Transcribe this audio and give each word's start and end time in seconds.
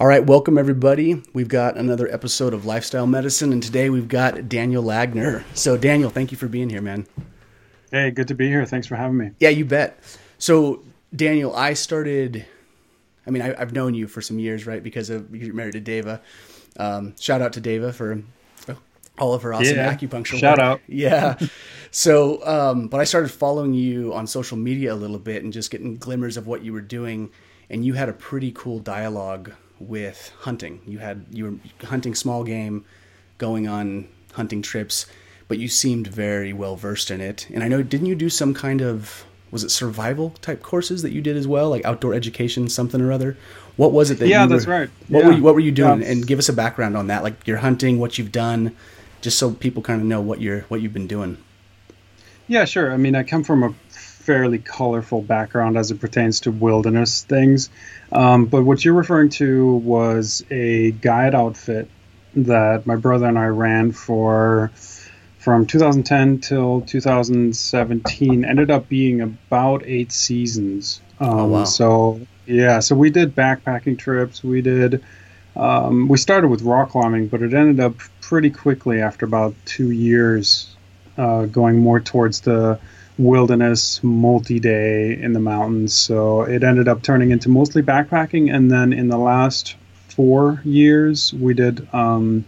All 0.00 0.06
right, 0.06 0.24
welcome 0.24 0.56
everybody. 0.56 1.22
We've 1.34 1.46
got 1.46 1.76
another 1.76 2.10
episode 2.10 2.54
of 2.54 2.64
Lifestyle 2.64 3.06
Medicine, 3.06 3.52
and 3.52 3.62
today 3.62 3.90
we've 3.90 4.08
got 4.08 4.48
Daniel 4.48 4.82
Laggner. 4.82 5.44
So, 5.52 5.76
Daniel, 5.76 6.08
thank 6.08 6.30
you 6.30 6.38
for 6.38 6.48
being 6.48 6.70
here, 6.70 6.80
man. 6.80 7.06
Hey, 7.90 8.10
good 8.10 8.26
to 8.28 8.34
be 8.34 8.48
here. 8.48 8.64
Thanks 8.64 8.86
for 8.86 8.96
having 8.96 9.18
me. 9.18 9.32
Yeah, 9.40 9.50
you 9.50 9.66
bet. 9.66 10.02
So, 10.38 10.82
Daniel, 11.14 11.54
I 11.54 11.74
started. 11.74 12.46
I 13.26 13.30
mean, 13.30 13.42
I, 13.42 13.54
have 13.58 13.74
known 13.74 13.92
you 13.92 14.08
for 14.08 14.22
some 14.22 14.38
years, 14.38 14.66
right? 14.66 14.82
Because 14.82 15.10
of 15.10 15.36
you're 15.36 15.52
married 15.52 15.72
to 15.72 15.80
Deva. 15.80 16.22
Um, 16.78 17.14
shout 17.20 17.42
out 17.42 17.52
to 17.52 17.60
Deva 17.60 17.92
for 17.92 18.22
all 19.18 19.34
of 19.34 19.42
her 19.42 19.52
awesome 19.52 19.76
yeah. 19.76 19.94
acupuncture. 19.94 20.38
Shout 20.38 20.56
work. 20.56 20.64
out. 20.64 20.80
Yeah. 20.86 21.38
so, 21.90 22.42
um, 22.46 22.88
but 22.88 23.00
I 23.00 23.04
started 23.04 23.30
following 23.30 23.74
you 23.74 24.14
on 24.14 24.26
social 24.26 24.56
media 24.56 24.94
a 24.94 24.96
little 24.96 25.18
bit 25.18 25.44
and 25.44 25.52
just 25.52 25.70
getting 25.70 25.98
glimmers 25.98 26.38
of 26.38 26.46
what 26.46 26.62
you 26.62 26.72
were 26.72 26.80
doing, 26.80 27.30
and 27.68 27.84
you 27.84 27.92
had 27.92 28.08
a 28.08 28.14
pretty 28.14 28.50
cool 28.50 28.78
dialogue 28.78 29.52
with 29.80 30.32
hunting. 30.40 30.80
You 30.86 30.98
had 30.98 31.24
you 31.32 31.44
were 31.44 31.86
hunting 31.86 32.14
small 32.14 32.44
game, 32.44 32.84
going 33.38 33.66
on 33.66 34.08
hunting 34.34 34.62
trips, 34.62 35.06
but 35.48 35.58
you 35.58 35.66
seemed 35.66 36.06
very 36.06 36.52
well 36.52 36.76
versed 36.76 37.10
in 37.10 37.20
it. 37.20 37.48
And 37.52 37.64
I 37.64 37.68
know 37.68 37.82
didn't 37.82 38.06
you 38.06 38.14
do 38.14 38.28
some 38.28 38.54
kind 38.54 38.80
of 38.80 39.24
was 39.50 39.64
it 39.64 39.70
survival 39.70 40.30
type 40.42 40.62
courses 40.62 41.02
that 41.02 41.10
you 41.10 41.20
did 41.20 41.36
as 41.36 41.48
well, 41.48 41.70
like 41.70 41.84
outdoor 41.84 42.14
education, 42.14 42.68
something 42.68 43.00
or 43.00 43.10
other? 43.10 43.36
What 43.76 43.92
was 43.92 44.10
it 44.10 44.18
that? 44.18 44.28
Yeah, 44.28 44.44
you 44.44 44.48
that's 44.50 44.66
were, 44.66 44.72
right. 44.72 44.90
What 45.08 45.20
yeah. 45.20 45.26
were 45.26 45.32
you, 45.32 45.42
what 45.42 45.54
were 45.54 45.60
you 45.60 45.72
doing? 45.72 46.02
Yeah. 46.02 46.08
And 46.08 46.26
give 46.26 46.38
us 46.38 46.48
a 46.48 46.52
background 46.52 46.96
on 46.96 47.08
that, 47.08 47.22
like 47.22 47.46
your 47.46 47.56
hunting, 47.56 47.98
what 47.98 48.18
you've 48.18 48.30
done, 48.30 48.76
just 49.22 49.38
so 49.38 49.52
people 49.52 49.82
kind 49.82 50.00
of 50.00 50.06
know 50.06 50.20
what 50.20 50.40
you're 50.40 50.60
what 50.62 50.82
you've 50.82 50.92
been 50.92 51.06
doing. 51.06 51.38
Yeah, 52.46 52.64
sure. 52.64 52.92
I 52.92 52.96
mean, 52.96 53.14
I 53.14 53.22
come 53.22 53.44
from 53.44 53.62
a 53.62 53.74
fairly 54.20 54.58
colorful 54.58 55.22
background 55.22 55.76
as 55.76 55.90
it 55.90 56.00
pertains 56.00 56.40
to 56.40 56.50
wilderness 56.50 57.22
things. 57.24 57.70
Um, 58.12 58.46
but 58.46 58.64
what 58.64 58.84
you're 58.84 58.94
referring 58.94 59.30
to 59.30 59.76
was 59.76 60.44
a 60.50 60.92
guide 60.92 61.34
outfit 61.34 61.88
that 62.34 62.86
my 62.86 62.96
brother 62.96 63.26
and 63.26 63.38
I 63.38 63.46
ran 63.46 63.92
for 63.92 64.70
from 65.38 65.66
2010 65.66 66.40
till 66.40 66.82
2017. 66.82 68.44
Ended 68.44 68.70
up 68.70 68.88
being 68.88 69.20
about 69.20 69.82
eight 69.86 70.12
seasons. 70.12 71.00
Um, 71.18 71.28
oh, 71.28 71.46
wow. 71.46 71.64
So 71.64 72.20
yeah, 72.46 72.80
so 72.80 72.94
we 72.94 73.10
did 73.10 73.34
backpacking 73.34 73.98
trips. 73.98 74.44
We 74.44 74.60
did. 74.60 75.02
Um, 75.56 76.08
we 76.08 76.18
started 76.18 76.48
with 76.48 76.62
rock 76.62 76.90
climbing, 76.90 77.28
but 77.28 77.42
it 77.42 77.54
ended 77.54 77.80
up 77.80 77.96
pretty 78.20 78.50
quickly 78.50 79.00
after 79.00 79.26
about 79.26 79.54
two 79.64 79.90
years, 79.90 80.74
uh, 81.16 81.46
going 81.46 81.78
more 81.78 82.00
towards 82.00 82.40
the 82.40 82.78
wilderness 83.20 84.02
multi-day 84.02 85.16
in 85.20 85.34
the 85.34 85.40
mountains. 85.40 85.92
So 85.94 86.42
it 86.42 86.64
ended 86.64 86.88
up 86.88 87.02
turning 87.02 87.30
into 87.30 87.48
mostly 87.48 87.82
backpacking. 87.82 88.52
And 88.52 88.70
then 88.70 88.92
in 88.92 89.08
the 89.08 89.18
last 89.18 89.76
four 90.08 90.60
years 90.64 91.32
we 91.34 91.54
did 91.54 91.86
um, 91.94 92.44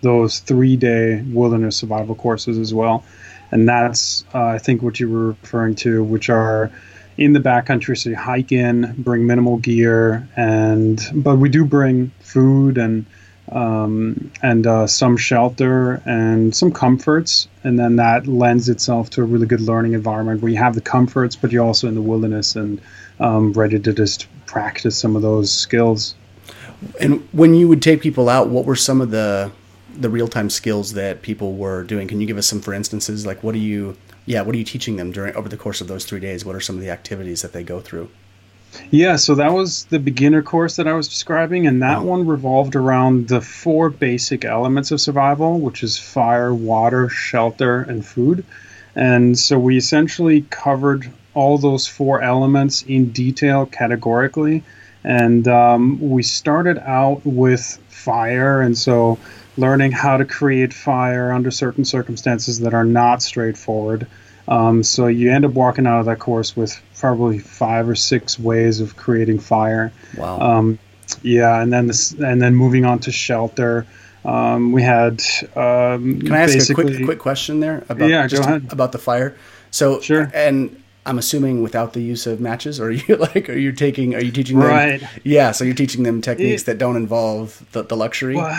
those 0.00 0.40
three-day 0.40 1.22
wilderness 1.28 1.76
survival 1.76 2.14
courses 2.14 2.58
as 2.58 2.72
well. 2.72 3.04
And 3.50 3.68
that's 3.68 4.24
uh, 4.34 4.46
i 4.46 4.58
think 4.58 4.82
what 4.82 4.98
you 4.98 5.08
were 5.08 5.28
referring 5.28 5.76
to 5.76 6.02
which 6.02 6.28
are 6.28 6.72
in 7.16 7.34
the 7.34 7.38
backcountry 7.40 7.96
so 7.96 8.10
you 8.10 8.16
hike 8.16 8.50
in 8.50 8.94
bring 8.98 9.26
minimal 9.26 9.58
gear 9.58 10.28
and 10.34 11.00
but 11.14 11.36
we 11.36 11.48
do 11.48 11.64
bring 11.64 12.10
food 12.18 12.78
and 12.78 13.06
um, 13.54 14.32
and 14.42 14.66
uh, 14.66 14.86
some 14.86 15.16
shelter 15.16 16.02
and 16.04 16.54
some 16.54 16.72
comforts. 16.72 17.48
And 17.62 17.78
then 17.78 17.96
that 17.96 18.26
lends 18.26 18.68
itself 18.68 19.10
to 19.10 19.22
a 19.22 19.24
really 19.24 19.46
good 19.46 19.60
learning 19.60 19.94
environment 19.94 20.42
where 20.42 20.50
you 20.50 20.58
have 20.58 20.74
the 20.74 20.80
comforts, 20.80 21.36
but 21.36 21.52
you're 21.52 21.64
also 21.64 21.88
in 21.88 21.94
the 21.94 22.02
wilderness 22.02 22.56
and 22.56 22.80
um, 23.20 23.52
ready 23.52 23.78
to 23.78 23.92
just 23.92 24.26
practice 24.46 24.98
some 24.98 25.16
of 25.16 25.22
those 25.22 25.52
skills. 25.52 26.14
And 27.00 27.26
when 27.32 27.54
you 27.54 27.68
would 27.68 27.80
take 27.80 28.02
people 28.02 28.28
out, 28.28 28.48
what 28.48 28.64
were 28.66 28.76
some 28.76 29.00
of 29.00 29.10
the 29.10 29.50
the 29.96 30.10
real 30.10 30.26
time 30.26 30.50
skills 30.50 30.94
that 30.94 31.22
people 31.22 31.54
were 31.54 31.84
doing? 31.84 32.08
Can 32.08 32.20
you 32.20 32.26
give 32.26 32.36
us 32.36 32.48
some 32.48 32.60
for 32.60 32.74
instances? 32.74 33.24
Like, 33.24 33.44
what 33.44 33.54
are 33.54 33.58
you, 33.58 33.96
yeah, 34.26 34.42
what 34.42 34.54
are 34.54 34.58
you 34.58 34.64
teaching 34.64 34.96
them 34.96 35.12
during 35.12 35.34
over 35.36 35.48
the 35.48 35.56
course 35.56 35.80
of 35.80 35.86
those 35.86 36.04
three 36.04 36.18
days? 36.18 36.44
What 36.44 36.56
are 36.56 36.60
some 36.60 36.74
of 36.74 36.82
the 36.82 36.90
activities 36.90 37.42
that 37.42 37.52
they 37.52 37.62
go 37.62 37.80
through? 37.80 38.10
Yeah, 38.90 39.16
so 39.16 39.34
that 39.36 39.52
was 39.52 39.84
the 39.86 39.98
beginner 39.98 40.42
course 40.42 40.76
that 40.76 40.86
I 40.86 40.92
was 40.94 41.08
describing, 41.08 41.66
and 41.66 41.82
that 41.82 42.02
one 42.02 42.26
revolved 42.26 42.76
around 42.76 43.28
the 43.28 43.40
four 43.40 43.90
basic 43.90 44.44
elements 44.44 44.90
of 44.90 45.00
survival, 45.00 45.60
which 45.60 45.82
is 45.82 45.98
fire, 45.98 46.54
water, 46.54 47.08
shelter, 47.08 47.80
and 47.82 48.04
food. 48.04 48.44
And 48.94 49.38
so 49.38 49.58
we 49.58 49.76
essentially 49.76 50.42
covered 50.50 51.10
all 51.34 51.58
those 51.58 51.86
four 51.86 52.22
elements 52.22 52.82
in 52.82 53.10
detail 53.10 53.66
categorically. 53.66 54.62
And 55.02 55.46
um, 55.48 55.98
we 56.00 56.22
started 56.22 56.78
out 56.78 57.22
with 57.24 57.78
fire, 57.88 58.60
and 58.60 58.76
so 58.78 59.18
learning 59.56 59.92
how 59.92 60.16
to 60.16 60.24
create 60.24 60.72
fire 60.72 61.32
under 61.32 61.50
certain 61.50 61.84
circumstances 61.84 62.60
that 62.60 62.74
are 62.74 62.84
not 62.84 63.22
straightforward. 63.22 64.06
Um, 64.46 64.82
so 64.82 65.06
you 65.06 65.32
end 65.32 65.44
up 65.44 65.52
walking 65.52 65.86
out 65.86 66.00
of 66.00 66.06
that 66.06 66.18
course 66.18 66.56
with 66.56 66.80
probably 66.98 67.38
five 67.38 67.88
or 67.88 67.94
six 67.94 68.38
ways 68.38 68.80
of 68.80 68.96
creating 68.96 69.38
fire. 69.38 69.92
Wow. 70.16 70.40
Um, 70.40 70.78
yeah, 71.22 71.60
and 71.60 71.72
then 71.72 71.86
this, 71.86 72.12
and 72.12 72.40
then 72.40 72.54
moving 72.54 72.84
on 72.84 72.98
to 73.00 73.12
shelter. 73.12 73.86
Um, 74.24 74.72
we 74.72 74.82
had. 74.82 75.22
Um, 75.54 76.20
Can 76.20 76.32
I 76.32 76.40
ask 76.40 76.70
a 76.70 76.74
quick 76.74 77.04
quick 77.04 77.18
question 77.18 77.60
there 77.60 77.84
about 77.88 78.08
yeah, 78.08 78.26
go 78.26 78.40
ahead. 78.40 78.72
about 78.72 78.92
the 78.92 78.98
fire? 78.98 79.36
So 79.70 80.00
sure. 80.00 80.30
And 80.32 80.82
I'm 81.06 81.18
assuming 81.18 81.62
without 81.62 81.92
the 81.92 82.00
use 82.00 82.26
of 82.26 82.40
matches, 82.40 82.80
or 82.80 82.86
are 82.86 82.90
you 82.90 83.16
like, 83.34 83.48
are 83.48 83.58
you 83.58 83.72
taking, 83.72 84.14
are 84.14 84.20
you 84.20 84.32
teaching 84.32 84.58
them? 84.58 84.68
Right. 84.68 85.02
Yeah. 85.22 85.52
So 85.52 85.64
you're 85.64 85.74
teaching 85.74 86.02
them 86.02 86.22
techniques 86.22 86.62
it, 86.62 86.66
that 86.66 86.78
don't 86.78 86.96
involve 86.96 87.64
the, 87.72 87.82
the 87.82 87.96
luxury. 87.96 88.36
Well, 88.36 88.58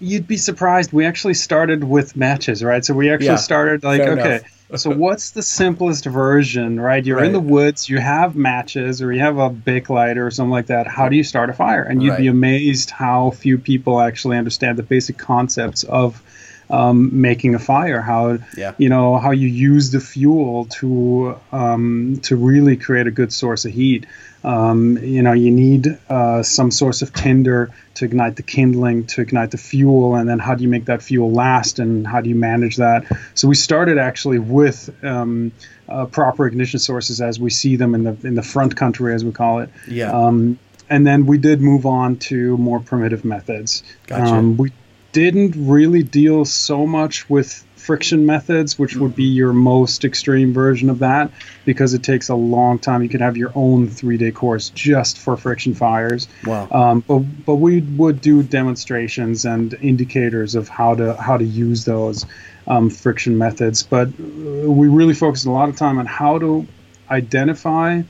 you'd 0.00 0.26
be 0.26 0.36
surprised. 0.36 0.92
We 0.92 1.04
actually 1.04 1.34
started 1.34 1.84
with 1.84 2.16
matches, 2.16 2.64
right? 2.64 2.84
So 2.84 2.94
we 2.94 3.10
actually 3.10 3.26
yeah, 3.26 3.36
started 3.36 3.84
like, 3.84 4.00
okay, 4.00 4.40
so 4.76 4.90
what's 4.90 5.32
the 5.32 5.42
simplest 5.42 6.04
version, 6.06 6.80
right? 6.80 7.04
You're 7.04 7.18
right. 7.18 7.26
in 7.26 7.32
the 7.32 7.40
woods, 7.40 7.88
you 7.88 7.98
have 7.98 8.34
matches, 8.34 9.02
or 9.02 9.12
you 9.12 9.20
have 9.20 9.38
a 9.38 9.50
Bic 9.50 9.90
lighter 9.90 10.26
or 10.26 10.30
something 10.30 10.50
like 10.50 10.66
that. 10.66 10.86
How 10.86 11.08
do 11.08 11.16
you 11.16 11.24
start 11.24 11.50
a 11.50 11.52
fire? 11.52 11.82
And 11.82 12.02
you'd 12.02 12.10
right. 12.10 12.18
be 12.18 12.26
amazed 12.28 12.90
how 12.90 13.30
few 13.30 13.58
people 13.58 14.00
actually 14.00 14.38
understand 14.38 14.78
the 14.78 14.82
basic 14.82 15.18
concepts 15.18 15.84
of 15.84 16.22
um, 16.70 17.20
making 17.20 17.54
a 17.54 17.58
fire, 17.58 18.00
how 18.00 18.38
yeah. 18.56 18.74
you 18.78 18.88
know 18.88 19.18
how 19.18 19.30
you 19.30 19.48
use 19.48 19.90
the 19.90 20.00
fuel 20.00 20.66
to 20.66 21.38
um, 21.52 22.20
to 22.22 22.36
really 22.36 22.76
create 22.76 23.06
a 23.06 23.10
good 23.10 23.32
source 23.32 23.64
of 23.64 23.72
heat. 23.72 24.06
Um, 24.42 24.98
you 24.98 25.22
know, 25.22 25.32
you 25.32 25.50
need 25.50 25.98
uh, 26.08 26.42
some 26.42 26.70
source 26.70 27.00
of 27.00 27.14
tinder 27.14 27.70
to 27.94 28.04
ignite 28.04 28.36
the 28.36 28.42
kindling, 28.42 29.06
to 29.06 29.22
ignite 29.22 29.50
the 29.52 29.58
fuel, 29.58 30.16
and 30.16 30.28
then 30.28 30.38
how 30.38 30.54
do 30.54 30.62
you 30.62 30.68
make 30.68 30.86
that 30.86 31.02
fuel 31.02 31.32
last, 31.32 31.78
and 31.78 32.06
how 32.06 32.20
do 32.20 32.28
you 32.28 32.34
manage 32.34 32.76
that? 32.76 33.06
So 33.34 33.48
we 33.48 33.54
started 33.54 33.96
actually 33.96 34.38
with 34.38 34.94
um, 35.02 35.52
uh, 35.88 36.06
proper 36.06 36.46
ignition 36.46 36.78
sources 36.78 37.20
as 37.20 37.40
we 37.40 37.50
see 37.50 37.76
them 37.76 37.94
in 37.94 38.04
the 38.04 38.16
in 38.22 38.34
the 38.34 38.42
front 38.42 38.76
country, 38.76 39.14
as 39.14 39.24
we 39.24 39.32
call 39.32 39.60
it. 39.60 39.70
Yeah. 39.88 40.12
Um, 40.12 40.58
and 40.90 41.06
then 41.06 41.24
we 41.26 41.38
did 41.38 41.60
move 41.60 41.86
on 41.86 42.16
to 42.16 42.56
more 42.58 42.80
primitive 42.80 43.24
methods. 43.24 43.82
Gotcha. 44.06 44.34
Um, 44.34 44.56
we 44.56 44.72
didn't 45.14 45.54
really 45.56 46.02
deal 46.02 46.44
so 46.44 46.86
much 46.86 47.30
with 47.30 47.64
friction 47.76 48.26
methods, 48.26 48.78
which 48.78 48.96
would 48.96 49.14
be 49.14 49.24
your 49.24 49.52
most 49.52 50.04
extreme 50.04 50.52
version 50.52 50.90
of 50.90 50.98
that, 50.98 51.30
because 51.64 51.94
it 51.94 52.02
takes 52.02 52.30
a 52.30 52.34
long 52.34 52.78
time. 52.78 53.02
You 53.02 53.08
could 53.08 53.20
have 53.20 53.36
your 53.36 53.52
own 53.54 53.88
three 53.88 54.16
day 54.16 54.32
course 54.32 54.70
just 54.70 55.18
for 55.18 55.36
friction 55.36 55.74
fires. 55.74 56.26
Wow. 56.44 56.68
Um, 56.70 57.00
but 57.00 57.20
but 57.46 57.56
we 57.56 57.80
would 57.80 58.20
do 58.20 58.42
demonstrations 58.42 59.44
and 59.44 59.72
indicators 59.74 60.56
of 60.56 60.68
how 60.68 60.96
to 60.96 61.14
how 61.14 61.36
to 61.36 61.44
use 61.44 61.84
those 61.84 62.26
um, 62.66 62.90
friction 62.90 63.38
methods. 63.38 63.84
But 63.84 64.08
we 64.18 64.88
really 64.88 65.14
focused 65.14 65.46
a 65.46 65.50
lot 65.50 65.68
of 65.68 65.76
time 65.76 65.98
on 65.98 66.06
how 66.06 66.38
to 66.38 66.66
identify 67.08 68.02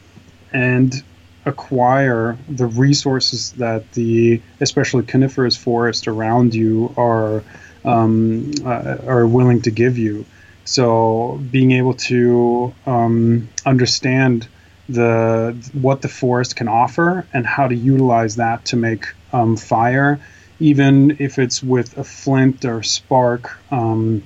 and 0.53 0.95
acquire 1.47 2.39
the 2.49 2.67
resources 2.67 3.53
that 3.53 3.93
the 3.93 4.41
especially 4.61 5.03
coniferous 5.03 5.57
forest 5.57 6.09
around 6.09 6.55
you 6.55 6.95
are 6.97 7.43
um, 7.85 8.53
uh, 8.65 8.97
are 9.07 9.27
willing 9.27 9.63
to 9.63 9.71
give 9.71 9.99
you. 9.99 10.25
So 10.65 11.41
being 11.51 11.73
able 11.73 11.95
to 11.95 12.75
um, 12.87 13.49
understand 13.67 14.49
the 14.89 15.57
what 15.73 16.03
the 16.03 16.09
forest 16.09 16.57
can 16.57 16.69
offer 16.69 17.27
and 17.33 17.47
how 17.47 17.69
to 17.69 17.75
utilize 17.75 18.37
that 18.37 18.65
to 18.67 18.77
make 18.77 19.07
um, 19.33 19.57
fire, 19.57 20.21
even 20.61 21.17
if 21.19 21.39
it's 21.39 21.63
with 21.63 21.97
a 21.99 22.05
flint 22.05 22.65
or 22.65 22.83
spark 22.83 23.59
um, 23.71 24.23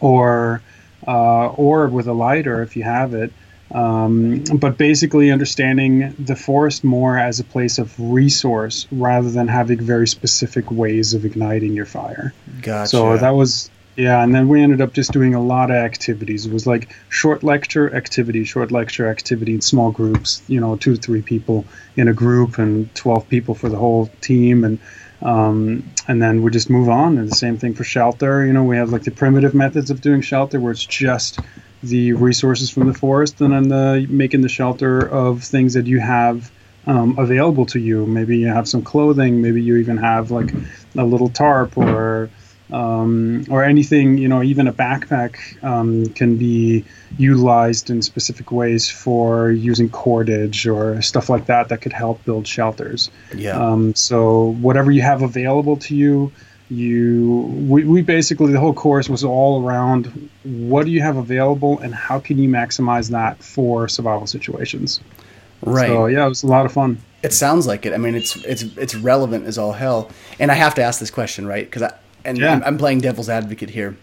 or 0.00 0.62
uh, 1.06 1.48
or 1.48 1.88
with 1.88 2.06
a 2.06 2.12
lighter 2.12 2.62
if 2.62 2.76
you 2.76 2.82
have 2.82 3.14
it. 3.14 3.32
Um, 3.72 4.42
but 4.54 4.76
basically, 4.76 5.30
understanding 5.30 6.14
the 6.18 6.34
forest 6.34 6.82
more 6.82 7.16
as 7.16 7.38
a 7.38 7.44
place 7.44 7.78
of 7.78 7.94
resource 7.98 8.88
rather 8.90 9.30
than 9.30 9.46
having 9.46 9.80
very 9.80 10.08
specific 10.08 10.70
ways 10.70 11.14
of 11.14 11.24
igniting 11.24 11.74
your 11.74 11.86
fire. 11.86 12.34
Gotcha. 12.62 12.88
So 12.88 13.16
that 13.16 13.30
was 13.30 13.70
Yeah, 13.96 14.22
and 14.22 14.34
then 14.34 14.48
we 14.48 14.62
ended 14.62 14.80
up 14.80 14.92
just 14.92 15.12
doing 15.12 15.34
a 15.34 15.42
lot 15.42 15.70
of 15.70 15.76
activities. 15.76 16.46
It 16.46 16.52
was 16.52 16.66
like 16.66 16.94
short 17.10 17.42
lecture 17.42 17.94
activity, 17.94 18.44
short 18.44 18.72
lecture 18.72 19.08
activity 19.08 19.54
in 19.54 19.60
small 19.60 19.90
groups. 19.90 20.42
You 20.48 20.60
know, 20.60 20.76
two 20.76 20.96
to 20.96 21.00
three 21.00 21.22
people 21.22 21.64
in 21.96 22.08
a 22.08 22.14
group, 22.14 22.58
and 22.58 22.92
twelve 22.94 23.28
people 23.28 23.54
for 23.54 23.68
the 23.68 23.76
whole 23.76 24.10
team, 24.20 24.64
and 24.64 24.78
um, 25.22 25.84
and 26.08 26.22
then 26.22 26.42
we 26.42 26.50
just 26.50 26.70
move 26.70 26.88
on. 26.88 27.18
And 27.18 27.28
the 27.28 27.36
same 27.36 27.58
thing 27.58 27.74
for 27.74 27.84
shelter. 27.84 28.44
You 28.46 28.52
know, 28.52 28.64
we 28.64 28.76
have 28.78 28.90
like 28.90 29.04
the 29.04 29.10
primitive 29.10 29.54
methods 29.54 29.90
of 29.90 30.00
doing 30.00 30.22
shelter, 30.22 30.58
where 30.58 30.72
it's 30.72 30.84
just 30.84 31.38
the 31.82 32.12
resources 32.12 32.70
from 32.70 32.86
the 32.86 32.94
forest, 32.94 33.40
and 33.40 33.52
then 33.52 33.68
the 33.68 34.06
making 34.08 34.42
the 34.42 34.48
shelter 34.48 34.98
of 35.00 35.42
things 35.42 35.74
that 35.74 35.86
you 35.86 36.00
have 36.00 36.50
um, 36.86 37.18
available 37.18 37.66
to 37.66 37.78
you. 37.78 38.06
Maybe 38.06 38.38
you 38.38 38.48
have 38.48 38.68
some 38.68 38.82
clothing. 38.82 39.42
Maybe 39.42 39.62
you 39.62 39.76
even 39.76 39.96
have 39.98 40.30
like 40.30 40.52
a 40.96 41.04
little 41.04 41.28
tarp 41.28 41.76
or 41.76 42.30
um, 42.72 43.44
or 43.50 43.64
anything. 43.64 44.18
You 44.18 44.28
know, 44.28 44.42
even 44.42 44.68
a 44.68 44.72
backpack 44.72 45.62
um, 45.62 46.06
can 46.06 46.36
be 46.36 46.84
utilized 47.18 47.90
in 47.90 48.02
specific 48.02 48.52
ways 48.52 48.88
for 48.88 49.50
using 49.50 49.88
cordage 49.88 50.66
or 50.66 51.02
stuff 51.02 51.28
like 51.28 51.46
that 51.46 51.68
that 51.70 51.80
could 51.80 51.92
help 51.92 52.24
build 52.24 52.46
shelters. 52.46 53.10
Yeah. 53.34 53.58
Um, 53.58 53.94
so 53.94 54.52
whatever 54.52 54.90
you 54.90 55.02
have 55.02 55.22
available 55.22 55.76
to 55.78 55.96
you. 55.96 56.32
You, 56.70 57.40
we, 57.68 57.84
we 57.84 58.00
basically 58.00 58.52
the 58.52 58.60
whole 58.60 58.72
course 58.72 59.08
was 59.08 59.24
all 59.24 59.64
around 59.64 60.30
what 60.44 60.86
do 60.86 60.92
you 60.92 61.02
have 61.02 61.16
available 61.16 61.80
and 61.80 61.92
how 61.92 62.20
can 62.20 62.38
you 62.38 62.48
maximize 62.48 63.10
that 63.10 63.42
for 63.42 63.88
survival 63.88 64.26
situations. 64.28 65.00
Right. 65.62 65.88
So 65.88 66.06
yeah, 66.06 66.24
it 66.24 66.28
was 66.28 66.42
a 66.44 66.46
lot 66.46 66.66
of 66.66 66.72
fun. 66.72 66.98
It 67.22 67.32
sounds 67.32 67.66
like 67.66 67.84
it. 67.86 67.92
I 67.92 67.98
mean, 67.98 68.14
it's 68.14 68.36
it's 68.44 68.62
it's 68.62 68.94
relevant 68.94 69.46
as 69.46 69.58
all 69.58 69.72
hell. 69.72 70.10
And 70.38 70.50
I 70.50 70.54
have 70.54 70.74
to 70.76 70.82
ask 70.82 71.00
this 71.00 71.10
question, 71.10 71.46
right? 71.46 71.66
Because 71.66 71.82
I 71.82 71.94
and 72.24 72.38
Yeah. 72.38 72.52
I'm, 72.52 72.62
I'm 72.64 72.78
playing 72.78 73.00
devil's 73.00 73.28
advocate 73.28 73.70
here. 73.70 73.96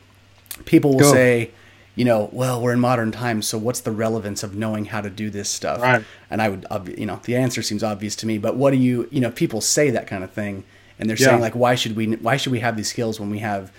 People 0.66 0.92
will 0.92 1.00
Go. 1.00 1.14
say, 1.14 1.52
you 1.96 2.04
know, 2.06 2.30
well, 2.32 2.62
we're 2.62 2.74
in 2.74 2.80
modern 2.80 3.12
times, 3.12 3.48
so 3.48 3.58
what's 3.58 3.80
the 3.80 3.92
relevance 3.92 4.44
of 4.44 4.56
knowing 4.56 4.86
how 4.86 5.02
to 5.02 5.10
do 5.10 5.30
this 5.30 5.50
stuff? 5.50 5.82
Right. 5.82 6.04
And 6.30 6.42
I 6.42 6.50
would, 6.50 6.66
you 6.98 7.06
know, 7.06 7.20
the 7.24 7.36
answer 7.36 7.62
seems 7.62 7.82
obvious 7.82 8.16
to 8.18 8.28
me. 8.28 8.38
But 8.38 8.56
what 8.56 8.72
do 8.72 8.78
you, 8.78 9.08
you 9.10 9.22
know, 9.22 9.32
people 9.32 9.62
say 9.62 9.90
that 9.90 10.06
kind 10.06 10.24
of 10.24 10.32
thing, 10.32 10.64
and 11.00 11.10
they're 11.10 11.18
Yeah. 11.18 11.28
saying 11.28 11.42
like, 11.42 11.56
why 11.56 11.76
should 11.76 11.96
we, 11.96 12.14
why 12.16 12.38
should 12.38 12.52
we 12.52 12.60
have 12.60 12.76
these 12.76 12.90
skills 12.90 13.20
when 13.20 13.30
we 13.30 13.40
have, 13.40 13.72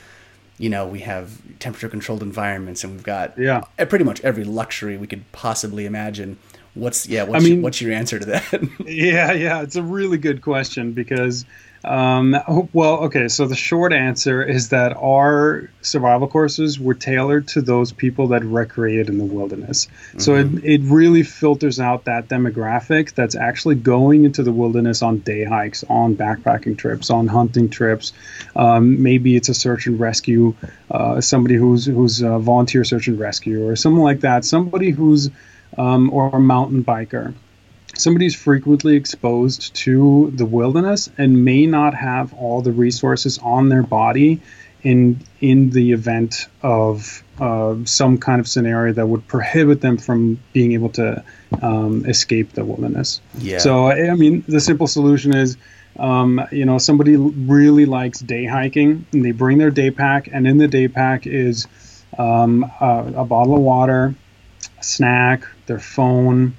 you 0.59 0.69
know, 0.69 0.87
we 0.87 1.01
have 1.01 1.31
temperature 1.59 1.89
controlled 1.89 2.23
environments 2.23 2.85
and 2.85 2.95
we've 2.95 3.03
got 3.03 3.37
Yeah. 3.39 3.61
pretty 3.89 4.05
much 4.05 4.21
every 4.23 4.45
luxury 4.45 4.97
we 4.97 5.07
could 5.07 5.31
possibly 5.33 5.87
imagine. 5.87 6.37
What's 6.75 7.09
yeah? 7.09 7.25
What's, 7.25 7.45
I 7.45 7.49
your, 7.49 7.57
mean- 7.57 7.63
what's 7.63 7.81
your 7.81 7.93
answer 7.93 8.19
to 8.19 8.27
that? 8.27 8.69
Yeah, 8.87 9.33
yeah, 9.33 9.63
it's 9.63 9.75
a 9.77 9.83
really 9.83 10.19
good 10.19 10.43
question 10.43 10.93
because, 10.93 11.45
um, 11.85 12.37
oh, 12.49 12.69
well, 12.73 13.05
okay, 13.05 13.29
so 13.29 13.47
the 13.47 13.55
short 13.55 13.93
answer 13.93 14.43
is 14.43 14.71
that 14.71 14.97
our 14.97 15.71
survival 15.81 16.27
courses 16.27 16.79
were 16.79 16.95
tailored 16.95 17.49
to 17.49 17.63
those 17.63 17.93
people 17.93 18.29
that 18.29 18.45
recreated 18.45 19.09
in 19.09 19.19
the 19.19 19.25
wilderness. 19.25 19.87
So 20.19 20.35
it, 20.35 20.65
it 20.65 20.81
really 20.83 21.23
filters 21.23 21.79
out 21.79 22.05
that 22.05 22.29
demographic 22.29 23.15
that's 23.15 23.37
actually 23.37 23.77
going 23.77 24.25
into 24.25 24.43
the 24.43 24.53
wilderness 24.53 25.03
on 25.03 25.19
day 25.19 25.45
hikes, 25.45 25.85
on 25.85 26.17
backpacking 26.17 26.77
trips, 26.77 27.11
on 27.11 27.29
hunting 27.29 27.71
trips. 27.71 28.13
Um, 28.57 29.03
maybe 29.03 29.37
it's 29.37 29.49
a 29.49 29.55
search 29.55 29.87
and 29.87 30.01
rescue, 30.01 30.55
uh, 30.91 31.21
somebody 31.21 31.55
who's 31.55 31.87
who's 31.87 32.23
a 32.23 32.39
volunteer 32.39 32.85
search 32.85 33.07
and 33.07 33.19
rescue, 33.19 33.69
or 33.69 33.77
something 33.77 34.03
like 34.03 34.21
that. 34.21 34.45
Somebody 34.45 34.91
who's 34.91 35.31
um, 35.77 36.11
or 36.13 36.29
a 36.35 36.41
mountain 36.41 36.85
biker 36.85 37.35
somebody's 37.99 38.35
frequently 38.35 38.97
exposed 38.97 39.75
to 39.75 40.31
the 40.35 40.47
wilderness 40.47 41.11
and 41.19 41.45
may 41.45 41.67
not 41.67 41.95
have 41.95 42.33
all 42.35 42.63
the 42.63 42.73
resources 42.73 43.39
on 43.39 43.69
their 43.69 43.83
body 43.83 44.41
in 44.83 45.21
in 45.41 45.71
the 45.71 45.93
event 45.93 46.47
of 46.63 47.23
uh, 47.41 47.75
some 47.85 48.19
kind 48.19 48.41
of 48.41 48.49
scenario 48.49 48.93
that 48.93 49.07
would 49.07 49.27
prohibit 49.27 49.81
them 49.81 49.97
from 49.97 50.41
being 50.53 50.73
able 50.73 50.89
to 50.91 51.23
um, 51.63 52.05
escape 52.07 52.53
the 52.53 52.65
wilderness. 52.65 53.21
Yeah. 53.39 53.59
So 53.59 53.87
I 53.87 54.11
I 54.11 54.15
mean, 54.15 54.45
the 54.47 54.61
simple 54.61 54.87
solution 54.87 55.35
is. 55.35 55.57
Um, 55.99 56.41
you 56.53 56.65
know, 56.65 56.79
somebody 56.79 57.17
really 57.17 57.85
likes 57.85 58.21
day 58.21 58.45
hiking, 58.45 59.05
and 59.13 59.25
they 59.25 59.33
bring 59.33 59.59
their 59.59 59.73
day 59.73 59.91
pack, 59.91 60.29
and 60.33 60.47
in 60.47 60.57
the 60.57 60.69
day 60.69 60.87
pack 60.87 61.27
is 61.27 61.67
um, 62.17 62.71
a, 62.81 63.15
a 63.17 63.25
bottle 63.25 63.57
of 63.57 63.63
water, 63.63 64.15
a 64.79 64.85
snack, 64.85 65.43
their 65.67 65.81
phone, 65.81 66.57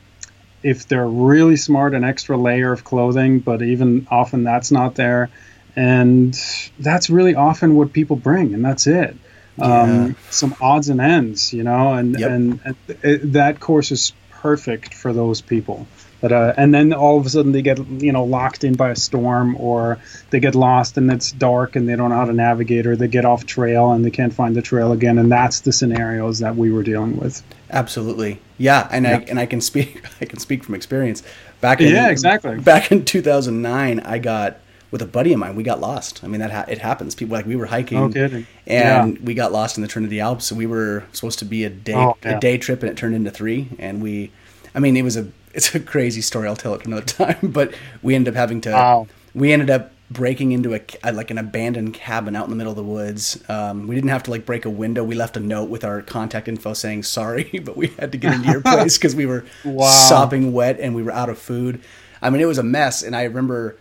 if 0.64 0.88
they're 0.88 1.08
really 1.08 1.56
smart, 1.56 1.94
an 1.94 2.04
extra 2.04 2.38
layer 2.38 2.72
of 2.72 2.84
clothing, 2.84 3.40
but 3.40 3.62
even 3.62 4.08
often 4.12 4.44
that's 4.44 4.72
not 4.72 4.96
there. 4.96 5.30
And 5.76 6.38
that's 6.80 7.10
really 7.10 7.36
often 7.36 7.76
what 7.76 7.94
people 7.94 8.16
bring, 8.16 8.54
and 8.54 8.66
that's 8.66 8.88
it. 8.88 9.16
Yeah. 9.58 9.82
Um, 9.82 10.16
some 10.30 10.56
odds 10.62 10.90
and 10.90 11.00
ends, 11.00 11.54
you 11.54 11.64
know, 11.64 11.94
and, 11.94 12.20
Yep. 12.20 12.32
and, 12.32 12.60
and 12.66 12.76
it, 13.04 13.34
that 13.34 13.60
course 13.60 13.92
is 13.92 14.14
perfect 14.32 14.94
for 14.94 15.14
those 15.14 15.42
people. 15.42 15.88
But, 16.22 16.32
uh, 16.34 16.54
and 16.58 16.74
then 16.74 16.92
all 16.92 17.18
of 17.18 17.26
a 17.26 17.30
sudden 17.30 17.54
they 17.54 17.62
get 17.62 17.80
you 18.02 18.12
know 18.12 18.26
locked 18.26 18.66
in 18.66 18.74
by 18.74 18.90
a 18.90 18.96
storm 18.96 19.56
or 19.58 20.00
they 20.32 20.42
get 20.42 20.54
lost 20.54 20.98
and 20.98 21.10
it's 21.12 21.32
dark 21.32 21.78
and 21.78 21.88
they 21.88 21.96
don't 21.96 22.10
know 22.10 22.18
how 22.18 22.26
to 22.26 22.34
navigate 22.34 22.88
or 22.88 22.98
they 22.98 23.08
get 23.08 23.24
off 23.24 23.46
trail 23.46 23.92
and 23.92 24.04
they 24.04 24.12
can't 24.12 24.34
find 24.34 24.54
the 24.54 24.62
trail 24.62 24.92
again 24.92 25.18
and 25.18 25.32
that's 25.32 25.62
the 25.62 25.72
scenarios 25.72 26.40
that 26.40 26.58
we 26.58 26.72
were 26.72 26.84
dealing 26.84 27.16
with 27.18 27.42
Absolutely. 27.71 28.39
Yeah, 28.57 28.88
and 28.92 29.07
I 29.07 29.12
and 29.30 29.39
I 29.39 29.45
can 29.45 29.62
speak 29.62 30.04
I 30.21 30.25
can 30.25 30.39
speak 30.39 30.63
from 30.63 30.75
experience. 30.75 31.24
Back 31.62 31.81
in 31.81 31.89
Yeah, 31.94 32.10
exactly. 32.10 32.57
Back 32.60 32.92
in 32.92 33.06
2009, 33.06 34.00
I 34.01 34.18
got 34.19 34.57
with 34.92 35.01
a 35.01 35.06
buddy 35.06 35.33
of 35.33 35.39
mine. 35.39 35.56
We 35.56 35.63
got 35.63 35.80
lost. 35.80 36.24
I 36.24 36.27
mean 36.27 36.39
that 36.42 36.51
ha- 36.51 36.66
it 36.68 36.80
happens. 36.80 37.13
People 37.16 37.33
like 37.38 37.45
we 37.45 37.56
were 37.56 37.68
hiking 37.68 38.00
No 38.00 38.10
kidding. 38.10 38.48
and 38.66 39.19
we 39.19 39.33
got 39.33 39.51
lost 39.51 39.77
in 39.77 39.81
the 39.81 39.88
Trinity 39.88 40.19
Alps. 40.19 40.45
So 40.45 40.56
we 40.56 40.66
were 40.66 41.04
supposed 41.12 41.39
to 41.39 41.45
be 41.45 41.63
a 41.63 41.69
day 41.69 41.94
Oh, 41.95 42.18
yeah. 42.24 42.38
a 42.38 42.39
day 42.39 42.57
trip 42.57 42.81
and 42.81 42.89
it 42.92 42.98
turned 42.98 43.16
into 43.16 43.30
3 43.31 43.68
and 43.80 44.01
we 44.01 44.31
I 44.74 44.80
mean 44.80 44.98
it 44.98 45.04
was 45.04 45.16
a 45.18 45.27
it's 45.54 45.74
a 45.75 45.80
crazy 45.80 46.21
story. 46.21 46.48
I'll 46.48 46.56
tell 46.56 46.74
it 46.75 46.86
another 46.86 47.06
time, 47.06 47.38
but 47.44 47.74
we 48.01 48.16
ended 48.16 48.33
up 48.33 48.38
having 48.38 48.62
to 48.62 48.71
Wow. 48.71 49.07
we 49.36 49.51
ended 49.54 49.69
up 49.69 49.92
breaking 50.12 50.52
into 50.52 50.74
a 50.74 50.80
ca- 50.80 51.12
like 51.12 51.30
an 51.32 51.38
abandoned 51.38 51.94
cabin 51.94 52.36
out 52.36 52.46
in 52.46 52.50
the 52.50 52.56
middle 52.56 52.72
of 52.72 52.78
the 52.78 52.84
woods. 52.84 53.44
Um, 53.50 53.88
we 53.88 53.96
didn't 53.96 54.10
have 54.10 54.24
to 54.24 54.32
like 54.32 54.46
break 54.46 54.66
a 54.66 54.70
window. 54.70 55.04
We 55.04 55.16
left 55.16 55.38
a 55.38 55.40
note 55.40 55.70
with 55.70 55.84
our 55.84 56.02
contact 56.02 56.48
info 56.48 56.74
saying 56.74 57.04
sorry, 57.04 57.44
but 57.64 57.78
we 57.78 57.88
had 58.00 58.12
to 58.14 58.18
get 58.18 58.34
into 58.34 58.52
your 58.52 58.62
place 58.62 58.98
because 59.00 59.16
we 59.16 59.26
were 59.26 59.46
Wow. 59.64 59.88
sopping 59.88 60.52
wet 60.52 60.80
and 60.80 60.96
we 60.96 61.04
were 61.04 61.12
out 61.12 61.30
of 61.30 61.38
food. 61.38 61.82
I 62.22 62.30
mean, 62.30 62.42
it 62.42 62.46
was 62.46 62.58
a 62.58 62.64
mess. 62.64 63.04
And 63.04 63.16
I 63.16 63.24
remember, 63.24 63.78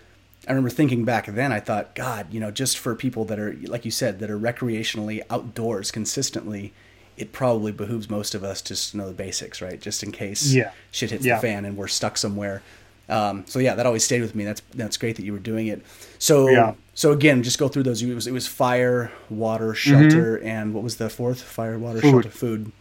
I 0.47 0.51
remember 0.53 0.71
thinking 0.71 1.05
back 1.05 1.27
then. 1.27 1.51
I 1.53 1.61
thought, 1.61 1.95
God, 1.95 2.27
you 2.33 2.41
know, 2.41 2.51
just 2.51 2.79
for 2.79 2.95
people 2.95 3.25
that 3.27 3.39
are 3.39 3.57
like 3.65 3.85
you 3.85 3.91
said 3.91 4.19
that 4.21 4.31
are 4.31 4.39
recreationally 4.39 5.23
outdoors 5.31 5.91
consistently. 5.91 6.73
It 7.17 7.33
probably 7.33 7.73
behooves 7.73 8.09
most 8.09 8.37
of 8.37 8.45
us 8.45 8.63
just 8.63 8.93
to 8.93 8.97
know 8.97 9.09
the 9.09 9.13
basics, 9.13 9.61
right? 9.61 9.81
Just 9.81 10.05
in 10.05 10.13
case 10.13 10.53
Yeah. 10.53 10.71
shit 10.93 11.11
hits 11.11 11.25
Yeah. 11.25 11.35
the 11.37 11.43
fan 11.43 11.65
and 11.65 11.77
we're 11.77 11.89
stuck 11.89 12.17
somewhere. 12.17 12.63
Um, 13.09 13.45
so 13.47 13.59
yeah, 13.59 13.75
that 13.75 13.87
always 13.87 14.05
stayed 14.05 14.21
with 14.21 14.35
me. 14.35 14.45
That's 14.45 14.61
that's 14.75 14.97
great 14.97 15.17
that 15.17 15.25
you 15.25 15.33
were 15.33 15.39
doing 15.39 15.67
it. 15.69 15.83
So 16.19 16.49
Yeah. 16.49 16.75
so 16.95 17.12
again, 17.12 17.43
just 17.43 17.59
go 17.59 17.69
through 17.69 17.85
those. 17.85 18.03
It 18.03 18.15
was 18.15 18.27
it 18.27 18.33
was 18.33 18.47
fire, 18.47 19.11
water, 19.31 19.75
shelter, 19.75 20.37
and 20.43 20.75
what 20.75 20.83
was 20.85 20.97
the 20.97 21.09
fourth? 21.09 21.41
Fire, 21.43 21.79
water, 21.79 22.00
Food. 22.00 22.11
shelter, 22.25 22.29
food. 22.31 22.73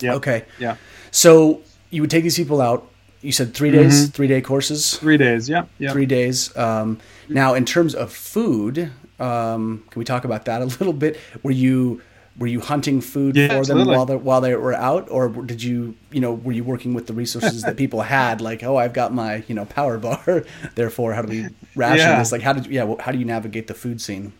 Yeah. 0.00 0.14
Okay. 0.14 0.44
Yeah. 0.58 0.76
So 1.10 1.62
you 1.90 2.02
would 2.02 2.10
take 2.10 2.22
these 2.24 2.36
people 2.36 2.60
out. 2.60 2.86
You 3.22 3.32
said 3.32 3.52
three 3.54 3.70
days, 3.70 4.08
three 4.08 4.28
day 4.28 4.40
courses, 4.40 4.96
Three 4.96 5.18
days. 5.18 5.48
Yeah. 5.48 5.64
Yeah. 5.78 5.92
three 5.92 6.06
days. 6.06 6.56
Um, 6.56 6.98
now, 7.28 7.52
in 7.54 7.64
terms 7.66 7.94
of 7.94 8.12
food, 8.12 8.90
um, 9.18 9.84
can 9.90 9.98
we 9.98 10.04
talk 10.06 10.24
about 10.24 10.46
that 10.46 10.62
a 10.62 10.64
little 10.64 10.94
bit? 10.94 11.18
Were 11.42 11.50
you 11.50 12.00
were 12.40 12.46
you 12.48 12.60
hunting 12.60 13.00
food 13.00 13.36
Yeah, 13.36 13.48
for 13.48 13.64
them 13.66 13.86
while 13.86 14.06
they 14.06 14.16
while 14.16 14.40
they 14.40 14.56
were 14.56 14.74
out, 14.74 15.08
or 15.10 15.28
did 15.28 15.62
you 15.62 15.94
you 16.10 16.20
know 16.20 16.32
were 16.32 16.52
you 16.52 16.64
working 16.64 16.94
with 16.94 17.06
the 17.06 17.12
resources 17.12 17.62
that 17.64 17.76
people 17.76 18.00
had? 18.00 18.40
Like, 18.50 18.64
oh, 18.64 18.76
I've 18.76 18.94
got 18.94 19.12
my 19.14 19.44
you 19.46 19.54
know 19.54 19.66
power 19.66 19.98
bar. 19.98 20.44
Therefore, 20.74 21.12
how 21.12 21.22
do 21.22 21.28
we 21.28 21.48
ration 21.76 21.98
Yeah. 21.98 22.18
this? 22.18 22.32
Like, 22.32 22.42
how 22.42 22.54
did 22.54 22.66
yeah? 22.66 22.92
How 22.98 23.12
do 23.12 23.18
you 23.18 23.24
navigate 23.26 23.66
the 23.68 23.74
food 23.74 24.00
scene? 24.00 24.32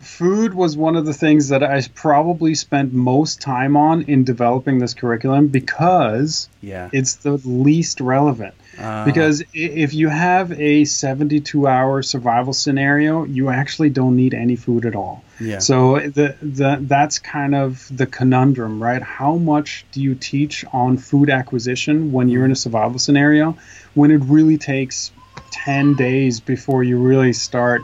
Food 0.00 0.52
was 0.52 0.76
one 0.76 0.94
of 0.94 1.06
the 1.06 1.14
things 1.14 1.48
that 1.48 1.62
I 1.62 1.80
probably 1.94 2.54
spent 2.54 2.92
most 2.92 3.40
time 3.40 3.76
on 3.78 4.02
in 4.02 4.24
developing 4.24 4.78
this 4.78 4.92
curriculum 4.92 5.46
because 5.46 6.48
Yeah. 6.60 6.90
it's 6.92 7.14
the 7.14 7.38
least 7.44 8.00
relevant. 8.02 8.54
Uh, 8.78 9.04
Because 9.04 9.42
if 9.54 9.94
you 9.94 10.08
have 10.08 10.52
a 10.52 10.84
72 10.84 11.66
hour 11.66 12.02
survival 12.02 12.52
scenario, 12.52 13.24
you 13.24 13.48
actually 13.48 13.90
don't 13.90 14.16
need 14.16 14.34
any 14.34 14.56
food 14.56 14.84
at 14.86 14.94
all. 14.94 15.22
Yeah. 15.40 15.58
So 15.58 15.98
the, 16.00 16.36
the 16.42 16.78
that's 16.80 17.18
kind 17.18 17.54
of 17.54 17.86
the 17.94 18.06
conundrum, 18.06 18.82
right? 18.82 19.02
How 19.02 19.36
much 19.36 19.84
do 19.92 20.00
you 20.02 20.14
teach 20.14 20.64
on 20.72 20.96
food 20.98 21.30
acquisition 21.30 22.12
when 22.12 22.28
you're 22.28 22.44
in 22.44 22.52
a 22.52 22.56
survival 22.56 22.98
scenario 22.98 23.56
when 23.94 24.10
it 24.10 24.22
really 24.24 24.58
takes 24.58 25.10
10 25.52 25.94
days 25.94 26.40
before 26.40 26.82
you 26.84 26.98
really 26.98 27.32
start, 27.32 27.82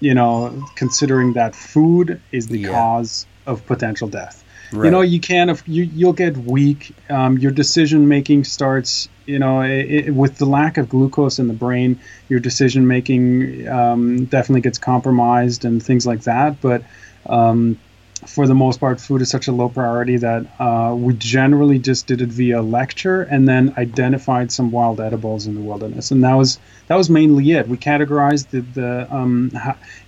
you 0.00 0.14
know, 0.14 0.64
considering 0.74 1.34
that 1.34 1.54
food 1.54 2.20
is 2.32 2.46
the 2.48 2.58
Yeah. 2.60 2.70
cause 2.72 3.26
of 3.46 3.64
potential 3.66 4.08
death. 4.08 4.42
Right. 4.72 4.86
You 4.86 4.90
know, 4.90 5.00
you 5.02 5.20
can't. 5.20 5.48
if 5.50 5.62
you 5.68 5.84
you'll 5.84 6.12
get 6.12 6.36
weak. 6.36 6.92
Um, 7.08 7.38
your 7.38 7.52
decision 7.52 8.08
making 8.08 8.44
starts. 8.44 9.08
You 9.26 9.38
know, 9.38 9.60
i 9.60 10.04
i 10.06 10.10
with 10.10 10.38
the 10.38 10.46
lack 10.46 10.78
of 10.78 10.88
glucose 10.88 11.38
in 11.38 11.48
the 11.48 11.54
brain, 11.54 12.00
your 12.28 12.40
decision 12.40 12.86
making 12.86 13.68
um, 13.68 14.24
definitely 14.26 14.62
gets 14.62 14.78
compromised 14.78 15.64
and 15.64 15.82
things 15.82 16.06
like 16.06 16.22
that. 16.22 16.60
But 16.60 16.82
um, 17.26 17.78
for 18.24 18.46
the 18.46 18.54
most 18.54 18.80
part, 18.80 19.00
food 19.00 19.20
is 19.22 19.30
such 19.30 19.46
a 19.48 19.52
low 19.52 19.68
priority 19.68 20.16
that 20.18 20.46
uh, 20.58 20.94
we 20.96 21.14
generally 21.14 21.78
just 21.78 22.06
did 22.06 22.22
it 22.22 22.28
via 22.28 22.62
lecture 22.62 23.22
and 23.22 23.46
then 23.48 23.74
identified 23.76 24.50
some 24.50 24.70
wild 24.70 25.00
edibles 25.00 25.46
in 25.46 25.54
the 25.54 25.60
wilderness, 25.60 26.10
and 26.10 26.24
that 26.24 26.34
was 26.34 26.58
that 26.88 26.96
was 26.96 27.10
mainly 27.10 27.52
it. 27.52 27.68
We 27.68 27.76
categorized 27.76 28.50
the, 28.50 28.60
the 28.60 29.14
um, 29.14 29.52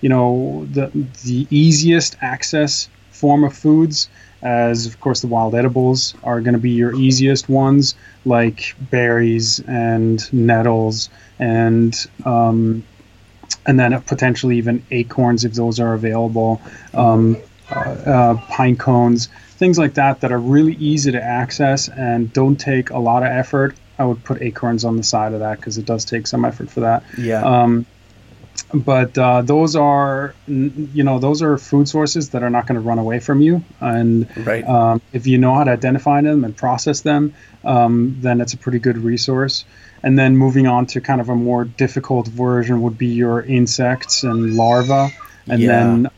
you 0.00 0.08
know 0.08 0.66
the 0.70 0.90
the 1.24 1.46
easiest 1.50 2.16
access 2.20 2.88
form 3.10 3.44
of 3.44 3.54
foods 3.54 4.08
as 4.42 4.86
of 4.86 5.00
course 5.00 5.20
the 5.20 5.26
wild 5.26 5.54
edibles 5.54 6.14
are 6.22 6.40
going 6.40 6.54
to 6.54 6.60
be 6.60 6.70
your 6.70 6.94
easiest 6.94 7.48
ones 7.48 7.94
like 8.24 8.76
berries 8.78 9.60
and 9.60 10.32
nettles 10.32 11.10
and 11.38 12.06
um, 12.24 12.84
and 13.66 13.78
then 13.78 14.00
potentially 14.02 14.58
even 14.58 14.84
acorns 14.90 15.44
if 15.44 15.52
those 15.54 15.80
are 15.80 15.94
available 15.94 16.60
um, 16.94 17.36
uh, 17.70 17.80
uh, 17.80 18.34
pine 18.48 18.76
cones 18.76 19.28
things 19.58 19.76
like 19.76 19.94
that 19.94 20.20
that 20.20 20.30
are 20.32 20.38
really 20.38 20.74
easy 20.74 21.12
to 21.12 21.22
access 21.22 21.88
and 21.88 22.32
don't 22.32 22.56
take 22.56 22.90
a 22.90 22.98
lot 22.98 23.24
of 23.24 23.28
effort. 23.28 23.76
I 23.98 24.04
would 24.04 24.22
put 24.22 24.40
acorns 24.40 24.84
on 24.84 24.96
the 24.96 25.02
side 25.02 25.32
of 25.32 25.40
that 25.40 25.56
because 25.56 25.76
it 25.78 25.84
does 25.84 26.04
take 26.04 26.28
some 26.28 26.44
effort 26.44 26.70
for 26.70 26.80
that. 26.80 27.02
Yeah. 27.18 27.42
Um, 27.42 27.84
but 28.74 29.16
uh, 29.16 29.42
those 29.42 29.76
are 29.76 30.34
you 30.46 31.02
know 31.02 31.18
those 31.18 31.42
are 31.42 31.56
food 31.56 31.88
sources 31.88 32.30
that 32.30 32.42
are 32.42 32.50
not 32.50 32.66
going 32.66 32.74
to 32.74 32.80
run 32.80 32.98
away 32.98 33.20
from 33.20 33.40
you. 33.40 33.64
And 33.80 34.28
right. 34.36 34.66
um, 34.68 35.00
if 35.12 35.26
you 35.26 35.38
know 35.38 35.54
how 35.54 35.64
to 35.64 35.70
identify 35.70 36.20
them 36.20 36.44
and 36.44 36.56
process 36.56 37.00
them 37.00 37.34
um, 37.64 38.16
then 38.20 38.40
it's 38.40 38.54
a 38.54 38.58
pretty 38.58 38.78
good 38.78 38.98
resource. 38.98 39.64
And 40.02 40.18
then 40.18 40.36
moving 40.36 40.66
on 40.66 40.86
to 40.86 41.00
kind 41.00 41.20
of 41.20 41.28
a 41.28 41.34
more 41.34 41.64
difficult 41.64 42.28
version 42.28 42.82
would 42.82 42.96
be 42.96 43.08
your 43.08 43.42
insects 43.42 44.22
and 44.22 44.54
larvae. 44.54 45.12
And 45.48 45.60
Yeah. 45.60 45.68
then 45.68 46.10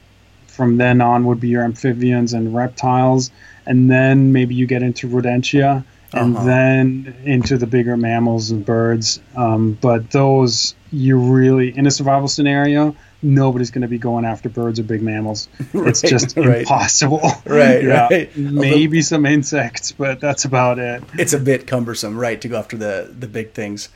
from 0.47 0.76
then 0.76 1.00
on 1.00 1.25
would 1.25 1.40
be 1.40 1.49
your 1.49 1.64
amphibians 1.64 2.32
and 2.35 2.54
reptiles. 2.54 3.30
And 3.66 3.90
then 3.90 4.32
maybe 4.32 4.54
you 4.54 4.66
get 4.66 4.82
into 4.82 5.09
rodentia 5.09 5.85
and 6.12 6.37
Uh-huh. 6.37 6.45
then 6.45 7.14
into 7.25 7.57
the 7.57 7.67
bigger 7.67 7.97
mammals 7.97 8.50
and 8.50 8.64
birds 8.67 9.21
um, 9.37 9.79
but 9.81 10.11
those 10.11 10.75
you 10.93 11.19
really 11.19 11.76
in 11.76 11.87
a 11.87 11.90
survival 11.90 12.26
scenario 12.29 12.95
nobody's 13.23 13.71
going 13.71 13.83
to 13.83 13.88
be 13.88 13.99
going 13.99 14.25
after 14.25 14.49
birds 14.49 14.81
or 14.81 14.83
big 14.83 15.02
mammals 15.02 15.49
it's 15.75 16.00
just 16.02 16.37
right. 16.37 16.61
impossible 16.61 17.21
Right, 17.45 17.83
yeah. 17.85 18.09
right. 18.11 18.37
maybe 18.37 19.02
some 19.02 19.25
insects 19.26 19.93
but 19.93 20.21
that's 20.21 20.45
about 20.45 20.79
it 20.79 21.02
it's 21.14 21.33
a 21.33 21.38
bit 21.38 21.67
cumbersome, 21.67 22.19
right, 22.19 22.40
to 22.40 22.49
go 22.49 22.57
after 22.59 22.76
the 22.76 23.14
the 23.19 23.26
big 23.29 23.52
things. 23.52 23.88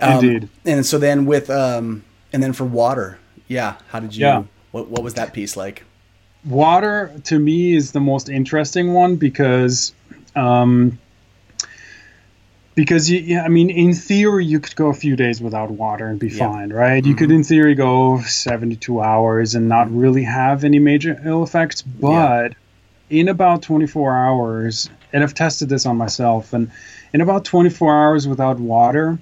Um, 0.00 0.24
Indeed. 0.24 0.48
And 0.64 0.86
so 0.86 0.96
then 0.98 1.26
with 1.26 1.50
um, 1.50 2.04
and 2.32 2.40
then 2.42 2.52
for 2.52 2.64
water, 2.64 3.18
yeah. 3.48 3.74
How 3.88 3.98
did 3.98 4.14
you? 4.14 4.26
Yeah. 4.26 4.44
What 4.70 4.88
what 4.88 5.02
was 5.02 5.14
that 5.14 5.32
piece 5.32 5.56
like? 5.56 5.82
water 6.44 7.12
to 7.24 7.38
me 7.38 7.74
is 7.74 7.90
the 7.92 8.00
most 8.00 8.28
interesting 8.28 8.92
one 8.94 9.16
because 9.16 9.92
um, 10.36 10.98
because 12.78 13.10
you, 13.10 13.18
yeah, 13.18 13.42
I 13.42 13.48
mean, 13.48 13.70
in 13.70 13.92
theory, 13.92 14.46
you 14.46 14.60
could 14.60 14.76
go 14.76 14.86
a 14.86 14.94
few 14.94 15.16
days 15.16 15.42
without 15.42 15.68
water 15.68 16.06
and 16.06 16.16
be 16.16 16.28
Yeah. 16.28 16.48
fine, 16.48 16.72
right? 16.72 17.04
You 17.04 17.16
could, 17.16 17.32
in 17.32 17.42
theory, 17.42 17.74
go 17.74 18.20
72 18.20 19.00
hours 19.00 19.56
and 19.56 19.68
not 19.68 19.92
really 19.92 20.22
have 20.22 20.62
any 20.62 20.78
major 20.78 21.20
ill 21.24 21.42
effects. 21.42 21.82
But 21.82 22.52
in 23.10 23.26
about 23.26 23.62
24 23.62 24.16
hours, 24.16 24.88
and 25.12 25.24
I've 25.24 25.34
tested 25.34 25.68
this 25.68 25.86
on 25.86 25.96
myself, 25.96 26.52
and 26.52 26.70
in 27.12 27.20
about 27.20 27.44
24 27.44 27.92
hours 27.92 28.28
without 28.28 28.60
water, 28.60 29.18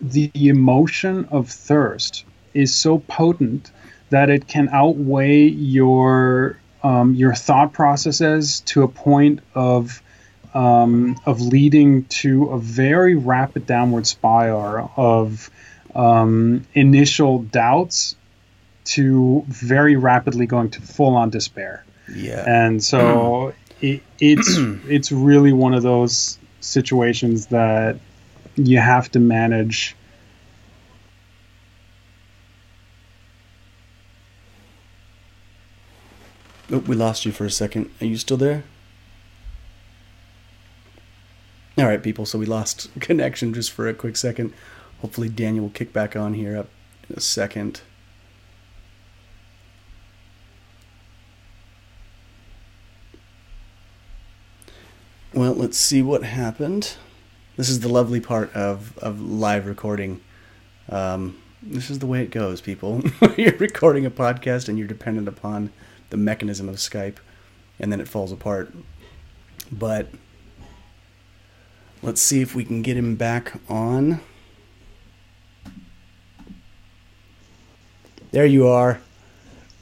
the 0.00 0.30
emotion 0.34 1.28
of 1.30 1.50
thirst 1.50 2.24
is 2.54 2.74
so 2.74 2.96
potent 2.98 3.72
that 4.08 4.30
it 4.30 4.48
can 4.48 4.70
outweigh 4.72 5.48
your 5.48 6.58
um, 6.82 7.14
your 7.14 7.34
thought 7.34 7.74
processes 7.74 8.60
to 8.60 8.84
a 8.84 8.88
point 8.88 9.40
of 9.54 10.02
um, 10.54 11.16
of 11.26 11.40
leading 11.40 12.04
to 12.04 12.46
a 12.46 12.58
very 12.58 13.14
rapid 13.16 13.66
downward 13.66 14.06
spiral 14.06 14.90
of 14.96 15.50
um, 15.94 16.64
initial 16.74 17.40
doubts 17.40 18.16
to 18.84 19.44
very 19.48 19.96
rapidly 19.96 20.46
going 20.46 20.70
to 20.70 20.80
full 20.80 21.14
on 21.16 21.30
despair 21.30 21.84
Yeah. 22.14 22.44
and 22.46 22.82
so 22.82 23.52
it, 23.80 24.02
it's 24.20 24.56
it's 24.88 25.10
really 25.12 25.52
one 25.52 25.74
of 25.74 25.82
those 25.82 26.38
situations 26.60 27.46
that 27.46 27.98
you 28.56 28.78
have 28.78 29.10
to 29.12 29.18
manage 29.20 29.96
Oh, 36.72 36.78
we 36.78 36.96
lost 36.96 37.26
you 37.26 37.32
for 37.32 37.44
a 37.44 37.50
second. 37.50 37.90
Are 38.00 38.06
you 38.06 38.16
still 38.16 38.36
there? 38.38 38.64
All 41.76 41.86
right, 41.86 42.02
people. 42.02 42.24
So 42.24 42.38
we 42.38 42.46
lost 42.46 42.88
connection 43.00 43.52
just 43.52 43.72
for 43.72 43.88
a 43.88 43.94
quick 43.94 44.16
second. 44.16 44.52
Hopefully, 45.00 45.28
Daniel 45.28 45.64
will 45.64 45.72
kick 45.72 45.92
back 45.92 46.14
on 46.14 46.34
here 46.34 46.56
up 46.56 46.68
in 47.08 47.16
a 47.16 47.20
second. 47.20 47.80
Well, 55.32 55.52
let's 55.52 55.76
see 55.76 56.00
what 56.00 56.22
happened. 56.22 56.94
This 57.56 57.68
is 57.68 57.80
the 57.80 57.88
lovely 57.88 58.20
part 58.20 58.54
of, 58.54 58.96
of 58.98 59.20
live 59.20 59.66
recording. 59.66 60.20
Um, 60.88 61.42
this 61.60 61.90
is 61.90 61.98
the 61.98 62.06
way 62.06 62.22
it 62.22 62.30
goes, 62.30 62.60
people. 62.60 63.02
you're 63.36 63.56
recording 63.56 64.06
a 64.06 64.10
podcast 64.12 64.68
and 64.68 64.78
you're 64.78 64.86
dependent 64.86 65.26
upon 65.26 65.72
the 66.10 66.16
mechanism 66.16 66.68
of 66.68 66.76
Skype, 66.76 67.16
and 67.80 67.90
then 67.90 68.00
it 68.00 68.06
falls 68.06 68.30
apart. 68.30 68.72
But 69.72 70.08
let's 72.04 72.20
see 72.20 72.42
if 72.42 72.54
we 72.54 72.64
can 72.64 72.82
get 72.82 72.98
him 72.98 73.16
back 73.16 73.54
on. 73.66 74.20
There 78.30 78.44
you 78.44 78.68
are. 78.68 79.00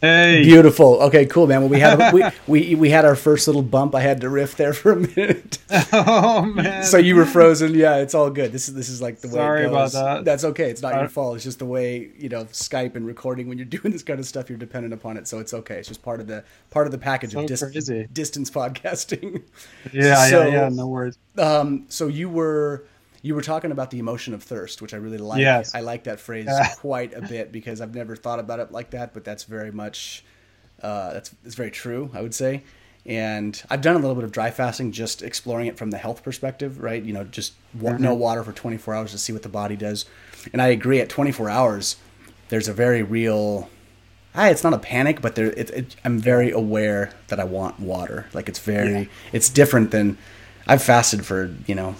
Hey 0.02 0.42
Beautiful. 0.42 1.00
Okay, 1.04 1.24
cool, 1.24 1.46
man. 1.46 1.60
Well, 1.62 1.70
we 1.70 1.80
had 1.80 2.12
we, 2.12 2.22
we 2.46 2.74
we 2.74 2.90
had 2.90 3.06
our 3.06 3.16
first 3.16 3.46
little 3.46 3.62
bump. 3.62 3.94
I 3.94 4.00
had 4.00 4.20
to 4.20 4.28
riff 4.28 4.56
there 4.56 4.74
for 4.74 4.92
a 4.92 4.96
minute. 4.96 5.58
oh 5.92 6.42
man 6.42 6.84
so 6.84 6.98
you 6.98 7.16
were 7.16 7.24
frozen. 7.24 7.74
Yeah, 7.74 7.96
it's 7.96 8.14
all 8.14 8.28
good. 8.28 8.52
This 8.52 8.68
is 8.68 8.74
this 8.74 8.90
is 8.90 9.00
like 9.00 9.20
the 9.20 9.28
way 9.28 9.34
Sorry 9.34 9.62
it 9.62 9.68
about 9.68 9.84
goes. 9.84 9.92
that. 9.94 10.24
That's 10.26 10.44
okay. 10.44 10.68
It's 10.70 10.82
not 10.82 10.94
your 10.96 11.08
fault. 11.08 11.36
It's 11.36 11.44
just 11.44 11.58
the 11.60 11.64
way 11.66 12.10
you 12.18 12.28
know 12.28 12.44
Skype 12.46 12.96
and 12.96 13.06
recording. 13.06 13.48
When 13.48 13.56
you're 13.56 13.64
doing 13.78 13.90
this 13.92 14.02
kind 14.02 14.20
of 14.20 14.26
stuff, 14.26 14.50
you're 14.50 14.58
dependent 14.58 14.92
upon 14.92 15.16
it. 15.16 15.26
So 15.26 15.38
it's 15.38 15.54
okay. 15.54 15.76
It's 15.78 15.88
just 15.88 16.02
part 16.02 16.20
of 16.20 16.26
the 16.26 16.44
part 16.70 16.86
of 16.86 16.92
the 16.92 16.98
package 16.98 17.32
So 17.32 17.40
of 17.40 17.46
dis- 17.46 17.90
distance 18.12 18.50
podcasting. 18.50 19.42
yeah 19.92 20.28
so- 20.28 20.46
yeah 20.46 20.52
yeah 20.62 20.68
no 20.68 20.86
worries 20.88 21.16
um, 21.38 21.86
so 21.88 22.08
you 22.08 22.28
were 22.28 22.84
you 23.22 23.34
were 23.34 23.42
talking 23.42 23.70
about 23.70 23.90
the 23.90 24.00
emotion 24.00 24.34
of 24.34 24.42
thirst, 24.42 24.82
which 24.82 24.92
I 24.92 24.96
really 24.96 25.18
like. 25.18 25.40
Yes. 25.40 25.74
I 25.74 25.80
like 25.80 26.04
that 26.04 26.20
phrase 26.20 26.48
quite 26.78 27.14
a 27.14 27.22
bit 27.22 27.52
because 27.52 27.80
I've 27.80 27.94
never 27.94 28.16
thought 28.16 28.40
about 28.40 28.58
it 28.58 28.72
like 28.72 28.90
that, 28.90 29.14
but 29.14 29.24
that's 29.24 29.44
very 29.44 29.70
much 29.70 30.24
uh, 30.82 31.12
that's 31.14 31.34
it's 31.44 31.54
very 31.54 31.70
true. 31.70 32.10
I 32.12 32.20
would 32.20 32.34
say. 32.34 32.64
And 33.04 33.60
I've 33.68 33.80
done 33.80 33.96
a 33.96 33.98
little 33.98 34.14
bit 34.14 34.22
of 34.22 34.30
dry 34.30 34.52
fasting, 34.52 34.92
just 34.92 35.22
exploring 35.22 35.66
it 35.66 35.76
from 35.76 35.90
the 35.90 35.98
health 35.98 36.22
perspective, 36.22 36.80
right? 36.80 37.02
You 37.02 37.12
know, 37.12 37.24
just 37.24 37.54
wa- 37.74 37.96
no 37.96 38.14
water 38.14 38.44
for 38.44 38.52
24 38.52 38.94
hours 38.94 39.10
to 39.10 39.18
see 39.18 39.32
what 39.32 39.42
the 39.42 39.48
body 39.48 39.74
does. 39.74 40.04
And 40.52 40.62
I 40.62 40.68
agree. 40.68 41.00
At 41.00 41.08
24 41.08 41.50
hours, 41.50 41.96
there's 42.48 42.68
a 42.68 42.72
very 42.72 43.02
real. 43.02 43.68
Ah, 44.34 44.48
it's 44.48 44.62
not 44.62 44.72
a 44.72 44.78
panic, 44.78 45.20
but 45.20 45.34
there. 45.34 45.46
It, 45.46 45.70
it, 45.70 45.96
I'm 46.04 46.18
very 46.18 46.50
aware 46.52 47.12
that 47.28 47.40
I 47.40 47.44
want 47.44 47.80
water. 47.80 48.26
Like 48.32 48.48
it's 48.48 48.60
very. 48.60 48.92
Yeah. 48.92 49.04
It's 49.32 49.48
different 49.48 49.90
than. 49.90 50.16
I've 50.68 50.82
fasted 50.82 51.26
for 51.26 51.52
you 51.66 51.74
know 51.74 51.96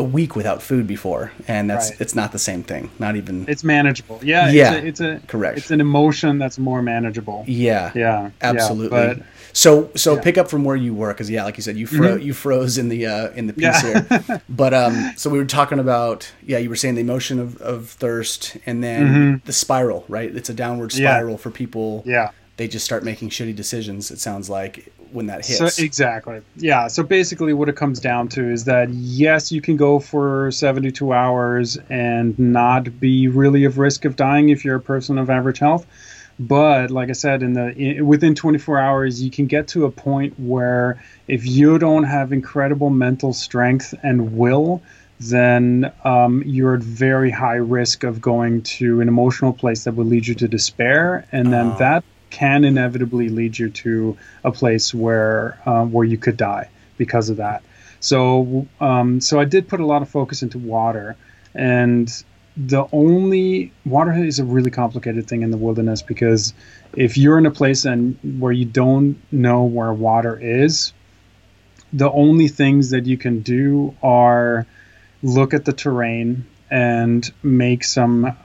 a 0.00 0.06
week 0.18 0.32
without 0.40 0.60
food 0.62 0.86
before, 0.86 1.22
and 1.46 1.68
that's 1.70 1.90
Right. 1.90 2.00
it's 2.02 2.14
not 2.20 2.32
the 2.32 2.38
same 2.50 2.62
thing. 2.62 2.90
Not 2.98 3.14
even. 3.20 3.44
it's 3.48 3.64
manageable 3.64 4.18
yeah 4.22 4.50
Yeah, 4.50 4.72
it's 4.74 5.00
a, 5.00 5.14
it's 5.16 5.24
a 5.24 5.26
correct. 5.32 5.58
it's 5.58 5.70
an 5.70 5.80
emotion 5.80 6.32
that's 6.42 6.58
more 6.58 6.80
manageable 6.82 7.44
yeah. 7.46 7.92
yeah 7.94 8.00
yeah, 8.22 8.30
Absolutely. 8.50 8.88
but 8.98 9.18
so 9.52 9.90
so 9.94 10.14
Yeah. 10.14 10.20
pick 10.26 10.36
up 10.38 10.48
from 10.52 10.62
where 10.64 10.76
you 10.86 10.92
were 11.00 11.12
because 11.12 11.28
yeah, 11.34 11.44
like 11.44 11.56
you 11.58 11.62
said, 11.62 11.76
you 11.76 11.86
fro- 11.86 12.16
you 12.28 12.32
froze 12.32 12.78
in 12.82 12.88
the 12.88 13.00
uh, 13.06 13.28
in 13.38 13.44
the 13.48 13.52
piece 13.52 13.82
Yeah. 13.82 14.02
here. 14.08 14.42
But 14.62 14.72
um, 14.82 14.94
so 15.16 15.28
we 15.34 15.38
were 15.38 15.44
talking 15.60 15.78
about 15.86 16.18
yeah, 16.50 16.58
you 16.64 16.68
were 16.72 16.76
saying 16.82 16.94
the 16.96 17.00
emotion 17.10 17.38
of, 17.38 17.56
of 17.72 17.88
thirst 18.04 18.56
and 18.66 18.82
then 18.86 19.02
Mhm. 19.06 19.44
the 19.44 19.52
spiral, 19.52 20.04
right? 20.08 20.30
It's 20.34 20.50
a 20.50 20.54
downward 20.64 20.90
Yeah. 20.94 21.10
spiral 21.10 21.36
for 21.38 21.50
people. 21.50 22.02
yeah 22.06 22.28
They 22.58 22.68
just 22.68 22.84
start 22.84 23.02
making 23.04 23.30
shitty 23.30 23.54
decisions. 23.56 24.10
It 24.10 24.20
sounds 24.20 24.48
like 24.48 24.74
when 25.12 25.26
that 25.26 25.44
So 25.44 25.64
hits. 25.64 25.78
exactly. 25.78 26.40
Yeah. 26.56 26.88
So 26.88 27.02
basically, 27.02 27.52
what 27.52 27.68
it 27.68 27.76
comes 27.76 28.00
down 28.00 28.28
to 28.28 28.50
is 28.50 28.64
that 28.64 28.90
yes, 28.90 29.50
you 29.52 29.60
can 29.60 29.76
go 29.76 29.98
for 29.98 30.50
72 30.50 31.12
hours 31.12 31.78
and 31.88 32.38
not 32.38 33.00
be 33.00 33.28
really 33.28 33.64
of 33.64 33.78
risk 33.78 34.04
of 34.04 34.16
dying 34.16 34.48
if 34.50 34.64
you're 34.64 34.76
a 34.76 34.80
person 34.80 35.18
of 35.18 35.30
average 35.30 35.58
health. 35.58 35.86
But 36.38 36.90
like 36.90 37.10
I 37.10 37.12
said, 37.12 37.42
in 37.42 37.52
the 37.52 37.68
in, 37.76 38.06
within 38.06 38.34
24 38.34 38.78
hours, 38.78 39.22
you 39.22 39.30
can 39.30 39.46
get 39.46 39.68
to 39.68 39.84
a 39.84 39.90
point 39.90 40.38
where 40.40 41.02
if 41.28 41.46
you 41.46 41.78
don't 41.78 42.04
have 42.04 42.32
incredible 42.32 42.88
mental 42.88 43.32
strength 43.34 43.92
and 44.02 44.36
will, 44.38 44.80
then 45.18 45.92
um, 46.02 46.42
you're 46.46 46.74
at 46.76 46.80
very 46.82 47.30
high 47.30 47.56
risk 47.56 48.04
of 48.04 48.22
going 48.22 48.62
to 48.62 49.02
an 49.02 49.08
emotional 49.08 49.52
place 49.52 49.84
that 49.84 49.94
will 49.94 50.06
lead 50.06 50.26
you 50.26 50.34
to 50.36 50.48
despair, 50.48 51.26
and 51.30 51.52
then 51.52 51.72
Oh. 51.72 51.78
that 51.78 52.04
can 52.30 52.64
inevitably 52.64 53.28
lead 53.28 53.58
you 53.58 53.70
to 53.70 54.16
a 54.44 54.52
place 54.52 54.94
where 54.94 55.60
uh, 55.66 55.84
where 55.84 56.04
you 56.04 56.16
could 56.16 56.36
die 56.36 56.68
because 56.96 57.28
of 57.28 57.36
that. 57.38 57.62
So 58.00 58.66
um, 58.80 59.20
so 59.20 59.38
I 59.40 59.44
did 59.44 59.68
put 59.68 59.80
a 59.80 59.86
lot 59.86 60.02
of 60.02 60.08
focus 60.08 60.42
into 60.42 60.58
water, 60.58 61.16
and 61.54 62.10
the 62.56 62.86
only 62.92 63.72
water 63.84 64.12
is 64.12 64.38
a 64.38 64.44
really 64.44 64.70
complicated 64.70 65.28
thing 65.28 65.42
in 65.42 65.50
the 65.50 65.56
wilderness 65.56 66.02
because 66.02 66.52
if 66.94 67.16
you're 67.16 67.38
in 67.38 67.46
a 67.46 67.50
place 67.50 67.84
and 67.84 68.18
where 68.40 68.52
you 68.52 68.64
don't 68.64 69.16
know 69.32 69.64
where 69.64 69.92
water 69.92 70.38
is, 70.40 70.92
the 71.92 72.10
only 72.10 72.48
things 72.48 72.90
that 72.90 73.06
you 73.06 73.16
can 73.16 73.40
do 73.40 73.94
are 74.02 74.66
look 75.22 75.54
at 75.54 75.64
the 75.64 75.72
terrain 75.72 76.44
and 76.70 77.32
make 77.42 77.82
some 77.82 78.36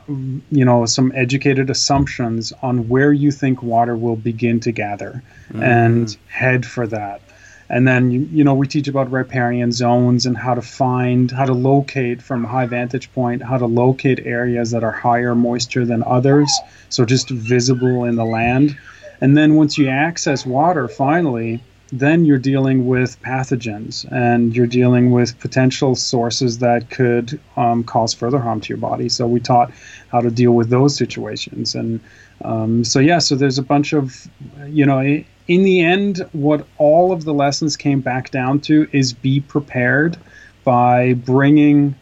you 0.51 0.65
know 0.65 0.85
some 0.85 1.11
educated 1.15 1.69
assumptions 1.69 2.51
on 2.61 2.89
where 2.89 3.13
you 3.13 3.31
think 3.31 3.61
water 3.61 3.95
will 3.95 4.15
begin 4.15 4.59
to 4.59 4.71
gather 4.71 5.21
mm. 5.51 5.61
and 5.61 6.17
head 6.27 6.65
for 6.65 6.87
that 6.87 7.21
and 7.69 7.87
then 7.87 8.09
you, 8.09 8.21
you 8.31 8.43
know 8.43 8.55
we 8.55 8.67
teach 8.67 8.87
about 8.87 9.11
riparian 9.11 9.71
zones 9.71 10.25
and 10.25 10.35
how 10.35 10.55
to 10.55 10.61
find 10.61 11.31
how 11.31 11.45
to 11.45 11.53
locate 11.53 12.21
from 12.21 12.45
a 12.45 12.47
high 12.47 12.65
vantage 12.65 13.13
point 13.13 13.43
how 13.43 13.57
to 13.57 13.67
locate 13.67 14.19
areas 14.25 14.71
that 14.71 14.83
are 14.83 14.91
higher 14.91 15.35
moisture 15.35 15.85
than 15.85 16.01
others 16.03 16.51
so 16.89 17.05
just 17.05 17.29
visible 17.29 18.05
in 18.05 18.15
the 18.15 18.25
land 18.25 18.75
and 19.21 19.37
then 19.37 19.55
once 19.55 19.77
you 19.77 19.87
access 19.87 20.45
water 20.45 20.87
finally 20.87 21.61
then 21.91 22.25
you're 22.25 22.37
dealing 22.37 22.87
with 22.87 23.21
pathogens 23.21 24.11
and 24.11 24.55
you're 24.55 24.67
dealing 24.67 25.11
with 25.11 25.39
potential 25.39 25.95
sources 25.95 26.57
that 26.59 26.89
could 26.89 27.39
um, 27.57 27.83
cause 27.83 28.13
further 28.13 28.39
harm 28.39 28.59
to 28.61 28.69
your 28.69 28.77
body. 28.77 29.07
So 29.07 29.27
we 29.27 29.39
taught 29.39 29.71
how 30.09 30.21
to 30.21 30.31
deal 30.31 30.51
with 30.51 30.69
those 30.69 30.95
situations. 30.95 31.75
And 31.75 31.99
um, 32.43 32.83
so 32.83 32.99
yeah 32.99 33.19
so 33.19 33.35
there's 33.35 33.57
a 33.57 33.63
bunch 33.63 33.93
of 33.93 34.27
you 34.67 34.85
know 34.85 35.23
in 35.47 35.63
the 35.63 35.81
end, 35.81 36.27
what 36.31 36.65
all 36.77 37.11
of 37.11 37.23
the 37.23 37.33
lessons 37.33 37.77
came 37.77 38.01
back 38.01 38.31
down 38.31 38.59
to 38.61 38.87
is 38.91 39.13
be 39.13 39.39
prepared 39.41 40.17
by 40.63 41.13
bringing 41.13 41.95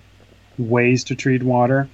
ways 0.57 1.03
to 1.05 1.15
treat 1.15 1.43
water. 1.43 1.89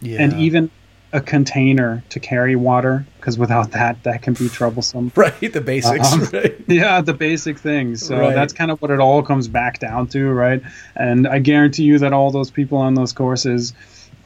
Yeah. 0.00 0.22
and 0.22 0.32
even 0.34 0.70
a 1.12 1.20
container 1.20 2.02
to 2.08 2.18
carry 2.18 2.56
water 2.56 3.04
because 3.18 3.36
without 3.36 3.72
that 3.72 4.02
that 4.04 4.22
can 4.22 4.32
be 4.34 4.48
troublesome 4.48 5.12
right 5.16 5.52
the 5.52 5.60
basics 5.60 6.12
um, 6.12 6.20
right 6.32 6.58
yeah 6.68 7.00
the 7.00 7.12
basic 7.12 7.58
things 7.58 8.04
so 8.04 8.18
right. 8.18 8.34
that's 8.34 8.52
kind 8.52 8.70
of 8.70 8.80
what 8.80 8.90
it 8.90 8.98
all 8.98 9.22
comes 9.22 9.46
back 9.46 9.78
down 9.78 10.06
to 10.06 10.30
right 10.30 10.62
and 10.96 11.28
i 11.28 11.38
guarantee 11.38 11.82
you 11.82 11.98
that 11.98 12.12
all 12.12 12.30
those 12.30 12.50
people 12.50 12.78
on 12.78 12.94
those 12.94 13.12
courses 13.12 13.74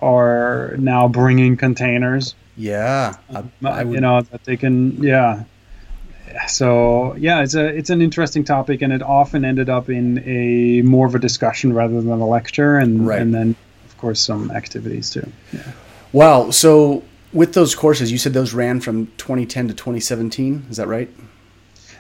are 0.01 0.77
now 0.79 1.09
bringing 1.09 1.57
containers 1.57 2.35
yeah 2.57 3.15
I, 3.35 3.45
I 3.65 3.85
would... 3.85 3.95
you 3.95 4.01
know 4.01 4.23
that 4.23 4.45
they 4.45 4.57
can 4.57 5.03
yeah 5.03 5.45
so 6.49 7.15
yeah, 7.17 7.43
it's 7.43 7.55
a 7.55 7.65
it's 7.65 7.89
an 7.89 8.03
interesting 8.03 8.45
topic, 8.45 8.83
and 8.83 8.93
it 8.93 9.03
often 9.03 9.45
ended 9.45 9.69
up 9.69 9.89
in 9.89 10.19
a 10.27 10.83
more 10.83 11.07
of 11.07 11.15
a 11.15 11.19
discussion 11.19 11.73
rather 11.73 12.01
than 12.01 12.21
a 12.21 12.27
lecture, 12.27 12.77
and 12.77 13.07
right. 13.07 13.21
and 13.21 13.35
then 13.35 13.55
of 13.87 13.97
course 13.97 14.21
some 14.21 14.51
activities 14.51 15.11
too. 15.11 15.31
Yeah. 15.53 15.73
Wow. 16.13 16.51
So 16.51 17.03
with 17.33 17.55
those 17.55 17.75
courses, 17.75 18.11
you 18.11 18.19
said 18.19 18.33
those 18.33 18.55
ran 18.55 18.81
from 18.81 19.07
2010 19.19 19.69
to 19.69 19.75
2017. 19.75 20.67
Is 20.71 20.77
that 20.77 20.89
right? 20.89 21.11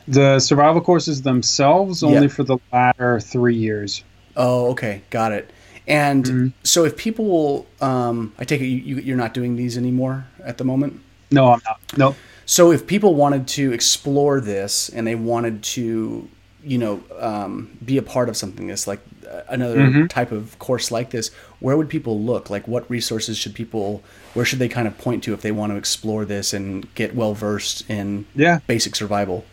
The 0.08 0.38
survival 0.38 0.80
courses 0.80 1.22
themselves 1.22 2.02
only 2.02 2.22
yeah. 2.22 2.28
for 2.28 2.44
the 2.44 2.58
latter 2.72 3.20
three 3.20 3.56
years. 3.56 4.04
Oh, 4.36 4.70
okay, 4.70 5.02
got 5.10 5.32
it. 5.32 5.50
And 5.88 6.24
mm-hmm. 6.24 6.48
so, 6.62 6.84
if 6.84 6.96
people, 6.96 7.66
um, 7.80 8.32
I 8.38 8.44
take 8.44 8.60
it 8.60 8.66
you, 8.66 8.96
you, 8.96 9.14
are 9.14 9.16
not 9.16 9.34
doing 9.34 9.56
these 9.56 9.78
anymore 9.78 10.26
at 10.44 10.58
the 10.58 10.64
moment. 10.64 11.00
No, 11.30 11.52
I'm 11.52 11.60
not. 11.64 11.80
Nope. 11.96 12.16
So 12.44 12.70
if 12.70 12.86
people 12.86 13.14
wanted 13.14 13.48
to 13.48 13.72
explore 13.72 14.40
this 14.40 14.88
and 14.88 15.06
they 15.06 15.16
wanted 15.16 15.62
to, 15.64 16.28
you 16.62 16.78
know, 16.78 17.02
um, 17.18 17.76
be 17.84 17.98
a 17.98 18.02
part 18.02 18.28
of 18.28 18.36
something 18.36 18.68
this 18.68 18.86
like 18.86 19.00
another 19.48 19.78
mm-hmm. 19.78 20.06
type 20.06 20.32
of 20.32 20.58
course 20.58 20.90
like 20.90 21.10
this, 21.10 21.32
where 21.60 21.76
would 21.76 21.88
people 21.88 22.20
look? 22.20 22.50
Like 22.50 22.66
what 22.68 22.88
resources 22.90 23.38
should 23.38 23.54
people 23.54 24.02
where 24.34 24.44
should 24.44 24.58
they 24.58 24.68
kind 24.68 24.86
of 24.86 24.98
point 24.98 25.24
to 25.24 25.34
if 25.34 25.42
they 25.42 25.52
want 25.52 25.72
to 25.72 25.76
explore 25.76 26.24
this 26.24 26.52
and 26.52 26.92
get 26.94 27.14
well 27.14 27.34
versed 27.34 27.88
in 27.88 28.26
yeah. 28.34 28.60
basic 28.66 28.94
survival? 28.94 29.44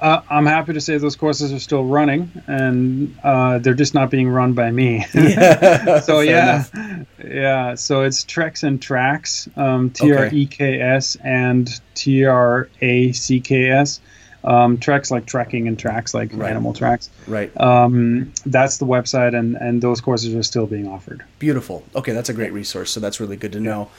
Uh, 0.00 0.22
I'm 0.30 0.46
happy 0.46 0.72
to 0.72 0.80
say 0.80 0.96
those 0.96 1.14
courses 1.14 1.52
are 1.52 1.58
still 1.58 1.84
running, 1.84 2.30
and 2.46 3.14
uh, 3.22 3.58
they're 3.58 3.74
just 3.74 3.92
not 3.92 4.10
being 4.10 4.28
run 4.28 4.54
by 4.54 4.70
me. 4.70 5.04
Yeah, 5.14 6.00
so 6.00 6.20
yeah, 6.20 6.64
enough. 6.64 7.06
yeah. 7.24 7.74
So 7.74 8.02
it's 8.02 8.24
Treks 8.24 8.62
and 8.62 8.80
Tracks, 8.80 9.48
um, 9.56 9.90
T 9.90 10.12
R 10.12 10.30
E 10.32 10.46
K 10.46 10.80
S 10.80 11.16
and 11.22 11.68
T 11.94 12.24
R 12.24 12.68
A 12.80 13.12
C 13.12 13.40
K 13.40 13.70
S. 13.70 14.00
Um, 14.42 14.78
treks 14.78 15.10
like 15.10 15.26
trekking 15.26 15.68
and 15.68 15.78
tracks 15.78 16.14
like 16.14 16.30
right. 16.32 16.50
animal 16.50 16.72
tracks. 16.72 17.10
Right. 17.26 17.54
Um, 17.60 18.32
that's 18.46 18.78
the 18.78 18.86
website, 18.86 19.38
and 19.38 19.56
and 19.56 19.82
those 19.82 20.00
courses 20.00 20.34
are 20.34 20.42
still 20.42 20.66
being 20.66 20.88
offered. 20.88 21.24
Beautiful. 21.38 21.84
Okay, 21.94 22.12
that's 22.12 22.28
a 22.28 22.34
great 22.34 22.52
resource. 22.52 22.90
So 22.90 23.00
that's 23.00 23.20
really 23.20 23.36
good 23.36 23.52
to 23.52 23.60
know. 23.60 23.90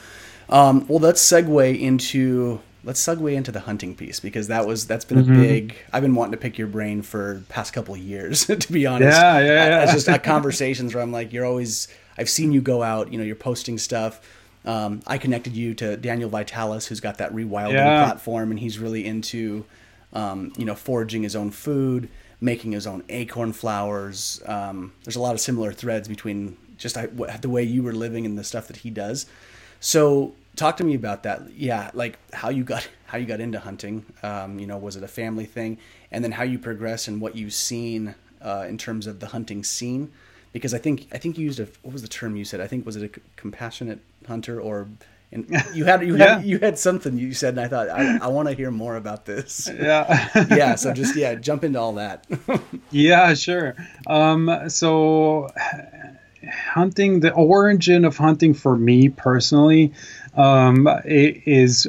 Um, 0.48 0.86
well, 0.88 0.98
let's 0.98 1.22
segue 1.22 1.80
into 1.80 2.60
let's 2.84 3.04
segue 3.04 3.32
into 3.32 3.52
the 3.52 3.60
hunting 3.60 3.94
piece 3.94 4.20
because 4.20 4.48
that 4.48 4.66
was 4.66 4.86
that's 4.86 5.04
been 5.04 5.24
mm-hmm. 5.24 5.34
a 5.34 5.36
big. 5.36 5.76
I've 5.92 6.02
been 6.02 6.14
wanting 6.14 6.32
to 6.32 6.38
pick 6.38 6.58
your 6.58 6.66
brain 6.66 7.02
for 7.02 7.42
past 7.48 7.72
couple 7.72 7.94
of 7.94 8.00
years, 8.00 8.46
to 8.46 8.72
be 8.72 8.86
honest. 8.86 9.18
Yeah, 9.18 9.38
yeah, 9.40 9.68
yeah. 9.68 9.82
It's 9.84 9.92
just 9.92 10.08
uh, 10.08 10.18
conversations 10.18 10.94
where 10.94 11.02
I'm 11.02 11.12
like, 11.12 11.32
you're 11.32 11.46
always. 11.46 11.88
I've 12.18 12.28
seen 12.28 12.52
you 12.52 12.60
go 12.60 12.82
out. 12.82 13.12
You 13.12 13.18
know, 13.18 13.24
you're 13.24 13.36
posting 13.36 13.78
stuff. 13.78 14.20
Um, 14.64 15.02
I 15.06 15.18
connected 15.18 15.56
you 15.56 15.74
to 15.74 15.96
Daniel 15.96 16.30
Vitalis, 16.30 16.86
who's 16.86 17.00
got 17.00 17.18
that 17.18 17.32
rewilding 17.32 17.72
yeah. 17.72 18.04
platform, 18.04 18.50
and 18.50 18.60
he's 18.60 18.78
really 18.78 19.04
into, 19.04 19.64
um, 20.12 20.52
you 20.56 20.64
know, 20.64 20.74
foraging 20.74 21.22
his 21.22 21.36
own 21.36 21.50
food, 21.50 22.08
making 22.40 22.72
his 22.72 22.86
own 22.86 23.04
acorn 23.08 23.52
flowers. 23.52 24.42
Um, 24.46 24.92
there's 25.04 25.16
a 25.16 25.20
lot 25.20 25.34
of 25.34 25.40
similar 25.40 25.72
threads 25.72 26.08
between 26.08 26.56
just 26.76 26.96
the 26.96 27.48
way 27.48 27.62
you 27.62 27.82
were 27.82 27.92
living 27.92 28.26
and 28.26 28.36
the 28.36 28.44
stuff 28.44 28.66
that 28.66 28.78
he 28.78 28.90
does. 28.90 29.26
So 29.80 30.34
talk 30.56 30.76
to 30.78 30.84
me 30.84 30.94
about 30.94 31.22
that. 31.22 31.52
Yeah 31.54 31.90
like 31.94 32.18
how 32.32 32.50
you 32.50 32.64
got 32.64 32.88
how 33.06 33.18
you 33.18 33.26
got 33.26 33.40
into 33.40 33.58
hunting. 33.60 34.04
Um, 34.22 34.58
you 34.58 34.66
know 34.66 34.76
was 34.78 34.96
it 34.96 35.02
a 35.02 35.08
family 35.08 35.46
thing? 35.46 35.78
And 36.10 36.22
then 36.24 36.32
how 36.32 36.42
you 36.42 36.58
progress 36.58 37.08
and 37.08 37.20
what 37.20 37.36
you've 37.36 37.54
seen 37.54 38.14
uh, 38.40 38.66
in 38.68 38.78
terms 38.78 39.06
of 39.06 39.20
the 39.20 39.28
hunting 39.28 39.64
scene? 39.64 40.12
Because 40.52 40.74
i 40.74 40.78
think 40.78 41.06
i 41.12 41.18
think 41.18 41.38
you 41.38 41.44
used 41.44 41.60
a 41.60 41.68
what 41.82 41.92
was 41.92 42.02
the 42.02 42.08
term 42.08 42.36
you 42.36 42.44
said? 42.44 42.60
I 42.60 42.66
think 42.66 42.84
was 42.84 42.96
it 42.96 43.04
a 43.04 43.20
compassionate 43.36 44.00
hunter 44.26 44.60
or 44.60 44.88
and 45.32 45.48
you 45.74 45.84
had 45.84 46.06
you 46.06 46.14
had 46.14 46.26
yeah. 46.26 46.40
you 46.42 46.58
had 46.58 46.78
something 46.78 47.16
you 47.16 47.32
said 47.32 47.50
and 47.50 47.60
i 47.60 47.68
thought 47.68 47.88
i, 47.88 48.18
I 48.18 48.28
want 48.28 48.48
to 48.48 48.54
hear 48.54 48.70
more 48.70 48.96
about 48.96 49.24
this 49.24 49.68
yeah 49.72 50.28
yeah 50.54 50.74
so 50.74 50.92
just 50.94 51.16
yeah 51.16 51.34
jump 51.34 51.64
into 51.64 51.80
all 51.80 51.94
that 51.94 52.26
yeah 52.90 53.34
sure 53.34 53.74
um, 54.06 54.68
so 54.68 55.48
hunting 56.72 57.20
the 57.20 57.32
origin 57.32 58.04
of 58.04 58.16
hunting 58.16 58.54
for 58.54 58.76
me 58.76 59.08
personally 59.08 59.92
um, 60.36 60.88
is 61.04 61.88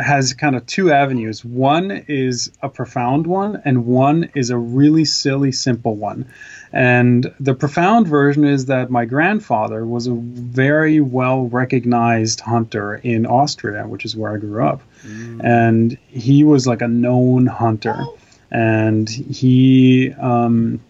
has 0.00 0.32
kind 0.34 0.56
of 0.56 0.66
two 0.66 0.90
avenues. 0.90 1.44
One 1.44 1.90
is 2.08 2.50
a 2.62 2.68
profound 2.68 3.26
one, 3.26 3.60
and 3.64 3.86
one 3.86 4.30
is 4.34 4.50
a 4.50 4.56
really 4.56 5.04
silly, 5.04 5.52
simple 5.52 5.96
one. 5.96 6.26
And 6.72 7.32
the 7.38 7.54
profound 7.54 8.08
version 8.08 8.44
is 8.44 8.66
that 8.66 8.90
my 8.90 9.04
grandfather 9.04 9.84
was 9.84 10.06
a 10.06 10.14
very 10.14 11.00
well 11.00 11.44
recognized 11.44 12.40
hunter 12.40 12.94
in 12.94 13.26
Austria, 13.26 13.86
which 13.86 14.04
is 14.04 14.16
where 14.16 14.32
I 14.32 14.38
grew 14.38 14.64
up. 14.64 14.80
Mm. 15.06 15.44
And 15.44 15.98
he 16.08 16.44
was 16.44 16.66
like 16.66 16.80
a 16.80 16.88
known 16.88 17.46
hunter. 17.46 18.02
And 18.50 19.08
he, 19.08 20.12
um, 20.14 20.80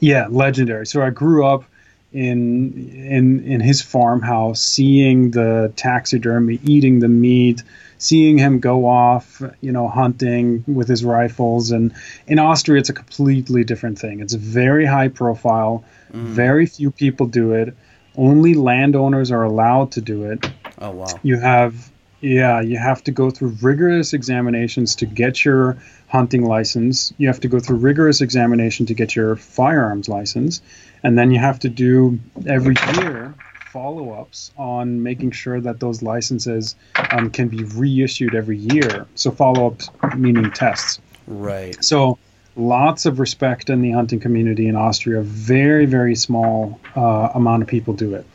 yeah, 0.00 0.28
legendary. 0.30 0.86
So 0.86 1.02
I 1.02 1.10
grew 1.10 1.46
up 1.46 1.64
in 2.12 2.90
in 2.90 3.44
in 3.44 3.60
his 3.60 3.80
farmhouse, 3.80 4.60
seeing 4.60 5.30
the 5.30 5.72
taxidermy, 5.76 6.60
eating 6.64 7.00
the 7.00 7.08
meat, 7.08 7.62
seeing 8.02 8.36
him 8.36 8.58
go 8.58 8.86
off, 8.86 9.40
you 9.60 9.70
know, 9.70 9.88
hunting 9.88 10.64
with 10.66 10.88
his 10.88 11.04
rifles. 11.04 11.70
And 11.70 11.94
in 12.26 12.40
Austria, 12.40 12.80
it's 12.80 12.88
a 12.88 12.92
completely 12.92 13.62
different 13.62 13.98
thing. 13.98 14.20
It's 14.20 14.34
very 14.34 14.84
high 14.84 15.08
profile. 15.08 15.84
Mm. 16.12 16.24
Very 16.24 16.66
few 16.66 16.90
people 16.90 17.26
do 17.26 17.52
it. 17.52 17.76
Only 18.16 18.54
landowners 18.54 19.30
are 19.30 19.44
allowed 19.44 19.92
to 19.92 20.00
do 20.00 20.24
it. 20.24 20.44
Oh 20.78 20.90
wow! 20.90 21.06
You 21.22 21.38
have 21.38 21.90
yeah, 22.20 22.60
you 22.60 22.76
have 22.76 23.02
to 23.04 23.12
go 23.12 23.30
through 23.30 23.56
rigorous 23.62 24.12
examinations 24.12 24.96
to 24.96 25.06
get 25.06 25.44
your 25.44 25.78
hunting 26.08 26.44
license. 26.44 27.14
You 27.18 27.28
have 27.28 27.40
to 27.40 27.48
go 27.48 27.58
through 27.60 27.76
rigorous 27.76 28.20
examination 28.20 28.86
to 28.86 28.94
get 28.94 29.16
your 29.16 29.36
firearms 29.36 30.08
license 30.08 30.60
and 31.02 31.18
then 31.18 31.30
you 31.30 31.38
have 31.38 31.58
to 31.60 31.68
do 31.68 32.18
every 32.46 32.74
year 32.94 33.34
follow-ups 33.72 34.52
on 34.58 35.02
making 35.02 35.30
sure 35.30 35.60
that 35.60 35.80
those 35.80 36.02
licenses 36.02 36.76
um, 37.10 37.30
can 37.30 37.48
be 37.48 37.64
reissued 37.64 38.34
every 38.34 38.58
year. 38.58 39.06
So 39.14 39.30
follow-ups 39.30 39.88
meaning 40.16 40.50
tests. 40.50 41.00
Right. 41.26 41.82
So 41.82 42.18
lots 42.54 43.06
of 43.06 43.18
respect 43.18 43.70
in 43.70 43.80
the 43.80 43.92
hunting 43.92 44.20
community 44.20 44.68
in 44.68 44.76
Austria. 44.76 45.22
Very 45.22 45.86
very 45.86 46.14
small 46.14 46.78
uh, 46.94 47.30
amount 47.34 47.62
of 47.62 47.68
people 47.68 47.94
do 47.94 48.14
it. 48.14 48.26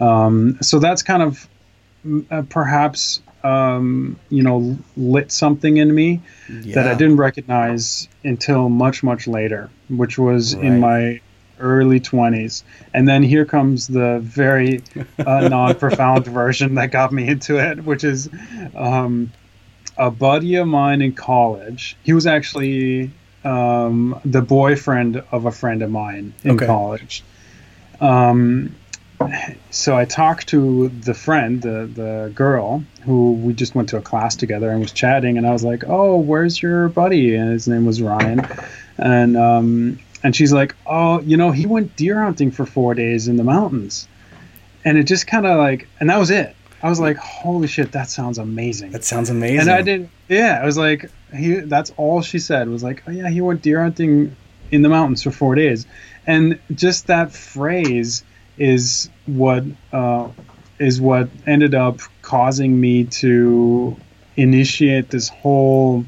Um, 0.00 0.56
so 0.62 0.78
that's 0.78 1.02
kind 1.02 1.22
of 1.22 1.48
uh, 2.30 2.42
perhaps 2.48 3.20
um, 3.44 4.18
you 4.30 4.42
know 4.42 4.78
lit 4.96 5.30
something 5.30 5.76
in 5.76 5.94
me 5.94 6.22
Yeah. 6.48 6.76
that 6.76 6.88
I 6.88 6.94
didn't 6.94 7.16
recognize 7.18 8.08
until 8.24 8.68
much 8.68 9.02
much 9.02 9.26
later, 9.26 9.68
which 9.90 10.18
was 10.18 10.54
in 10.54 10.80
my 10.80 11.20
early 11.60 12.00
20s. 12.00 12.62
And 12.94 13.06
then 13.08 13.22
here 13.22 13.44
comes 13.44 13.86
the 13.86 14.18
very 14.20 14.82
uh, 15.26 15.48
non-profound 15.48 16.26
version 16.26 16.74
that 16.74 16.90
got 16.90 17.12
me 17.12 17.28
into 17.28 17.58
it, 17.58 17.84
which 17.84 18.04
is 18.04 18.28
um, 18.74 19.32
a 19.96 20.10
buddy 20.10 20.56
of 20.56 20.66
mine 20.66 21.02
in 21.02 21.12
college. 21.12 21.96
He 22.02 22.12
was 22.12 22.26
actually 22.26 23.10
um, 23.44 24.20
the 24.24 24.42
boyfriend 24.42 25.22
of 25.32 25.46
a 25.46 25.50
friend 25.52 25.82
of 25.82 25.90
mine 25.90 26.34
in 26.44 26.52
Okay. 26.52 26.66
college. 26.66 27.22
Um, 28.00 28.74
so 29.70 29.96
I 29.96 30.04
talked 30.04 30.48
to 30.48 30.88
the 30.88 31.12
friend, 31.12 31.60
the 31.60 31.90
the 31.92 32.32
girl, 32.34 32.84
who 33.04 33.32
we 33.32 33.52
just 33.52 33.74
went 33.74 33.88
to 33.88 33.96
a 33.96 34.00
class 34.00 34.36
together 34.36 34.70
and 34.70 34.80
was 34.80 34.92
chatting, 34.92 35.36
and 35.36 35.46
I 35.46 35.50
was 35.50 35.64
like, 35.64 35.82
"Oh, 35.88 36.18
where's 36.18 36.62
your 36.62 36.88
buddy?" 36.88 37.34
And 37.34 37.50
his 37.50 37.66
name 37.66 37.84
was 37.84 38.00
Ryan, 38.00 38.46
and 38.96 39.36
um, 39.36 39.98
and 40.22 40.34
she's 40.34 40.52
like, 40.52 40.74
"Oh, 40.86 41.20
you 41.20 41.36
know, 41.36 41.50
he 41.50 41.66
went 41.66 41.96
deer 41.96 42.22
hunting 42.22 42.50
for 42.50 42.66
four 42.66 42.94
days 42.94 43.28
in 43.28 43.36
the 43.36 43.44
mountains," 43.44 44.08
and 44.84 44.98
it 44.98 45.04
just 45.04 45.26
kind 45.26 45.46
of 45.46 45.58
like, 45.58 45.88
and 46.00 46.10
that 46.10 46.18
was 46.18 46.30
it. 46.30 46.54
I 46.82 46.88
was 46.88 47.00
like, 47.00 47.16
"Holy 47.16 47.66
shit, 47.66 47.92
that 47.92 48.08
sounds 48.08 48.38
amazing!" 48.38 48.92
That 48.92 49.04
sounds 49.04 49.30
amazing. 49.30 49.60
And 49.60 49.70
I 49.70 49.82
did, 49.82 50.08
yeah. 50.28 50.60
I 50.62 50.66
was 50.66 50.78
like, 50.78 51.10
he. 51.34 51.54
That's 51.56 51.92
all 51.96 52.22
she 52.22 52.38
said 52.38 52.68
was 52.68 52.82
like, 52.82 53.02
oh 53.06 53.10
yeah, 53.10 53.28
he 53.28 53.40
went 53.40 53.62
deer 53.62 53.82
hunting 53.82 54.36
in 54.70 54.82
the 54.82 54.88
mountains 54.88 55.22
for 55.22 55.30
four 55.30 55.54
days, 55.54 55.86
and 56.26 56.58
just 56.74 57.06
that 57.06 57.32
phrase 57.32 58.24
is 58.58 59.08
what 59.26 59.64
uh, 59.92 60.28
is 60.78 61.00
what 61.00 61.28
ended 61.46 61.74
up 61.74 62.00
causing 62.22 62.80
me 62.80 63.04
to 63.04 63.96
initiate 64.36 65.10
this 65.10 65.28
whole 65.28 66.04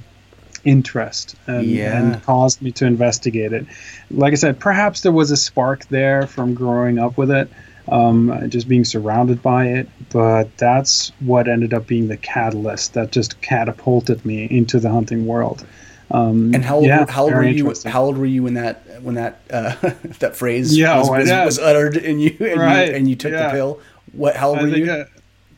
interest 0.64 1.36
and, 1.46 1.64
Yeah. 1.66 1.98
and 1.98 2.22
caused 2.22 2.60
me 2.62 2.72
to 2.72 2.86
investigate 2.86 3.52
it. 3.52 3.66
Like 4.10 4.32
I 4.32 4.36
said, 4.36 4.58
perhaps 4.60 5.00
there 5.02 5.12
was 5.12 5.30
a 5.30 5.36
spark 5.36 5.86
there 5.88 6.26
from 6.26 6.54
growing 6.54 6.98
up 6.98 7.16
with 7.16 7.30
it, 7.30 7.48
um, 7.88 8.48
just 8.50 8.68
being 8.68 8.84
surrounded 8.84 9.42
by 9.42 9.66
it, 9.66 9.88
but 10.10 10.56
that's 10.58 11.12
what 11.20 11.48
ended 11.48 11.72
up 11.74 11.86
being 11.86 12.08
the 12.08 12.16
catalyst 12.16 12.94
that 12.94 13.10
just 13.12 13.40
catapulted 13.40 14.24
me 14.24 14.44
into 14.50 14.78
the 14.80 14.90
hunting 14.90 15.26
world. 15.26 15.66
Um, 16.12 16.52
And 16.54 16.64
how 16.64 16.76
old, 16.76 16.86
yeah, 16.86 17.06
how 17.08 17.22
old 17.24 17.32
were 17.34 17.44
you? 17.44 17.72
How 17.86 18.02
old 18.02 18.18
were 18.18 18.26
you 18.26 18.42
when 18.42 18.54
that 18.54 18.82
when 19.02 19.14
that 19.14 19.40
uh, 19.50 19.76
that 20.18 20.34
phrase 20.34 20.76
Yeah, 20.76 20.98
was, 20.98 21.08
was, 21.08 21.28
yeah. 21.28 21.44
was 21.44 21.58
uttered 21.60 21.96
and 21.96 22.20
you 22.20 22.36
and, 22.40 22.60
Right, 22.60 22.88
you 22.88 22.94
and 22.96 23.08
you 23.08 23.14
took 23.14 23.30
the 23.32 23.48
pill? 23.52 23.80
What? 24.12 24.34
How 24.34 24.48
old 24.48 24.58
I 24.58 24.62
were 24.62 24.68
you? 24.68 24.90
uh, 24.90 25.04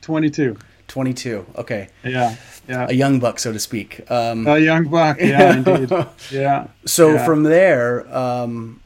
Twenty 0.02 0.28
two. 0.28 0.58
Okay, 0.96 1.88
Yeah, 2.04 2.36
yeah. 2.68 2.86
a 2.88 2.92
young 2.92 3.18
buck, 3.20 3.38
so 3.38 3.52
to 3.52 3.58
speak. 3.58 4.08
Um, 4.10 4.46
A 4.46 4.58
young 4.58 4.84
buck. 4.88 5.18
Yeah, 5.20 5.56
indeed. 5.56 5.90
Yeah. 6.30 6.66
so 6.84 7.12
yeah. 7.14 7.24
from 7.24 7.42
there, 7.44 8.06
um, 8.16 8.80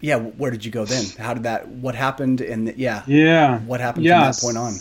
yeah, 0.00 0.16
where 0.16 0.50
did 0.50 0.64
you 0.64 0.70
go 0.70 0.84
then? 0.84 1.04
How 1.18 1.32
did 1.34 1.44
that? 1.44 1.68
What 1.68 1.94
happened? 1.94 2.40
And 2.40 2.74
yeah, 2.76 3.02
Yeah. 3.06 3.60
what 3.60 3.80
happened 3.80 4.04
Yes. 4.04 4.40
from 4.40 4.54
that 4.54 4.60
point 4.60 4.66
on? 4.74 4.80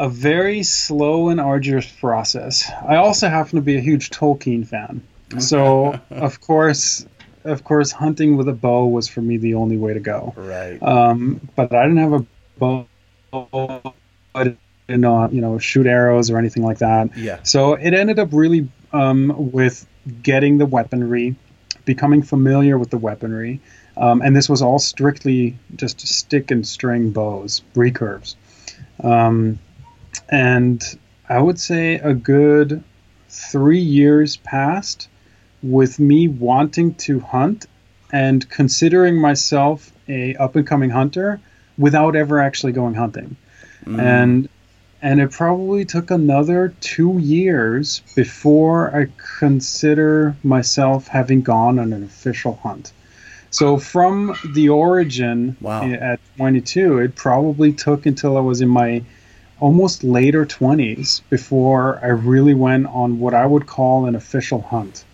A 0.00 0.08
very 0.08 0.62
slow 0.62 1.28
and 1.28 1.40
arduous 1.40 1.86
process. 1.86 2.70
I 2.88 2.96
also 2.96 3.28
happen 3.28 3.56
to 3.56 3.62
be 3.62 3.76
a 3.76 3.80
huge 3.80 4.10
Tolkien 4.10 4.66
fan. 4.66 5.02
So, 5.38 5.98
of 6.10 6.40
course, 6.48 7.04
of 7.44 7.64
course, 7.64 7.90
hunting 7.92 8.36
with 8.36 8.48
a 8.48 8.52
bow 8.52 8.86
was 8.86 9.08
for 9.08 9.20
me 9.22 9.36
the 9.38 9.54
only 9.54 9.76
way 9.76 9.92
to 9.94 10.00
go. 10.00 10.34
Right. 10.36 10.80
Um, 10.82 11.40
but 11.56 11.74
I 11.74 11.82
didn't 11.82 11.98
have 11.98 12.12
a 12.12 12.26
bow. 12.58 12.86
Didn't 14.88 15.02
know, 15.02 15.28
you 15.30 15.42
know, 15.42 15.58
shoot 15.58 15.86
arrows 15.86 16.30
or 16.30 16.38
anything 16.38 16.62
like 16.62 16.78
that. 16.78 17.14
Yeah. 17.14 17.40
So 17.42 17.74
it 17.74 17.92
ended 17.92 18.18
up 18.18 18.30
really 18.32 18.68
um, 18.94 19.52
with 19.52 19.86
getting 20.22 20.56
the 20.56 20.64
weaponry, 20.64 21.36
becoming 21.84 22.22
familiar 22.22 22.78
with 22.78 22.88
the 22.88 22.96
weaponry, 22.96 23.60
um, 23.98 24.22
and 24.22 24.34
this 24.34 24.48
was 24.48 24.62
all 24.62 24.78
strictly 24.78 25.58
just 25.76 26.00
stick 26.00 26.50
and 26.50 26.66
string 26.66 27.10
bows, 27.10 27.60
recurves. 27.74 28.36
Um, 29.04 29.58
and 30.30 30.82
I 31.28 31.38
would 31.38 31.60
say 31.60 31.96
a 31.96 32.14
good 32.14 32.82
three 33.28 33.80
years 33.80 34.38
passed 34.38 35.10
with 35.62 36.00
me 36.00 36.28
wanting 36.28 36.94
to 36.94 37.20
hunt 37.20 37.66
and 38.10 38.48
considering 38.48 39.20
myself 39.20 39.92
a 40.08 40.34
up 40.36 40.56
and 40.56 40.66
coming 40.66 40.88
hunter 40.88 41.42
without 41.76 42.16
ever 42.16 42.40
actually 42.40 42.72
going 42.72 42.94
hunting 42.94 43.36
Mm. 43.86 44.00
and 44.00 44.48
and 45.00 45.20
it 45.20 45.30
probably 45.30 45.84
took 45.84 46.10
another 46.10 46.74
two 46.80 47.18
years 47.18 48.02
before 48.16 48.94
I 48.94 49.08
consider 49.38 50.36
myself 50.42 51.08
having 51.08 51.42
gone 51.42 51.78
on 51.78 51.92
an 51.92 52.02
official 52.02 52.56
hunt. 52.62 52.92
So 53.50 53.78
from 53.78 54.36
the 54.54 54.68
origin 54.68 55.56
Wow. 55.60 55.82
Eh, 55.82 55.94
at 55.94 56.20
22, 56.36 56.98
it 56.98 57.14
probably 57.16 57.72
took 57.72 58.06
until 58.06 58.36
I 58.36 58.40
was 58.40 58.60
in 58.60 58.68
my 58.68 59.02
almost 59.60 60.04
later 60.04 60.46
20s 60.46 61.22
before 61.30 61.98
I 62.02 62.08
really 62.08 62.54
went 62.54 62.86
on 62.86 63.18
what 63.18 63.34
I 63.34 63.46
would 63.46 63.66
call 63.66 64.06
an 64.06 64.14
official 64.14 64.60
hunt. 64.60 65.04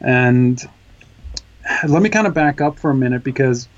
And 0.00 0.62
let 1.86 2.02
me 2.02 2.08
kind 2.08 2.26
of 2.26 2.34
back 2.34 2.60
up 2.60 2.78
for 2.78 2.90
a 2.90 2.94
minute 2.94 3.24
because 3.24 3.68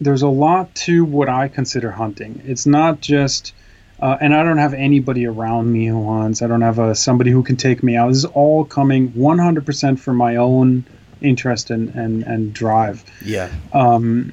there's 0.00 0.22
a 0.22 0.28
lot 0.28 0.74
to 0.74 1.04
what 1.04 1.28
I 1.28 1.48
consider 1.48 1.90
hunting. 1.90 2.42
It's 2.44 2.66
not 2.66 3.00
just, 3.00 3.52
uh, 4.00 4.16
and 4.20 4.34
I 4.34 4.42
don't 4.42 4.58
have 4.58 4.74
anybody 4.74 5.26
around 5.26 5.72
me 5.72 5.86
who 5.86 6.06
hunts. 6.08 6.42
I 6.42 6.46
don't 6.46 6.62
have 6.62 6.78
a, 6.78 6.94
somebody 6.94 7.30
who 7.30 7.42
can 7.42 7.56
take 7.56 7.82
me 7.82 7.96
out. 7.96 8.08
This 8.08 8.18
is 8.18 8.24
all 8.26 8.64
coming 8.64 9.10
100% 9.12 9.98
from 9.98 10.16
my 10.16 10.36
own 10.36 10.84
interest 11.20 11.70
and, 11.70 11.88
and, 11.90 12.22
and 12.22 12.52
drive. 12.52 13.04
Yeah. 13.24 13.50
Um, 13.72 14.32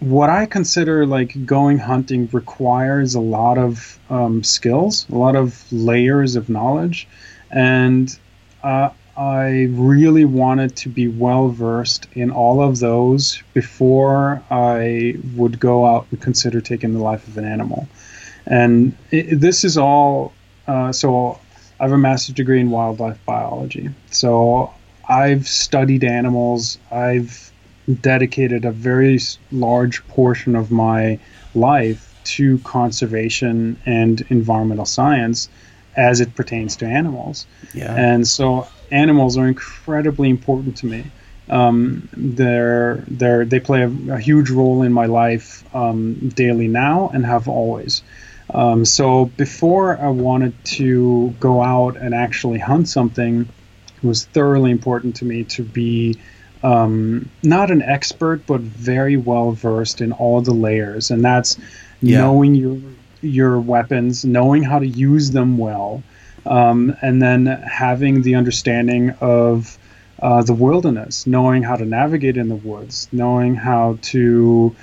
what 0.00 0.30
I 0.30 0.46
consider 0.46 1.06
like 1.06 1.46
going 1.46 1.78
hunting 1.78 2.28
requires 2.32 3.14
a 3.14 3.20
lot 3.20 3.58
of 3.58 3.98
um, 4.10 4.44
skills, 4.44 5.06
a 5.10 5.16
lot 5.16 5.34
of 5.34 5.64
layers 5.72 6.36
of 6.36 6.48
knowledge, 6.48 7.08
and 7.50 8.16
uh, 8.62 8.90
I 9.16 9.66
really 9.70 10.24
wanted 10.24 10.76
to 10.76 10.88
be 10.88 11.08
well 11.08 11.48
versed 11.48 12.06
in 12.12 12.30
all 12.30 12.62
of 12.62 12.78
those 12.78 13.42
before 13.54 14.42
I 14.50 15.16
would 15.34 15.58
go 15.58 15.84
out 15.84 16.06
and 16.10 16.20
consider 16.20 16.60
taking 16.60 16.92
the 16.92 17.00
life 17.00 17.26
of 17.26 17.36
an 17.36 17.44
animal. 17.44 17.88
And 18.48 18.96
it, 19.10 19.40
this 19.40 19.62
is 19.62 19.78
all 19.78 20.32
uh, 20.66 20.92
so. 20.92 21.38
I 21.80 21.84
have 21.84 21.92
a 21.92 21.98
master's 21.98 22.34
degree 22.34 22.60
in 22.60 22.70
wildlife 22.70 23.24
biology, 23.24 23.90
so 24.10 24.72
I've 25.08 25.46
studied 25.46 26.02
animals. 26.02 26.76
I've 26.90 27.52
dedicated 28.00 28.64
a 28.64 28.72
very 28.72 29.20
large 29.52 30.06
portion 30.08 30.56
of 30.56 30.72
my 30.72 31.20
life 31.54 32.14
to 32.24 32.58
conservation 32.58 33.78
and 33.86 34.20
environmental 34.28 34.84
science 34.84 35.48
as 35.96 36.20
it 36.20 36.34
pertains 36.34 36.76
to 36.76 36.86
animals. 36.86 37.46
Yeah. 37.74 37.94
And 37.94 38.26
so 38.26 38.68
animals 38.90 39.38
are 39.38 39.48
incredibly 39.48 40.28
important 40.28 40.76
to 40.78 40.86
me. 40.86 41.04
Um, 41.48 42.08
they're, 42.12 43.04
they're, 43.08 43.44
they 43.44 43.60
play 43.60 43.82
a, 43.82 44.14
a 44.14 44.18
huge 44.18 44.50
role 44.50 44.82
in 44.82 44.92
my 44.92 45.06
life 45.06 45.64
um, 45.74 46.28
daily 46.30 46.68
now 46.68 47.10
and 47.14 47.24
have 47.24 47.48
always. 47.48 48.02
Um, 48.54 48.84
so 48.84 49.26
before 49.36 49.98
I 50.00 50.08
wanted 50.08 50.54
to 50.76 51.34
go 51.38 51.62
out 51.62 51.96
and 51.96 52.14
actually 52.14 52.58
hunt 52.58 52.88
something, 52.88 53.48
it 53.96 54.06
was 54.06 54.24
thoroughly 54.24 54.70
important 54.70 55.16
to 55.16 55.24
me 55.24 55.44
to 55.44 55.62
be 55.62 56.18
um, 56.62 57.28
not 57.42 57.70
an 57.70 57.82
expert, 57.82 58.46
but 58.46 58.60
very 58.60 59.16
well 59.16 59.52
versed 59.52 60.00
in 60.00 60.12
all 60.12 60.40
the 60.40 60.54
layers, 60.54 61.10
and 61.10 61.24
that's 61.24 61.58
Yeah. 62.00 62.20
knowing 62.22 62.54
your 62.54 62.78
your 63.20 63.58
weapons, 63.58 64.24
knowing 64.24 64.62
how 64.62 64.78
to 64.78 64.86
use 64.86 65.32
them 65.32 65.58
well, 65.58 66.02
um, 66.46 66.94
and 67.02 67.20
then 67.20 67.46
having 67.46 68.22
the 68.22 68.36
understanding 68.36 69.10
of 69.20 69.76
uh, 70.22 70.42
the 70.42 70.54
wilderness, 70.54 71.26
knowing 71.26 71.62
how 71.64 71.74
to 71.76 71.84
navigate 71.84 72.36
in 72.36 72.48
the 72.48 72.54
woods, 72.56 73.08
knowing 73.12 73.54
how 73.56 73.98
to 74.02 74.74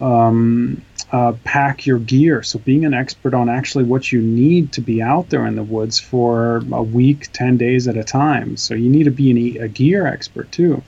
um, 0.00 0.80
uh, 1.12 1.34
pack 1.44 1.86
your 1.86 1.98
gear. 1.98 2.42
So 2.42 2.58
being 2.58 2.86
an 2.86 2.94
expert 2.94 3.34
on 3.34 3.50
actually 3.50 3.84
what 3.84 4.10
you 4.10 4.20
need 4.20 4.72
to 4.72 4.80
be 4.80 5.02
out 5.02 5.28
there 5.28 5.46
in 5.46 5.56
the 5.56 5.62
woods 5.62 6.00
for 6.00 6.62
a 6.72 6.82
week, 6.82 7.30
ten 7.32 7.58
days 7.58 7.86
at 7.86 7.98
a 7.98 8.04
time. 8.04 8.56
So 8.56 8.74
you 8.74 8.88
need 8.88 9.04
to 9.04 9.10
be 9.10 9.30
an, 9.30 9.62
a 9.62 9.68
gear 9.68 10.06
expert 10.06 10.50
too. 10.50 10.82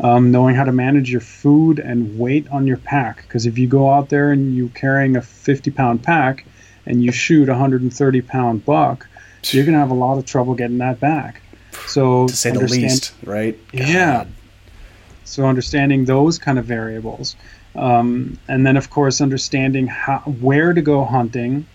Um, 0.00 0.32
knowing 0.32 0.56
how 0.56 0.64
to 0.64 0.72
manage 0.72 1.10
your 1.10 1.20
food 1.20 1.78
and 1.78 2.18
weight 2.18 2.48
on 2.50 2.66
your 2.66 2.78
pack. 2.78 3.22
Because 3.22 3.46
if 3.46 3.58
you 3.58 3.68
go 3.68 3.92
out 3.92 4.08
there 4.08 4.32
and 4.32 4.56
you're 4.56 4.68
carrying 4.70 5.16
a 5.16 5.22
50 5.22 5.70
pound 5.70 6.02
pack 6.02 6.46
and 6.84 7.02
you 7.02 7.12
shoot 7.12 7.48
a 7.48 7.52
130 7.52 8.20
pound 8.22 8.64
buck, 8.64 9.08
you're 9.50 9.64
going 9.64 9.74
to 9.74 9.78
have 9.78 9.90
a 9.90 9.94
lot 9.94 10.18
of 10.18 10.24
trouble 10.24 10.54
getting 10.54 10.78
that 10.78 11.00
back. 11.00 11.42
So 11.86 12.26
to 12.28 12.36
say 12.36 12.50
the 12.50 12.60
least, 12.60 13.12
right? 13.24 13.58
Yeah. 13.72 14.26
So 15.24 15.46
understanding 15.46 16.04
those 16.04 16.38
kind 16.38 16.58
of 16.58 16.64
variables, 16.64 17.34
um, 17.76 18.38
and 18.48 18.66
then 18.66 18.76
of 18.76 18.90
course 18.90 19.20
understanding 19.20 19.86
how 19.86 20.18
where 20.20 20.72
to 20.72 20.82
go 20.82 21.04
hunting, 21.04 21.66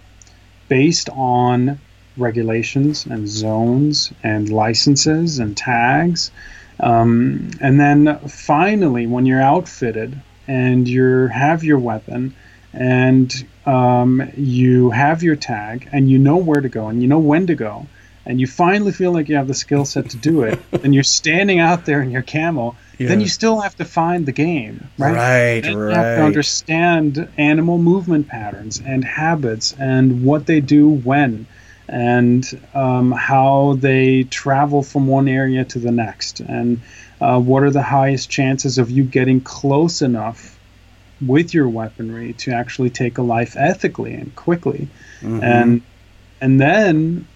based 0.68 1.10
on 1.10 1.80
regulations 2.18 3.06
and 3.06 3.28
zones 3.28 4.12
and 4.24 4.50
licenses 4.50 5.40
and 5.40 5.56
tags. 5.56 6.32
Um, 6.80 7.52
and 7.60 7.80
then 7.80 8.20
finally, 8.28 9.08
when 9.08 9.26
you're 9.26 9.42
outfitted 9.42 10.22
and 10.48 10.88
you 10.88 11.28
have 11.28 11.64
your 11.64 11.80
weapon 11.80 12.36
and 12.74 13.48
um, 13.66 14.32
you 14.38 14.90
have 14.92 15.24
your 15.24 15.36
tag 15.36 15.90
and 15.92 16.10
you 16.10 16.18
know 16.18 16.38
where 16.38 16.62
to 16.62 16.70
go 16.70 16.88
and 16.88 17.02
you 17.02 17.08
know 17.08 17.20
when 17.20 17.48
to 17.48 17.56
go 17.56 17.88
and 18.26 18.40
you 18.40 18.48
finally 18.48 18.92
feel 18.92 19.12
like 19.12 19.28
you 19.28 19.36
have 19.36 19.48
the 19.48 19.54
skill 19.54 19.86
set 19.86 20.10
to 20.12 20.18
do 20.18 20.44
it 20.44 20.60
and 20.84 20.94
you're 20.94 21.04
standing 21.04 21.60
out 21.60 21.86
there 21.86 22.02
in 22.02 22.12
your 22.12 22.22
camo 22.22 22.76
yeah. 23.00 23.08
then 23.08 23.22
you 23.22 23.28
still 23.28 23.60
have 23.60 23.76
to 23.76 23.86
find 23.86 24.26
the 24.26 24.32
game 24.32 24.88
right? 24.98 25.14
Right 25.14 25.66
right 25.66 25.66
you 25.66 25.96
have 25.96 26.18
to 26.18 26.24
understand 26.24 27.28
animal 27.38 27.78
movement 27.78 28.28
patterns 28.28 28.80
and 28.86 29.04
habits 29.04 29.74
and 29.80 30.24
what 30.24 30.46
they 30.46 30.62
do 30.62 30.88
when 30.90 31.48
and 31.90 32.62
um, 32.76 33.12
how 33.12 33.76
they 33.80 34.24
travel 34.24 34.84
from 34.84 35.08
one 35.08 35.28
area 35.28 35.66
to 35.66 35.80
the 35.80 35.92
next. 35.92 36.40
And 36.40 36.82
uh, 37.20 37.40
what 37.40 37.64
are 37.64 37.72
the 37.72 37.82
highest 37.82 38.30
chances 38.30 38.78
of 38.78 38.92
you 38.92 39.04
getting 39.04 39.42
close 39.42 40.02
enough 40.02 40.58
with 41.20 41.54
your 41.54 41.68
weaponry 41.68 42.34
to 42.34 42.52
actually 42.52 42.92
take 42.92 43.18
a 43.18 43.22
life 43.22 43.58
ethically 43.58 44.14
and 44.14 44.34
quickly? 44.36 44.88
Mm-hmm. 45.22 45.44
and 45.44 45.82
and 46.40 46.62
then 46.62 47.28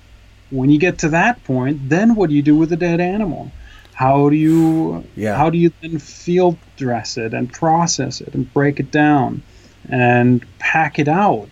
when 0.49 0.69
you 0.69 0.80
get 0.80 0.99
to 0.99 1.10
that 1.10 1.43
point 1.43 1.89
then 1.89 2.15
what 2.15 2.30
do 2.30 2.36
you 2.36 2.41
do 2.41 2.56
with 2.56 2.71
a 2.71 2.78
dead 2.78 3.02
animal 3.02 3.52
how 3.93 4.29
do 4.29 4.36
you 4.36 5.03
yeah. 5.15 5.36
how 5.36 5.49
do 5.49 5.58
you 5.58 5.71
then 5.82 5.99
field 5.99 6.58
dress 6.77 7.17
it 7.17 7.34
and 7.34 7.51
process 7.51 8.21
it 8.21 8.34
and 8.34 8.51
break 8.53 8.79
it 8.79 8.91
down 8.91 9.41
and 9.89 10.45
pack 10.60 10.99
it 10.99 11.08
out 11.08 11.47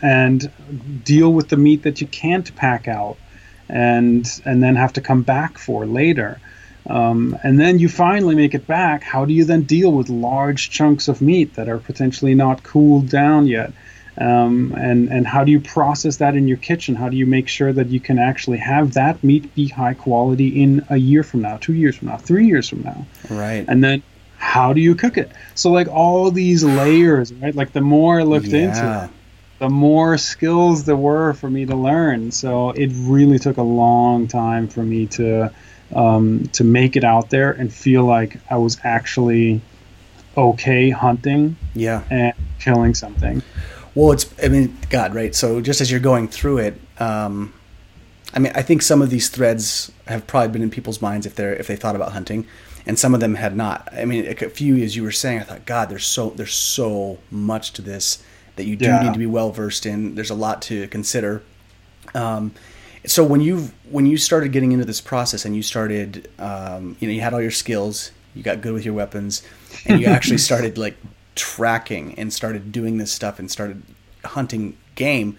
and 0.00 0.50
deal 1.04 1.32
with 1.32 1.48
the 1.48 1.56
meat 1.56 1.82
that 1.82 2.00
you 2.00 2.06
can't 2.06 2.54
pack 2.56 2.88
out 2.88 3.16
and 3.68 4.40
and 4.44 4.62
then 4.62 4.76
have 4.76 4.92
to 4.92 5.00
come 5.00 5.22
back 5.22 5.58
for 5.58 5.86
later 5.86 6.40
um, 6.88 7.38
and 7.42 7.60
then 7.60 7.78
you 7.78 7.88
finally 7.88 8.34
make 8.34 8.54
it 8.54 8.66
back. 8.66 9.02
How 9.02 9.24
do 9.26 9.34
you 9.34 9.44
then 9.44 9.62
deal 9.62 9.92
with 9.92 10.08
large 10.08 10.70
chunks 10.70 11.08
of 11.08 11.20
meat 11.20 11.54
that 11.54 11.68
are 11.68 11.78
potentially 11.78 12.34
not 12.34 12.62
cooled 12.62 13.10
down 13.10 13.46
yet? 13.46 13.72
Um, 14.20 14.74
and 14.76 15.08
and 15.10 15.26
how 15.26 15.44
do 15.44 15.52
you 15.52 15.60
process 15.60 16.16
that 16.16 16.34
in 16.34 16.48
your 16.48 16.56
kitchen? 16.56 16.96
How 16.96 17.08
do 17.08 17.16
you 17.16 17.26
make 17.26 17.46
sure 17.48 17.72
that 17.72 17.88
you 17.88 18.00
can 18.00 18.18
actually 18.18 18.58
have 18.58 18.94
that 18.94 19.22
meat 19.22 19.54
be 19.54 19.68
high 19.68 19.94
quality 19.94 20.60
in 20.60 20.84
a 20.90 20.96
year 20.96 21.22
from 21.22 21.42
now, 21.42 21.58
two 21.58 21.74
years 21.74 21.96
from 21.96 22.08
now, 22.08 22.16
three 22.16 22.46
years 22.46 22.68
from 22.68 22.82
now? 22.82 23.06
Right. 23.30 23.64
And 23.68 23.82
then 23.82 24.02
how 24.36 24.72
do 24.72 24.80
you 24.80 24.94
cook 24.94 25.18
it? 25.18 25.30
So 25.54 25.70
like 25.70 25.88
all 25.88 26.30
these 26.30 26.64
layers, 26.64 27.32
right? 27.34 27.54
Like 27.54 27.72
the 27.72 27.80
more 27.80 28.20
I 28.20 28.24
looked 28.24 28.46
yeah. 28.46 28.58
into 28.58 29.04
it, 29.04 29.10
the 29.58 29.68
more 29.68 30.18
skills 30.18 30.84
there 30.84 30.96
were 30.96 31.34
for 31.34 31.50
me 31.50 31.66
to 31.66 31.76
learn. 31.76 32.32
So 32.32 32.70
it 32.70 32.90
really 32.94 33.38
took 33.38 33.56
a 33.56 33.62
long 33.62 34.26
time 34.26 34.68
for 34.68 34.82
me 34.82 35.06
to 35.06 35.52
um, 35.94 36.48
to 36.52 36.64
make 36.64 36.96
it 36.96 37.04
out 37.04 37.30
there 37.30 37.52
and 37.52 37.72
feel 37.72 38.04
like 38.04 38.38
I 38.50 38.56
was 38.56 38.78
actually 38.84 39.60
okay 40.36 40.90
hunting 40.90 41.56
yeah 41.74 42.04
and 42.10 42.32
killing 42.60 42.94
something 42.94 43.42
well 43.98 44.12
it's 44.12 44.32
i 44.42 44.48
mean 44.48 44.76
god 44.90 45.14
right? 45.14 45.34
So 45.34 45.60
just 45.60 45.80
as 45.80 45.90
you're 45.90 46.00
going 46.00 46.28
through 46.28 46.58
it 46.58 46.80
um, 46.98 47.52
i 48.34 48.38
mean 48.38 48.52
i 48.54 48.62
think 48.62 48.82
some 48.82 49.02
of 49.02 49.10
these 49.10 49.28
threads 49.28 49.92
have 50.06 50.26
probably 50.26 50.48
been 50.48 50.62
in 50.62 50.70
people's 50.70 51.02
minds 51.02 51.26
if 51.26 51.34
they're 51.34 51.54
if 51.54 51.66
they 51.66 51.76
thought 51.76 51.96
about 51.96 52.12
hunting 52.12 52.46
and 52.86 52.98
some 52.98 53.12
of 53.12 53.20
them 53.20 53.34
had 53.34 53.54
not. 53.54 53.86
I 53.92 54.06
mean 54.06 54.26
a 54.26 54.34
few 54.48 54.76
as 54.76 54.96
you 54.96 55.02
were 55.02 55.12
saying 55.12 55.40
i 55.40 55.42
thought 55.42 55.66
god 55.66 55.88
there's 55.90 56.06
so 56.06 56.30
there's 56.30 56.54
so 56.54 57.18
much 57.30 57.72
to 57.74 57.82
this 57.82 58.22
that 58.58 58.64
you 58.64 58.76
do 58.76 58.84
yeah. 58.84 59.02
need 59.02 59.14
to 59.14 59.18
be 59.18 59.26
well 59.26 59.50
versed 59.50 59.86
in. 59.86 60.14
There's 60.16 60.30
a 60.30 60.34
lot 60.34 60.60
to 60.62 60.86
consider. 60.88 61.42
Um, 62.14 62.52
so 63.06 63.24
when 63.24 63.40
you 63.40 63.70
when 63.88 64.04
you 64.04 64.18
started 64.18 64.52
getting 64.52 64.72
into 64.72 64.84
this 64.84 65.00
process 65.00 65.44
and 65.44 65.56
you 65.56 65.62
started 65.62 66.28
um, 66.38 66.96
you 67.00 67.08
know 67.08 67.14
you 67.14 67.22
had 67.22 67.32
all 67.32 67.40
your 67.40 67.50
skills 67.52 68.10
you 68.34 68.42
got 68.42 68.60
good 68.60 68.74
with 68.74 68.84
your 68.84 68.94
weapons 68.94 69.42
and 69.86 70.00
you 70.00 70.06
actually 70.16 70.38
started 70.38 70.76
like 70.76 70.96
tracking 71.38 72.18
and 72.18 72.32
started 72.32 72.72
doing 72.72 72.98
this 72.98 73.12
stuff 73.12 73.38
and 73.38 73.50
started 73.50 73.82
hunting 74.24 74.76
game 74.94 75.38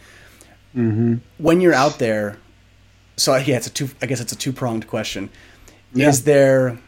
mm-hmm. 0.76 1.16
when 1.38 1.62
you're 1.62 1.74
out 1.74 2.00
there 2.00 2.38
so 3.18 3.36
yeah 3.36 3.58
it's 3.58 3.68
a 3.68 3.70
two 3.70 3.90
i 4.02 4.06
guess 4.06 4.22
it's 4.22 4.32
a 4.32 4.38
two-pronged 4.38 4.88
question 4.88 5.30
yeah. 5.94 6.08
is 6.08 6.24
there 6.24 6.80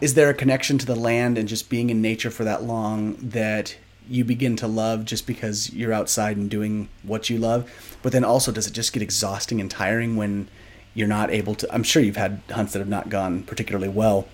is 0.00 0.14
there 0.14 0.30
a 0.30 0.34
connection 0.34 0.78
to 0.78 0.86
the 0.86 0.94
land 0.94 1.36
and 1.36 1.48
just 1.48 1.68
being 1.68 1.90
in 1.90 2.00
nature 2.00 2.30
for 2.30 2.44
that 2.44 2.62
long 2.62 3.16
that 3.16 3.76
you 4.08 4.24
begin 4.24 4.56
to 4.56 4.66
love 4.66 5.04
just 5.04 5.26
because 5.26 5.72
you're 5.72 5.92
outside 5.92 6.36
and 6.36 6.48
doing 6.48 6.88
what 7.02 7.28
you 7.28 7.38
love. 7.38 7.70
But 8.02 8.12
then 8.12 8.24
also, 8.24 8.50
does 8.50 8.66
it 8.66 8.72
just 8.72 8.92
get 8.92 9.02
exhausting 9.02 9.60
and 9.60 9.70
tiring 9.70 10.16
when 10.16 10.48
you're 10.94 11.08
not 11.08 11.30
able 11.30 11.54
to? 11.56 11.72
I'm 11.72 11.82
sure 11.82 12.02
you've 12.02 12.16
had 12.16 12.40
hunts 12.50 12.72
that 12.72 12.78
have 12.78 12.88
not 12.88 13.08
gone 13.08 13.42
particularly 13.42 13.88
well. 13.88 14.26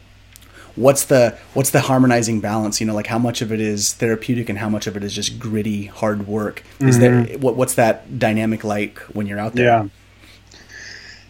What's 0.76 1.04
the 1.04 1.38
what's 1.54 1.70
the 1.70 1.80
harmonizing 1.80 2.40
balance? 2.40 2.80
You 2.80 2.86
know, 2.86 2.94
like 2.94 3.06
how 3.06 3.18
much 3.18 3.42
of 3.42 3.52
it 3.52 3.60
is 3.60 3.92
therapeutic 3.92 4.48
and 4.48 4.58
how 4.58 4.68
much 4.68 4.86
of 4.86 4.96
it 4.96 5.04
is 5.04 5.14
just 5.14 5.38
gritty, 5.38 5.86
hard 5.86 6.26
work? 6.26 6.62
Is 6.80 6.98
mm-hmm. 6.98 7.24
there 7.26 7.38
what, 7.38 7.56
what's 7.56 7.74
that 7.74 8.18
dynamic 8.18 8.64
like 8.64 8.98
when 9.12 9.26
you're 9.26 9.38
out 9.38 9.54
there? 9.54 9.64
Yeah, 9.66 9.88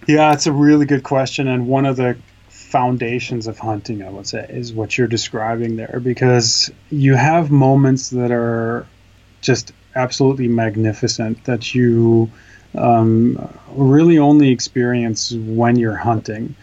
yeah, 0.06 0.32
it's 0.32 0.46
a 0.46 0.52
really 0.52 0.86
good 0.86 1.02
question, 1.02 1.48
and 1.48 1.66
one 1.66 1.84
of 1.86 1.96
the 1.96 2.16
foundations 2.48 3.46
of 3.46 3.58
hunting, 3.58 4.02
I 4.02 4.10
would 4.10 4.26
say, 4.26 4.46
is 4.48 4.72
what 4.72 4.98
you're 4.98 5.06
describing 5.06 5.76
there, 5.76 6.00
because 6.02 6.70
you 6.90 7.14
have 7.14 7.50
moments 7.50 8.10
that 8.10 8.32
are 8.32 8.86
just 9.42 9.72
absolutely 9.94 10.48
magnificent 10.48 11.44
that 11.44 11.74
you 11.74 12.30
um, 12.76 13.38
really 13.76 14.18
only 14.18 14.50
experience 14.50 15.32
when 15.32 15.76
you're 15.76 15.94
hunting, 15.94 16.56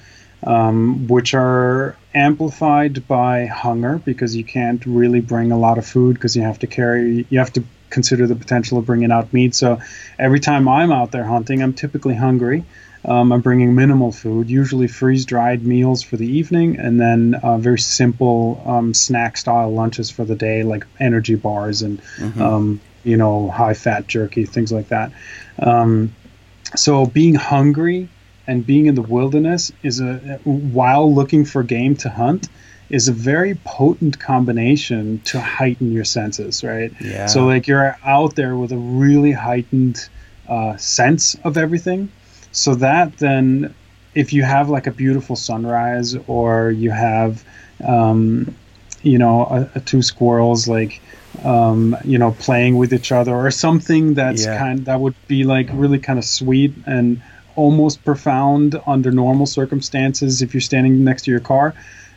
um, 0.43 1.07
which 1.07 1.33
are 1.33 1.95
amplified 2.13 3.07
by 3.07 3.45
hunger 3.45 4.01
because 4.03 4.35
you 4.35 4.43
can't 4.43 4.85
really 4.85 5.21
bring 5.21 5.51
a 5.51 5.57
lot 5.57 5.77
of 5.77 5.85
food 5.85 6.15
because 6.15 6.35
you 6.35 6.41
have 6.41 6.59
to 6.59 6.67
carry, 6.67 7.25
you 7.29 7.39
have 7.39 7.53
to 7.53 7.63
consider 7.89 8.27
the 8.27 8.35
potential 8.35 8.77
of 8.77 8.85
bringing 8.85 9.11
out 9.11 9.31
meat. 9.33 9.55
So 9.55 9.79
every 10.17 10.39
time 10.39 10.67
I'm 10.67 10.91
out 10.91 11.11
there 11.11 11.23
hunting, 11.23 11.61
I'm 11.61 11.73
typically 11.73 12.15
hungry. 12.15 12.65
Um, 13.03 13.31
I'm 13.31 13.41
bringing 13.41 13.73
minimal 13.73 14.11
food, 14.11 14.49
usually 14.49 14.87
freeze 14.87 15.25
dried 15.25 15.65
meals 15.65 16.03
for 16.03 16.17
the 16.17 16.27
evening, 16.27 16.77
and 16.77 16.99
then 16.99 17.33
uh, 17.41 17.57
very 17.57 17.79
simple 17.79 18.61
um, 18.65 18.93
snack 18.93 19.37
style 19.37 19.71
lunches 19.71 20.11
for 20.11 20.23
the 20.23 20.35
day, 20.35 20.61
like 20.61 20.85
energy 20.99 21.33
bars 21.33 21.81
and 21.81 21.99
mm-hmm. 22.17 22.41
um, 22.41 22.81
you 23.03 23.17
know 23.17 23.49
high 23.49 23.73
fat 23.73 24.05
jerky, 24.05 24.45
things 24.45 24.71
like 24.71 24.89
that. 24.89 25.11
Um, 25.57 26.13
so 26.75 27.07
being 27.07 27.33
hungry 27.33 28.07
and 28.47 28.65
being 28.65 28.87
in 28.87 28.95
the 28.95 29.01
wilderness 29.01 29.71
is 29.83 29.99
a 29.99 30.39
while 30.43 31.13
looking 31.13 31.45
for 31.45 31.63
game 31.63 31.95
to 31.97 32.09
hunt 32.09 32.49
is 32.89 33.07
a 33.07 33.13
very 33.13 33.55
potent 33.63 34.19
combination 34.19 35.21
to 35.21 35.39
heighten 35.39 35.91
your 35.91 36.03
senses, 36.03 36.63
right? 36.63 36.91
Yeah. 36.99 37.27
So 37.27 37.45
like 37.45 37.67
you're 37.67 37.97
out 38.03 38.35
there 38.35 38.55
with 38.57 38.71
a 38.71 38.77
really 38.77 39.31
heightened 39.31 40.09
uh, 40.49 40.75
sense 40.77 41.35
of 41.43 41.57
everything 41.57 42.11
so 42.51 42.75
that 42.75 43.17
then, 43.17 43.73
if 44.13 44.33
you 44.33 44.43
have 44.43 44.69
like 44.69 44.87
a 44.87 44.91
beautiful 44.91 45.35
sunrise, 45.35 46.15
or 46.27 46.69
you 46.71 46.91
have, 46.91 47.43
um, 47.85 48.55
you 49.03 49.17
know, 49.17 49.45
a, 49.45 49.77
a 49.77 49.79
two 49.79 50.01
squirrels 50.01 50.67
like, 50.67 51.01
um, 51.45 51.95
you 52.03 52.17
know, 52.17 52.31
playing 52.31 52.77
with 52.77 52.93
each 52.93 53.11
other, 53.11 53.33
or 53.33 53.49
something 53.51 54.15
that's 54.15 54.45
yeah. 54.45 54.57
kind 54.57 54.85
that 54.85 54.99
would 54.99 55.15
be 55.27 55.45
like 55.45 55.69
really 55.71 55.99
kind 55.99 56.19
of 56.19 56.25
sweet 56.25 56.73
and 56.85 57.21
almost 57.55 58.03
profound 58.03 58.79
under 58.85 59.11
normal 59.11 59.45
circumstances 59.45 60.41
if 60.41 60.53
you're 60.53 60.61
standing 60.61 61.03
next 61.03 61.23
to 61.23 61.31
your 61.31 61.39
car. 61.39 61.73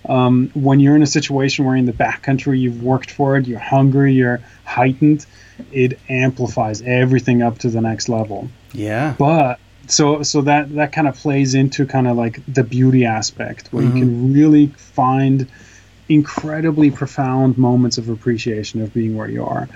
Um, 0.08 0.50
when 0.54 0.80
you're 0.80 0.96
in 0.96 1.02
a 1.02 1.06
situation 1.06 1.64
where 1.64 1.76
in 1.76 1.86
the 1.86 1.92
backcountry 1.92 2.60
you've 2.60 2.82
worked 2.82 3.10
for 3.10 3.36
it, 3.36 3.46
you're 3.46 3.58
hungry, 3.58 4.12
you're 4.12 4.40
heightened, 4.64 5.24
it 5.72 5.98
amplifies 6.08 6.82
everything 6.82 7.42
up 7.42 7.58
to 7.58 7.70
the 7.70 7.80
next 7.80 8.08
level. 8.08 8.48
Yeah. 8.72 9.14
But 9.18 9.58
so 9.86 10.22
so 10.22 10.42
that 10.42 10.74
that 10.74 10.92
kind 10.92 11.08
of 11.08 11.16
plays 11.16 11.54
into 11.54 11.86
kind 11.86 12.08
of 12.08 12.16
like 12.16 12.40
the 12.46 12.64
beauty 12.64 13.04
aspect 13.04 13.68
where 13.72 13.82
mm-hmm. 13.82 13.96
you 13.96 14.02
can 14.04 14.32
really 14.32 14.66
find 14.68 15.48
incredibly 16.08 16.90
profound 16.90 17.56
moments 17.56 17.98
of 17.98 18.08
appreciation 18.08 18.82
of 18.82 18.92
being 18.92 19.16
where 19.16 19.28
you 19.28 19.44
are 19.44 19.68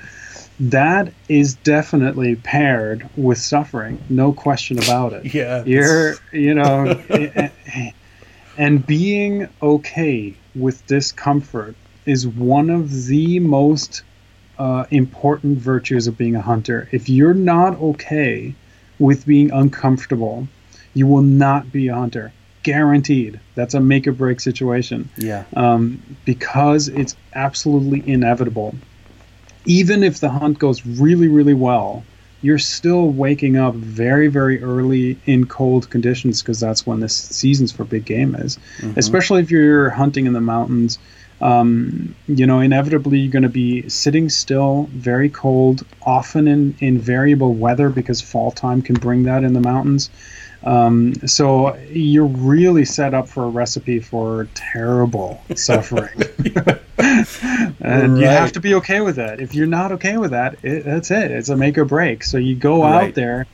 that 0.61 1.13
is 1.29 1.55
definitely 1.55 2.37
paired 2.37 3.09
with 3.17 3.39
suffering 3.39 4.03
no 4.09 4.33
question 4.33 4.79
about 4.79 5.13
it 5.13 5.35
yeah 5.35 5.63
you're 5.65 6.15
you 6.33 6.55
know 6.55 7.01
and 8.59 8.87
being 8.87 9.49
okay 9.63 10.35
with 10.55 10.85
discomfort 10.87 11.77
is 12.07 12.27
one 12.27 12.71
of 12.71 13.07
the 13.07 13.39
most 13.39 14.03
uh, 14.59 14.85
important 14.91 15.59
virtues 15.59 16.07
of 16.09 16.19
being 16.19 16.35
a 16.35 16.41
hunter 16.41 16.89
if 16.91 17.09
you're 17.09 17.35
not 17.35 17.79
okay 17.81 18.55
with 18.99 19.27
being 19.27 19.51
uncomfortable, 19.51 20.49
you 20.95 21.07
will 21.07 21.23
not 21.23 21.71
be 21.71 21.89
a 21.89 21.95
hunter. 21.95 22.33
Guaranteed. 22.63 23.41
That's 23.55 23.75
a 23.75 23.81
make 23.81 24.07
or 24.07 24.13
break 24.13 24.41
situation. 24.41 25.09
Yeah. 25.17 25.45
Um, 25.55 26.03
because 26.25 26.89
it's 26.89 27.17
absolutely 27.35 28.07
inevitable. 28.07 28.75
Even 29.69 30.03
if 30.03 30.21
the 30.21 30.31
hunt 30.31 30.59
goes 30.59 30.85
really, 30.85 31.29
really 31.29 31.55
well, 31.55 32.05
you're 32.41 32.59
still 32.59 33.11
waking 33.11 33.57
up 33.57 33.75
very, 33.75 34.29
very 34.29 34.63
early 34.63 35.19
in 35.27 35.47
cold 35.47 35.91
conditions 35.91 36.41
because 36.41 36.61
that's 36.61 36.87
when 36.87 37.01
the 37.01 37.09
seasons 37.09 37.73
for 37.73 37.85
big 37.85 38.05
game 38.05 38.35
is. 38.35 38.59
Mm-hmm. 38.79 38.99
Especially 38.99 39.43
if 39.43 39.51
you're 39.51 39.91
hunting 39.91 40.27
in 40.27 40.33
the 40.33 40.41
mountains, 40.41 40.99
um, 41.41 42.15
you 42.27 42.47
know, 42.47 42.61
inevitably 42.61 43.19
you're 43.19 43.33
going 43.33 43.43
to 43.43 43.49
be 43.49 43.89
sitting 43.89 44.29
still, 44.29 44.89
very 44.93 45.29
cold, 45.29 45.85
often 46.03 46.49
in, 46.49 46.77
in 46.81 46.99
variable 46.99 47.55
weather 47.55 47.91
because 47.91 48.21
fall 48.21 48.51
time 48.51 48.83
can 48.83 48.95
bring 48.95 49.25
that 49.25 49.45
in 49.45 49.53
the 49.53 49.61
mountains. 49.61 50.11
Um, 50.65 51.15
so 51.27 51.77
you're 51.91 52.27
really 52.27 52.85
set 52.85 53.15
up 53.15 53.29
for 53.29 53.45
a 53.45 53.49
recipe 53.49 54.01
for 54.01 54.49
terrible 54.55 55.41
suffering. 55.55 56.23
and 56.99 58.15
right. 58.15 58.21
you 58.21 58.27
have 58.27 58.53
to 58.53 58.61
be 58.61 58.75
okay 58.75 59.01
with 59.01 59.17
that. 59.17 59.41
If 59.41 59.55
you're 59.55 59.67
not 59.67 59.93
okay 59.93 60.17
with 60.17 60.33
that, 60.33 60.57
it, 60.65 60.85
that's 60.85 61.11
it. 61.11 61.31
It's 61.31 61.49
a 61.49 61.57
make 61.57 61.79
or 61.79 61.85
break. 61.85 62.25
So 62.25 62.39
you 62.39 62.57
go 62.57 62.83
right. 62.83 63.09
out 63.09 63.15
there 63.15 63.47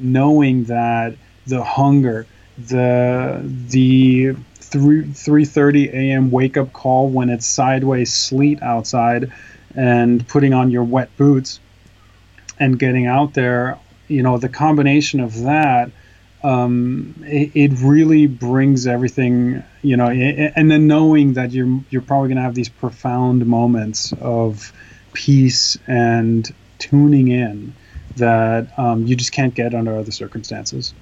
knowing 0.00 0.64
that 0.64 1.14
the 1.46 1.62
hunger, 1.62 2.26
the 2.58 3.40
the 3.68 4.34
3 4.60 5.04
3:30 5.04 5.92
a.m. 5.92 6.30
wake 6.30 6.56
up 6.56 6.72
call 6.72 7.08
when 7.08 7.30
it's 7.30 7.46
sideways 7.46 8.12
sleet 8.12 8.62
outside 8.62 9.32
and 9.74 10.26
putting 10.26 10.52
on 10.52 10.70
your 10.70 10.84
wet 10.84 11.16
boots 11.16 11.60
and 12.58 12.78
getting 12.78 13.06
out 13.06 13.34
there, 13.34 13.78
you 14.08 14.22
know, 14.22 14.38
the 14.38 14.48
combination 14.48 15.20
of 15.20 15.42
that 15.42 15.90
um, 16.42 17.14
it, 17.22 17.50
it, 17.54 17.72
really 17.80 18.26
brings 18.26 18.86
everything, 18.86 19.62
you 19.82 19.96
know, 19.96 20.08
and 20.08 20.70
then 20.70 20.86
knowing 20.86 21.32
that 21.32 21.50
you're 21.50 21.80
you're 21.90 22.02
probably 22.02 22.28
going 22.28 22.36
to 22.36 22.42
have 22.42 22.54
these 22.54 22.68
profound 22.68 23.44
moments 23.46 24.12
of 24.20 24.72
peace 25.14 25.76
and 25.88 26.48
tuning 26.78 27.28
in 27.28 27.74
that 28.16 28.78
um, 28.78 29.06
you 29.06 29.16
just 29.16 29.32
can't 29.32 29.54
get 29.54 29.74
under 29.74 29.96
other 29.96 30.12
circumstances. 30.12 30.94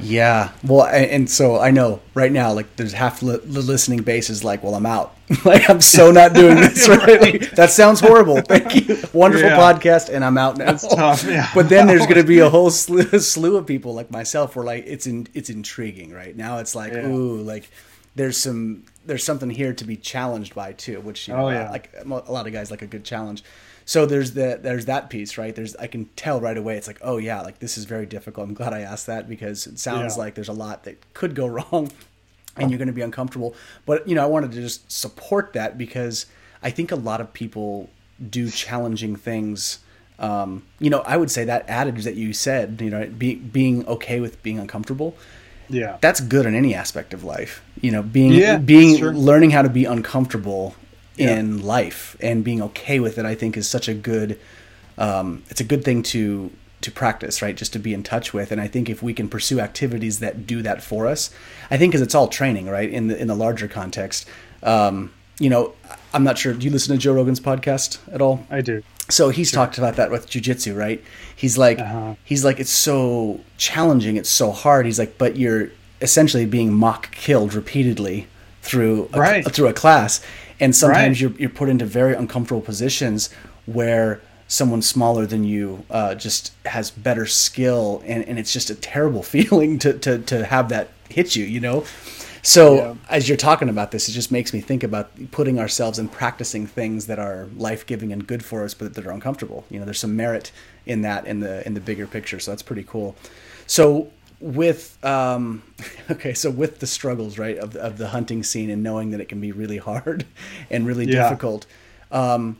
Yeah, 0.00 0.52
well, 0.64 0.86
and 0.86 1.30
so 1.30 1.60
I 1.60 1.70
know 1.70 2.00
right 2.14 2.32
now, 2.32 2.52
like, 2.52 2.76
there's 2.76 2.92
half 2.92 3.20
the 3.20 3.38
listening 3.46 4.02
base 4.02 4.28
is 4.28 4.42
like, 4.42 4.62
"Well, 4.62 4.74
I'm 4.74 4.86
out. 4.86 5.16
like, 5.44 5.68
I'm 5.70 5.80
so 5.80 6.10
not 6.10 6.34
doing 6.34 6.56
this." 6.56 6.88
Right? 6.94 7.20
Like, 7.20 7.50
that 7.52 7.70
sounds 7.70 8.00
horrible. 8.00 8.40
Thank 8.48 8.74
you. 8.74 8.98
Wonderful 9.12 9.48
yeah. 9.48 9.58
podcast, 9.58 10.12
and 10.12 10.24
I'm 10.24 10.36
out 10.36 10.58
now. 10.58 10.66
That's 10.66 10.86
tough. 10.86 11.24
Yeah. 11.24 11.48
But 11.54 11.68
then 11.68 11.86
there's 11.86 12.06
going 12.06 12.20
to 12.20 12.24
be 12.24 12.40
a 12.40 12.50
whole 12.50 12.70
slew, 12.70 13.04
slew, 13.18 13.56
of 13.56 13.66
people 13.66 13.94
like 13.94 14.10
myself, 14.10 14.56
where 14.56 14.64
like 14.64 14.84
it's 14.86 15.06
in, 15.06 15.28
it's 15.32 15.48
intriguing. 15.48 16.12
Right 16.12 16.36
now, 16.36 16.58
it's 16.58 16.74
like, 16.74 16.92
yeah. 16.92 17.06
ooh, 17.06 17.40
like 17.40 17.70
there's 18.16 18.36
some 18.36 18.84
there's 19.06 19.24
something 19.24 19.50
here 19.50 19.72
to 19.74 19.84
be 19.84 19.96
challenged 19.96 20.54
by 20.54 20.72
too, 20.72 21.00
which 21.00 21.28
you 21.28 21.34
oh, 21.34 21.38
know, 21.38 21.46
oh, 21.46 21.50
yeah. 21.50 21.70
like 21.70 21.92
a 22.04 22.32
lot 22.32 22.46
of 22.46 22.52
guys 22.52 22.70
like 22.70 22.82
a 22.82 22.86
good 22.86 23.04
challenge 23.04 23.44
so 23.84 24.06
there's 24.06 24.32
the 24.32 24.58
there's 24.62 24.86
that 24.86 25.10
piece 25.10 25.36
right? 25.38 25.54
There's 25.54 25.76
i 25.76 25.86
can 25.86 26.06
tell 26.16 26.40
right 26.40 26.56
away. 26.56 26.76
It's 26.76 26.86
like 26.86 27.00
oh 27.02 27.18
yeah 27.18 27.40
like 27.42 27.58
this 27.58 27.76
is 27.78 27.84
very 27.84 28.06
difficult. 28.06 28.48
I'm 28.48 28.54
glad 28.54 28.72
i 28.72 28.80
asked 28.80 29.06
that 29.06 29.28
because 29.28 29.66
it 29.66 29.78
sounds 29.78 30.16
yeah. 30.16 30.22
like 30.22 30.34
there's 30.34 30.48
a 30.48 30.54
lot 30.54 30.84
that 30.84 31.14
could 31.14 31.34
go 31.34 31.46
wrong 31.72 31.90
and 32.56 32.70
you're 32.70 32.78
going 32.78 32.88
to 32.88 32.94
be 32.94 33.02
uncomfortable. 33.02 33.54
But 33.86 34.06
you 34.08 34.14
know 34.14 34.22
i 34.22 34.26
wanted 34.26 34.52
to 34.52 34.60
just 34.60 34.90
support 34.90 35.52
that 35.54 35.76
because 35.78 36.26
i 36.62 36.70
think 36.70 36.92
a 36.92 36.96
lot 36.96 37.20
of 37.20 37.32
people 37.32 37.90
do 38.30 38.50
challenging 38.50 39.16
things. 39.16 39.80
Um, 40.16 40.62
you 40.78 40.90
know 40.90 41.00
i 41.00 41.16
would 41.16 41.28
say 41.28 41.44
that 41.44 41.68
adage 41.68 42.04
that 42.04 42.14
you 42.14 42.32
said 42.32 42.80
you 42.80 42.88
know 42.88 43.04
be, 43.06 43.34
being 43.34 43.84
okay 43.88 44.20
with 44.20 44.40
being 44.44 44.60
uncomfortable 44.60 45.16
yeah. 45.68 45.98
that's 46.00 46.20
good 46.20 46.46
in 46.46 46.54
any 46.54 46.74
aspect 46.74 47.14
of 47.14 47.24
life. 47.24 47.62
You 47.80 47.90
know 47.90 48.02
being 48.02 48.32
yeah, 48.32 48.58
being 48.58 49.02
learning 49.02 49.50
how 49.50 49.62
to 49.62 49.68
be 49.68 49.84
uncomfortable 49.84 50.74
in 51.16 51.62
life 51.62 52.16
and 52.20 52.44
being 52.44 52.62
okay 52.62 53.00
with 53.00 53.18
it 53.18 53.24
i 53.24 53.34
think 53.34 53.56
is 53.56 53.68
such 53.68 53.88
a 53.88 53.94
good 53.94 54.38
um, 54.96 55.42
it's 55.48 55.60
a 55.60 55.64
good 55.64 55.84
thing 55.84 56.02
to 56.02 56.50
to 56.80 56.90
practice 56.90 57.40
right 57.40 57.56
just 57.56 57.72
to 57.72 57.78
be 57.78 57.94
in 57.94 58.02
touch 58.02 58.32
with 58.32 58.52
and 58.52 58.60
i 58.60 58.66
think 58.66 58.88
if 58.90 59.02
we 59.02 59.14
can 59.14 59.28
pursue 59.28 59.60
activities 59.60 60.20
that 60.20 60.46
do 60.46 60.62
that 60.62 60.82
for 60.82 61.06
us 61.06 61.30
i 61.70 61.76
think 61.76 61.92
because 61.92 62.02
it's 62.02 62.14
all 62.14 62.28
training 62.28 62.68
right 62.68 62.90
in 62.90 63.08
the 63.08 63.20
in 63.20 63.28
the 63.28 63.34
larger 63.34 63.68
context 63.68 64.28
um, 64.62 65.12
you 65.38 65.48
know 65.48 65.72
i'm 66.12 66.24
not 66.24 66.36
sure 66.36 66.52
do 66.52 66.64
you 66.64 66.70
listen 66.70 66.94
to 66.94 67.00
joe 67.00 67.12
rogan's 67.12 67.40
podcast 67.40 67.98
at 68.12 68.20
all 68.20 68.46
i 68.50 68.60
do 68.60 68.82
so 69.08 69.28
he's 69.28 69.50
sure. 69.50 69.58
talked 69.58 69.78
about 69.78 69.96
that 69.96 70.10
with 70.10 70.28
jujitsu, 70.28 70.76
right? 70.76 71.02
He's 71.36 71.58
like, 71.58 71.78
uh-huh. 71.78 72.14
he's 72.24 72.44
like, 72.44 72.58
it's 72.58 72.70
so 72.70 73.40
challenging, 73.58 74.16
it's 74.16 74.30
so 74.30 74.50
hard. 74.50 74.86
He's 74.86 74.98
like, 74.98 75.18
but 75.18 75.36
you're 75.36 75.70
essentially 76.00 76.46
being 76.46 76.72
mock 76.72 77.10
killed 77.12 77.54
repeatedly 77.54 78.26
through 78.62 79.10
a, 79.12 79.20
right. 79.20 79.52
through 79.52 79.68
a 79.68 79.72
class, 79.74 80.24
and 80.64 80.74
sometimes 80.74 81.20
right. 81.22 81.30
you're 81.30 81.40
you're 81.40 81.50
put 81.50 81.68
into 81.68 81.84
very 81.84 82.14
uncomfortable 82.14 82.62
positions 82.62 83.30
where 83.66 84.20
someone 84.48 84.82
smaller 84.82 85.26
than 85.26 85.44
you 85.44 85.84
uh, 85.90 86.14
just 86.14 86.52
has 86.66 86.90
better 86.90 87.26
skill 87.26 88.02
and, 88.04 88.24
and 88.24 88.38
it's 88.38 88.52
just 88.52 88.70
a 88.70 88.74
terrible 88.74 89.22
feeling 89.34 89.78
to, 89.78 89.92
to, 89.98 90.18
to 90.18 90.44
have 90.44 90.68
that 90.68 90.88
hit 91.08 91.36
you 91.36 91.44
you 91.44 91.60
know 91.60 91.84
so 92.42 92.74
yeah. 92.76 92.94
as 93.08 93.28
you're 93.28 93.38
talking 93.38 93.68
about 93.68 93.90
this 93.90 94.08
it 94.08 94.12
just 94.12 94.32
makes 94.32 94.52
me 94.52 94.60
think 94.60 94.82
about 94.82 95.10
putting 95.30 95.58
ourselves 95.58 95.98
and 95.98 96.10
practicing 96.10 96.66
things 96.66 97.06
that 97.06 97.18
are 97.18 97.48
life-giving 97.56 98.12
and 98.12 98.26
good 98.26 98.44
for 98.44 98.64
us 98.64 98.74
but 98.74 98.94
that 98.94 99.06
are 99.06 99.12
uncomfortable 99.12 99.64
you 99.70 99.78
know 99.78 99.84
there's 99.84 100.00
some 100.00 100.16
merit 100.16 100.50
in 100.86 101.02
that 101.02 101.26
in 101.26 101.40
the 101.40 101.64
in 101.66 101.74
the 101.74 101.80
bigger 101.80 102.06
picture 102.06 102.40
so 102.40 102.50
that's 102.50 102.62
pretty 102.62 102.84
cool 102.84 103.14
so 103.66 104.10
with 104.44 105.02
um, 105.02 105.62
okay, 106.10 106.34
so 106.34 106.50
with 106.50 106.78
the 106.78 106.86
struggles 106.86 107.38
right 107.38 107.56
of 107.56 107.74
of 107.76 107.96
the 107.96 108.08
hunting 108.08 108.42
scene 108.42 108.70
and 108.70 108.82
knowing 108.82 109.10
that 109.10 109.20
it 109.20 109.28
can 109.28 109.40
be 109.40 109.52
really 109.52 109.78
hard 109.78 110.26
and 110.70 110.86
really 110.86 111.06
yeah. 111.06 111.22
difficult. 111.22 111.66
Um, 112.12 112.58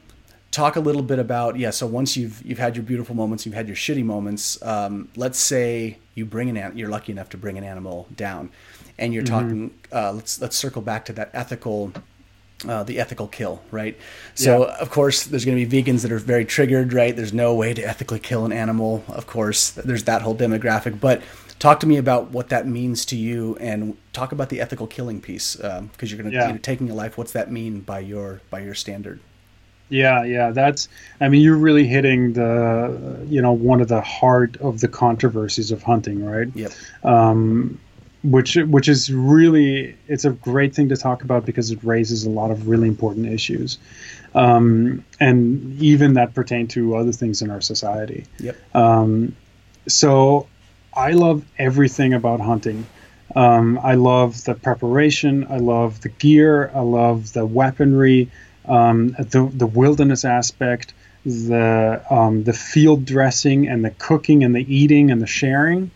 talk 0.50 0.76
a 0.76 0.80
little 0.80 1.02
bit 1.02 1.18
about 1.18 1.58
yeah. 1.58 1.70
So 1.70 1.86
once 1.86 2.16
you've 2.16 2.44
you've 2.44 2.58
had 2.58 2.74
your 2.74 2.84
beautiful 2.84 3.14
moments, 3.14 3.44
you've 3.44 3.54
had 3.54 3.68
your 3.68 3.76
shitty 3.76 4.04
moments. 4.04 4.60
Um, 4.62 5.10
let's 5.14 5.38
say 5.38 5.98
you 6.14 6.24
bring 6.24 6.56
an 6.56 6.76
you're 6.76 6.88
lucky 6.88 7.12
enough 7.12 7.28
to 7.30 7.36
bring 7.36 7.58
an 7.58 7.64
animal 7.64 8.08
down, 8.16 8.50
and 8.98 9.12
you're 9.12 9.22
mm-hmm. 9.22 9.34
talking. 9.34 9.74
Uh, 9.92 10.12
let's 10.12 10.40
let's 10.40 10.56
circle 10.56 10.80
back 10.80 11.04
to 11.06 11.12
that 11.12 11.30
ethical. 11.34 11.92
Uh, 12.66 12.82
the 12.82 12.98
ethical 12.98 13.28
kill, 13.28 13.60
right? 13.70 13.98
So, 14.34 14.64
yeah. 14.64 14.76
of 14.76 14.88
course, 14.88 15.24
there's 15.24 15.44
going 15.44 15.58
to 15.58 15.66
be 15.66 15.82
vegans 15.82 16.00
that 16.00 16.10
are 16.10 16.18
very 16.18 16.46
triggered, 16.46 16.94
right? 16.94 17.14
There's 17.14 17.34
no 17.34 17.54
way 17.54 17.74
to 17.74 17.82
ethically 17.82 18.20
kill 18.20 18.46
an 18.46 18.52
animal. 18.52 19.04
Of 19.08 19.26
course, 19.26 19.72
there's 19.72 20.04
that 20.04 20.22
whole 20.22 20.34
demographic. 20.34 20.98
But 20.98 21.20
talk 21.64 21.80
to 21.80 21.86
me 21.86 21.96
about 21.96 22.30
what 22.30 22.50
that 22.50 22.66
means 22.66 23.06
to 23.06 23.16
you 23.16 23.56
and 23.56 23.96
talk 24.12 24.32
about 24.32 24.50
the 24.50 24.60
ethical 24.60 24.86
killing 24.86 25.18
piece 25.18 25.56
because 25.56 25.78
um, 25.78 25.90
you're 26.00 26.18
going 26.18 26.30
to 26.30 26.36
yeah. 26.36 26.48
you 26.48 26.52
know, 26.52 26.58
taking 26.58 26.90
a 26.90 26.94
life. 26.94 27.16
What's 27.16 27.32
that 27.32 27.50
mean 27.50 27.80
by 27.80 28.00
your 28.00 28.42
by 28.50 28.60
your 28.60 28.74
standard? 28.74 29.18
Yeah 29.90 30.24
yeah 30.24 30.50
that's 30.50 30.88
i 31.20 31.28
mean 31.28 31.42
you're 31.42 31.58
really 31.58 31.86
hitting 31.86 32.32
the 32.32 33.26
you 33.28 33.42
know 33.42 33.52
one 33.52 33.82
of 33.82 33.88
the 33.88 34.00
heart 34.00 34.56
of 34.56 34.80
the 34.80 34.88
controversies 34.88 35.70
of 35.70 35.82
hunting 35.82 36.24
right? 36.24 36.48
Yep. 36.54 36.72
Um, 37.02 37.78
which 38.22 38.56
which 38.56 38.88
is 38.88 39.12
really 39.12 39.96
it's 40.06 40.24
a 40.24 40.30
great 40.30 40.74
thing 40.74 40.88
to 40.90 40.96
talk 40.96 41.22
about 41.22 41.46
because 41.46 41.70
it 41.70 41.78
raises 41.82 42.24
a 42.24 42.30
lot 42.30 42.50
of 42.50 42.68
really 42.68 42.88
important 42.88 43.26
issues. 43.26 43.78
Um, 44.34 45.04
and 45.20 45.80
even 45.80 46.14
that 46.14 46.34
pertain 46.34 46.66
to 46.68 46.96
other 46.96 47.12
things 47.12 47.40
in 47.40 47.50
our 47.50 47.60
society. 47.60 48.24
Yep. 48.38 48.56
Um, 48.74 49.36
so 49.86 50.48
I 50.96 51.12
love 51.12 51.44
everything 51.58 52.14
about 52.14 52.40
hunting. 52.40 52.86
Um, 53.34 53.78
I 53.82 53.94
love 53.94 54.44
the 54.44 54.54
preparation. 54.54 55.46
I 55.50 55.58
love 55.58 56.00
the 56.00 56.08
gear. 56.08 56.70
I 56.74 56.80
love 56.80 57.32
the 57.32 57.44
weaponry, 57.44 58.30
um, 58.66 59.08
the 59.08 59.50
the 59.52 59.66
wilderness 59.66 60.24
aspect, 60.24 60.94
the 61.24 62.04
um, 62.10 62.44
the 62.44 62.52
field 62.52 63.04
dressing 63.04 63.68
and 63.68 63.84
the 63.84 63.90
cooking 63.90 64.44
and 64.44 64.54
the 64.54 64.74
eating 64.74 65.10
and 65.10 65.20
the 65.20 65.26
sharing. 65.26 65.90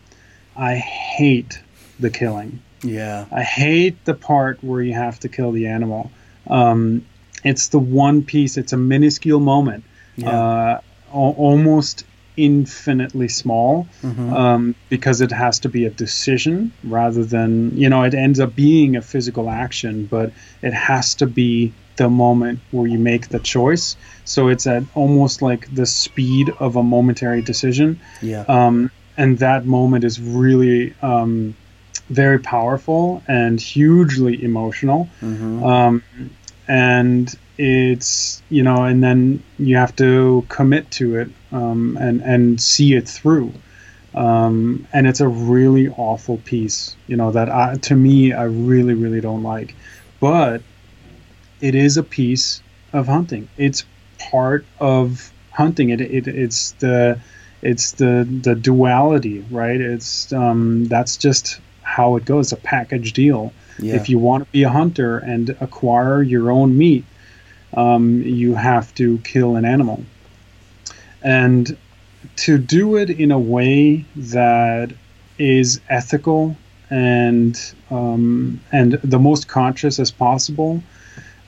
I 0.56 0.76
hate 0.76 1.60
the 2.00 2.10
killing. 2.10 2.60
Yeah. 2.82 3.26
I 3.30 3.42
hate 3.42 4.04
the 4.04 4.14
part 4.14 4.62
where 4.62 4.82
you 4.82 4.94
have 4.94 5.20
to 5.20 5.28
kill 5.28 5.52
the 5.52 5.66
animal. 5.66 6.10
Um, 6.46 7.04
it's 7.44 7.68
the 7.68 7.78
one 7.78 8.24
piece. 8.24 8.56
It's 8.56 8.72
a 8.72 8.76
minuscule 8.76 9.40
moment. 9.40 9.84
Yeah. 10.16 10.30
Uh, 10.30 10.80
almost 11.12 12.04
infinitely 12.38 13.28
small 13.28 13.88
mm-hmm. 14.00 14.32
um, 14.32 14.74
because 14.88 15.20
it 15.20 15.32
has 15.32 15.58
to 15.58 15.68
be 15.68 15.84
a 15.84 15.90
decision 15.90 16.72
rather 16.84 17.24
than 17.24 17.76
you 17.76 17.88
know 17.88 18.04
it 18.04 18.14
ends 18.14 18.38
up 18.38 18.54
being 18.54 18.94
a 18.96 19.02
physical 19.02 19.50
action 19.50 20.06
but 20.06 20.32
it 20.62 20.72
has 20.72 21.16
to 21.16 21.26
be 21.26 21.72
the 21.96 22.08
moment 22.08 22.60
where 22.70 22.86
you 22.86 22.98
make 22.98 23.28
the 23.28 23.40
choice 23.40 23.96
so 24.24 24.46
it's 24.46 24.66
at 24.68 24.84
almost 24.94 25.42
like 25.42 25.74
the 25.74 25.84
speed 25.84 26.48
of 26.60 26.76
a 26.76 26.82
momentary 26.82 27.42
decision 27.42 27.98
yeah 28.22 28.44
um, 28.48 28.88
and 29.16 29.38
that 29.38 29.66
moment 29.66 30.04
is 30.04 30.20
really 30.20 30.94
um, 31.02 31.56
very 32.08 32.38
powerful 32.38 33.20
and 33.26 33.60
hugely 33.60 34.42
emotional 34.42 35.08
mm-hmm. 35.20 35.64
Um, 35.64 36.04
and 36.68 37.36
it's 37.58 38.40
you 38.48 38.62
know 38.62 38.84
and 38.84 39.02
then 39.02 39.42
you 39.58 39.76
have 39.76 39.94
to 39.96 40.46
commit 40.48 40.90
to 40.92 41.16
it 41.16 41.28
um, 41.52 41.98
and 42.00 42.22
and 42.22 42.60
see 42.60 42.94
it 42.94 43.08
through. 43.08 43.52
Um, 44.14 44.88
and 44.92 45.06
it's 45.06 45.20
a 45.20 45.28
really 45.28 45.88
awful 45.90 46.38
piece, 46.38 46.96
you 47.06 47.16
know, 47.16 47.30
that 47.32 47.50
I, 47.50 47.76
to 47.82 47.94
me 47.94 48.32
I 48.32 48.44
really 48.44 48.94
really 48.94 49.20
don't 49.20 49.42
like, 49.42 49.74
but 50.20 50.62
it 51.60 51.74
is 51.74 51.96
a 51.96 52.02
piece 52.02 52.62
of 52.92 53.06
hunting. 53.06 53.48
It's 53.56 53.84
part 54.18 54.64
of 54.80 55.30
hunting. 55.52 55.90
It, 55.90 56.00
it 56.00 56.26
it's 56.26 56.72
the 56.72 57.20
it's 57.62 57.92
the 57.92 58.26
the 58.42 58.54
duality, 58.54 59.44
right? 59.50 59.80
It's 59.80 60.32
um, 60.32 60.86
that's 60.86 61.16
just 61.16 61.60
how 61.82 62.16
it 62.16 62.24
goes. 62.24 62.52
A 62.52 62.56
package 62.56 63.12
deal. 63.12 63.52
Yeah. 63.78 63.94
If 63.94 64.08
you 64.08 64.18
want 64.18 64.44
to 64.44 64.50
be 64.50 64.62
a 64.64 64.68
hunter 64.68 65.18
and 65.18 65.50
acquire 65.60 66.22
your 66.22 66.50
own 66.50 66.76
meat, 66.76 67.04
um, 67.74 68.22
you 68.22 68.54
have 68.54 68.94
to 68.96 69.18
kill 69.18 69.56
an 69.56 69.64
animal, 69.64 70.02
and 71.22 71.76
to 72.36 72.58
do 72.58 72.96
it 72.96 73.10
in 73.10 73.30
a 73.30 73.38
way 73.38 74.04
that 74.16 74.90
is 75.38 75.80
ethical 75.88 76.56
and 76.90 77.72
um, 77.90 78.60
and 78.72 78.92
the 79.04 79.18
most 79.18 79.48
conscious 79.48 79.98
as 79.98 80.10
possible. 80.10 80.82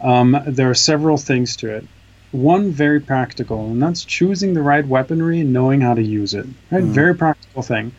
Um, 0.01 0.39
there 0.47 0.71
are 0.71 0.75
several 0.75 1.16
things 1.18 1.57
to 1.57 1.75
it. 1.75 1.85
One 2.33 2.71
very 2.71 3.01
practical, 3.01 3.66
and 3.66 3.83
that's 3.83 4.05
choosing 4.05 4.55
the 4.55 4.62
right 4.62 4.87
weaponry 4.87 5.41
and 5.41 5.53
knowing 5.53 5.81
how 5.81 5.95
to 5.95 6.03
use 6.03 6.33
it. 6.33 6.47
Right, 6.71 6.85
Mhm. 6.85 6.89
very 6.89 7.14
practical 7.14 7.62
thing. 7.62 7.93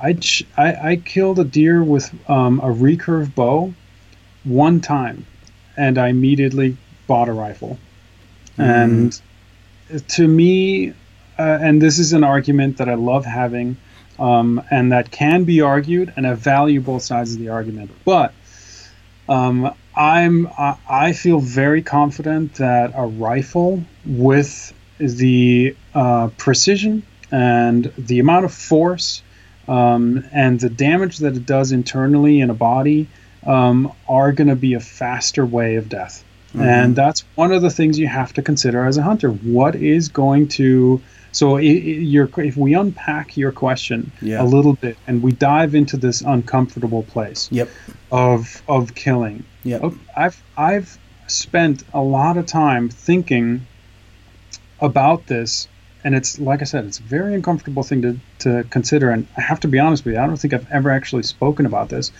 I, 0.00 0.14
ch- 0.14 0.44
I 0.56 0.90
I 0.90 0.96
killed 0.96 1.38
a 1.38 1.44
deer 1.44 1.82
with 1.82 2.12
um, 2.28 2.60
a 2.60 2.66
recurve 2.66 3.34
bow 3.34 3.72
one 4.44 4.80
time, 4.80 5.24
and 5.76 5.96
I 5.98 6.08
immediately 6.08 6.76
bought 7.06 7.28
a 7.28 7.32
rifle. 7.32 7.78
And 8.58 9.20
to 10.08 10.26
me, 10.26 10.90
uh, 11.38 11.58
and 11.60 11.80
this 11.80 11.98
is 11.98 12.12
an 12.12 12.24
argument 12.24 12.78
that 12.78 12.88
I 12.88 12.94
love 12.94 13.24
having, 13.24 13.76
um, 14.18 14.62
and 14.70 14.92
that 14.92 15.10
can 15.10 15.44
be 15.44 15.60
argued, 15.60 16.12
and 16.16 16.26
I 16.26 16.34
value 16.34 16.80
both 16.80 17.02
sides 17.02 17.34
of 17.34 17.38
the 17.38 17.50
argument. 17.50 17.90
But 18.04 18.32
um, 19.28 19.74
I'm 19.94 20.46
I, 20.46 20.76
I 20.88 21.12
feel 21.12 21.40
very 21.40 21.82
confident 21.82 22.54
that 22.54 22.92
a 22.94 23.06
rifle 23.06 23.84
with 24.04 24.72
the 24.98 25.76
uh, 25.94 26.28
precision 26.38 27.02
and 27.30 27.92
the 27.98 28.18
amount 28.18 28.44
of 28.44 28.54
force 28.54 29.22
um, 29.68 30.24
and 30.32 30.60
the 30.60 30.70
damage 30.70 31.18
that 31.18 31.36
it 31.36 31.44
does 31.44 31.72
internally 31.72 32.40
in 32.40 32.50
a 32.50 32.54
body 32.54 33.08
um, 33.44 33.92
are 34.08 34.32
going 34.32 34.48
to 34.48 34.56
be 34.56 34.74
a 34.74 34.80
faster 34.80 35.44
way 35.44 35.76
of 35.76 35.88
death. 35.88 36.24
And 36.56 36.62
mm-hmm. 36.64 36.94
that's 36.94 37.24
one 37.34 37.52
of 37.52 37.60
the 37.62 37.70
things 37.70 37.98
you 37.98 38.06
have 38.08 38.32
to 38.34 38.42
consider 38.42 38.86
as 38.86 38.96
a 38.96 39.02
hunter. 39.02 39.28
What 39.30 39.74
is 39.76 40.08
going 40.08 40.48
to 40.48 41.00
so 41.32 41.56
i- 41.58 41.60
i- 41.60 41.62
your 41.62 42.30
if 42.38 42.56
we 42.56 42.72
unpack 42.74 43.36
your 43.36 43.52
question 43.52 44.10
Yeah. 44.22 44.42
a 44.42 44.44
little 44.44 44.72
bit 44.72 44.96
and 45.06 45.22
we 45.22 45.32
dive 45.32 45.74
into 45.74 45.98
this 45.98 46.22
uncomfortable 46.22 47.02
place 47.02 47.48
Yep. 47.52 47.68
of 48.10 48.62
of 48.68 48.94
killing. 48.94 49.44
Yep. 49.64 49.80
Oh, 49.84 49.98
I've 50.16 50.42
I've 50.56 50.98
spent 51.26 51.84
a 51.92 52.00
lot 52.00 52.38
of 52.38 52.46
time 52.46 52.88
thinking 52.88 53.66
about 54.80 55.26
this, 55.26 55.68
and 56.04 56.14
it's 56.14 56.38
like 56.38 56.60
I 56.62 56.64
said, 56.64 56.84
it's 56.84 56.98
a 57.00 57.02
very 57.02 57.34
uncomfortable 57.34 57.82
thing 57.82 58.02
to 58.02 58.16
to 58.40 58.64
consider. 58.70 59.10
And 59.10 59.26
I 59.36 59.40
have 59.42 59.60
to 59.60 59.68
be 59.68 59.78
honest 59.78 60.04
with 60.04 60.14
you, 60.14 60.20
I 60.20 60.26
don't 60.26 60.36
think 60.38 60.54
I've 60.54 60.70
ever 60.70 60.90
actually 60.90 61.22
spoken 61.24 61.66
about 61.66 61.88
this. 61.90 62.12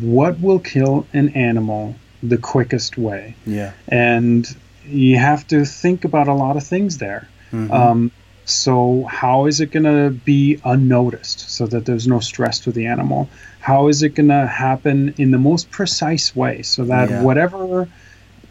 What 0.00 0.40
will 0.40 0.58
kill 0.58 1.06
an 1.12 1.30
animal 1.30 1.94
the 2.22 2.38
quickest 2.38 2.96
way? 2.98 3.34
Yeah. 3.46 3.72
and 3.88 4.46
you 4.84 5.16
have 5.16 5.46
to 5.46 5.64
think 5.64 6.04
about 6.04 6.26
a 6.26 6.34
lot 6.34 6.56
of 6.56 6.64
things 6.64 6.98
there. 6.98 7.28
Mhm. 7.52 7.70
Um, 7.70 8.10
so, 8.44 9.04
how 9.08 9.46
is 9.46 9.60
it 9.60 9.70
going 9.70 9.84
to 9.84 10.10
be 10.10 10.58
unnoticed 10.64 11.48
so 11.50 11.66
that 11.68 11.84
there's 11.86 12.08
no 12.08 12.18
stress 12.18 12.58
to 12.60 12.72
the 12.72 12.86
animal? 12.86 13.28
How 13.60 13.86
is 13.86 14.02
it 14.02 14.16
going 14.16 14.30
to 14.30 14.44
happen 14.46 15.14
in 15.18 15.30
the 15.30 15.38
most 15.38 15.70
precise 15.70 16.34
way 16.34 16.62
so 16.62 16.84
that 16.86 17.10
Yeah. 17.10 17.22
whatever 17.22 17.88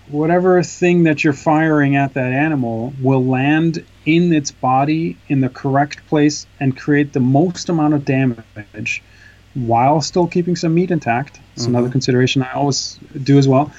whatever 0.09 0.61
thing 0.61 1.03
that 1.03 1.24
you're 1.24 1.32
firing 1.32 1.95
at 1.95 2.13
that 2.15 2.34
animal 2.34 2.93
will 3.01 3.24
land 3.26 3.82
in 4.05 4.34
its 4.34 4.51
body 4.51 5.15
in 5.30 5.39
the 5.39 5.47
correct 5.47 6.05
place 6.09 6.45
and 6.59 6.76
create 6.76 7.13
the 7.13 7.19
most 7.22 7.69
amount 7.69 7.93
of 7.93 8.03
damage 8.03 9.01
while 9.54 10.02
still 10.02 10.28
keeping 10.28 10.56
some 10.56 10.74
meat 10.74 10.91
intact. 10.91 11.39
It's 11.56 11.68
another 11.68 11.88
Mhm. 11.89 11.91
consideration 11.93 12.43
I 12.43 12.52
always 12.54 12.97
do 13.24 13.38
as 13.38 13.47
well. 13.47 13.72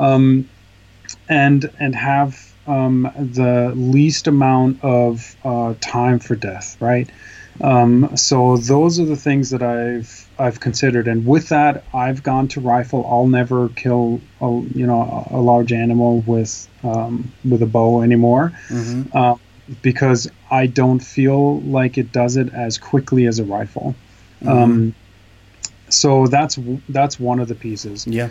Um, 0.00 0.48
and 1.28 1.68
and 1.78 1.94
have 1.94 2.38
um, 2.66 3.10
the 3.16 3.72
least 3.74 4.26
amount 4.26 4.82
of 4.84 5.36
uh, 5.44 5.74
time 5.80 6.18
for 6.18 6.36
death, 6.36 6.76
right? 6.80 7.08
Um, 7.60 8.10
so 8.14 8.56
those 8.58 9.00
are 9.00 9.04
the 9.06 9.16
things 9.16 9.50
that 9.50 9.62
I've 9.62 10.28
I've 10.38 10.60
considered, 10.60 11.08
and 11.08 11.26
with 11.26 11.48
that, 11.48 11.82
I've 11.92 12.22
gone 12.22 12.48
to 12.48 12.60
rifle. 12.60 13.06
I'll 13.10 13.26
never 13.26 13.68
kill 13.70 14.20
a, 14.40 14.46
you 14.74 14.86
know 14.86 15.26
a, 15.30 15.40
large 15.40 15.72
animal 15.72 16.22
with 16.26 16.68
um, 16.84 17.32
with 17.44 17.62
a 17.62 17.66
bow 17.66 18.02
anymore 18.02 18.52
Mhm. 18.68 19.06
uh, 19.14 19.34
because 19.82 20.30
I 20.50 20.66
don't 20.66 21.00
feel 21.00 21.60
like 21.62 21.98
it 21.98 22.12
does 22.12 22.36
it 22.36 22.52
as 22.54 22.78
quickly 22.78 23.26
as 23.26 23.38
a 23.38 23.44
rifle. 23.44 23.94
Um, 24.46 24.94
so 25.88 26.26
that's 26.26 26.58
that's 26.88 27.18
one 27.18 27.40
of 27.40 27.48
the 27.48 27.54
pieces. 27.54 28.06
Yeah. 28.06 28.30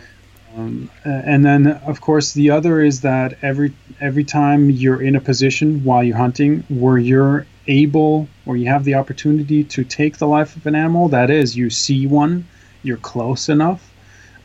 Um, 0.56 0.90
and 1.04 1.46
then, 1.46 1.68
of 1.68 2.02
course, 2.02 2.34
the 2.34 2.50
other 2.50 2.82
is 2.82 3.02
that 3.02 3.38
every 3.44 3.74
every 4.00 4.24
time 4.24 4.70
you're 4.70 5.02
in 5.02 5.16
a 5.16 5.22
position 5.22 5.84
while 5.84 6.04
you're 6.04 6.18
hunting 6.18 6.64
where 6.70 6.98
you're 6.98 7.46
able 7.68 8.28
or 8.46 8.58
you 8.58 8.68
have 8.70 8.84
the 8.84 8.96
opportunity 8.96 9.64
to 9.64 9.84
take 9.84 10.18
the 10.18 10.28
life 10.28 10.56
of 10.56 10.66
an 10.66 10.76
animal, 10.76 11.10
that 11.10 11.30
is, 11.30 11.56
you 11.56 11.70
see 11.70 12.08
one, 12.08 12.48
you're 12.82 12.98
close 12.98 13.50
enough 13.50 13.94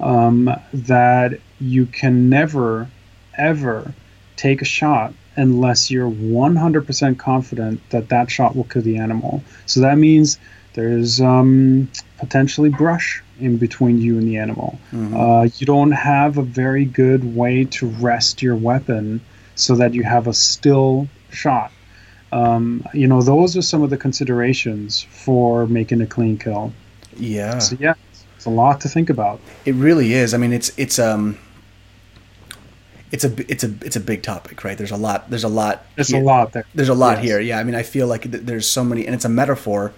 um, 0.00 0.50
that 0.72 1.38
you 1.60 1.86
can 1.86 2.28
never, 2.28 2.88
ever 3.36 3.94
take 4.36 4.60
a 4.60 4.64
shot 4.66 5.14
unless 5.36 5.90
you're 5.90 6.10
100% 6.10 7.18
confident 7.18 7.80
that 7.90 8.08
that 8.10 8.30
shot 8.30 8.54
will 8.54 8.64
kill 8.64 8.82
the 8.82 8.98
animal. 8.98 9.42
So 9.66 9.80
that 9.80 9.96
means 9.96 10.38
there's 10.74 11.20
um, 11.20 11.88
potentially 12.18 12.68
brush 12.70 13.22
in 13.40 13.56
between 13.58 14.00
you 14.00 14.16
and 14.18 14.26
the 14.26 14.36
animal. 14.38 14.78
Mhm. 14.92 15.14
Uh, 15.44 15.48
you 15.58 15.66
don't 15.66 15.92
have 15.92 16.38
a 16.38 16.42
very 16.42 16.84
good 16.84 17.36
way 17.36 17.64
to 17.64 17.88
rest 17.88 18.40
your 18.42 18.56
weapon 18.56 19.20
so 19.54 19.74
that 19.76 19.94
you 19.94 20.02
have 20.04 20.26
a 20.26 20.32
still 20.34 21.08
shot. 21.30 21.72
Um, 22.32 22.84
you 22.94 23.06
know, 23.06 23.20
those 23.20 23.56
are 23.56 23.62
some 23.62 23.82
of 23.82 23.90
the 23.90 23.96
considerations 23.98 25.02
for 25.02 25.66
making 25.66 26.00
a 26.00 26.06
clean 26.06 26.38
kill. 26.38 26.72
yeah. 27.18 27.58
So 27.58 27.76
yeah, 27.78 27.94
it's 28.36 28.46
a 28.46 28.50
lot 28.50 28.80
to 28.82 28.88
think 28.88 29.10
about. 29.10 29.40
It 29.66 29.74
really 29.74 30.14
is. 30.14 30.32
I 30.32 30.38
mean, 30.38 30.52
it's 30.54 30.72
it's 30.78 30.98
um, 30.98 31.36
it's 33.10 33.24
a 33.24 33.50
it's 33.52 33.64
a 33.64 33.74
it's 33.84 33.96
a 33.96 34.00
big 34.00 34.22
topic, 34.22 34.64
right? 34.64 34.78
There's 34.78 34.90
a 34.92 34.96
lot. 34.96 35.28
There's 35.28 35.44
a 35.44 35.48
lot. 35.48 35.84
There's 35.96 36.08
here. 36.08 36.22
a 36.22 36.24
lot 36.24 36.52
there. 36.52 36.64
There's 36.74 36.88
a 36.88 36.94
lot 36.94 37.18
Yes. 37.18 37.24
here. 37.24 37.40
Yeah. 37.40 37.58
I 37.58 37.64
mean, 37.64 37.74
I 37.74 37.82
feel 37.82 38.06
like 38.06 38.22
th- 38.22 38.44
there's 38.44 38.66
so 38.66 38.82
many, 38.82 39.04
and 39.04 39.14
it's 39.14 39.26
a 39.26 39.28
metaphor 39.28 39.92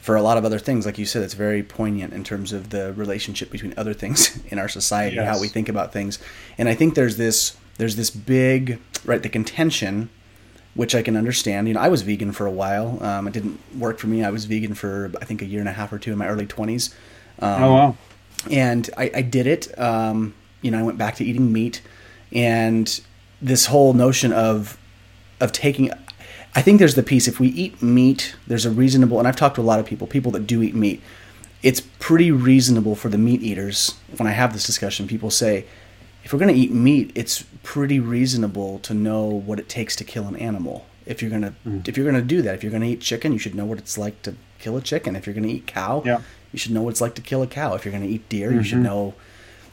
for 0.00 0.16
a 0.16 0.22
lot 0.22 0.38
of 0.38 0.44
other 0.44 0.58
things. 0.58 0.86
Like 0.86 0.98
you 0.98 1.06
said, 1.06 1.22
it's 1.22 1.34
very 1.34 1.62
poignant 1.62 2.12
in 2.12 2.24
terms 2.24 2.52
of 2.52 2.70
the 2.70 2.92
relationship 2.94 3.50
between 3.50 3.74
other 3.76 3.94
things 3.94 4.42
in 4.48 4.58
our 4.58 4.68
society, 4.68 5.16
how 5.16 5.40
we 5.40 5.48
think 5.48 5.68
about 5.68 5.92
things. 5.92 6.18
And 6.58 6.68
I 6.68 6.74
think 6.74 6.94
there's 6.94 7.16
this 7.16 7.56
there's 7.76 7.96
this 7.96 8.10
big 8.10 8.80
right 9.04 9.22
the 9.22 9.28
contention 9.28 10.10
which 10.74 10.94
I 10.94 11.02
can 11.02 11.16
understand. 11.16 11.66
You 11.68 11.74
know, 11.74 11.80
I 11.80 11.88
was 11.88 12.02
vegan 12.02 12.32
for 12.32 12.46
a 12.46 12.50
while. 12.50 13.02
Um, 13.02 13.26
it 13.26 13.34
didn't 13.34 13.58
work 13.76 13.98
for 13.98 14.06
me. 14.06 14.24
I 14.24 14.30
was 14.30 14.44
vegan 14.44 14.74
for 14.74 15.10
I 15.20 15.24
think 15.24 15.42
a 15.42 15.44
year 15.44 15.60
and 15.60 15.68
a 15.68 15.72
half 15.72 15.92
or 15.92 15.98
two 15.98 16.12
in 16.12 16.18
my 16.18 16.28
early 16.28 16.46
twenties. 16.46 16.94
Um, 17.40 17.62
oh 17.62 17.72
wow. 17.72 17.96
and 18.50 18.88
I, 18.96 19.10
I 19.14 19.22
did 19.22 19.46
it. 19.46 19.78
Um, 19.78 20.34
you 20.62 20.70
know, 20.70 20.78
I 20.78 20.82
went 20.82 20.98
back 20.98 21.16
to 21.16 21.24
eating 21.24 21.52
meat, 21.52 21.82
and 22.32 23.00
this 23.42 23.66
whole 23.66 23.92
notion 23.92 24.32
of 24.32 24.78
of 25.40 25.52
taking. 25.52 25.90
I 26.54 26.62
think 26.62 26.78
there's 26.78 26.94
the 26.96 27.02
piece. 27.02 27.28
If 27.28 27.38
we 27.38 27.48
eat 27.48 27.80
meat, 27.82 28.34
there's 28.46 28.66
a 28.66 28.70
reasonable, 28.70 29.18
and 29.18 29.28
I've 29.28 29.36
talked 29.36 29.54
to 29.56 29.60
a 29.60 29.62
lot 29.62 29.78
of 29.78 29.86
people, 29.86 30.06
people 30.06 30.32
that 30.32 30.46
do 30.46 30.62
eat 30.62 30.74
meat. 30.74 31.00
It's 31.62 31.80
pretty 31.80 32.30
reasonable 32.30 32.96
for 32.96 33.08
the 33.08 33.18
meat 33.18 33.42
eaters. 33.42 33.94
When 34.16 34.26
I 34.26 34.32
have 34.32 34.52
this 34.52 34.66
discussion, 34.66 35.06
people 35.06 35.30
say, 35.30 35.66
if 36.24 36.32
we're 36.32 36.38
going 36.38 36.52
to 36.54 36.60
eat 36.60 36.72
meat, 36.72 37.12
it's 37.14 37.44
pretty 37.62 38.00
reasonable 38.00 38.78
to 38.80 38.94
know 38.94 39.24
what 39.26 39.58
it 39.60 39.68
takes 39.68 39.94
to 39.96 40.04
kill 40.04 40.26
an 40.26 40.36
animal. 40.36 40.86
If 41.06 41.22
you're 41.22 41.30
gonna, 41.30 41.54
if 41.86 41.96
you're 41.96 42.06
gonna 42.06 42.22
do 42.22 42.40
that, 42.42 42.54
if 42.54 42.62
you're 42.62 42.70
gonna 42.70 42.84
eat 42.86 43.00
chicken, 43.00 43.32
you 43.32 43.38
should 43.38 43.54
know 43.54 43.64
what 43.64 43.78
it's 43.78 43.98
like 43.98 44.20
to 44.22 44.34
kill 44.60 44.76
a 44.76 44.80
chicken. 44.80 45.16
If 45.16 45.26
you're 45.26 45.34
gonna 45.34 45.48
eat 45.48 45.66
cow, 45.66 46.02
Yeah. 46.04 46.20
you 46.52 46.58
should 46.58 46.70
know 46.72 46.82
what 46.82 46.90
it's 46.90 47.00
like 47.00 47.14
to 47.16 47.22
kill 47.22 47.42
a 47.42 47.46
cow. 47.48 47.74
If 47.74 47.84
you're 47.84 47.90
going 47.92 48.04
to 48.06 48.08
eat 48.08 48.28
deer, 48.28 48.52
you 48.52 48.62
should 48.62 48.78
know 48.78 49.14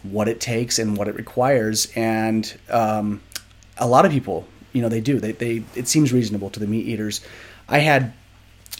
what 0.03 0.28
it 0.28 0.39
takes 0.39 0.80
and 0.80 0.97
what 0.97 1.07
it 1.07 1.15
requires. 1.15 1.91
And 1.95 2.57
um, 2.69 3.21
a 3.78 3.86
lot 3.88 4.05
of 4.05 4.11
people, 4.11 4.47
you 4.78 4.84
know, 4.84 4.89
they 4.89 5.01
do. 5.01 5.19
They, 5.19 5.32
they 5.32 5.63
it 5.75 5.88
seems 5.88 6.13
reasonable 6.13 6.49
to 6.51 6.59
the 6.59 6.67
meat 6.67 6.86
eaters. 6.86 7.21
I 7.67 7.80
had, 7.80 8.13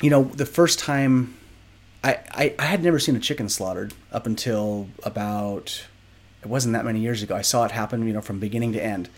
you 0.02 0.10
know, 0.10 0.24
the 0.24 0.46
first 0.46 0.80
time 0.80 1.36
I, 2.04 2.20
I 2.32 2.56
I 2.60 2.66
had 2.66 2.84
never 2.84 3.00
seen 3.00 3.16
a 3.16 3.20
chicken 3.20 3.50
slaughtered 3.50 3.94
up 4.12 4.26
until 4.26 4.88
about 5.04 5.86
it 6.42 6.48
wasn't 6.48 6.74
that 6.74 6.86
many 6.86 7.00
years 7.00 7.24
ago. 7.24 7.36
I 7.36 7.42
saw 7.42 7.66
it 7.66 7.72
happen, 7.72 8.08
you 8.08 8.14
know, 8.14 8.22
from 8.22 8.40
beginning 8.40 8.74
to 8.74 8.84
end, 8.84 9.10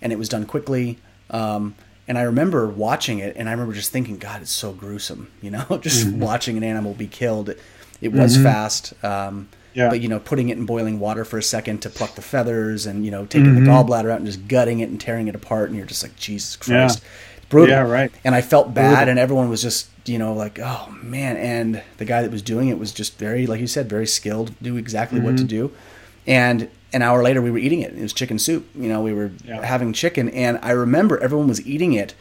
and 0.00 0.12
it 0.12 0.18
was 0.18 0.28
done 0.28 0.46
quickly. 0.46 0.98
Um, 1.30 1.74
and 2.08 2.18
I 2.18 2.22
remember 2.22 2.66
watching 2.66 3.20
it, 3.20 3.36
and 3.36 3.48
I 3.48 3.52
remember 3.52 3.74
just 3.74 3.92
thinking, 3.92 4.18
God, 4.18 4.42
it's 4.42 4.50
so 4.50 4.72
gruesome, 4.72 5.30
you 5.40 5.50
know, 5.50 5.64
just 5.80 6.08
watching 6.08 6.56
an 6.56 6.64
animal 6.64 6.94
be 6.94 7.06
killed. 7.06 7.50
It, 7.50 7.60
it 8.00 8.12
was 8.12 8.36
fast, 8.36 8.94
um, 9.04 9.48
Yeah. 9.74 9.88
but 9.88 10.00
you 10.00 10.08
know, 10.08 10.18
putting 10.18 10.48
it 10.50 10.58
in 10.58 10.66
boiling 10.66 10.98
water 11.00 11.24
for 11.24 11.38
a 11.38 11.42
second 11.42 11.80
to 11.82 11.90
pluck 11.90 12.14
the 12.14 12.22
feathers, 12.22 12.86
and 12.86 13.04
you 13.04 13.10
know, 13.10 13.26
taking 13.26 13.54
the 13.54 13.60
gallbladder 13.62 14.10
out 14.10 14.18
and 14.18 14.26
just 14.26 14.46
gutting 14.48 14.80
it 14.80 14.88
and 14.90 15.00
tearing 15.00 15.28
it 15.28 15.34
apart, 15.34 15.68
and 15.68 15.76
you're 15.78 15.86
just 15.86 16.02
like, 16.02 16.14
Jesus 16.16 16.56
Christ, 16.56 17.02
brutal. 17.48 17.74
Yeah, 17.74 17.82
right. 17.82 18.10
And 18.24 18.34
I 18.34 18.40
felt 18.42 18.74
bad, 18.74 18.94
Brutal. 18.96 19.08
and 19.10 19.18
everyone 19.18 19.48
was 19.48 19.62
just 19.62 19.88
you 20.04 20.18
know 20.18 20.34
like, 20.34 20.58
oh 20.58 20.94
man. 21.02 21.36
And 21.36 21.82
the 21.98 22.04
guy 22.04 22.22
that 22.22 22.30
was 22.30 22.42
doing 22.42 22.68
it 22.68 22.78
was 22.78 22.92
just 22.92 23.18
very, 23.18 23.46
like 23.46 23.60
you 23.60 23.66
said, 23.66 23.88
very 23.88 24.06
skilled, 24.06 24.54
knew 24.60 24.76
exactly 24.76 25.20
what 25.20 25.34
Mm-hmm. 25.34 25.36
to 25.36 25.44
do. 25.44 25.72
And 26.26 26.68
an 26.92 27.02
hour 27.02 27.22
later, 27.22 27.40
we 27.40 27.50
were 27.50 27.58
eating 27.58 27.80
it. 27.80 27.94
It 27.96 28.02
was 28.02 28.12
chicken 28.12 28.38
soup. 28.38 28.68
You 28.74 28.88
know, 28.88 29.00
we 29.00 29.12
were 29.14 29.30
Yeah. 29.44 29.64
having 29.64 29.92
chicken, 29.92 30.28
and 30.28 30.58
I 30.62 30.72
remember 30.72 31.18
everyone 31.18 31.48
was 31.48 31.66
eating 31.66 31.94
it, 31.94 32.14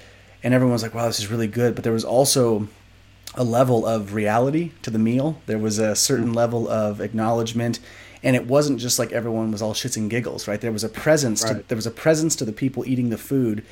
and 0.43 0.53
everyone 0.53 0.73
was 0.73 0.81
like, 0.83 0.93
wow, 0.95 1.07
this 1.07 1.19
is 1.19 1.27
really 1.29 1.47
good. 1.47 1.75
But 1.75 1.83
there 1.83 1.93
was 1.93 2.05
also 2.05 2.67
a 3.35 3.43
level 3.43 3.85
of 3.85 4.13
reality 4.13 4.71
to 4.81 4.89
the 4.89 4.99
meal. 4.99 5.41
There 5.45 5.57
was 5.59 5.79
a 5.79 5.95
certain 5.95 6.33
level 6.33 6.67
of 6.69 6.99
acknowledgement, 6.99 7.79
and 8.23 8.35
it 8.35 8.45
wasn't 8.47 8.79
just 8.79 8.99
like 8.99 9.11
everyone 9.11 9.51
was 9.51 9.61
all 9.61 9.73
shits 9.73 9.95
and 9.97 10.09
giggles, 10.09 10.47
right? 10.47 10.59
There 10.59 10.71
was 10.71 10.83
a 10.83 10.89
presence. 10.89 11.43
To, 11.43 11.63
there 11.67 11.75
was 11.77 11.87
a 11.87 11.91
presence 11.91 12.35
to 12.37 12.45
the 12.45 12.51
people 12.51 12.83
eating 12.85 13.09
the 13.09 13.17
food 13.17 13.63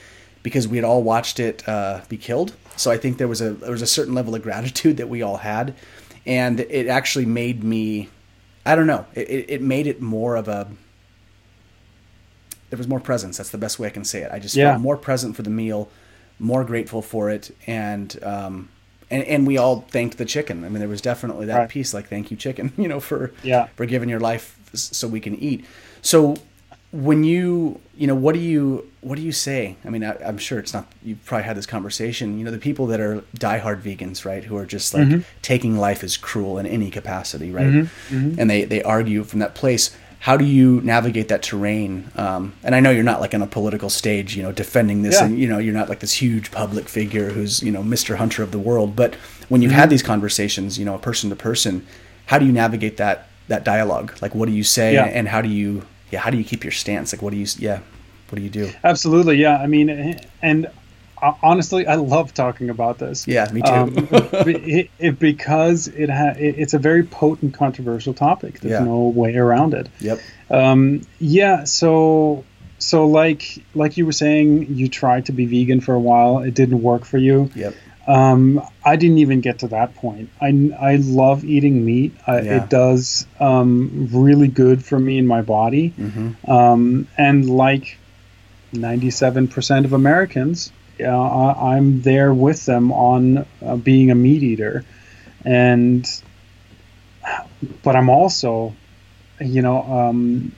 because 0.44 0.68
we 0.68 0.78
had 0.78 0.86
all 0.86 1.04
watched 1.04 1.40
it 1.40 1.68
uh, 1.68 2.02
be 2.08 2.18
killed. 2.18 2.56
So 2.78 2.90
I 2.90 2.98
think 2.98 3.18
there 3.18 3.28
was 3.28 3.42
a 3.42 3.52
there 3.52 3.72
was 3.72 3.82
a 3.82 3.88
certain 3.88 4.14
level 4.14 4.34
of 4.36 4.42
gratitude 4.44 4.98
that 4.98 5.10
we 5.10 5.22
all 5.22 5.38
had, 5.38 5.76
and 6.26 6.60
it 6.62 6.88
actually 6.88 7.26
made 7.26 7.64
me. 7.64 8.10
I 8.66 8.76
don't 8.76 8.88
know. 8.88 9.06
It, 9.16 9.30
it, 9.30 9.46
it 9.50 9.62
made 9.62 9.88
it 9.88 10.02
more 10.02 10.36
of 10.38 10.48
a. 10.48 10.70
There 12.70 12.78
was 12.78 12.88
more 12.88 13.00
presence. 13.00 13.38
That's 13.38 13.50
the 13.50 13.58
best 13.58 13.80
way 13.80 13.88
I 13.88 13.92
can 13.92 14.06
say 14.06 14.22
it. 14.22 14.32
I 14.32 14.40
just 14.40 14.56
Yeah. 14.56 14.72
felt 14.72 14.82
more 14.82 14.96
present 14.98 15.36
for 15.36 15.42
the 15.42 15.50
meal, 15.50 15.90
more 16.38 16.64
grateful 16.64 17.02
for 17.02 17.30
it, 17.30 17.54
and 17.66 18.18
um, 18.24 18.70
and 19.12 19.24
and 19.24 19.48
we 19.48 19.58
all 19.58 19.82
thanked 19.90 20.18
the 20.18 20.26
chicken. 20.26 20.64
I 20.64 20.70
mean, 20.70 20.80
there 20.80 20.90
was 20.90 21.02
definitely 21.02 21.46
that 21.48 21.58
Right. 21.58 21.70
piece, 21.70 21.94
like 21.94 22.10
thank 22.10 22.32
you, 22.32 22.38
chicken, 22.38 22.74
you 22.78 22.88
know, 22.88 23.00
for 23.00 23.32
Yeah. 23.44 23.68
for 23.76 23.86
giving 23.86 24.10
your 24.10 24.20
life 24.20 24.58
so 24.74 25.08
we 25.08 25.20
can 25.20 25.36
eat. 25.36 25.66
So 26.02 26.36
when 26.92 27.24
you 27.24 27.80
you 27.96 28.08
know 28.08 28.16
what 28.16 28.34
do 28.34 28.42
you 28.42 28.90
what 29.02 29.16
do 29.16 29.22
you 29.22 29.32
say? 29.32 29.76
I 29.86 29.90
mean, 29.90 30.04
I, 30.04 30.16
I'm 30.26 30.38
sure 30.38 30.60
it's 30.60 30.74
not. 30.74 30.92
You've 31.04 31.24
probably 31.26 31.46
had 31.46 31.56
this 31.56 31.66
conversation. 31.66 32.38
You 32.38 32.46
know, 32.46 32.52
the 32.52 32.58
people 32.58 32.88
that 32.88 33.00
are 33.00 33.22
diehard 33.38 33.82
vegans, 33.82 34.26
right, 34.26 34.44
who 34.44 34.58
are 34.58 34.66
just 34.66 34.94
like 34.94 35.08
mm-hmm. 35.08 35.22
taking 35.42 35.78
life 35.78 36.04
as 36.04 36.18
cruel 36.18 36.58
in 36.58 36.66
any 36.66 36.90
capacity, 36.90 37.52
right, 37.52 37.66
mm-hmm. 37.68 38.16
Mm-hmm. 38.16 38.40
and 38.40 38.50
they 38.50 38.64
they 38.66 38.82
argue 38.84 39.24
from 39.24 39.40
that 39.40 39.56
place. 39.56 39.96
How 40.22 40.36
do 40.36 40.44
you 40.44 40.82
navigate 40.82 41.30
that 41.30 41.42
terrain? 41.42 42.10
Um, 42.16 42.54
and 42.64 42.76
I 42.76 42.82
know 42.82 42.92
you're 42.92 43.04
not 43.04 43.22
like 43.22 43.34
on 43.34 43.42
a 43.42 43.48
political 43.48 43.90
stage, 43.90 44.36
you 44.36 44.44
know, 44.44 44.52
defending 44.52 45.02
this, 45.02 45.16
Yeah. 45.20 45.26
and 45.28 45.40
you 45.40 45.48
know, 45.48 45.60
you're 45.60 45.74
not 45.74 45.88
like 45.88 46.00
this 46.00 46.14
huge 46.14 46.52
public 46.52 46.90
figure 46.90 47.30
who's 47.30 47.64
you 47.64 47.72
know 47.72 47.82
Mr. 47.82 48.18
Hunter 48.18 48.44
of 48.44 48.52
the 48.52 48.60
world. 48.60 48.96
But 48.96 49.16
when 49.48 49.62
you've 49.62 49.72
had 49.72 49.90
these 49.90 50.04
conversations, 50.04 50.78
you 50.78 50.84
know, 50.86 50.98
person 50.98 51.30
to 51.30 51.36
person, 51.38 51.86
how 52.26 52.38
do 52.38 52.46
you 52.46 52.52
navigate 52.52 52.98
that 52.98 53.28
that 53.48 53.64
dialogue? 53.64 54.14
Like, 54.22 54.36
what 54.36 54.48
do 54.48 54.52
you 54.54 54.64
say, 54.64 54.94
Yeah. 54.94 55.06
and 55.06 55.28
how 55.28 55.42
do 55.42 55.50
you 55.50 55.84
yeah, 56.12 56.20
how 56.20 56.30
do 56.32 56.38
you 56.38 56.44
keep 56.44 56.64
your 56.64 56.72
stance? 56.74 57.14
Like, 57.14 57.22
what 57.22 57.32
do 57.32 57.38
you 57.38 57.46
yeah, 57.58 57.80
what 58.30 58.36
do 58.38 58.42
you 58.42 58.50
do? 58.50 58.72
Absolutely, 58.84 59.38
yeah. 59.38 59.58
I 59.58 59.68
mean, 59.68 60.20
and 60.42 60.68
honestly, 61.44 61.86
I 61.88 61.96
love 61.96 62.34
talking 62.34 62.70
about 62.70 62.98
this. 62.98 63.28
Yeah, 63.28 63.48
me 63.52 63.62
too. 63.62 63.72
Um, 63.72 63.94
it, 64.12 64.90
it, 65.00 65.20
because 65.20 65.88
it, 65.88 66.10
ha- 66.10 66.36
it 66.38 66.56
it's 66.58 66.74
a 66.74 66.80
very 66.80 67.04
potent, 67.04 67.54
controversial 67.54 68.14
topic. 68.14 68.60
There's 68.60 68.80
Yeah. 68.80 68.86
no 68.86 69.08
way 69.08 69.36
around 69.36 69.74
it. 69.74 69.90
Yep. 70.00 70.20
Um, 70.50 71.02
yeah. 71.20 71.64
So, 71.66 72.44
so 72.80 73.06
like 73.08 73.64
like 73.76 73.98
you 73.98 74.06
were 74.06 74.12
saying, 74.12 74.74
you 74.76 74.88
tried 74.88 75.26
to 75.28 75.32
be 75.32 75.46
vegan 75.46 75.82
for 75.82 75.94
a 75.94 76.00
while. 76.00 76.40
It 76.40 76.54
didn't 76.54 76.82
work 76.82 77.06
for 77.06 77.18
you. 77.18 77.52
Yep. 77.56 77.74
Um, 78.08 78.62
I 78.84 78.96
didn't 78.96 79.20
even 79.20 79.40
get 79.42 79.60
to 79.60 79.68
that 79.68 79.94
point. 79.94 80.32
I, 80.42 80.48
I 80.82 80.96
love 80.96 81.44
eating 81.46 81.86
meat. 81.86 82.16
I, 82.26 82.42
Yeah. 82.42 82.64
It 82.64 82.70
does 82.70 83.28
um, 83.40 84.10
really 84.12 84.48
good 84.48 84.84
for 84.84 84.98
me 84.98 85.20
in 85.20 85.28
my 85.28 85.44
body. 85.44 85.92
Mm-hmm. 85.92 86.50
Um, 86.50 87.08
and 87.20 87.48
like 87.48 88.00
97% 88.74 89.86
of 89.86 89.94
Americans, 89.94 90.72
yeah, 91.00 91.18
I, 91.18 91.76
I'm 91.76 92.02
there 92.02 92.34
with 92.34 92.66
them 92.66 92.92
on 92.92 93.46
uh, 93.66 93.78
being 93.78 94.12
a 94.12 94.16
meat 94.16 94.44
eater. 94.44 94.84
And, 95.46 96.06
but 97.84 97.96
I'm 97.96 98.10
also, 98.10 98.76
you 99.40 99.62
know, 99.62 99.82
um, 99.84 100.52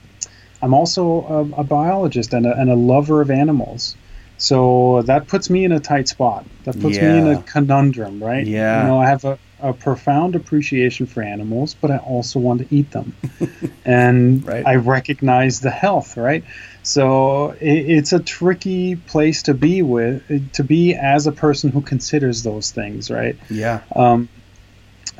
I'm 0.60 0.74
also 0.74 1.24
a, 1.56 1.60
a 1.60 1.64
biologist 1.64 2.32
and 2.34 2.46
a, 2.46 2.58
and 2.58 2.70
a 2.70 2.74
lover 2.74 3.20
of 3.22 3.30
animals. 3.30 3.96
So 4.38 5.02
that 5.02 5.28
puts 5.28 5.48
me 5.48 5.64
in 5.64 5.70
a 5.70 5.78
tight 5.78 6.08
spot. 6.08 6.44
That 6.64 6.80
puts 6.80 7.00
me 7.00 7.18
in 7.18 7.26
a 7.28 7.42
conundrum, 7.42 8.22
right? 8.22 8.44
Yeah. 8.44 8.80
You 8.80 8.86
know, 8.88 8.98
I 8.98 9.06
have 9.06 9.24
a, 9.24 9.38
a 9.60 9.72
profound 9.72 10.34
appreciation 10.34 11.06
for 11.06 11.22
animals, 11.22 11.74
but 11.74 11.92
I 11.92 11.98
also 11.98 12.40
want 12.40 12.68
to 12.68 12.74
eat 12.74 12.90
them. 12.90 13.14
and 13.84 14.44
Right. 14.44 14.66
I 14.66 14.76
recognize 14.76 15.60
the 15.60 15.70
health, 15.70 16.16
right? 16.16 16.42
So 16.82 17.50
it, 17.60 17.90
it's 17.90 18.12
a 18.12 18.20
tricky 18.20 18.96
place 18.96 19.44
to 19.44 19.54
be 19.54 19.82
with, 19.82 20.52
to 20.54 20.64
be 20.64 20.94
as 20.94 21.26
a 21.26 21.32
person 21.32 21.70
who 21.70 21.80
considers 21.80 22.42
those 22.42 22.70
things, 22.70 23.10
right? 23.10 23.36
Yeah. 23.48 23.82
Um, 23.94 24.28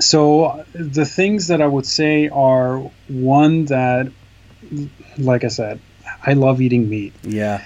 so 0.00 0.64
the 0.72 1.04
things 1.04 1.48
that 1.48 1.60
I 1.60 1.66
would 1.66 1.86
say 1.86 2.28
are 2.28 2.78
one 3.08 3.66
that, 3.66 4.10
like 5.18 5.44
I 5.44 5.48
said, 5.48 5.80
I 6.24 6.32
love 6.32 6.60
eating 6.60 6.88
meat. 6.88 7.12
Yeah. 7.22 7.62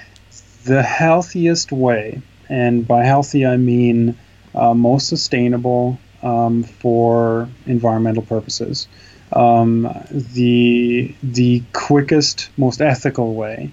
The 0.65 0.83
healthiest 0.83 1.73
way, 1.73 2.23
and 2.49 2.87
by 2.87 3.05
healthy 3.05 3.47
I 3.47 3.57
mean 3.57 4.19
uh, 4.55 4.75
most 4.75 5.09
sustainable 5.09 5.99
um, 6.23 6.65
for 6.65 7.49
environmental 7.67 8.23
purposes, 8.23 8.89
um, 9.33 9.89
the 10.11 11.15
the 11.23 11.63
quickest, 11.73 12.49
most 12.57 12.81
ethical 12.81 13.35
way, 13.35 13.73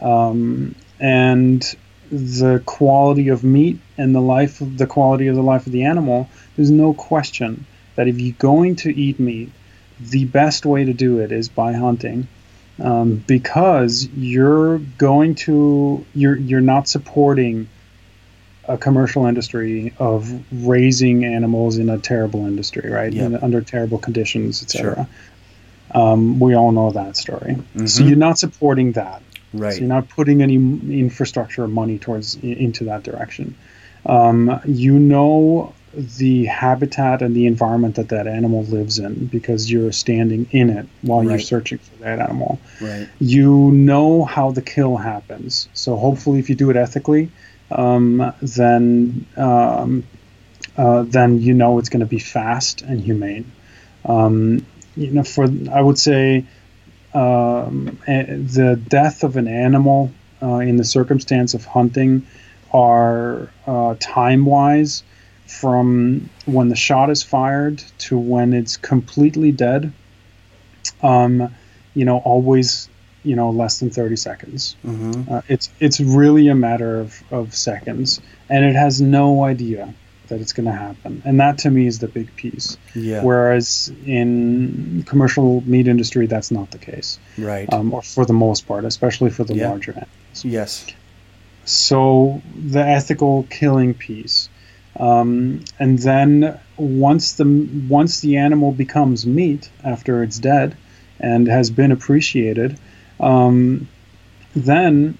um, 0.00 0.74
and 1.00 1.76
the 2.10 2.62
quality 2.66 3.28
of 3.28 3.42
meat 3.44 3.78
and 3.96 4.14
the 4.14 4.20
life 4.20 4.60
of 4.60 4.78
the 4.78 4.86
quality 4.86 5.26
of 5.28 5.36
the 5.36 5.42
life 5.42 5.66
of 5.66 5.72
the 5.72 5.84
animal. 5.84 6.28
There's 6.56 6.70
no 6.70 6.94
question 6.94 7.66
that 7.96 8.08
if 8.08 8.20
you're 8.20 8.34
going 8.38 8.76
to 8.76 8.94
eat 8.94 9.18
meat, 9.18 9.50
the 10.00 10.24
best 10.24 10.66
way 10.66 10.84
to 10.84 10.92
do 10.92 11.18
it 11.20 11.32
is 11.32 11.48
by 11.48 11.72
hunting 11.72 12.28
um, 12.80 13.16
because 13.26 14.06
you're 14.16 14.78
going 14.78 15.36
to 15.36 16.04
you're 16.14 16.36
you're 16.36 16.60
not 16.60 16.88
supporting 16.88 17.68
a 18.66 18.76
commercial 18.78 19.26
industry 19.26 19.92
of 19.98 20.42
raising 20.52 21.24
animals 21.24 21.78
in 21.78 21.90
a 21.90 21.98
terrible 21.98 22.46
industry, 22.46 22.90
right? 22.90 23.12
Yeah. 23.12 23.26
In, 23.26 23.36
under 23.36 23.60
terrible 23.60 23.98
conditions, 23.98 24.62
etc. 24.62 24.94
Sure. 24.94 25.08
Um, 26.02 26.40
we 26.40 26.54
all 26.54 26.72
know 26.72 26.90
that 26.90 27.16
story. 27.16 27.56
So 27.76 28.02
Mhm. 28.02 28.08
you're 28.08 28.16
not 28.16 28.38
supporting 28.38 28.92
that. 28.92 29.22
Right. 29.54 29.72
So 29.72 29.80
you're 29.80 29.88
not 29.88 30.08
putting 30.08 30.42
any 30.42 30.54
infrastructure 30.54 31.64
or 31.64 31.68
money 31.68 31.98
towards 31.98 32.36
into 32.36 32.84
that 32.84 33.02
direction. 33.02 33.56
Um, 34.06 34.60
you 34.66 34.98
know 34.98 35.74
the 35.94 36.46
habitat 36.46 37.22
and 37.22 37.36
the 37.36 37.46
environment 37.46 37.96
that 37.96 38.08
that 38.08 38.26
animal 38.26 38.64
lives 38.64 38.98
in 38.98 39.26
because 39.26 39.70
you're 39.70 39.92
standing 39.92 40.46
in 40.50 40.70
it 40.70 40.86
while 41.02 41.22
you're 41.22 41.38
searching 41.38 41.78
for 41.78 41.96
that 42.02 42.18
animal. 42.18 42.58
right. 42.80 43.08
You 43.20 43.70
know 43.70 44.24
how 44.24 44.50
the 44.50 44.62
kill 44.62 44.96
happens. 44.96 45.68
So 45.72 45.96
hopefully, 45.96 46.40
if 46.40 46.48
you 46.48 46.56
do 46.56 46.70
it 46.70 46.76
ethically, 46.76 47.30
um, 47.70 48.32
then 48.42 49.26
um, 49.36 50.04
uh, 50.76 51.02
then 51.02 51.40
you 51.40 51.54
know 51.54 51.78
it's 51.78 51.88
going 51.88 52.00
to 52.00 52.06
be 52.06 52.18
fast 52.18 52.82
and 52.82 53.00
humane. 53.00 53.50
Um, 54.04 54.66
you 54.96 55.10
know, 55.10 55.22
for 55.22 55.46
I 55.72 55.80
would 55.80 55.98
say 55.98 56.44
um, 57.14 57.98
the 58.06 58.80
death 58.88 59.22
of 59.22 59.36
an 59.36 59.48
animal 59.48 60.10
uh, 60.42 60.56
in 60.56 60.76
the 60.76 60.84
circumstance 60.84 61.54
of 61.54 61.64
hunting 61.64 62.26
are 62.72 63.50
uh, 63.66 63.94
time 64.00 64.44
wise 64.44 65.04
from 65.46 66.28
when 66.46 66.68
the 66.68 66.76
shot 66.76 67.10
is 67.10 67.22
fired 67.22 67.78
to 67.98 68.18
when 68.18 68.52
it's 68.52 68.76
completely 68.76 69.52
dead. 69.52 69.92
Um, 71.02 71.54
you 71.94 72.04
know, 72.04 72.18
always 72.18 72.88
you 73.22 73.36
know 73.36 73.50
less 73.50 73.78
than 73.78 73.90
30 73.90 74.16
seconds. 74.16 74.76
Mm-hmm. 74.84 75.32
Uh, 75.32 75.40
it's 75.48 75.70
it's 75.80 76.00
really 76.00 76.48
a 76.48 76.54
matter 76.54 77.00
of, 77.00 77.22
of 77.30 77.54
seconds, 77.54 78.20
and 78.48 78.64
it 78.64 78.74
has 78.74 79.00
no 79.00 79.44
idea 79.44 79.94
that 80.34 80.40
it's 80.42 80.52
going 80.52 80.66
to 80.66 80.72
happen. 80.72 81.22
And 81.24 81.38
that 81.38 81.58
to 81.58 81.70
me 81.70 81.86
is 81.86 82.00
the 82.00 82.08
big 82.08 82.34
piece. 82.34 82.76
Yeah. 82.94 83.22
Whereas 83.22 83.92
in 84.04 85.04
commercial 85.06 85.60
meat 85.64 85.86
industry, 85.86 86.26
that's 86.26 86.50
not 86.50 86.72
the 86.72 86.78
case, 86.78 87.20
right. 87.38 87.72
um, 87.72 87.94
or 87.94 88.02
for 88.02 88.26
the 88.26 88.32
most 88.32 88.66
part, 88.66 88.84
especially 88.84 89.30
for 89.30 89.44
the 89.44 89.54
Yeah. 89.54 89.68
larger 89.70 89.92
animals. 89.92 90.44
yes. 90.44 90.86
So 91.64 92.42
the 92.54 92.84
ethical 92.84 93.44
killing 93.48 93.94
piece, 93.94 94.48
um, 94.98 95.64
and 95.78 95.98
then 96.00 96.58
once 96.76 97.34
the 97.34 97.46
once 97.88 98.20
the 98.20 98.36
animal 98.36 98.72
becomes 98.72 99.24
meat 99.24 99.70
after 99.82 100.22
it's 100.24 100.38
dead 100.38 100.76
and 101.20 101.46
has 101.48 101.70
been 101.70 101.92
appreciated, 101.92 102.76
um, 103.20 103.88
then 104.54 105.16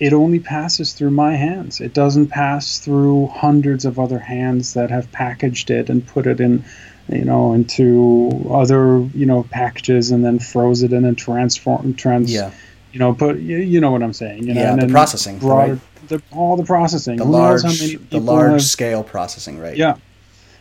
it 0.00 0.12
only 0.12 0.38
passes 0.40 0.92
through 0.92 1.10
my 1.10 1.34
hands. 1.36 1.80
It 1.80 1.92
doesn't 1.94 2.28
pass 2.28 2.78
through 2.78 3.28
hundreds 3.28 3.84
of 3.84 3.98
other 3.98 4.18
hands 4.18 4.74
that 4.74 4.90
have 4.90 5.10
packaged 5.12 5.70
it 5.70 5.88
and 5.90 6.06
put 6.06 6.26
it 6.26 6.40
in, 6.40 6.64
you 7.08 7.24
know, 7.24 7.52
into 7.54 8.46
other 8.50 8.98
you 9.14 9.26
know 9.26 9.42
packages 9.44 10.10
and 10.10 10.24
then 10.24 10.38
froze 10.38 10.82
it 10.82 10.92
and 10.92 11.04
then 11.04 11.14
transform 11.14 11.94
trans 11.94 12.32
Yeah. 12.32 12.50
you 12.92 12.98
know, 12.98 13.14
put 13.14 13.38
you, 13.38 13.58
you 13.58 13.80
know 13.80 13.90
what 13.90 14.02
I'm 14.02 14.12
saying. 14.12 14.46
You 14.46 14.54
know, 14.54 14.60
Yeah, 14.60 14.72
and 14.72 14.82
the 14.82 14.86
then 14.86 14.92
processing, 14.92 15.38
broader, 15.38 15.72
right? 15.74 16.08
the, 16.08 16.22
all 16.32 16.56
the 16.56 16.64
processing, 16.64 17.16
the 17.18 17.24
Who 17.24 17.30
large 17.32 17.62
the 17.62 18.20
large 18.20 18.52
have- 18.52 18.62
scale 18.62 19.02
processing 19.02 19.58
right 19.58 19.76
yeah, 19.76 19.96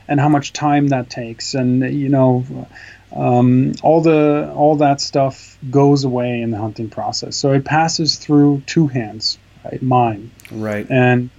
and 0.08 0.20
how 0.20 0.30
much 0.30 0.54
time 0.54 0.88
that 0.90 1.10
takes, 1.10 1.54
and 1.56 1.82
you 1.94 2.10
know, 2.10 2.46
um, 3.14 3.74
all 3.84 4.02
the 4.02 4.52
all 4.56 4.78
that 4.78 5.00
stuff 5.02 5.58
goes 5.70 6.04
away 6.04 6.42
in 6.42 6.52
the 6.52 6.58
hunting 6.58 6.90
process. 6.90 7.36
So 7.36 7.52
it 7.54 7.64
passes 7.66 8.16
through 8.18 8.64
two 8.66 8.88
hands, 8.88 9.38
right? 9.64 9.82
Mine, 9.82 10.32
right 10.52 10.86
and 10.90 11.30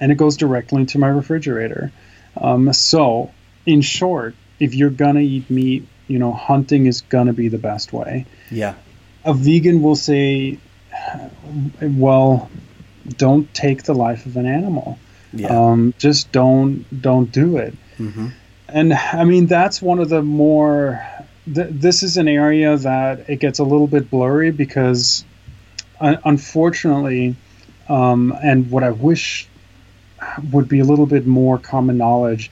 and 0.00 0.12
it 0.12 0.16
goes 0.16 0.36
directly 0.36 0.80
into 0.82 0.98
my 0.98 1.08
refrigerator. 1.08 1.90
Um, 2.36 2.70
so, 2.72 3.30
in 3.64 3.80
short, 3.80 4.34
if 4.60 4.74
you're 4.74 4.90
gonna 4.90 5.20
eat 5.20 5.48
meat, 5.48 5.86
you 6.06 6.18
know, 6.18 6.32
hunting 6.32 6.86
is 6.86 7.00
gonna 7.02 7.32
be 7.32 7.48
the 7.48 7.58
best 7.58 7.92
way. 7.92 8.26
yeah 8.50 8.74
A 9.24 9.32
vegan 9.32 9.80
will 9.82 9.96
say, 9.96 10.58
well, 11.80 12.50
don't 13.16 13.52
take 13.54 13.84
the 13.84 13.94
life 13.94 14.26
of 14.26 14.36
an 14.36 14.46
animal. 14.46 14.98
yeah 15.32 15.48
Um, 15.48 15.94
just 15.98 16.32
don't 16.32 16.84
don't 17.00 17.30
do 17.32 17.56
it. 17.58 17.74
hmm 17.96 18.28
And 18.68 18.92
I 18.92 19.24
mean, 19.24 19.46
that's 19.46 19.80
one 19.80 19.98
of 19.98 20.08
the 20.08 20.22
more. 20.22 21.04
Th- 21.52 21.68
this 21.70 22.02
is 22.02 22.16
an 22.16 22.28
area 22.28 22.76
that 22.76 23.30
it 23.30 23.36
gets 23.36 23.58
a 23.58 23.64
little 23.64 23.86
bit 23.86 24.10
blurry 24.10 24.50
because, 24.50 25.24
un- 26.00 26.18
unfortunately, 26.24 27.36
um, 27.88 28.36
and 28.42 28.70
what 28.70 28.82
I 28.82 28.90
wish 28.90 29.46
would 30.52 30.68
be 30.68 30.80
a 30.80 30.84
little 30.84 31.06
bit 31.06 31.26
more 31.26 31.58
common 31.58 31.96
knowledge 31.98 32.50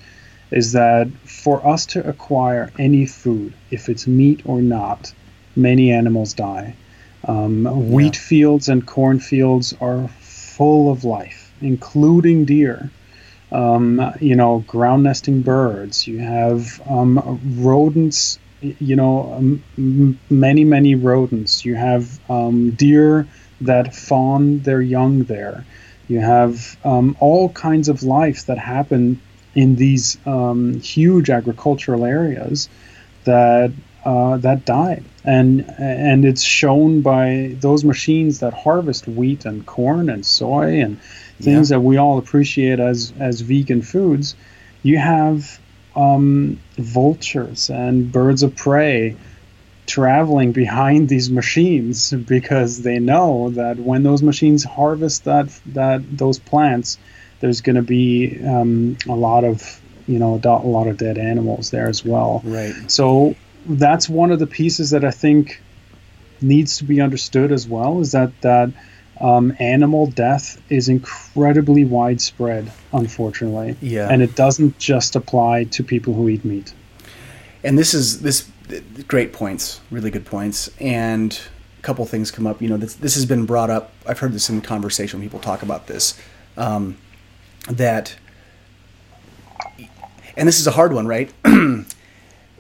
is 0.51 0.73
that 0.73 1.09
for 1.25 1.67
us 1.67 1.87
to 1.87 2.09
acquire 2.09 2.71
any 2.79 3.07
food, 3.07 3.53
if 3.71 3.89
it's 3.89 4.07
meat 4.07 4.43
or 4.45 4.62
not, 4.62 5.12
many 5.57 5.91
animals 5.91 6.35
die. 6.35 6.77
Um, 7.27 7.91
Wheat 7.91 8.15
fields 8.15 8.69
and 8.69 8.87
corn 8.87 9.19
fields 9.19 9.75
are 9.81 10.09
full 10.21 10.93
of 10.93 11.05
life, 11.05 11.53
including 11.61 12.45
deer 12.45 12.91
um, 13.55 14.15
you 14.21 14.37
know, 14.37 14.59
ground 14.67 15.05
nesting 15.05 15.43
birds. 15.43 16.07
You 16.07 16.19
have 16.19 16.81
um, 16.89 17.41
rodents. 17.59 18.39
You 18.61 18.97
know, 18.97 19.35
um, 19.35 19.65
m- 19.79 20.19
many 20.31 20.65
many 20.65 20.95
rodents. 20.95 21.65
You 21.65 21.75
have 21.77 22.05
um, 22.31 22.71
deer 22.73 23.29
that 23.63 23.95
fawn 23.95 24.61
their 24.61 24.83
young 24.83 25.25
there. 25.25 25.65
You 26.09 26.21
have 26.21 26.77
um, 26.85 27.17
all 27.21 27.49
kinds 27.51 27.89
of 27.89 28.03
life 28.03 28.47
that 28.47 28.59
happen 28.59 29.21
in 29.55 29.77
these 29.77 30.19
um, 30.27 30.81
huge 30.81 31.31
agricultural 31.31 32.05
areas 32.05 32.69
that 33.25 33.73
uh, 34.05 34.37
that 34.39 34.65
die, 34.65 35.03
and 35.25 35.69
and 35.79 36.25
it's 36.25 36.43
shown 36.43 37.01
by 37.01 37.57
those 37.61 37.85
machines 37.85 38.41
that 38.41 38.53
harvest 38.53 39.09
wheat 39.09 39.45
and 39.45 39.65
corn 39.67 40.11
and 40.11 40.27
soy 40.27 40.81
and 40.81 41.01
things 41.41 41.71
that 41.71 41.81
we 41.81 41.97
all 41.97 42.19
appreciate 42.19 42.81
as 42.81 43.13
as 43.19 43.41
vegan 43.41 43.83
foods. 43.83 44.37
You 44.83 44.99
have 44.99 45.59
um, 45.97 46.61
vultures 46.77 47.71
and 47.71 48.13
birds 48.13 48.43
of 48.43 48.55
prey 48.57 49.17
traveling 49.87 50.53
behind 50.53 51.09
these 51.09 51.31
machines 51.31 52.11
because 52.29 52.83
they 52.83 52.99
know 52.99 53.51
that 53.51 53.79
when 53.79 54.03
those 54.03 54.23
machines 54.23 54.65
harvest 54.65 55.25
that 55.25 55.49
that 55.67 56.03
those 56.17 56.39
plants, 56.39 56.99
there's 57.41 57.61
going 57.61 57.77
to 57.77 57.83
be 57.83 58.39
um, 58.45 58.97
a 59.09 59.15
lot 59.15 59.45
of 59.45 59.81
you 60.07 60.19
know 60.19 60.41
a 60.45 60.49
lot 60.49 60.89
of 60.89 60.99
dead 60.99 61.17
animals 61.17 61.71
there 61.71 61.89
as 61.89 62.05
well. 62.05 62.43
right 62.45 62.75
So 62.91 63.35
that's 63.67 64.09
one 64.09 64.31
of 64.31 64.39
the 64.39 64.47
pieces 64.47 64.91
that 64.91 65.05
I 65.05 65.11
think 65.11 65.61
needs 66.41 66.79
to 66.79 66.85
be 66.85 67.01
understood 67.01 67.53
as 67.53 67.67
well 67.67 68.01
is 68.01 68.12
that 68.12 68.31
that 68.43 68.71
um, 69.21 69.55
animal 69.61 70.07
death 70.09 70.61
is 70.69 70.89
incredibly 70.89 71.85
widespread, 71.85 72.71
unfortunately, 72.93 73.77
yeah. 73.81 74.09
And 74.11 74.23
it 74.23 74.35
doesn't 74.35 74.79
just 74.79 75.15
apply 75.17 75.65
to 75.65 75.85
people 75.85 76.15
who 76.15 76.29
eat 76.29 76.45
meat. 76.45 76.75
and 77.62 77.79
this 77.79 77.95
is 77.95 78.21
this 78.21 78.49
great 79.09 79.33
points 79.33 79.81
really 79.91 80.11
good 80.11 80.25
points. 80.27 80.69
And 80.81 81.39
a 81.79 81.83
couple 81.83 82.05
things 82.07 82.31
come 82.31 82.47
up 82.47 82.61
you 82.62 82.69
know 82.69 82.77
this, 82.77 82.95
this 82.95 83.15
has 83.15 83.27
been 83.27 83.45
brought 83.45 83.69
up 83.71 83.93
i've 84.07 84.19
heard 84.19 84.33
this 84.33 84.49
in 84.49 84.61
conversation 84.62 85.21
when 85.21 85.27
people 85.29 85.39
talk 85.39 85.62
about 85.62 85.87
this 85.87 86.19
um, 86.57 86.97
that 87.69 88.17
and 90.37 90.49
this 90.49 90.59
is 90.59 90.67
a 90.67 90.71
hard 90.73 90.93
one 90.93 91.07
right 91.07 91.31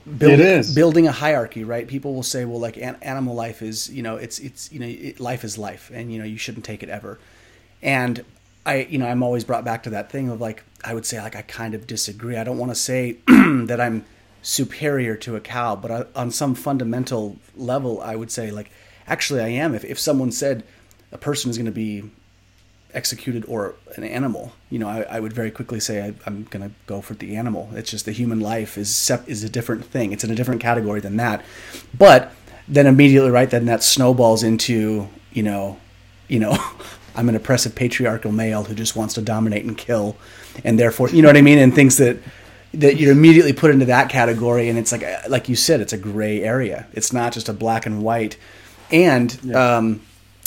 Building, 0.06 0.40
It 0.40 0.46
is. 0.46 0.74
building 0.74 1.06
a 1.08 1.12
hierarchy 1.12 1.64
right? 1.64 1.88
People 1.88 2.14
will 2.14 2.22
say 2.22 2.44
well 2.44 2.60
like 2.60 2.76
an, 2.76 2.96
animal 3.00 3.34
life 3.34 3.62
is 3.62 3.88
you 3.90 4.02
know 4.02 4.16
it's 4.16 4.38
it's 4.38 4.70
you 4.70 4.78
know 4.80 4.86
it, 4.86 5.18
life 5.18 5.44
is 5.44 5.56
life 5.56 5.90
and 5.94 6.12
you 6.12 6.18
know 6.18 6.24
you 6.26 6.36
shouldn't 6.36 6.64
take 6.64 6.82
it 6.82 6.88
ever. 6.88 7.18
And 7.82 8.24
i 8.66 8.76
you 8.90 8.98
know 8.98 9.06
i'm 9.06 9.22
always 9.22 9.44
brought 9.44 9.64
back 9.64 9.82
to 9.82 9.90
that 9.90 10.10
thing 10.10 10.30
of 10.30 10.40
like 10.40 10.64
i 10.82 10.94
would 10.94 11.04
say 11.04 11.20
like 11.20 11.36
i 11.36 11.42
kind 11.42 11.74
of 11.74 11.86
disagree. 11.86 12.36
I 12.36 12.44
don't 12.44 12.58
want 12.58 12.70
to 12.70 12.74
say 12.74 13.18
that 13.26 13.80
i'm 13.80 14.04
superior 14.42 15.16
to 15.16 15.36
a 15.36 15.40
cow 15.40 15.74
but 15.76 15.90
I, 15.90 16.04
on 16.14 16.30
some 16.30 16.54
fundamental 16.54 17.36
level 17.56 18.00
i 18.02 18.14
would 18.16 18.30
say 18.30 18.50
like 18.50 18.70
actually 19.06 19.40
i 19.40 19.48
am. 19.48 19.74
If, 19.74 19.84
if 19.84 19.98
someone 19.98 20.32
said 20.32 20.64
a 21.12 21.18
person 21.18 21.50
is 21.50 21.56
going 21.56 21.66
to 21.66 21.72
be 21.72 22.10
executed 22.94 23.44
or 23.46 23.74
an 23.96 24.04
animal. 24.04 24.52
You 24.70 24.78
know 24.78 24.88
i, 24.88 25.02
I 25.02 25.20
would 25.20 25.32
very 25.32 25.50
quickly 25.50 25.80
say 25.80 26.02
I, 26.02 26.14
i'm 26.26 26.44
going 26.44 26.68
to 26.68 26.74
go 26.86 27.00
for 27.00 27.14
the 27.14 27.36
animal. 27.36 27.70
It's 27.74 27.90
just 27.90 28.04
the 28.04 28.12
human 28.12 28.40
life 28.40 28.78
is 28.78 28.94
sep- 28.94 29.28
is 29.28 29.44
a 29.44 29.48
different 29.48 29.84
thing. 29.84 30.12
It's 30.12 30.24
in 30.24 30.30
a 30.30 30.34
different 30.34 30.60
category 30.60 31.00
than 31.00 31.16
that. 31.16 31.44
But 31.96 32.32
then 32.66 32.86
immediately 32.86 33.30
right 33.30 33.50
then 33.50 33.66
that 33.66 33.82
snowballs 33.82 34.42
into 34.42 35.08
you 35.32 35.42
know 35.42 35.78
you 36.28 36.38
know 36.38 36.56
i'm 37.16 37.28
an 37.28 37.36
oppressive 37.36 37.74
patriarchal 37.74 38.32
male 38.32 38.64
who 38.64 38.74
just 38.74 38.96
wants 38.96 39.14
to 39.14 39.22
dominate 39.22 39.64
and 39.64 39.76
kill. 39.76 40.16
And 40.64 40.78
therefore 40.78 41.10
you 41.10 41.22
know 41.22 41.28
what 41.28 41.36
i 41.36 41.42
mean? 41.42 41.58
And 41.58 41.74
things 41.74 41.96
that 41.98 42.18
that 42.72 42.96
you're 42.96 43.12
immediately 43.12 43.52
put 43.52 43.70
into 43.70 43.84
that 43.86 44.08
category 44.08 44.68
and 44.68 44.78
it's 44.78 44.90
like 44.90 45.04
like 45.28 45.48
you 45.48 45.56
said 45.56 45.80
it's 45.80 45.92
a 45.92 45.98
gray 45.98 46.42
area. 46.42 46.86
It's 46.92 47.12
not 47.12 47.32
just 47.32 47.48
a 47.48 47.52
black 47.52 47.86
and 47.86 48.02
white. 48.02 48.36
And 48.90 49.54
um 49.54 50.00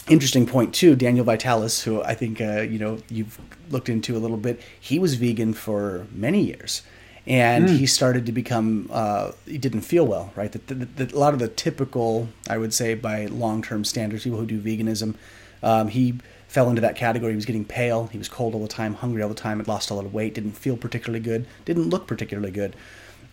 interesting 0.10 0.45
point 0.45 0.74
too 0.74 0.95
daniel 0.95 1.26
vitalis 1.26 1.82
who 1.82 2.01
i 2.03 2.14
think 2.14 2.39
uh, 2.39 2.62
you 2.62 2.80
know 2.80 2.97
you've 3.10 3.39
looked 3.70 3.89
into 3.89 4.16
a 4.16 4.20
little 4.20 4.38
bit 4.38 4.62
he 4.80 4.99
was 4.99 5.16
vegan 5.16 5.53
for 5.53 6.08
many 6.12 6.43
years. 6.43 6.82
And 7.30 7.70
he 7.70 7.86
started 7.86 8.26
to 8.28 8.32
become 8.32 8.89
uh, 8.89 9.34
he 9.45 9.58
didn't 9.58 9.82
feel 9.82 10.08
well 10.08 10.32
right? 10.38 10.49
The, 10.49 10.60
the, 10.60 10.86
the, 10.86 11.14
a 11.14 11.20
lot 11.20 11.34
of 11.34 11.39
the 11.39 11.49
typical 11.49 12.30
i 12.49 12.58
would 12.58 12.74
say 12.74 12.93
by 12.93 13.26
long-term 13.26 13.84
standards 13.84 14.24
people 14.24 14.39
who 14.39 14.45
do 14.45 14.62
veganism 14.62 15.16
um, 15.62 15.89
he 15.89 16.20
fell 16.47 16.70
into 16.70 16.82
that 16.82 16.95
category. 16.95 17.32
He 17.32 17.36
was 17.36 17.45
getting 17.45 17.66
pale. 17.66 18.08
He 18.08 18.18
was 18.18 18.30
cold 18.30 18.53
all 18.53 18.62
the 18.62 18.68
time 18.68 18.93
hungry 18.93 19.22
all 19.22 19.30
the 19.30 19.36
time 19.36 19.58
had 19.58 19.68
lost 19.68 19.89
a 19.89 19.93
lot 19.93 20.05
of 20.05 20.14
weight 20.14 20.34
didn't 20.34 20.53
feel 20.53 20.78
particularly 20.78 21.20
good 21.20 21.45
didn't 21.66 21.89
look 21.89 22.08
particularly 22.08 22.51
good. 22.51 22.76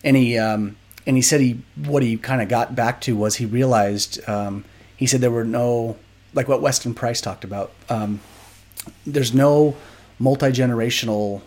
And 0.03 0.17
he 0.17 0.37
um, 0.37 0.75
and 1.07 1.15
he 1.15 1.21
said 1.21 1.39
he 1.39 1.61
what 1.75 2.03
he 2.03 2.17
kind 2.17 2.41
of 2.41 2.49
got 2.49 2.75
back 2.75 3.01
to 3.01 3.15
was 3.15 3.37
he 3.37 3.45
realized 3.45 4.27
um, 4.27 4.65
he 4.97 5.05
said 5.05 5.21
there 5.21 5.31
were 5.31 5.45
no 5.45 5.97
like 6.35 6.47
what 6.47 6.61
Weston 6.61 6.93
Price 6.93 7.19
talked 7.21 7.43
about. 7.43 7.71
Um, 7.89 8.19
there's 9.07 9.33
no 9.33 9.75
multi 10.19 10.47
generational 10.51 11.41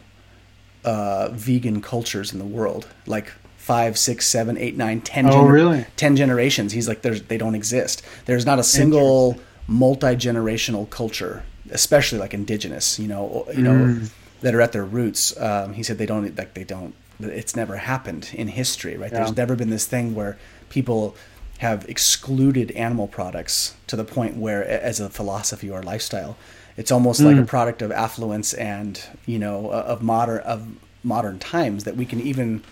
uh, 0.85 1.29
vegan 1.33 1.81
cultures 1.81 2.33
in 2.33 2.39
the 2.39 2.45
world 2.45 2.87
like 3.07 3.33
five, 3.57 3.99
six, 3.99 4.27
seven, 4.27 4.57
eight, 4.57 4.77
nine, 4.77 5.01
ten. 5.01 5.27
Oh, 5.29 5.45
really? 5.47 5.87
Ten 5.97 6.17
generations. 6.17 6.73
He's 6.73 6.89
like, 6.89 7.03
there's 7.03 7.23
they 7.23 7.39
don't 7.39 7.55
exist. 7.55 8.03
There's 8.25 8.47
not 8.47 8.59
a 8.59 8.65
single 8.65 9.39
multi 9.67 10.17
generational 10.17 10.89
culture, 10.89 11.43
especially 11.71 12.19
like 12.19 12.33
indigenous. 12.35 12.99
You 12.99 13.09
know, 13.09 13.47
you 13.55 13.63
know 13.63 13.73
Mm. 13.73 14.11
that 14.41 14.55
are 14.55 14.61
at 14.61 14.73
their 14.73 14.85
roots. 14.85 15.39
Um, 15.39 15.75
he 15.75 15.83
said 15.83 15.99
they 15.99 16.07
don't 16.07 16.37
like 16.37 16.55
they 16.55 16.65
don't. 16.65 16.95
It's 17.21 17.57
never 17.57 17.77
happened 17.77 18.31
in 18.33 18.47
history, 18.49 18.97
right? 18.97 19.11
Yeah. 19.13 19.19
There's 19.19 19.37
never 19.37 19.57
been 19.57 19.71
this 19.71 19.87
thing 19.87 20.15
where 20.15 20.39
people 20.71 21.17
have 21.59 21.89
excluded 21.89 22.71
animal 22.73 23.09
products 23.09 23.75
to 23.89 23.97
the 23.97 24.05
point 24.05 24.37
where, 24.37 24.65
as 24.67 25.01
a 25.01 25.09
philosophy 25.09 25.69
or 25.71 25.83
lifestyle, 25.83 26.37
it's 26.77 26.93
almost 26.93 27.21
like 27.21 27.37
a 27.37 27.43
product 27.45 27.83
of 27.83 27.91
affluence 27.91 28.55
and 28.55 29.03
you 29.27 29.39
know 29.39 29.71
of 29.71 30.01
modern 30.03 30.39
of 30.41 30.67
modern 31.03 31.39
times 31.39 31.85
that 31.85 31.97
we 31.97 32.05
can 32.07 32.21
even 32.21 32.63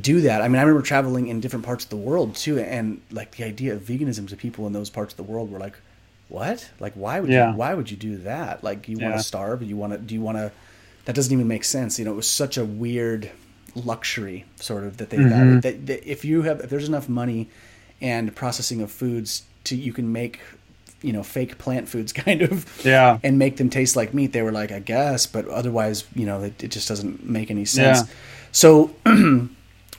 do 0.00 0.20
that. 0.22 0.40
I 0.42 0.48
mean, 0.48 0.56
I 0.56 0.62
remember 0.62 0.82
traveling 0.82 1.28
in 1.28 1.40
different 1.40 1.64
parts 1.64 1.84
of 1.84 1.90
the 1.90 1.96
world 1.96 2.34
too, 2.34 2.58
and 2.58 3.00
like 3.10 3.36
the 3.36 3.44
idea 3.44 3.74
of 3.74 3.82
veganism 3.82 4.28
to 4.28 4.36
people 4.36 4.66
in 4.66 4.72
those 4.72 4.88
parts 4.90 5.12
of 5.12 5.16
the 5.18 5.22
world 5.22 5.50
were 5.52 5.58
like, 5.58 5.76
"What? 6.28 6.70
Like, 6.80 6.94
why 6.94 7.20
would 7.20 7.30
Yeah. 7.30 7.50
you? 7.52 7.56
Why 7.56 7.74
would 7.74 7.90
you 7.90 7.96
do 7.98 8.16
that? 8.18 8.64
Like, 8.64 8.88
you 8.88 8.98
want 8.98 9.14
to 9.16 9.22
starve? 9.22 9.62
You 9.62 9.76
want 9.76 9.92
to? 9.92 9.98
Do 9.98 10.14
you 10.14 10.22
want 10.22 10.38
to? 10.38 10.50
That 11.04 11.14
doesn't 11.14 11.32
even 11.32 11.46
make 11.48 11.64
sense. 11.64 11.98
You 11.98 12.04
know, 12.06 12.12
it 12.12 12.16
was 12.16 12.28
such 12.28 12.56
a 12.56 12.64
weird 12.64 13.30
luxury, 13.74 14.46
sort 14.58 14.84
of, 14.84 14.96
that 14.96 15.10
they 15.10 15.18
Mhm. 15.18 15.28
got. 15.28 15.62
That, 15.62 15.86
that 15.86 16.10
if 16.10 16.24
you 16.24 16.42
have, 16.42 16.60
if 16.60 16.70
there's 16.70 16.88
enough 16.88 17.08
money 17.10 17.48
and 18.00 18.34
processing 18.34 18.80
of 18.82 18.90
foods 18.90 19.44
to, 19.64 19.76
you 19.76 19.92
can 19.92 20.12
make, 20.12 20.40
you 21.02 21.12
know, 21.12 21.22
fake 21.22 21.58
plant 21.58 21.88
foods 21.88 22.12
kind 22.24 22.42
of, 22.42 22.84
Yeah. 22.84 23.18
and 23.22 23.38
make 23.38 23.56
them 23.56 23.70
taste 23.70 23.96
like 23.96 24.14
meat. 24.14 24.32
They 24.32 24.42
were 24.42 24.52
like, 24.52 24.72
I 24.72 24.80
guess, 24.80 25.26
but 25.26 25.48
otherwise, 25.48 26.04
you 26.14 26.26
know, 26.26 26.42
it, 26.42 26.62
it 26.62 26.68
just 26.68 26.88
doesn't 26.88 27.28
make 27.28 27.50
any 27.50 27.64
sense. 27.64 28.00
Yeah. 28.00 28.14
So 28.52 28.94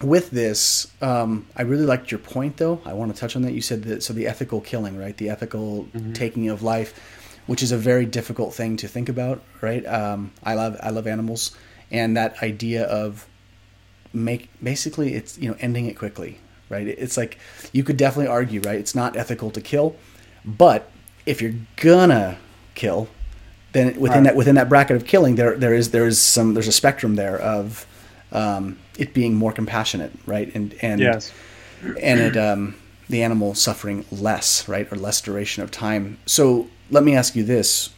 with 0.01 0.29
this, 0.31 0.91
um, 1.01 1.47
I 1.55 1.63
really 1.63 1.85
liked 1.85 2.11
your 2.11 2.19
point, 2.19 2.57
though. 2.57 2.81
I 2.85 2.93
want 2.93 3.13
to 3.13 3.19
touch 3.19 3.35
on 3.35 3.41
that. 3.43 3.53
You 3.53 3.61
said 3.61 3.83
that 3.83 4.03
so 4.03 4.13
the 4.13 4.27
ethical 4.27 4.61
killing, 4.61 4.97
right? 4.97 5.15
The 5.17 5.29
ethical 5.29 5.85
mm-hmm. 5.85 6.13
taking 6.13 6.49
of 6.49 6.61
life, 6.61 6.93
which 7.47 7.63
is 7.63 7.71
a 7.71 7.77
very 7.77 8.05
difficult 8.05 8.53
thing 8.53 8.77
to 8.77 8.87
think 8.87 9.09
about, 9.09 9.41
right? 9.61 9.85
Um, 9.85 10.31
I 10.43 10.53
love 10.53 10.77
I 10.81 10.89
love 10.89 11.07
animals, 11.07 11.55
and 11.91 12.15
that 12.17 12.41
idea 12.43 12.83
of 12.85 13.27
make 14.13 14.49
basically 14.61 15.13
it's 15.13 15.37
you 15.37 15.49
know 15.49 15.57
ending 15.59 15.85
it 15.87 15.97
quickly, 15.97 16.39
right? 16.69 16.87
It's 16.87 17.17
like 17.17 17.37
you 17.71 17.83
could 17.83 17.97
definitely 17.97 18.27
argue, 18.27 18.61
right? 18.61 18.79
It's 18.79 18.95
not 18.95 19.15
ethical 19.15 19.51
to 19.51 19.61
kill, 19.61 19.95
but 20.45 20.91
if 21.25 21.41
you're 21.41 21.55
gonna 21.75 22.37
kill, 22.75 23.09
then 23.73 23.99
within 23.99 24.23
right. 24.23 24.23
that 24.25 24.35
within 24.35 24.55
that 24.55 24.69
bracket 24.69 24.95
of 24.95 25.05
killing, 25.05 25.35
there 25.35 25.55
there 25.55 25.73
is 25.73 25.91
there 25.91 26.07
is 26.07 26.21
some 26.21 26.53
there's 26.53 26.67
a 26.67 26.71
spectrum 26.73 27.15
there 27.15 27.37
of 27.37 27.85
um, 28.31 28.77
it 28.97 29.13
being 29.13 29.35
more 29.35 29.51
compassionate, 29.51 30.11
right? 30.25 30.53
And 30.55 30.75
and 30.81 31.01
yes. 31.01 31.31
and 32.01 32.19
it 32.19 32.37
um, 32.37 32.75
the 33.09 33.23
animal 33.23 33.55
suffering 33.55 34.05
less, 34.11 34.67
right, 34.67 34.91
or 34.91 34.95
less 34.95 35.21
duration 35.21 35.63
of 35.63 35.71
time. 35.71 36.17
So 36.25 36.67
let 36.89 37.03
me 37.03 37.15
ask 37.15 37.35
you 37.35 37.43
this: 37.43 37.89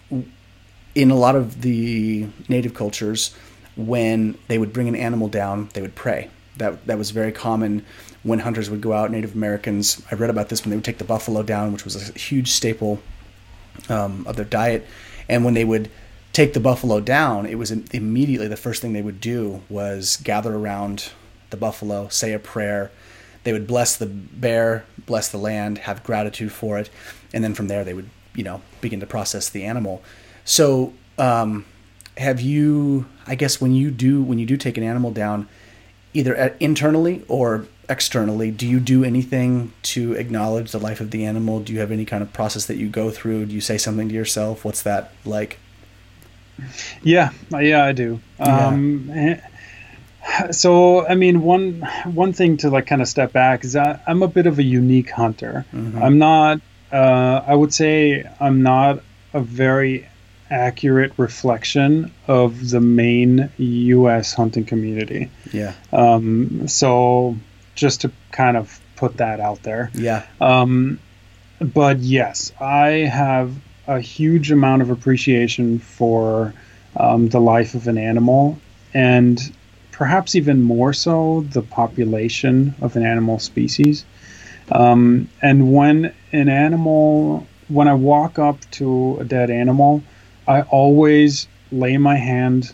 in 0.95 1.11
a 1.11 1.15
lot 1.15 1.35
of 1.35 1.61
the 1.61 2.27
native 2.47 2.73
cultures, 2.73 3.35
when 3.75 4.37
they 4.47 4.57
would 4.57 4.73
bring 4.73 4.87
an 4.87 4.95
animal 4.95 5.27
down, 5.27 5.69
they 5.73 5.81
would 5.81 5.95
pray. 5.95 6.29
That 6.57 6.85
that 6.87 6.97
was 6.97 7.11
very 7.11 7.31
common 7.31 7.85
when 8.23 8.39
hunters 8.39 8.69
would 8.69 8.81
go 8.81 8.93
out. 8.93 9.11
Native 9.11 9.33
Americans, 9.33 10.01
I 10.11 10.15
read 10.15 10.29
about 10.29 10.49
this 10.49 10.63
when 10.63 10.71
they 10.71 10.75
would 10.75 10.85
take 10.85 10.97
the 10.97 11.03
buffalo 11.03 11.43
down, 11.43 11.71
which 11.71 11.85
was 11.85 12.09
a 12.09 12.13
huge 12.17 12.51
staple 12.51 12.99
um, 13.89 14.25
of 14.27 14.35
their 14.35 14.45
diet, 14.45 14.85
and 15.27 15.45
when 15.45 15.53
they 15.53 15.65
would 15.65 15.89
take 16.33 16.53
the 16.53 16.59
buffalo 16.59 16.99
down, 16.99 17.45
it 17.45 17.55
was 17.55 17.71
immediately 17.71 18.47
the 18.47 18.57
first 18.57 18.81
thing 18.81 18.93
they 18.93 19.01
would 19.01 19.21
do 19.21 19.61
was 19.69 20.17
gather 20.17 20.55
around 20.55 21.11
the 21.49 21.57
buffalo, 21.57 22.07
say 22.09 22.33
a 22.33 22.39
prayer. 22.39 22.91
They 23.43 23.53
would 23.53 23.67
bless 23.67 23.95
the 23.95 24.05
bear, 24.05 24.85
bless 25.05 25.29
the 25.29 25.37
land, 25.37 25.79
have 25.79 26.03
gratitude 26.03 26.51
for 26.51 26.77
it, 26.77 26.89
and 27.33 27.43
then 27.43 27.53
from 27.53 27.67
there 27.67 27.83
they 27.83 27.93
would, 27.93 28.09
you 28.35 28.43
know, 28.43 28.61
begin 28.81 28.99
to 28.99 29.07
process 29.07 29.49
the 29.49 29.63
animal. 29.63 30.03
So, 30.45 30.93
um, 31.17 31.65
have 32.17 32.41
you? 32.41 33.05
I 33.25 33.35
guess 33.35 33.61
when 33.61 33.71
you 33.71 33.91
do 33.91 34.21
when 34.21 34.39
you 34.39 34.45
do 34.45 34.57
take 34.57 34.77
an 34.77 34.83
animal 34.83 35.11
down, 35.11 35.47
either 36.13 36.55
internally 36.59 37.23
or 37.27 37.65
externally, 37.89 38.51
do 38.51 38.67
you 38.67 38.79
do 38.79 39.03
anything 39.03 39.73
to 39.81 40.13
acknowledge 40.13 40.71
the 40.71 40.79
life 40.79 41.01
of 41.01 41.11
the 41.11 41.25
animal? 41.25 41.59
Do 41.59 41.73
you 41.73 41.79
have 41.79 41.91
any 41.91 42.05
kind 42.05 42.21
of 42.21 42.31
process 42.31 42.65
that 42.67 42.77
you 42.77 42.87
go 42.87 43.09
through? 43.09 43.47
Do 43.47 43.55
you 43.55 43.61
say 43.61 43.77
something 43.77 44.09
to 44.09 44.15
yourself? 44.15 44.63
What's 44.63 44.83
that 44.83 45.11
like? 45.25 45.59
Yeah, 47.01 47.31
yeah, 47.51 47.85
I 47.85 47.91
do. 47.93 48.19
Yeah. 48.39 48.67
Um, 48.67 49.09
eh, 49.11 49.39
so, 50.51 51.07
I 51.07 51.15
mean, 51.15 51.41
one 51.41 51.81
one 52.03 52.33
thing 52.33 52.57
to 52.57 52.69
like 52.69 52.87
kind 52.87 53.01
of 53.01 53.07
step 53.07 53.31
back 53.31 53.63
is 53.63 53.75
I, 53.75 53.99
am 54.07 54.23
a 54.23 54.27
bit 54.27 54.45
of 54.45 54.59
a 54.59 54.63
unique 54.63 55.09
hunter. 55.09 55.65
Mm-hmm. 55.73 56.01
I'm 56.01 56.17
not. 56.17 56.61
Uh, 56.91 57.43
I 57.45 57.55
would 57.55 57.73
say 57.73 58.29
I'm 58.39 58.61
not 58.61 59.01
a 59.33 59.39
very 59.39 60.08
accurate 60.49 61.13
reflection 61.17 62.11
of 62.27 62.69
the 62.69 62.81
main 62.81 63.51
U.S. 63.57 64.33
hunting 64.33 64.65
community. 64.65 65.29
Yeah. 65.51 65.73
Um, 65.91 66.67
so, 66.67 67.35
just 67.75 68.01
to 68.01 68.11
kind 68.31 68.57
of 68.57 68.79
put 68.95 69.17
that 69.17 69.39
out 69.39 69.63
there. 69.63 69.91
Yeah. 69.93 70.25
Um, 70.41 70.99
but 71.61 71.99
yes, 71.99 72.51
I 72.59 72.89
have 73.11 73.53
a 73.87 73.99
huge 73.99 74.51
amount 74.51 74.81
of 74.81 74.89
appreciation 74.89 75.79
for 75.79 76.53
um, 76.95 77.29
the 77.29 77.39
life 77.39 77.75
of 77.75 77.87
an 77.87 77.97
animal 77.97 78.59
and 78.93 79.53
perhaps 79.91 80.35
even 80.35 80.61
more 80.61 80.93
so 80.93 81.45
the 81.51 81.61
population 81.61 82.73
of 82.81 82.95
an 82.95 83.05
animal 83.05 83.39
species. 83.39 84.05
Um, 84.71 85.29
and 85.41 85.73
when 85.73 86.13
an 86.31 86.49
animal, 86.49 87.45
when 87.67 87.87
I 87.87 87.93
walk 87.95 88.39
up 88.39 88.57
to 88.71 89.17
a 89.19 89.25
dead 89.25 89.49
animal, 89.49 90.03
I 90.49 90.63
always 90.63 91.47
lay 91.71 91.97
my 91.97 92.15
hand 92.15 92.73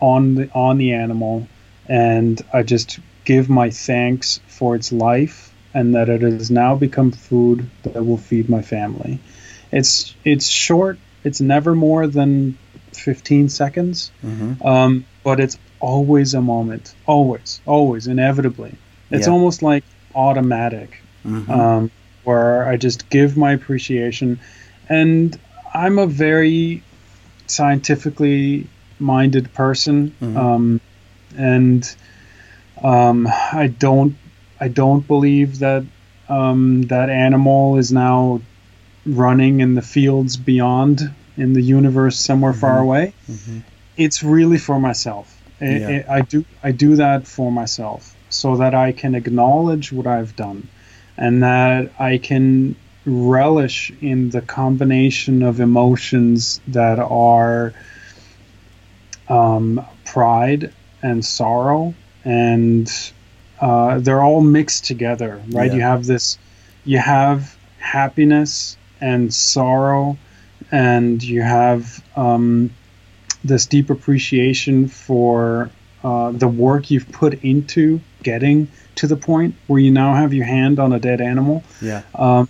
on 0.00 0.34
the 0.34 0.50
on 0.52 0.76
the 0.76 0.92
animal 0.92 1.48
and 1.88 2.40
I 2.52 2.62
just 2.62 3.00
give 3.24 3.48
my 3.48 3.70
thanks 3.70 4.40
for 4.46 4.76
its 4.76 4.92
life 4.92 5.52
and 5.72 5.94
that 5.94 6.10
it 6.10 6.20
has 6.20 6.50
now 6.50 6.74
become 6.74 7.10
food 7.10 7.68
that 7.82 8.04
will 8.04 8.18
feed 8.18 8.50
my 8.50 8.60
family. 8.60 9.20
It's 9.72 10.14
it's 10.24 10.46
short. 10.46 10.98
It's 11.24 11.40
never 11.40 11.74
more 11.74 12.06
than 12.06 12.58
15 12.92 13.48
seconds, 13.48 14.10
mm-hmm. 14.22 14.66
um, 14.66 15.04
but 15.24 15.40
it's 15.40 15.58
always 15.80 16.34
a 16.34 16.40
moment. 16.40 16.94
Always, 17.06 17.60
always, 17.66 18.06
inevitably. 18.06 18.74
It's 19.10 19.26
yeah. 19.26 19.32
almost 19.32 19.62
like 19.62 19.84
automatic, 20.14 21.02
mm-hmm. 21.24 21.50
um, 21.50 21.90
where 22.24 22.66
I 22.66 22.76
just 22.76 23.08
give 23.08 23.36
my 23.36 23.52
appreciation, 23.52 24.40
and 24.88 25.38
I'm 25.74 25.98
a 25.98 26.06
very 26.06 26.82
scientifically 27.50 28.66
minded 28.98 29.52
person, 29.54 30.14
mm-hmm. 30.20 30.36
um, 30.36 30.80
and 31.36 31.96
um, 32.82 33.26
I 33.26 33.68
don't 33.78 34.16
I 34.60 34.68
don't 34.68 35.06
believe 35.06 35.60
that 35.60 35.84
um, 36.28 36.82
that 36.82 37.10
animal 37.10 37.78
is 37.78 37.92
now 37.92 38.40
running 39.06 39.60
in 39.60 39.74
the 39.74 39.82
fields 39.82 40.36
beyond 40.36 41.00
in 41.36 41.52
the 41.52 41.62
universe 41.62 42.18
somewhere 42.18 42.52
mm-hmm. 42.52 42.60
far 42.60 42.78
away. 42.78 43.14
Mm-hmm. 43.30 43.60
It's 43.96 44.22
really 44.22 44.58
for 44.58 44.78
myself. 44.78 45.34
It, 45.60 45.80
yeah. 45.80 45.88
it, 45.88 46.08
I 46.08 46.20
do 46.20 46.44
I 46.62 46.72
do 46.72 46.96
that 46.96 47.26
for 47.26 47.50
myself 47.50 48.14
so 48.30 48.56
that 48.56 48.74
I 48.74 48.92
can 48.92 49.14
acknowledge 49.14 49.92
what 49.92 50.06
I've 50.06 50.36
done 50.36 50.68
and 51.16 51.42
that 51.42 51.90
I 51.98 52.18
can 52.18 52.76
relish 53.06 53.92
in 54.00 54.30
the 54.30 54.40
combination 54.40 55.42
of 55.42 55.60
emotions 55.60 56.60
that 56.68 56.98
are 56.98 57.72
um, 59.28 59.84
pride 60.04 60.72
and 61.02 61.24
sorrow 61.24 61.94
and 62.24 63.12
uh, 63.60 63.98
they're 63.98 64.22
all 64.22 64.40
mixed 64.40 64.84
together 64.84 65.42
right 65.50 65.70
yeah. 65.70 65.76
you 65.76 65.80
have 65.80 66.06
this 66.06 66.38
you 66.84 66.98
have 66.98 67.56
happiness 67.78 68.76
and 69.00 69.32
sorrow, 69.32 70.16
and 70.70 71.22
you 71.22 71.42
have 71.42 72.02
um, 72.16 72.70
this 73.44 73.66
deep 73.66 73.90
appreciation 73.90 74.88
for 74.88 75.70
uh, 76.02 76.30
the 76.32 76.48
work 76.48 76.90
you've 76.90 77.10
put 77.10 77.34
into 77.44 78.00
getting 78.22 78.68
to 78.96 79.06
the 79.06 79.16
point 79.16 79.54
where 79.66 79.78
you 79.78 79.90
now 79.90 80.14
have 80.14 80.34
your 80.34 80.44
hand 80.44 80.78
on 80.78 80.92
a 80.92 80.98
dead 80.98 81.20
animal. 81.20 81.62
Yeah. 81.80 82.02
Um, 82.14 82.48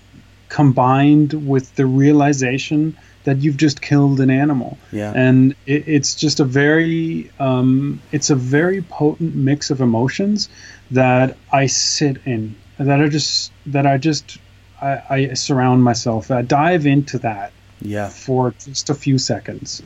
combined 0.49 1.47
with 1.47 1.75
the 1.77 1.87
realization 1.87 2.97
that 3.25 3.39
you've 3.39 3.57
just 3.57 3.83
killed 3.83 4.21
an 4.21 4.31
animal. 4.31 4.79
Yeah. 4.91 5.13
And 5.15 5.55
it, 5.67 5.87
it's 5.87 6.15
just 6.15 6.41
a 6.41 6.45
very, 6.45 7.31
um, 7.39 8.01
it's 8.13 8.31
a 8.31 8.35
very 8.35 8.83
potent 8.83 9.35
mix 9.35 9.71
of 9.71 9.81
emotions 9.81 10.49
that 10.91 11.37
I 11.53 11.67
sit 11.67 12.19
in, 12.25 12.57
that 12.79 13.01
I 13.01 13.09
just, 13.09 13.53
that 13.67 13.87
I 13.87 13.99
just 13.99 14.39
I, 14.81 15.03
I 15.11 15.35
surround 15.35 15.83
myself. 15.83 16.31
I 16.31 16.43
dive 16.43 16.87
into 16.87 17.19
that. 17.19 17.53
Yeah. 17.81 18.09
For 18.09 18.51
just 18.59 18.91
a 18.91 18.95
few 18.95 19.19
seconds, 19.19 19.83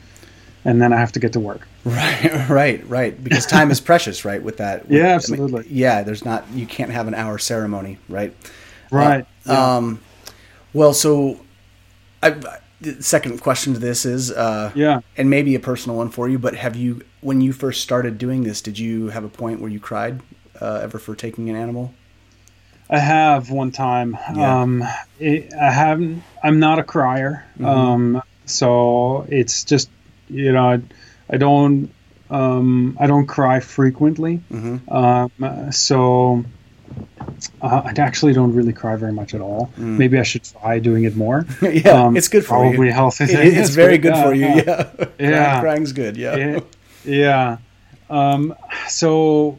and 0.64 0.80
then 0.80 0.94
I 0.94 0.96
have 0.96 1.12
to 1.12 1.20
get 1.20 1.34
to 1.34 1.40
work. 1.40 1.68
Right, 1.84 2.48
right, 2.48 2.88
right. 2.88 3.24
Because 3.24 3.44
time 3.44 3.72
is 3.72 3.80
precious, 3.80 4.24
right? 4.24 4.40
With 4.40 4.58
that. 4.58 4.88
With, 4.88 4.92
yeah, 4.98 5.08
absolutely. 5.08 5.60
I 5.60 5.62
mean, 5.64 5.76
yeah, 5.76 6.02
there's 6.04 6.24
not. 6.24 6.48
You 6.52 6.64
can't 6.64 6.92
have 6.92 7.08
an 7.08 7.14
hour 7.14 7.38
ceremony, 7.38 7.98
right? 8.08 8.32
Right. 8.92 9.26
Uh, 9.44 9.52
yeah. 9.52 9.76
Um. 9.76 10.00
Well, 10.72 10.92
so, 10.94 11.40
I. 12.22 12.36
The 12.80 13.00
second 13.00 13.40
question 13.40 13.74
to 13.74 13.78
this 13.78 14.04
is, 14.04 14.32
uh, 14.32 14.72
yeah, 14.74 15.02
and 15.16 15.30
maybe 15.30 15.54
a 15.54 15.60
personal 15.60 15.96
one 15.96 16.10
for 16.10 16.28
you, 16.28 16.36
but 16.36 16.56
have 16.56 16.74
you, 16.74 17.02
when 17.20 17.40
you 17.40 17.52
first 17.52 17.80
started 17.80 18.18
doing 18.18 18.42
this, 18.42 18.60
did 18.60 18.76
you 18.76 19.10
have 19.10 19.22
a 19.22 19.28
point 19.28 19.60
where 19.60 19.70
you 19.70 19.78
cried 19.78 20.20
uh, 20.60 20.80
ever 20.82 20.98
for 20.98 21.14
taking 21.14 21.48
an 21.48 21.54
animal? 21.54 21.94
I 22.90 22.98
have 22.98 23.50
one 23.50 23.70
time. 23.70 24.18
Yeah. 24.34 24.60
Um, 24.60 24.84
it, 25.18 25.52
I 25.54 25.70
haven't. 25.70 26.22
I'm 26.42 26.60
not 26.60 26.78
a 26.78 26.84
crier. 26.84 27.46
Mm-hmm. 27.54 27.64
Um, 27.64 28.22
so 28.44 29.26
it's 29.28 29.64
just 29.64 29.88
you 30.28 30.52
know 30.52 30.72
I, 30.72 30.82
I 31.30 31.36
don't 31.38 31.90
um, 32.30 32.96
I 33.00 33.06
don't 33.06 33.26
cry 33.26 33.60
frequently. 33.60 34.40
Mm-hmm. 34.52 34.92
Um, 34.92 35.72
so 35.72 36.44
uh, 37.60 37.82
I 37.84 38.00
actually 38.00 38.32
don't 38.32 38.54
really 38.54 38.72
cry 38.72 38.96
very 38.96 39.12
much 39.12 39.34
at 39.34 39.40
all. 39.40 39.70
Mm. 39.76 39.98
Maybe 39.98 40.18
I 40.18 40.22
should 40.22 40.44
try 40.44 40.78
doing 40.78 41.04
it 41.04 41.16
more. 41.16 41.44
yeah, 41.62 42.04
um, 42.04 42.16
it's 42.16 42.28
good 42.28 42.44
for 42.44 42.58
probably 42.58 42.88
you. 42.88 42.92
healthy. 42.92 43.24
It, 43.24 43.56
it's 43.56 43.70
very 43.70 43.98
good 43.98 44.16
for 44.16 44.34
you. 44.34 44.46
Yeah, 44.46 44.90
yeah. 44.98 45.06
yeah. 45.18 45.60
Crying's 45.60 45.92
good. 45.92 46.16
Yeah, 46.16 46.36
yeah. 46.36 46.60
yeah. 47.04 47.56
Um, 48.10 48.54
so 48.88 49.58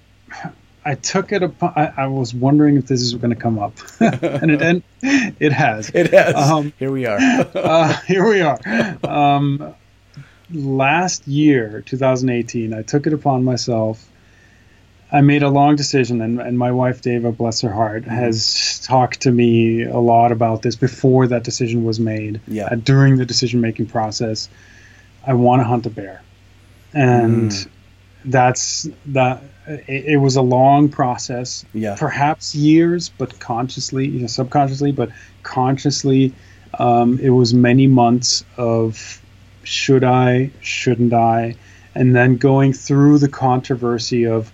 I 0.86 0.96
took 0.96 1.32
it 1.32 1.44
upon. 1.44 1.74
I, 1.76 1.94
I, 1.98 2.08
was 2.08 2.34
wondering 2.34 2.78
if 2.78 2.88
this 2.88 3.02
is 3.02 3.14
going 3.16 3.34
to 3.34 3.40
come 3.42 3.58
up, 3.58 3.74
and 4.00 4.52
it 4.52 4.62
and 4.62 4.84
it 5.02 5.52
has. 5.52 5.90
It 5.90 6.12
has. 6.12 6.36
Um, 6.36 6.74
here 6.78 6.92
we 6.92 7.06
are. 7.06 7.20
uh, 7.20 7.94
here 8.06 8.28
we 8.28 8.42
are. 8.42 8.60
Um, 9.04 9.74
last 10.52 11.28
year, 11.28 11.82
2018, 11.86 12.74
I 12.74 12.82
took 12.82 13.08
it 13.08 13.14
upon 13.14 13.44
myself 13.44 14.08
I 15.14 15.22
made 15.22 15.44
a 15.44 15.50
long 15.50 15.76
decision, 15.76 16.22
and, 16.22 16.42
and 16.42 16.58
my 16.58 16.72
wife, 16.72 17.02
Deva, 17.04 17.32
bless 17.32 17.62
her 17.62 17.72
heart, 17.72 18.02
Mm-hmm. 18.04 18.16
has 18.16 18.80
talked 18.84 19.22
to 19.22 19.32
me 19.32 19.84
a 19.84 20.00
lot 20.00 20.32
about 20.32 20.64
this 20.64 20.76
before 20.76 21.28
that 21.28 21.44
decision 21.44 21.84
was 21.86 22.00
made. 22.00 22.42
Yeah. 22.48 22.66
Uh, 22.66 22.76
during 22.76 23.18
the 23.18 23.26
decision 23.26 23.62
making 23.62 23.86
process, 23.86 24.50
I 25.26 25.34
want 25.36 25.60
to 25.62 25.64
hunt 25.66 25.86
a 25.86 25.90
bear, 25.92 26.22
and 26.94 27.52
Mm. 27.52 27.68
that's 28.26 28.90
that. 29.08 29.42
It, 29.68 30.06
it 30.06 30.18
was 30.18 30.36
a 30.36 30.42
long 30.42 30.90
process, 30.90 31.64
Yeah. 31.74 31.96
perhaps 31.98 32.54
years, 32.54 33.10
but 33.18 33.40
consciously, 33.40 34.08
you 34.08 34.20
know, 34.22 34.28
subconsciously, 34.28 34.92
but 34.92 35.10
consciously, 35.44 36.34
um, 36.80 37.18
it 37.20 37.30
was 37.30 37.54
many 37.54 37.88
months 37.88 38.44
of 38.58 39.22
should 39.64 40.04
I, 40.04 40.50
shouldn't 40.60 41.14
I, 41.14 41.56
and 41.96 42.14
then 42.14 42.36
going 42.38 42.74
through 42.74 43.20
the 43.20 43.30
controversy 43.30 44.26
of, 44.26 44.52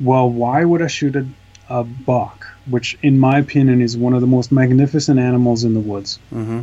well, 0.00 0.28
why 0.30 0.64
would 0.64 0.82
I 0.82 0.86
shoot 0.88 1.16
a, 1.16 1.26
a 1.68 1.84
buck, 1.84 2.46
which 2.68 2.96
in 3.02 3.18
my 3.18 3.38
opinion 3.38 3.80
is 3.80 3.96
one 3.96 4.12
of 4.14 4.20
the 4.20 4.26
most 4.26 4.52
magnificent 4.52 5.18
animals 5.18 5.64
in 5.64 5.74
the 5.74 5.80
woods, 5.80 6.18
Mm-hmm. 6.32 6.62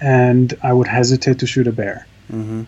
and 0.00 0.54
I 0.62 0.72
would 0.72 0.86
hesitate 0.88 1.40
to 1.40 1.46
shoot 1.46 1.66
a 1.66 1.72
bear. 1.72 2.06
Mm-hmm. 2.32 2.62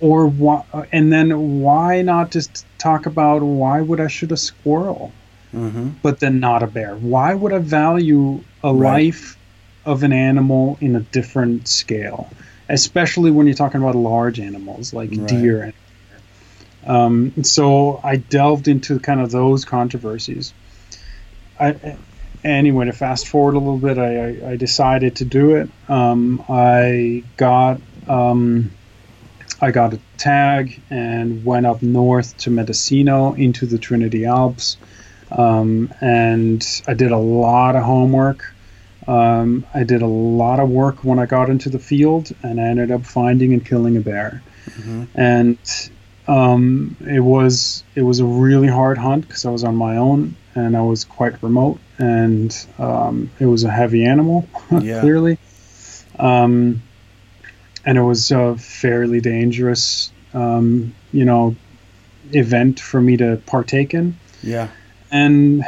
Or 0.00 0.26
why, 0.26 0.64
and 0.92 1.12
then 1.12 1.60
why 1.62 2.02
not 2.02 2.30
just 2.30 2.66
talk 2.78 3.06
about 3.06 3.42
why 3.42 3.80
would 3.80 4.00
I 4.00 4.08
shoot 4.08 4.32
a 4.32 4.36
squirrel? 4.36 5.12
Mm-hmm. 5.54 5.90
but 6.02 6.20
then 6.20 6.38
not 6.38 6.62
a 6.62 6.66
bear. 6.66 6.96
Why 6.96 7.32
would 7.32 7.52
I 7.52 7.58
value 7.58 8.40
a 8.62 8.74
Right. 8.74 9.06
life 9.06 9.38
of 9.86 10.02
an 10.02 10.12
animal 10.12 10.76
in 10.82 10.96
a 10.96 11.00
different 11.00 11.66
scale, 11.68 12.28
especially 12.68 13.30
when 13.30 13.46
you're 13.46 13.54
talking 13.56 13.80
about 13.80 13.94
large 13.94 14.38
animals 14.38 14.92
like 14.92 15.10
Right. 15.10 15.26
deer? 15.28 15.72
Um, 16.86 17.42
so 17.42 18.00
I 18.02 18.16
delved 18.16 18.68
into 18.68 18.98
kind 19.00 19.20
of 19.20 19.30
those 19.30 19.64
controversies. 19.64 20.54
I, 21.58 21.96
anyway, 22.44 22.86
to 22.86 22.92
fast 22.92 23.28
forward 23.28 23.54
a 23.54 23.58
little 23.58 23.78
bit, 23.78 23.98
I, 23.98 24.52
I, 24.52 24.56
decided 24.56 25.16
to 25.16 25.24
do 25.24 25.56
it. 25.56 25.68
Um, 25.88 26.44
I 26.48 27.24
got 27.36 27.80
um, 28.06 28.70
I 29.60 29.70
got 29.70 29.94
a 29.94 30.00
tag 30.16 30.80
and 30.90 31.44
went 31.44 31.66
up 31.66 31.82
north 31.82 32.36
to 32.38 32.50
Mendocino 32.50 33.32
into 33.34 33.66
the 33.66 33.78
Trinity 33.78 34.26
Alps. 34.26 34.76
Um, 35.30 35.92
and 36.00 36.64
I 36.86 36.94
did 36.94 37.10
a 37.10 37.18
lot 37.18 37.74
of 37.74 37.82
homework. 37.82 38.54
Um, 39.08 39.66
I 39.72 39.84
did 39.84 40.02
a 40.02 40.06
lot 40.06 40.60
of 40.60 40.68
work 40.68 41.04
when 41.04 41.18
I 41.18 41.26
got 41.26 41.48
into 41.48 41.70
the 41.70 41.78
field, 41.78 42.32
and 42.42 42.60
I 42.60 42.64
ended 42.64 42.90
up 42.90 43.06
finding 43.06 43.52
and 43.52 43.64
killing 43.64 43.96
a 43.96 44.00
bear. 44.00 44.42
Mhm. 44.66 45.06
And 45.14 45.58
um, 46.28 46.96
it 47.00 47.20
was 47.20 47.84
it 47.94 48.02
was 48.02 48.20
a 48.20 48.24
really 48.24 48.68
hard 48.68 48.98
hunt 48.98 49.26
because 49.26 49.44
I 49.46 49.50
was 49.50 49.64
on 49.64 49.76
my 49.76 49.96
own 49.96 50.36
and 50.54 50.76
I 50.76 50.82
was 50.82 51.04
quite 51.04 51.42
remote, 51.42 51.78
and 51.98 52.54
um, 52.78 53.30
it 53.38 53.46
was 53.46 53.64
a 53.64 53.70
heavy 53.70 54.04
animal, 54.04 54.48
Yeah. 54.80 55.00
clearly. 55.00 55.38
Um, 56.18 56.82
and 57.84 57.98
it 57.98 58.02
was 58.02 58.30
a 58.32 58.56
fairly 58.56 59.20
dangerous, 59.20 60.10
um, 60.34 60.94
you 61.12 61.24
know, 61.24 61.54
event 62.32 62.80
for 62.80 63.00
me 63.00 63.16
to 63.18 63.40
partake 63.46 63.94
in 63.94 64.16
Yeah. 64.42 64.68
and 65.12 65.62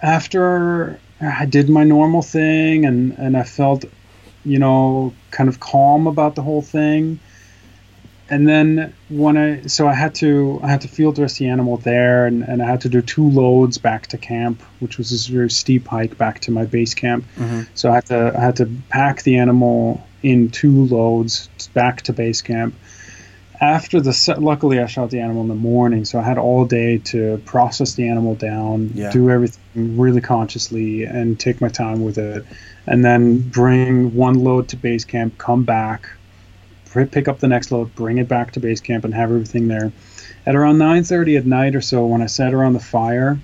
after 0.00 0.98
I 1.20 1.44
did 1.46 1.68
my 1.68 1.84
normal 1.84 2.22
thing 2.22 2.86
and 2.86 3.12
and 3.18 3.36
I 3.36 3.42
felt 3.42 3.84
you 4.44 4.58
know 4.58 5.12
kind 5.30 5.48
of 5.48 5.60
calm 5.60 6.06
about 6.06 6.34
the 6.34 6.42
whole 6.42 6.62
thing 6.62 7.20
and 8.32 8.48
then 8.48 8.92
when 9.10 9.36
I 9.36 9.48
so 9.66 9.86
I 9.86 9.94
had 9.94 10.14
to 10.16 10.58
I 10.64 10.68
had 10.74 10.80
to 10.80 10.88
field 10.88 11.14
dress 11.16 11.34
the 11.38 11.46
animal 11.48 11.76
there 11.76 12.26
and, 12.26 12.42
and 12.42 12.62
I 12.62 12.66
had 12.66 12.80
to 12.82 12.88
do 12.88 13.00
two 13.02 13.28
loads 13.28 13.76
back 13.78 14.06
to 14.08 14.18
camp 14.18 14.62
which 14.80 14.98
was 14.98 15.10
this 15.10 15.26
very 15.26 15.50
steep 15.50 15.86
hike 15.86 16.16
back 16.16 16.40
to 16.46 16.50
my 16.50 16.64
base 16.64 16.94
camp 16.94 17.24
Mhm. 17.36 17.66
so 17.74 17.90
I 17.92 17.94
had 17.96 18.06
to 18.06 18.32
I 18.36 18.40
had 18.48 18.56
to 18.56 18.66
pack 18.88 19.22
the 19.22 19.36
animal 19.36 20.04
in 20.22 20.48
two 20.50 20.86
loads 20.86 21.48
back 21.74 22.02
to 22.02 22.12
base 22.12 22.40
camp 22.42 22.74
after 23.60 24.00
the 24.00 24.14
luckily 24.40 24.80
I 24.80 24.86
shot 24.86 25.10
the 25.10 25.20
animal 25.20 25.42
in 25.42 25.48
the 25.48 25.54
morning, 25.54 26.04
so 26.04 26.18
I 26.18 26.22
had 26.22 26.36
all 26.38 26.64
day 26.64 26.98
to 27.12 27.40
process 27.44 27.94
the 27.94 28.08
animal 28.08 28.34
down, 28.34 28.90
Yeah. 28.94 29.10
do 29.12 29.30
everything 29.30 29.96
really 29.96 30.20
consciously, 30.20 31.04
and 31.04 31.38
take 31.38 31.60
my 31.60 31.68
time 31.68 32.02
with 32.02 32.18
it, 32.18 32.44
and 32.88 33.04
then 33.04 33.38
bring 33.38 34.16
one 34.16 34.34
load 34.42 34.66
to 34.70 34.76
base 34.76 35.04
camp, 35.04 35.38
come 35.38 35.62
back, 35.62 36.08
pick 37.10 37.28
up 37.28 37.38
the 37.38 37.48
next 37.48 37.72
load, 37.72 37.94
bring 37.94 38.18
it 38.18 38.28
back 38.28 38.52
to 38.52 38.60
base 38.60 38.80
camp, 38.80 39.04
and 39.04 39.14
have 39.14 39.30
everything 39.30 39.68
there. 39.68 39.92
At 40.44 40.54
around 40.54 40.78
9:30 40.78 41.38
at 41.38 41.46
night 41.46 41.74
or 41.74 41.80
so, 41.80 42.06
when 42.06 42.22
I 42.22 42.26
sat 42.26 42.52
around 42.54 42.72
the 42.72 42.80
fire, 42.80 43.38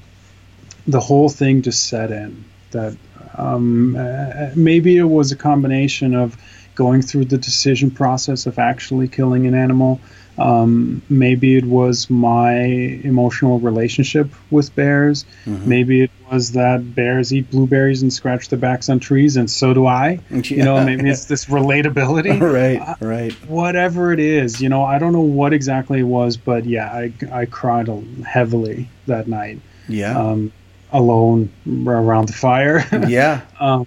the 0.87 1.01
whole 1.01 1.29
thing 1.29 1.63
just 1.63 1.89
set 1.89 2.11
in. 2.11 2.45
That 2.71 2.97
um, 3.37 3.97
uh, 3.97 4.51
maybe 4.55 4.97
it 4.97 5.05
was 5.05 5.33
a 5.33 5.37
combination 5.37 6.15
of 6.15 6.37
going 6.75 7.03
through 7.03 7.25
the 7.25 7.39
decision 7.39 7.91
process 7.91 8.47
of 8.47 8.59
actually 8.59 9.09
killing 9.09 9.47
an 9.47 9.55
animal. 9.55 10.01
Um, 10.39 11.03
maybe 11.09 11.57
it 11.57 11.65
was 11.65 12.09
my 12.09 12.55
emotional 12.55 13.59
relationship 13.59 14.31
with 14.51 14.75
bears. 14.75 15.25
Mhm. 15.47 15.67
Maybe 15.67 16.03
it 16.03 16.11
was 16.31 16.53
that 16.53 16.95
bears 16.95 17.33
eat 17.33 17.51
blueberries 17.51 18.03
and 18.03 18.13
scratch 18.13 18.49
their 18.49 18.59
backs 18.59 18.89
on 18.89 19.01
trees, 19.01 19.37
and 19.37 19.51
so 19.51 19.75
do 19.75 19.87
I. 19.87 20.21
You 20.49 20.65
know, 20.65 20.83
maybe 20.85 21.09
it's 21.11 21.25
this 21.27 21.47
relatability. 21.47 22.41
right. 22.61 22.97
Right. 23.01 23.33
Whatever 23.49 24.13
it 24.13 24.21
is, 24.21 24.61
you 24.61 24.69
know, 24.69 24.85
I 24.85 24.99
don't 24.99 25.13
know 25.13 25.21
what 25.21 25.53
exactly 25.53 26.01
it 26.01 26.05
was, 26.05 26.37
but 26.37 26.65
yeah, 26.65 26.87
I, 26.91 27.13
I 27.33 27.45
cried 27.47 27.89
heavily 28.27 28.89
that 29.07 29.27
night, 29.29 29.61
Yeah. 29.89 30.19
um, 30.19 30.53
alone 30.93 31.51
around 31.87 32.29
the 32.29 32.33
fire. 32.33 32.85
yeah. 33.09 33.41
um, 33.61 33.87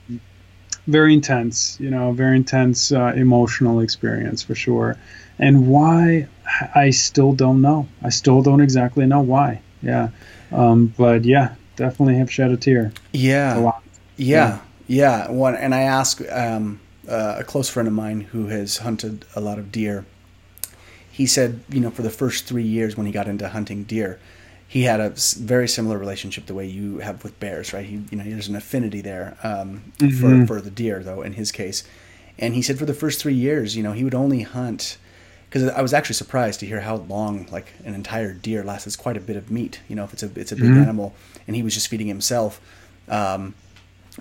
very 0.88 1.14
intense, 1.14 1.80
you 1.80 1.90
know, 1.90 2.12
very 2.12 2.36
intense 2.36 2.92
uh, 2.92 3.14
emotional 3.16 3.80
experience 3.80 4.44
for 4.44 4.56
sure. 4.56 4.98
And 5.40 5.68
why, 5.68 6.28
I 6.76 6.92
still 6.92 7.34
don't 7.34 7.62
know. 7.62 7.88
I 8.02 8.10
still 8.10 8.42
don't 8.42 8.62
exactly 8.62 9.06
know 9.06 9.22
why. 9.22 9.62
Yeah. 9.82 10.10
Um, 10.52 10.94
but 10.98 11.26
yeah, 11.26 11.56
definitely 11.76 12.16
have 12.18 12.32
shed 12.32 12.52
a 12.52 12.58
tear. 12.58 12.92
Yeah. 13.14 13.58
A 13.58 13.60
lot. 13.60 13.84
Yeah, 14.18 14.60
yeah. 14.88 15.32
One, 15.32 15.56
and 15.56 15.74
I 15.74 15.82
asked 15.82 16.22
um, 16.30 16.80
uh, 17.10 17.38
a 17.40 17.44
close 17.44 17.70
friend 17.70 17.88
of 17.88 17.94
mine 17.94 18.22
who 18.22 18.48
has 18.48 18.78
hunted 18.78 19.26
a 19.36 19.42
lot 19.42 19.58
of 19.58 19.72
deer. 19.72 20.06
He 21.12 21.26
said, 21.26 21.62
you 21.70 21.80
know, 21.80 21.90
for 21.90 22.04
the 22.04 22.10
first 22.10 22.46
three 22.46 22.64
years 22.64 22.96
when 22.96 23.06
he 23.06 23.12
got 23.12 23.28
into 23.28 23.50
hunting 23.50 23.84
deer, 23.84 24.20
he 24.72 24.84
had 24.84 25.02
a 25.02 25.10
very 25.38 25.68
similar 25.68 25.98
relationship 25.98 26.46
the 26.46 26.54
way 26.54 26.66
you 26.66 27.00
have 27.00 27.26
with 27.26 27.38
bears, 27.42 27.74
right? 27.74 27.86
He, 27.86 27.96
you 28.10 28.18
know, 28.18 28.24
there's 28.24 28.48
an 28.48 28.56
affinity 28.56 29.02
there 29.02 29.36
um, 29.44 29.82
Mhm. 30.00 30.18
for 30.20 30.46
for 30.48 30.62
the 30.62 30.72
deer, 30.72 31.04
though, 31.04 31.22
in 31.24 31.34
his 31.34 31.52
case. 31.52 31.84
And 32.40 32.54
he 32.54 32.62
said 32.62 32.80
for 32.80 32.86
the 32.86 32.94
first 32.94 33.20
three 33.20 33.34
years, 33.34 33.76
you 33.76 33.84
know, 33.84 33.92
he 33.92 34.06
would 34.06 34.16
only 34.16 34.44
hunt 34.44 34.98
because 35.50 35.64
I 35.68 35.82
was 35.82 35.94
actually 35.94 36.16
surprised 36.16 36.62
to 36.62 36.66
hear 36.66 36.80
how 36.80 36.96
long 36.96 37.48
like 37.52 37.68
an 37.84 37.94
entire 37.94 38.32
deer 38.32 38.64
lasts. 38.64 38.88
It's 38.88 38.96
quite 38.96 39.18
a 39.18 39.20
bit 39.20 39.36
of 39.36 39.52
meat, 39.52 39.82
you 39.90 39.96
know, 39.98 40.06
if 40.06 40.14
it's 40.14 40.24
a 40.24 40.30
it's 40.38 40.54
a 40.54 40.56
big 40.56 40.72
Mhm. 40.72 40.82
animal, 40.84 41.14
and 41.48 41.56
he 41.58 41.64
was 41.64 41.74
just 41.74 41.90
feeding 41.90 42.08
himself. 42.08 42.62
Um, 43.10 43.54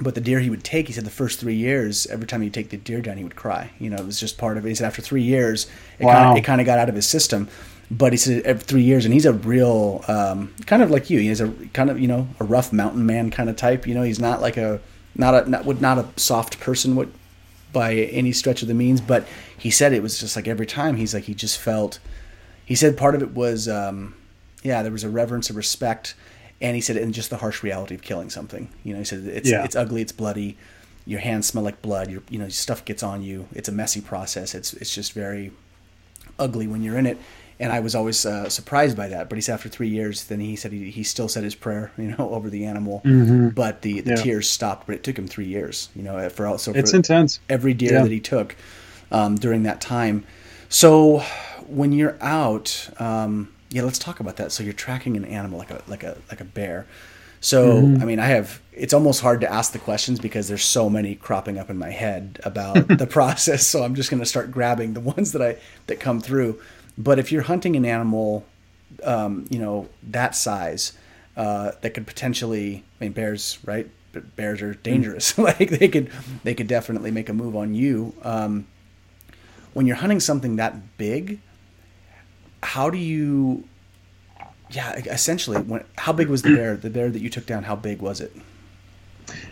but 0.01 0.17
the 0.17 0.21
deer 0.21 0.41
he 0.41 0.51
would 0.51 0.65
take, 0.65 0.89
he 0.89 0.93
said 0.93 1.05
the 1.05 1.11
first 1.23 1.39
three 1.39 1.55
years, 1.55 2.07
every 2.09 2.27
time 2.27 2.43
he'd 2.43 2.55
take 2.55 2.71
the 2.71 2.77
deer 2.77 3.01
down, 3.01 3.17
he 3.19 3.23
would 3.25 3.37
cry. 3.37 3.71
You 3.79 3.91
know, 3.91 3.97
it 3.99 4.07
was 4.07 4.19
just 4.19 4.37
part 4.37 4.57
of 4.59 4.67
it. 4.67 4.69
He 4.71 4.75
said 4.75 4.87
after 4.89 5.03
three 5.03 5.23
years, 5.23 5.69
it 6.01 6.07
Wow. 6.07 6.35
it 6.35 6.43
kind 6.45 6.61
of 6.61 6.67
got 6.67 6.81
out 6.81 6.89
of 6.89 6.97
his 6.97 7.07
system. 7.07 7.47
But 7.93 8.13
he 8.13 8.17
said 8.17 8.43
every 8.43 8.63
three 8.63 8.83
years, 8.83 9.05
and 9.05 9.13
he's 9.13 9.27
a 9.27 9.33
real 9.33 10.05
um, 10.07 10.55
kind 10.67 10.81
of 10.83 10.91
like 10.91 11.11
you. 11.11 11.19
He's 11.19 11.41
a 11.41 11.49
kind 11.73 11.91
of 11.91 11.99
you 11.99 12.07
know 12.07 12.29
a 12.39 12.45
rough 12.45 12.73
mountain 12.73 13.05
man 13.05 13.31
kind 13.31 13.51
of 13.51 13.57
type. 13.57 13.87
You 13.87 13.95
know, 13.95 14.03
he's 14.03 14.21
not 14.21 14.41
like 14.41 14.57
a 14.57 14.81
not 15.17 15.35
a 15.35 15.51
not 15.51 15.65
would 15.65 15.81
not 15.81 15.99
a 15.99 16.07
soft 16.17 16.61
person 16.61 16.95
would 16.97 17.13
by 17.73 17.95
any 17.95 18.33
stretch 18.33 18.63
of 18.63 18.69
the 18.69 18.75
means. 18.75 19.01
But 19.01 19.27
he 19.59 19.71
said 19.71 19.93
it 19.93 20.03
was 20.03 20.19
just 20.21 20.37
like 20.37 20.47
every 20.47 20.67
time 20.67 20.97
he's 20.97 21.15
like 21.15 21.25
he 21.25 21.35
just 21.35 21.59
felt. 21.59 21.99
He 22.65 22.77
said 22.77 22.97
part 22.97 23.17
of 23.17 23.23
it 23.23 23.33
was 23.33 23.67
um, 23.69 24.15
yeah 24.63 24.83
there 24.85 24.93
was 24.93 25.03
a 25.03 25.09
reverence, 25.11 25.51
a 25.51 25.53
respect, 25.53 26.15
and 26.61 26.77
he 26.77 26.81
said 26.81 26.97
and 26.97 27.13
just 27.13 27.31
the 27.31 27.39
harsh 27.39 27.65
reality 27.65 27.97
of 27.97 28.03
killing 28.03 28.31
something. 28.31 28.69
You 28.85 28.93
know, 28.93 29.01
he 29.01 29.05
said 29.05 29.25
it's 29.27 29.51
Yeah. 29.51 29.65
it's 29.65 29.75
ugly, 29.75 30.01
it's 30.03 30.13
bloody, 30.13 30.57
your 31.07 31.19
hands 31.19 31.49
smell 31.49 31.65
like 31.65 31.83
blood. 31.83 32.09
Your 32.09 32.23
you 32.31 32.39
know 32.39 32.49
stuff 32.49 32.85
gets 32.85 33.03
on 33.03 33.23
you. 33.23 33.49
It's 33.53 33.69
a 33.69 33.73
messy 33.73 34.01
process. 34.01 34.55
It's 34.55 34.75
it's 34.75 34.95
just 34.95 35.13
very 35.13 35.51
ugly 36.39 36.69
when 36.69 36.83
you're 36.83 36.97
in 36.97 37.07
it. 37.07 37.19
And 37.61 37.71
I 37.73 37.81
was 37.81 37.95
always 37.95 38.25
uh, 38.27 38.49
surprised 38.49 38.97
by 38.97 39.09
that. 39.09 39.29
But 39.29 39.37
he 39.37 39.43
said 39.43 39.53
after 39.55 39.69
three 39.69 39.89
years, 39.89 40.25
then 40.25 40.41
he 40.41 40.57
said 40.57 40.73
he, 40.73 40.91
he 40.91 41.03
still 41.05 41.29
said 41.29 41.45
his 41.45 41.55
prayer, 41.55 41.93
you 41.99 42.15
know, 42.17 42.31
over 42.31 42.49
the 42.51 42.65
animal. 42.65 43.03
Mhm. 43.05 43.55
But 43.55 43.83
the, 43.83 44.01
the 44.01 44.11
Yeah. 44.11 44.17
tears 44.17 44.49
stopped. 44.49 44.87
But 44.87 44.95
it 44.97 45.05
took 45.05 45.19
him 45.19 45.29
three 45.29 45.47
years, 45.47 45.91
you 45.95 46.03
know, 46.03 46.29
for 46.31 46.47
also 46.47 46.73
It's 46.73 46.95
intense. 46.95 47.39
every 47.49 47.75
deer 47.75 47.93
Yeah. 47.93 48.03
that 48.03 48.11
he 48.11 48.19
took 48.21 48.57
um, 49.13 49.35
during 49.37 49.63
that 49.65 49.81
time. 49.81 50.25
So 50.71 51.19
when 51.67 51.93
you're 51.93 52.17
out, 52.23 52.89
um, 52.99 53.53
yeah, 53.71 53.83
let's 53.83 53.99
talk 53.99 54.21
about 54.21 54.37
that. 54.37 54.53
So 54.53 54.63
you're 54.65 54.73
tracking 54.73 55.17
an 55.17 55.25
animal 55.25 55.59
like 55.59 55.71
a 55.71 55.83
like 55.87 56.03
a 56.03 56.17
like 56.31 56.41
a 56.41 56.45
bear. 56.45 56.87
So 57.43 57.75
Mm-hmm. 57.83 58.03
I 58.03 58.05
mean, 58.07 58.19
I 58.21 58.27
have. 58.27 58.61
It's 58.73 58.95
almost 58.95 59.21
hard 59.21 59.41
to 59.43 59.53
ask 59.53 59.73
the 59.73 59.79
questions 59.79 60.19
because 60.21 60.49
there's 60.49 60.65
so 60.65 60.89
many 60.89 61.15
cropping 61.15 61.59
up 61.59 61.69
in 61.71 61.77
my 61.79 61.91
head 61.91 62.41
about 62.45 62.89
the 62.99 63.07
process. 63.07 63.67
So 63.67 63.83
I'm 63.83 63.95
just 63.95 64.11
going 64.11 64.21
to 64.21 64.27
start 64.27 64.51
grabbing 64.51 64.95
the 64.95 65.01
ones 65.01 65.33
that 65.33 65.43
I 65.43 65.57
that 65.87 66.01
come 66.01 66.21
through. 66.21 66.59
But 67.03 67.19
if 67.19 67.33
you're 67.33 67.43
hunting 67.43 67.77
an 67.77 67.87
animal 67.87 68.45
um, 69.05 69.47
you 69.51 69.59
know, 69.59 69.89
that 70.03 70.35
size 70.35 70.93
uh, 71.37 71.73
that 71.81 71.95
could 71.95 72.07
potentially, 72.07 72.85
I 73.01 73.05
mean, 73.05 73.13
bears, 73.13 73.59
right? 73.65 73.89
Bears 74.37 74.63
are 74.63 74.75
dangerous. 74.75 75.39
like 75.39 75.71
they 75.71 75.89
could, 75.89 76.11
they 76.45 76.55
could 76.55 76.67
definitely 76.67 77.11
make 77.11 77.29
a 77.29 77.33
move 77.33 77.57
on 77.57 77.75
you. 77.75 78.15
Um, 78.23 78.67
when 79.73 79.87
you're 79.87 79.97
hunting 79.97 80.21
something 80.21 80.57
that 80.57 80.99
big, 80.99 81.41
how 82.63 82.91
do 82.91 82.99
you? 82.99 83.65
Yeah, 84.71 84.95
essentially, 84.97 85.59
when, 85.59 85.85
how 85.97 86.13
big 86.13 86.29
was 86.29 86.43
the 86.43 86.55
bear? 86.55 86.77
The 86.77 86.91
bear 86.91 87.11
that 87.11 87.21
you 87.21 87.31
took 87.31 87.47
down, 87.47 87.65
how 87.65 87.77
big 87.77 88.01
was 88.01 88.21
it? 88.21 88.35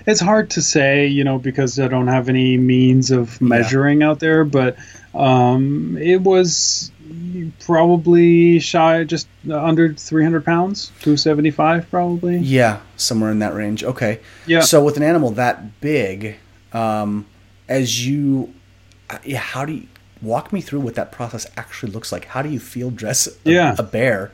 It's 0.06 0.20
hard 0.20 0.50
to 0.50 0.62
say, 0.62 1.06
you 1.06 1.24
know, 1.24 1.38
because 1.38 1.78
I 1.78 1.88
don't 1.88 2.08
have 2.08 2.28
any 2.28 2.56
means 2.56 3.10
of 3.10 3.40
measuring 3.40 4.00
yeah. 4.00 4.10
out 4.10 4.20
there, 4.20 4.44
but 4.44 4.76
um, 5.14 5.96
it 5.98 6.22
was 6.22 6.90
probably 7.60 8.58
shy 8.58 9.04
just 9.04 9.28
under 9.50 9.94
300 9.94 10.44
pounds 10.44 10.88
275 11.00 11.90
probably. 11.90 12.38
Yeah 12.38 12.80
somewhere 13.00 13.30
in 13.30 13.38
that 13.38 13.54
range. 13.54 13.84
Okay. 13.84 14.20
Yeah. 14.46 14.60
So 14.60 14.82
with 14.82 14.96
an 14.96 15.02
animal 15.02 15.30
that 15.32 15.80
big 15.80 16.36
um, 16.72 17.26
as 17.68 18.06
you 18.06 18.52
uh, 19.10 19.18
how 19.36 19.64
do 19.64 19.72
you 19.72 19.88
walk 20.20 20.52
me 20.52 20.60
through 20.60 20.80
what 20.80 20.96
that 20.96 21.12
process 21.12 21.46
actually 21.56 21.92
looks 21.92 22.12
like. 22.12 22.26
How 22.26 22.42
do 22.42 22.48
you 22.48 22.60
field 22.60 22.96
dress 22.96 23.26
a, 23.26 23.50
yeah. 23.50 23.76
a 23.78 23.82
bear 23.82 24.32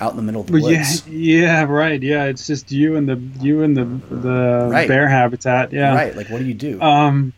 out 0.00 0.10
in 0.10 0.16
the 0.16 0.22
middle 0.22 0.40
of 0.40 0.48
the 0.48 0.60
woods? 0.60 1.06
yeah, 1.06 1.60
yeah 1.60 1.62
right 1.64 2.02
yeah. 2.02 2.24
It's 2.24 2.46
just 2.46 2.70
you 2.72 2.96
and 2.96 3.08
the 3.08 3.16
you 3.42 3.62
and 3.62 3.76
the 3.76 3.84
the 4.14 4.68
right. 4.70 4.88
bear 4.88 5.08
habitat 5.08 5.72
yeah. 5.72 5.94
Right 5.94 6.14
like 6.16 6.28
what 6.28 6.38
do 6.38 6.44
you 6.44 6.54
do? 6.54 6.80
Um 6.80 7.32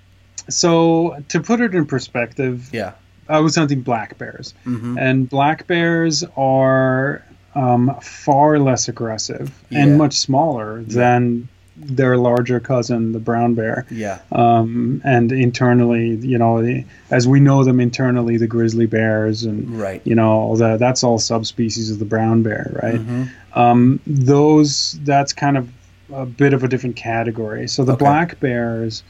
so 0.48 1.22
to 1.28 1.40
put 1.40 1.60
it 1.60 1.74
in 1.74 1.86
perspective 1.86 2.70
yeah 2.72 2.94
I 3.32 3.40
was 3.40 3.56
hunting 3.56 3.80
black 3.80 4.18
bears, 4.18 4.54
mm-hmm. 4.66 4.98
and 4.98 5.28
black 5.28 5.66
bears 5.66 6.22
are 6.36 7.24
um, 7.54 7.98
far 8.00 8.58
less 8.58 8.88
aggressive 8.88 9.52
yeah. 9.70 9.82
and 9.82 9.98
much 9.98 10.14
smaller 10.14 10.80
yeah. 10.80 10.86
than 10.88 11.48
their 11.76 12.16
larger 12.16 12.60
cousin, 12.60 13.12
the 13.12 13.18
brown 13.18 13.54
bear. 13.54 13.86
Yeah. 13.90 14.20
Um, 14.30 15.00
and 15.04 15.32
internally, 15.32 16.16
you 16.16 16.36
know, 16.36 16.62
the, 16.62 16.84
as 17.10 17.26
we 17.26 17.40
know 17.40 17.64
them 17.64 17.80
internally, 17.80 18.36
the 18.36 18.46
grizzly 18.46 18.86
bears 18.86 19.44
and 19.44 19.80
right. 19.80 20.02
you 20.04 20.14
know, 20.14 20.54
the, 20.56 20.76
that's 20.76 21.02
all 21.02 21.18
subspecies 21.18 21.90
of 21.90 21.98
the 21.98 22.04
brown 22.04 22.42
bear, 22.42 22.78
right? 22.82 23.00
Mm-hmm. 23.00 23.58
Um, 23.58 24.00
those 24.06 24.98
that's 25.02 25.32
kind 25.32 25.56
of 25.56 25.70
a 26.12 26.26
bit 26.26 26.52
of 26.52 26.62
a 26.62 26.68
different 26.68 26.96
category. 26.96 27.68
So 27.68 27.84
the 27.84 27.92
okay. 27.92 28.04
black 28.04 28.40
bears, 28.40 29.02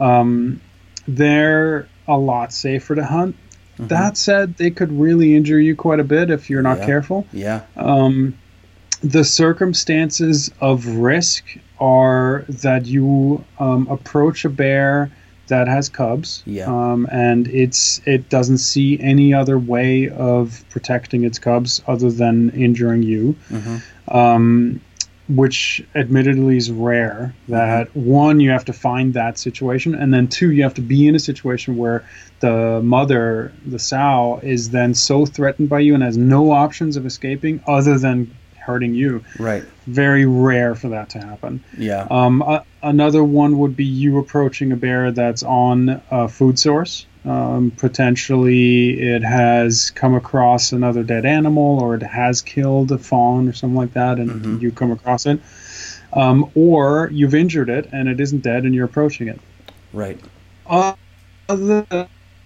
um, 0.00 0.60
they're 1.06 1.86
a 2.08 2.16
lot 2.16 2.52
safer 2.52 2.94
to 2.94 3.04
hunt 3.04 3.36
Mm-hmm. 3.76 3.88
That 3.88 4.16
said, 4.16 4.56
they 4.56 4.70
could 4.70 4.90
really 4.92 5.36
injure 5.36 5.60
you 5.60 5.76
quite 5.76 6.00
a 6.00 6.04
bit 6.04 6.30
if 6.30 6.48
you're 6.48 6.62
not 6.62 6.78
yeah. 6.78 6.86
careful. 6.86 7.26
Yeah. 7.32 7.62
Um, 7.76 8.38
the 9.02 9.24
circumstances 9.24 10.50
of 10.60 10.86
risk 10.86 11.44
are 11.78 12.44
that 12.48 12.86
you 12.86 13.44
um, 13.58 13.86
approach 13.88 14.44
a 14.44 14.48
bear 14.48 15.10
that 15.48 15.68
has 15.68 15.88
cubs, 15.88 16.42
yeah. 16.44 16.66
um, 16.66 17.06
and 17.12 17.46
it's 17.48 18.00
it 18.04 18.28
doesn't 18.28 18.58
see 18.58 18.98
any 18.98 19.32
other 19.32 19.58
way 19.58 20.08
of 20.08 20.64
protecting 20.70 21.24
its 21.24 21.38
cubs 21.38 21.82
other 21.86 22.10
than 22.10 22.50
injuring 22.50 23.02
you. 23.02 23.36
Mm-hmm. 23.50 24.16
Um, 24.16 24.80
which 25.28 25.84
admittedly 25.94 26.56
is 26.56 26.70
rare 26.70 27.34
that 27.48 27.94
one 27.96 28.38
you 28.38 28.50
have 28.50 28.64
to 28.64 28.72
find 28.72 29.14
that 29.14 29.38
situation 29.38 29.94
and 29.94 30.14
then 30.14 30.28
two 30.28 30.52
you 30.52 30.62
have 30.62 30.74
to 30.74 30.80
be 30.80 31.08
in 31.08 31.14
a 31.14 31.18
situation 31.18 31.76
where 31.76 32.08
the 32.40 32.80
mother 32.82 33.52
the 33.64 33.78
sow 33.78 34.38
is 34.42 34.70
then 34.70 34.94
so 34.94 35.26
threatened 35.26 35.68
by 35.68 35.80
you 35.80 35.94
and 35.94 36.02
has 36.02 36.16
no 36.16 36.52
options 36.52 36.96
of 36.96 37.04
escaping 37.06 37.60
other 37.66 37.98
than 37.98 38.30
hurting 38.66 38.94
you. 38.94 39.24
Right. 39.38 39.62
Very 39.86 40.26
rare 40.26 40.74
for 40.74 40.88
that 40.88 41.10
to 41.10 41.20
happen. 41.20 41.62
Yeah. 41.78 42.06
Um, 42.10 42.42
a, 42.42 42.64
another 42.82 43.22
one 43.22 43.58
would 43.58 43.76
be 43.76 43.84
you 43.84 44.18
approaching 44.18 44.72
a 44.72 44.76
bear 44.76 45.12
that's 45.12 45.44
on 45.44 46.02
a 46.10 46.28
food 46.28 46.58
source 46.58 47.06
um, 47.26 47.72
potentially, 47.76 49.00
it 49.00 49.22
has 49.22 49.90
come 49.90 50.14
across 50.14 50.72
another 50.72 51.02
dead 51.02 51.26
animal, 51.26 51.80
or 51.82 51.94
it 51.94 52.02
has 52.02 52.40
killed 52.40 52.92
a 52.92 52.98
fawn, 52.98 53.48
or 53.48 53.52
something 53.52 53.76
like 53.76 53.94
that, 53.94 54.18
and 54.18 54.30
mm-hmm. 54.30 54.58
you 54.58 54.70
come 54.70 54.92
across 54.92 55.26
it. 55.26 55.40
Um, 56.12 56.50
or 56.54 57.10
you've 57.12 57.34
injured 57.34 57.68
it, 57.68 57.88
and 57.92 58.08
it 58.08 58.20
isn't 58.20 58.42
dead, 58.42 58.64
and 58.64 58.74
you're 58.74 58.84
approaching 58.84 59.28
it. 59.28 59.40
Right. 59.92 60.20
Other 60.66 60.96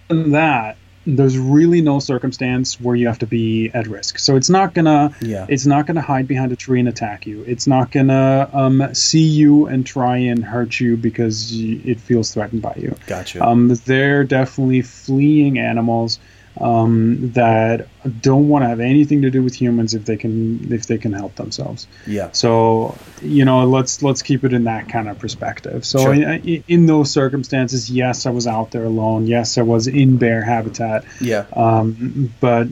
than 0.07 0.31
that, 0.31 0.77
there's 1.05 1.37
really 1.37 1.81
no 1.81 1.99
circumstance 1.99 2.79
where 2.79 2.95
you 2.95 3.07
have 3.07 3.19
to 3.19 3.27
be 3.27 3.71
at 3.73 3.87
risk. 3.87 4.19
So 4.19 4.35
it's 4.35 4.49
not 4.49 4.73
gonna 4.73 5.15
yeah. 5.21 5.45
it's 5.49 5.65
not 5.65 5.87
gonna 5.87 6.01
hide 6.01 6.27
behind 6.27 6.51
a 6.51 6.55
tree 6.55 6.79
and 6.79 6.87
attack 6.87 7.25
you. 7.25 7.43
It's 7.47 7.67
not 7.67 7.91
gonna 7.91 8.49
um, 8.53 8.93
see 8.93 9.23
you 9.23 9.65
and 9.67 9.85
try 9.85 10.17
and 10.17 10.43
hurt 10.43 10.79
you 10.79 10.97
because 10.97 11.51
it 11.53 11.99
feels 11.99 12.33
threatened 12.33 12.61
by 12.61 12.75
you. 12.77 12.95
Gotcha. 13.07 13.45
Um, 13.45 13.69
they're 13.85 14.23
definitely 14.23 14.81
fleeing 14.81 15.57
animals 15.57 16.19
um, 16.59 17.31
that 17.31 17.87
don't 18.21 18.49
want 18.49 18.63
to 18.63 18.69
have 18.69 18.79
anything 18.79 19.21
to 19.21 19.29
do 19.29 19.41
with 19.41 19.55
humans 19.55 19.93
if 19.93 20.05
they 20.05 20.17
can 20.17 20.71
if 20.73 20.87
they 20.87 20.97
can 20.97 21.13
help 21.13 21.35
themselves. 21.35 21.87
Yeah. 22.05 22.31
So 22.31 22.97
you 23.21 23.45
know, 23.45 23.65
let's 23.65 24.03
let's 24.03 24.21
keep 24.21 24.43
it 24.43 24.53
in 24.53 24.65
that 24.65 24.89
kind 24.89 25.09
of 25.09 25.19
perspective. 25.19 25.85
So 25.85 25.99
sure. 25.99 26.13
in, 26.13 26.63
in, 26.67 26.85
those 26.85 27.11
circumstances, 27.11 27.89
yes, 27.89 28.25
I 28.25 28.31
was 28.31 28.47
out 28.47 28.71
there 28.71 28.83
alone. 28.83 29.27
Yes, 29.27 29.57
I 29.57 29.61
was 29.61 29.87
in 29.87 30.17
bear 30.17 30.41
habitat. 30.41 31.05
Yeah. 31.19 31.45
Um, 31.53 32.33
but 32.39 32.67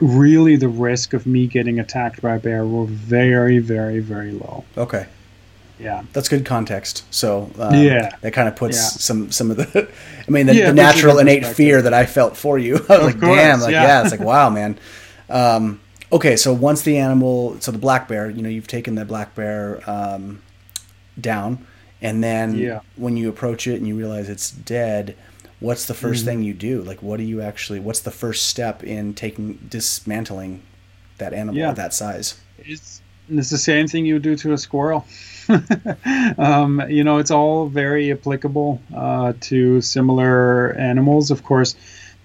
really, 0.00 0.56
the 0.56 0.68
risk 0.68 1.14
of 1.14 1.26
me 1.26 1.46
getting 1.46 1.80
attacked 1.80 2.20
by 2.20 2.36
a 2.36 2.38
bear 2.38 2.66
were 2.66 2.86
very, 2.86 3.58
very, 3.58 4.00
very 4.00 4.32
low. 4.32 4.64
Okay 4.76 5.06
yeah 5.78 6.02
that's 6.12 6.28
good 6.28 6.44
context 6.44 7.04
so 7.12 7.50
um, 7.58 7.74
yeah 7.74 8.10
that 8.20 8.32
kind 8.32 8.48
of 8.48 8.56
puts 8.56 8.76
yeah. 8.76 8.82
some 8.82 9.30
some 9.30 9.50
of 9.50 9.56
the 9.56 9.88
i 10.28 10.30
mean 10.30 10.46
the, 10.46 10.54
yeah, 10.54 10.66
the 10.66 10.72
natural 10.72 11.18
innate 11.18 11.46
fear 11.46 11.80
that 11.82 11.94
i 11.94 12.04
felt 12.04 12.36
for 12.36 12.58
you 12.58 12.74
i 12.88 12.98
was 12.98 12.98
of 12.98 13.02
like 13.04 13.20
course, 13.20 13.36
damn 13.36 13.60
like 13.60 13.72
yeah. 13.72 13.82
yeah. 13.84 14.02
it's 14.02 14.10
like 14.10 14.20
wow 14.28 14.50
man 14.50 14.78
um, 15.30 15.80
okay 16.10 16.36
so 16.36 16.52
once 16.52 16.82
the 16.82 16.96
animal 16.96 17.60
so 17.60 17.70
the 17.70 17.78
black 17.78 18.08
bear 18.08 18.30
you 18.30 18.42
know 18.42 18.48
you've 18.48 18.66
taken 18.66 18.94
the 18.94 19.04
black 19.04 19.34
bear 19.34 19.82
um, 19.88 20.40
down 21.20 21.66
and 22.00 22.22
then 22.22 22.80
when 22.96 23.16
you 23.16 23.28
approach 23.28 23.66
it 23.66 23.76
and 23.76 23.86
you 23.86 23.96
realize 23.96 24.28
it's 24.28 24.50
dead 24.50 25.16
what's 25.60 25.86
the 25.86 25.94
1st 25.94 26.00
mm-hmm. 26.00 26.24
thing 26.24 26.42
you 26.42 26.54
do 26.54 26.82
like 26.82 27.02
what 27.02 27.18
do 27.18 27.24
you 27.24 27.40
actually 27.40 27.80
what's 27.80 28.00
the 28.00 28.10
first 28.10 28.46
step 28.46 28.82
in 28.82 29.12
taking 29.12 29.54
dismantling 29.68 30.62
that 31.18 31.32
animal 31.32 31.56
yeah. 31.56 31.72
that 31.72 31.92
size 31.92 32.40
it's 32.58 33.02
it's 33.28 33.50
the 33.50 33.58
same 33.58 33.86
thing 33.86 34.06
you 34.06 34.14
would 34.14 34.22
do 34.22 34.36
to 34.36 34.52
a 34.52 34.58
squirrel 34.58 35.04
um, 36.38 36.82
you 36.88 37.04
know, 37.04 37.18
it's 37.18 37.30
all 37.30 37.66
very 37.66 38.12
applicable 38.12 38.80
uh, 38.94 39.32
to 39.40 39.80
similar 39.80 40.72
animals. 40.72 41.30
Of 41.30 41.42
course, 41.42 41.74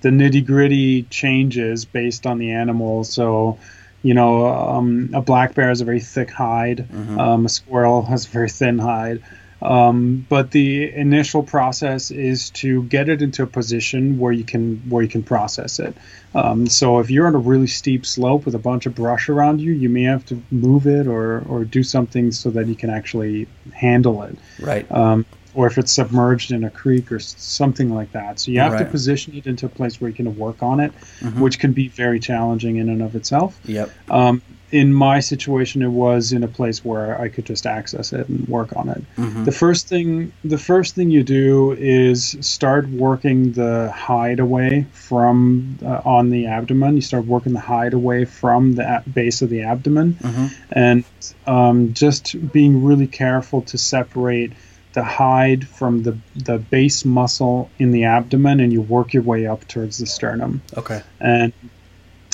the 0.02 0.10
nitty 0.10 0.46
gritty 0.46 1.04
changes 1.04 1.86
based 1.86 2.26
on 2.26 2.38
the 2.38 2.52
animal. 2.52 3.04
So, 3.04 3.58
you 4.02 4.14
know, 4.14 4.48
um, 4.48 5.12
a 5.14 5.22
black 5.22 5.56
bear 5.56 5.70
has 5.70 5.82
a 5.82 5.86
very 5.86 6.02
thick 6.02 6.30
hide. 6.30 6.88
Mm-hmm. 6.90 7.20
Um, 7.20 7.46
a 7.46 7.50
squirrel 7.50 8.02
has 8.04 8.26
a 8.26 8.30
very 8.30 8.50
thin 8.50 8.80
hide. 8.80 9.24
Um, 9.64 10.26
but 10.28 10.52
the 10.52 10.94
initial 10.94 11.42
process 11.42 12.12
is 12.12 12.50
to 12.52 12.84
get 12.84 13.08
it 13.08 13.22
into 13.22 13.44
a 13.44 13.48
position 13.48 14.20
where 14.20 14.34
you 14.34 14.44
can 14.44 14.78
where 14.90 15.02
you 15.02 15.10
can 15.10 15.24
process 15.24 15.80
it. 15.80 15.96
Um, 16.36 16.68
so 16.68 17.00
if 17.00 17.10
you're 17.10 17.28
on 17.28 17.36
a 17.36 17.40
really 17.40 17.68
steep 17.68 18.06
slope 18.06 18.46
with 18.46 18.56
a 18.56 18.60
bunch 18.60 18.86
of 18.86 18.94
brush 18.94 19.30
around 19.30 19.62
you, 19.62 19.72
you 19.72 19.88
may 19.88 20.04
have 20.04 20.26
to 20.26 20.44
move 20.52 20.86
it 20.86 21.08
or 21.08 21.40
or 21.48 21.64
do 21.64 21.82
something 21.82 22.32
so 22.32 22.50
that 22.50 22.68
you 22.68 22.76
can 22.76 22.90
actually 22.90 23.48
handle 23.72 24.24
it. 24.24 24.38
Right. 24.60 24.92
Um, 24.92 25.26
or 25.56 25.68
if 25.68 25.78
it's 25.78 25.92
submerged 25.92 26.52
in 26.52 26.64
a 26.64 26.70
creek 26.70 27.12
or 27.12 27.20
something 27.20 27.94
like 27.94 28.12
that. 28.14 28.40
So 28.40 28.52
you 28.52 28.60
have 28.60 28.74
right. 28.74 28.80
to 28.80 28.86
position 28.86 29.36
it 29.36 29.46
into 29.46 29.68
a 29.68 29.70
place 29.70 30.02
where 30.02 30.10
you 30.10 30.16
can 30.16 30.36
work 30.36 30.64
on 30.64 30.80
it, 30.80 30.92
mm-hmm. 31.20 31.40
which 31.40 31.60
can 31.60 31.74
be 31.74 31.88
very 31.88 32.20
challenging 32.20 32.78
in 32.78 32.90
and 32.90 33.02
of 33.02 33.16
itself. 33.16 33.60
Yep. 33.66 33.92
Um, 34.10 34.42
in 34.74 34.92
my 34.92 35.20
situation, 35.20 35.84
it 35.84 35.90
was 35.90 36.34
in 36.34 36.44
a 36.44 36.48
place 36.48 36.84
where 36.84 37.22
I 37.22 37.30
could 37.30 37.46
just 37.46 37.68
access 37.68 38.12
it 38.12 38.28
and 38.28 38.48
work 38.48 38.76
on 38.76 38.90
it. 38.90 39.04
Mm-hmm. 39.18 39.44
The 39.44 39.52
first 39.52 39.88
thing, 39.88 40.34
the 40.44 40.58
first 40.58 40.96
thing 40.96 41.12
you 41.12 41.22
do 41.22 41.74
is 41.74 42.36
start 42.42 42.90
working 42.90 43.52
the 43.52 43.92
hide 43.92 44.40
away 44.40 44.88
from 44.92 45.78
uh, 45.86 46.02
on 46.04 46.32
the 46.32 46.48
abdomen. 46.48 46.96
You 46.96 47.02
start 47.02 47.26
working 47.26 47.54
the 47.54 47.60
hide 47.60 47.94
away 47.94 48.26
from 48.26 48.74
the 48.74 49.04
base 49.14 49.44
of 49.44 49.52
the 49.52 49.62
abdomen, 49.62 50.16
mm-hmm. 50.16 50.48
and 50.72 51.04
um, 51.46 51.94
just 51.94 52.52
being 52.52 52.84
really 52.84 53.08
careful 53.08 53.62
to 53.62 53.78
separate 53.78 54.54
the 54.94 55.04
hide 55.04 55.68
from 55.68 56.02
the 56.02 56.18
the 56.36 56.58
base 56.58 57.06
muscle 57.06 57.70
in 57.78 57.92
the 57.92 58.06
abdomen, 58.06 58.60
and 58.60 58.74
you 58.74 58.82
work 58.82 59.14
your 59.14 59.24
way 59.24 59.46
up 59.46 59.68
towards 59.68 60.00
the 60.00 60.08
sternum. 60.08 60.64
Okay. 60.76 61.04
And 61.20 61.54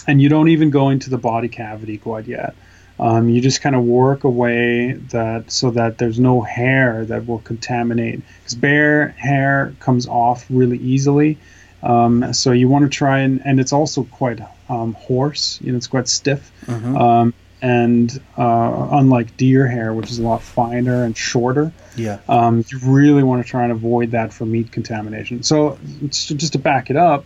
and 0.09 0.21
you 0.21 0.27
don't 0.29 0.49
even 0.49 0.69
go 0.71 0.89
into 0.89 1.09
the 1.09 1.17
body 1.17 1.47
cavity 1.47 1.97
quite 1.97 2.27
yet. 2.27 2.55
Um, 2.99 3.29
you 3.29 3.39
just 3.41 3.61
kind 3.61 3.75
of 3.75 3.83
work 3.83 4.23
away 4.25 4.91
that 5.11 5.51
so 5.51 5.71
that 5.71 5.97
there's 5.99 6.19
no 6.19 6.41
hair 6.41 7.05
that 7.05 7.27
will 7.27 7.39
contaminate. 7.39 8.19
Because 8.39 8.55
bear 8.55 9.09
hair 9.09 9.73
comes 9.79 10.07
off 10.07 10.45
really 10.49 10.77
easily, 10.79 11.37
Um, 11.81 12.33
so 12.33 12.51
you 12.51 12.67
want 12.67 12.83
to 12.83 12.89
try 12.89 13.19
and 13.19 13.41
and 13.45 13.57
it's 13.59 13.71
also 13.71 14.03
quite 14.03 14.39
um, 14.67 14.91
hoarse. 14.99 15.59
You 15.63 15.71
know, 15.71 15.77
it's 15.77 15.87
quite 15.87 16.07
stiff. 16.09 16.51
Mhm. 16.65 16.99
Um, 16.99 17.33
and 17.61 18.09
uh, 18.37 18.87
unlike 18.99 19.35
deer 19.37 19.65
hair, 19.67 19.93
which 19.93 20.11
is 20.11 20.19
a 20.19 20.23
lot 20.23 20.41
finer 20.41 21.03
and 21.05 21.15
shorter, 21.15 21.71
Yeah. 21.95 22.17
um, 22.27 22.63
you 22.69 22.79
really 22.83 23.23
want 23.23 23.43
to 23.45 23.49
try 23.49 23.63
and 23.63 23.71
avoid 23.71 24.11
that 24.11 24.33
for 24.33 24.45
meat 24.45 24.71
contamination. 24.71 25.43
So, 25.43 25.77
so 26.11 26.35
just 26.35 26.53
to 26.53 26.59
back 26.59 26.89
it 26.89 26.95
up, 26.97 27.25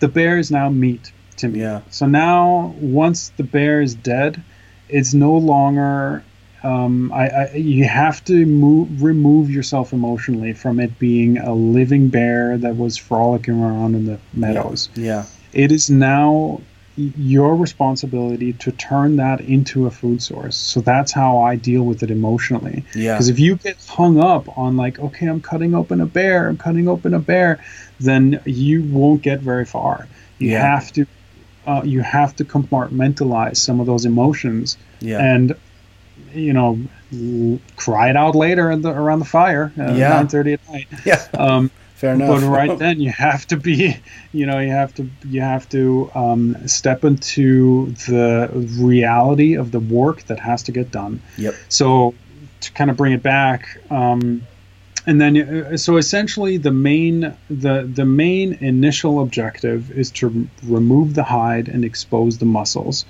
the 0.00 0.08
bear 0.08 0.38
is 0.38 0.50
now 0.50 0.68
meat 0.70 1.12
to 1.38 1.48
me. 1.48 1.60
Yeah. 1.60 1.80
So 1.90 2.06
now, 2.06 2.74
once 2.80 3.30
the 3.36 3.44
bear 3.44 3.80
is 3.80 3.94
dead, 3.94 4.42
it's 4.88 5.14
no 5.14 5.34
longer. 5.36 6.24
Um, 6.62 7.12
I, 7.12 7.28
I 7.28 7.52
you 7.54 7.84
have 7.84 8.24
to 8.24 8.44
move, 8.46 9.02
remove 9.02 9.50
yourself 9.50 9.92
emotionally 9.92 10.52
from 10.52 10.80
it 10.80 10.98
being 10.98 11.38
a 11.38 11.54
living 11.54 12.08
bear 12.08 12.58
that 12.58 12.76
was 12.76 12.96
frolicking 12.96 13.54
around 13.62 13.94
in 13.94 14.06
the 14.06 14.18
meadows. 14.32 14.88
Yeah. 14.96 15.26
It 15.52 15.70
is 15.70 15.90
now 15.90 16.60
your 16.96 17.54
responsibility 17.54 18.54
to 18.54 18.72
turn 18.72 19.16
that 19.16 19.40
into 19.42 19.86
a 19.86 19.90
food 19.90 20.22
source. 20.22 20.56
So 20.56 20.80
that's 20.80 21.12
how 21.12 21.38
I 21.42 21.54
deal 21.56 21.82
with 21.82 22.02
it 22.02 22.10
emotionally. 22.10 22.84
Yeah. 22.94 23.14
Because 23.14 23.28
if 23.28 23.38
you 23.38 23.56
get 23.56 23.76
hung 23.86 24.18
up 24.18 24.56
on 24.58 24.76
like, 24.76 24.98
okay, 24.98 25.26
I'm 25.26 25.42
cutting 25.42 25.74
open 25.74 26.00
a 26.00 26.06
bear, 26.06 26.48
I'm 26.48 26.56
cutting 26.56 26.88
open 26.88 27.12
a 27.14 27.18
bear, 27.20 27.62
then 28.00 28.40
you 28.46 28.82
won't 28.82 29.20
get 29.22 29.40
very 29.40 29.66
far. 29.66 30.08
You 30.38 30.52
Yeah. 30.52 30.62
have 30.74 30.90
to, 30.92 31.06
uh, 31.66 31.82
you 31.84 32.00
have 32.00 32.34
to 32.36 32.44
compartmentalize 32.44 33.56
some 33.56 33.80
of 33.80 33.86
those 33.86 34.04
emotions 34.04 34.76
Yeah. 35.00 35.18
and, 35.20 35.54
you 36.34 36.52
know, 36.52 36.78
cry 37.76 38.10
it 38.10 38.16
out 38.16 38.34
later 38.34 38.70
in 38.70 38.82
the, 38.82 38.90
around 38.90 39.18
the 39.20 39.24
fire 39.24 39.72
at 39.76 39.96
Yeah. 39.96 40.22
9:30 40.22 40.54
at 40.54 40.72
night. 40.72 40.86
yeah. 41.04 41.24
Um, 41.34 41.70
Fair 41.94 42.12
enough. 42.12 42.40
but 42.42 42.46
right 42.46 42.78
then 42.84 43.00
you 43.00 43.10
have 43.10 43.46
to 43.46 43.56
be 43.56 43.96
you 44.32 44.44
know 44.44 44.58
you 44.58 44.70
have 44.70 44.92
to 44.96 45.08
you 45.26 45.40
have 45.40 45.66
to 45.70 46.10
um, 46.14 46.68
step 46.68 47.04
into 47.04 47.86
the 48.06 48.50
reality 48.78 49.54
of 49.56 49.70
the 49.72 49.80
work 49.80 50.22
that 50.24 50.38
has 50.38 50.62
to 50.64 50.72
get 50.72 50.90
done 50.90 51.22
Yep. 51.38 51.54
so 51.70 52.14
to 52.60 52.72
kind 52.72 52.90
of 52.90 52.98
bring 52.98 53.14
it 53.14 53.22
back 53.22 53.78
um, 53.90 54.42
and 55.06 55.20
then 55.20 55.36
uh, 55.36 55.76
so 55.76 55.96
essentially 55.96 56.56
the 56.56 56.70
main 56.72 57.34
the 57.48 57.88
the 57.94 58.04
main 58.04 58.54
initial 58.60 59.20
objective 59.22 59.90
is 59.92 60.10
to 60.10 60.48
remove 60.64 61.14
the 61.14 61.22
hide 61.24 61.68
and 61.68 61.84
expose 61.84 62.38
the 62.38 62.44
muscles 62.46 63.04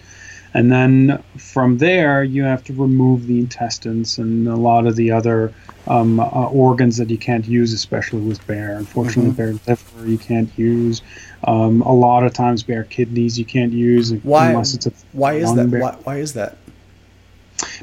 and 0.54 0.70
then 0.70 1.22
from 1.36 1.78
there 1.78 2.22
you 2.24 2.42
have 2.42 2.62
to 2.64 2.72
remove 2.72 3.26
the 3.26 3.38
intestines 3.38 4.18
and 4.18 4.46
a 4.48 4.56
lot 4.56 4.86
of 4.86 4.96
the 4.96 5.10
other 5.10 5.52
um, 5.88 6.18
uh, 6.20 6.24
organs 6.48 6.96
that 6.96 7.10
you 7.10 7.18
can't 7.18 7.46
use 7.46 7.72
especially 7.72 8.20
with 8.20 8.44
bear 8.46 8.76
unfortunately 8.76 9.30
Mhm. 9.32 9.36
bear 9.36 9.52
liver 9.66 10.08
you 10.08 10.18
can't 10.18 10.50
use 10.58 11.02
um, 11.44 11.80
a 11.82 11.92
lot 11.92 12.24
of 12.24 12.32
times 12.32 12.62
bear 12.62 12.84
kidneys 12.84 13.38
you 13.38 13.44
can't 13.44 13.72
use 13.72 14.12
Why- 14.22 14.50
unless 14.50 14.74
it's 14.74 14.86
a 14.86 14.92
Why 15.12 15.34
is 15.34 15.54
that? 15.54 15.68
Why, 15.68 15.92
why 16.04 16.16
is 16.18 16.32
that? 16.34 16.56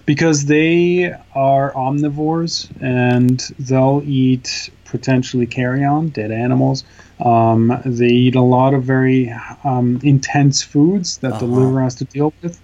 Because 0.05 0.45
they 0.45 1.13
are 1.35 1.73
omnivores 1.73 2.69
and 2.81 3.39
they'll 3.59 4.01
eat 4.05 4.69
potentially 4.85 5.45
carrion, 5.47 6.09
dead 6.09 6.31
animals. 6.31 6.83
Um, 7.19 7.79
they 7.85 8.07
eat 8.07 8.35
a 8.35 8.41
lot 8.41 8.73
of 8.73 8.83
very 8.83 9.33
um, 9.63 9.99
intense 10.03 10.61
foods 10.61 11.17
that 11.17 11.39
the 11.39 11.45
Uh-huh. 11.45 11.59
liver 11.61 11.81
has 11.81 11.95
to 11.95 12.05
deal 12.05 12.33
with 12.41 12.59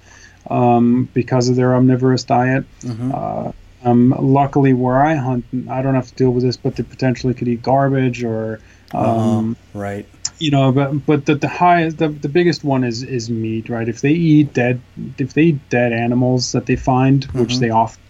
um, 0.49 1.09
because 1.13 1.49
of 1.49 1.55
their 1.55 1.75
omnivorous 1.75 2.23
diet. 2.23 2.65
Mhm. 2.83 3.13
Uh, 3.13 3.51
um, 3.83 4.13
luckily, 4.19 4.73
where 4.73 5.01
I 5.01 5.15
hunt, 5.15 5.45
I 5.69 5.81
don't 5.81 5.95
have 5.95 6.07
to 6.07 6.15
deal 6.15 6.31
with 6.31 6.43
this, 6.43 6.57
but 6.57 6.75
they 6.75 6.83
potentially 6.83 7.33
could 7.33 7.47
eat 7.47 7.61
garbage 7.61 8.23
or. 8.23 8.59
Um, 8.93 9.05
Uh-huh. 9.05 9.79
Right. 9.79 10.05
You 10.39 10.51
know 10.51 10.71
but 10.71 11.05
but 11.05 11.25
the, 11.25 11.35
the 11.35 11.47
highest 11.47 11.97
the, 11.97 12.07
the 12.09 12.29
biggest 12.29 12.63
one 12.63 12.83
is 12.83 13.03
is 13.03 13.29
meat 13.29 13.69
right 13.69 13.89
if 13.89 14.01
they 14.01 14.11
eat 14.11 14.53
dead 14.53 14.79
if 15.17 15.33
they 15.33 15.43
eat 15.43 15.69
dead 15.69 15.91
animals 15.93 16.51
that 16.53 16.65
they 16.65 16.75
find 16.75 17.25
which 17.25 17.55
Mhm. 17.55 17.59
they 17.59 17.69
often 17.69 18.01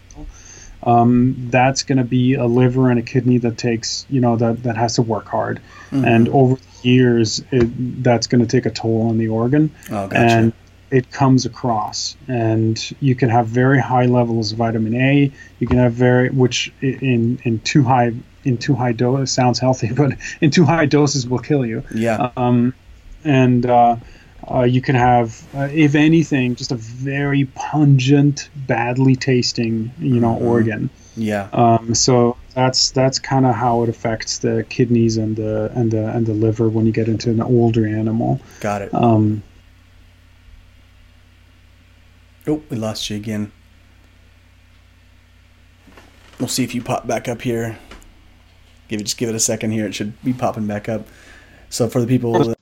um, 0.84 1.36
that's 1.50 1.84
going 1.84 1.98
to 1.98 2.06
be 2.06 2.36
a 2.36 2.46
liver 2.46 2.90
and 2.90 2.98
a 3.00 3.04
kidney 3.04 3.38
that 3.40 3.58
takes 3.58 4.06
you 4.10 4.22
know 4.22 4.36
that 4.38 4.64
that 4.64 4.78
has 4.78 4.96
to 4.96 5.02
work 5.02 5.28
hard 5.28 5.60
Mhm. 5.92 6.06
and 6.08 6.30
over 6.30 6.56
the 6.56 6.88
years 6.90 7.44
it, 7.52 8.04
that's 8.04 8.28
going 8.28 8.42
to 8.42 8.48
take 8.48 8.66
a 8.66 8.72
toll 8.72 9.08
on 9.10 9.18
the 9.18 9.28
organ 9.28 9.72
oh, 9.92 10.08
gotcha. 10.08 10.16
and 10.18 10.54
it 10.92 11.12
comes 11.12 11.46
across 11.46 12.16
and 12.28 12.92
you 13.00 13.14
can 13.14 13.30
have 13.30 13.48
very 13.48 13.80
high 13.80 14.06
levels 14.06 14.52
of 14.54 14.58
vitamin 14.58 14.96
A 14.96 15.32
you 15.60 15.68
can 15.68 15.78
have 15.78 15.94
very 15.94 16.30
which 16.30 16.72
in 16.82 17.40
in 17.44 17.60
too 17.60 17.84
high 17.84 18.14
in 18.46 18.58
too 18.58 18.74
high 18.76 18.92
dose 18.94 19.32
sounds 19.32 19.60
healthy 19.60 19.92
but 19.94 20.14
in 20.42 20.50
too 20.52 20.64
high 20.66 20.86
doses 20.86 21.28
will 21.28 21.40
kill 21.40 21.66
you 21.66 21.84
yeah. 21.94 22.32
um, 22.38 22.74
and 23.24 23.66
uh, 23.66 23.96
uh, 24.50 24.64
you 24.64 24.82
can 24.82 24.96
have, 24.96 25.46
uh, 25.54 25.68
if 25.72 25.94
anything, 25.94 26.56
just 26.56 26.72
a 26.72 26.76
very 26.76 27.46
pungent, 27.54 28.50
badly 28.56 29.16
tasting, 29.16 29.92
you 30.00 30.20
know, 30.22 30.36
Mhm. 30.36 30.42
organ. 30.42 30.90
Yeah. 31.18 31.50
Um, 31.52 31.94
so 31.94 32.38
that's 32.56 32.92
that's 32.92 33.20
kind 33.20 33.46
of 33.46 33.54
how 33.54 33.84
it 33.84 33.90
affects 33.90 34.38
the 34.40 34.66
kidneys 34.70 35.18
and 35.18 35.36
the 35.36 35.70
and 35.76 35.92
the 35.92 36.08
and 36.08 36.26
the 36.26 36.34
liver 36.34 36.70
when 36.70 36.86
you 36.86 36.94
get 36.94 37.10
into 37.10 37.30
an 37.30 37.42
older 37.42 37.86
animal. 37.86 38.40
Got 38.62 38.82
it. 38.84 38.94
Um, 38.94 39.44
Oh, 42.48 42.64
we 42.70 42.78
lost 42.78 43.10
you 43.10 43.18
again. 43.18 43.52
We'll 46.40 46.48
see 46.48 46.64
if 46.64 46.74
you 46.74 46.82
pop 46.82 47.06
back 47.06 47.28
up 47.28 47.42
here. 47.42 47.78
Give 48.90 49.00
it, 49.00 49.06
just 49.06 49.18
give 49.18 49.30
it 49.30 49.36
a 49.36 49.40
second 49.40 49.72
here. 49.72 49.86
It 49.88 49.96
should 49.96 50.22
be 50.24 50.34
popping 50.34 50.68
back 50.68 50.90
up. 50.90 51.08
So 51.70 51.88
for 51.88 52.02
the 52.02 52.08
people, 52.08 52.54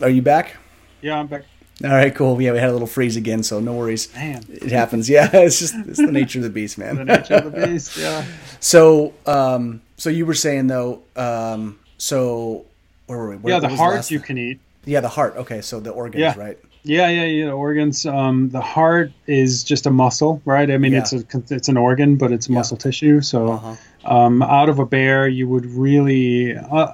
are 0.00 0.08
you 0.08 0.22
back? 0.22 0.56
yeah, 1.02 1.18
I'm 1.18 1.26
back. 1.26 1.42
All 1.82 1.90
right, 1.90 2.14
cool. 2.14 2.40
Yeah, 2.40 2.52
we 2.52 2.58
had 2.58 2.68
a 2.68 2.72
little 2.72 2.86
freeze 2.86 3.16
again, 3.16 3.42
so 3.42 3.58
no 3.58 3.72
worries. 3.72 4.14
Man, 4.14 4.44
It 4.48 4.70
happens. 4.70 5.10
Yeah, 5.10 5.28
it's 5.32 5.58
just 5.58 5.74
it's 5.74 5.98
the 5.98 6.12
nature 6.12 6.38
of 6.38 6.44
the 6.44 6.50
beast, 6.50 6.78
man. 6.78 6.96
the 6.96 7.04
nature 7.04 7.34
of 7.34 7.52
the 7.52 7.66
beast. 7.66 7.96
Yeah. 7.98 8.24
So, 8.60 9.12
um, 9.26 9.82
so 9.96 10.08
you 10.08 10.24
were 10.24 10.34
saying 10.34 10.68
though, 10.68 11.02
um, 11.16 11.80
so 11.98 12.64
where 13.06 13.18
were 13.18 13.30
we? 13.30 13.36
Where, 13.38 13.54
yeah, 13.54 13.58
the 13.60 13.64
what 13.64 13.70
was 13.72 13.80
heart 13.80 14.10
you 14.12 14.18
thing? 14.20 14.26
can 14.26 14.38
eat. 14.38 14.60
Yeah, 14.86 15.00
the 15.00 15.08
heart. 15.08 15.36
Okay, 15.36 15.60
so 15.60 15.80
the 15.80 15.90
organs, 15.90 16.20
Yeah. 16.20 16.34
right? 16.38 16.58
Yeah, 16.82 17.08
yeah, 17.08 17.24
yeah. 17.24 17.50
Organs. 17.50 18.04
Um, 18.04 18.50
the 18.50 18.60
heart 18.60 19.10
is 19.26 19.64
just 19.64 19.86
a 19.86 19.90
muscle, 19.90 20.42
right? 20.44 20.70
I 20.70 20.76
mean, 20.76 20.92
Yeah. 20.92 20.98
it's 21.00 21.12
a 21.14 21.24
it's 21.50 21.68
an 21.68 21.76
organ, 21.78 22.16
but 22.16 22.30
it's 22.32 22.48
Yeah. 22.48 22.54
muscle 22.56 22.76
tissue. 22.76 23.20
So, 23.22 23.52
Uh-huh. 23.52 23.74
um, 24.16 24.42
out 24.42 24.68
of 24.68 24.78
a 24.78 24.84
bear, 24.86 25.26
you 25.26 25.48
would 25.48 25.64
really, 25.66 26.54
uh, 26.56 26.88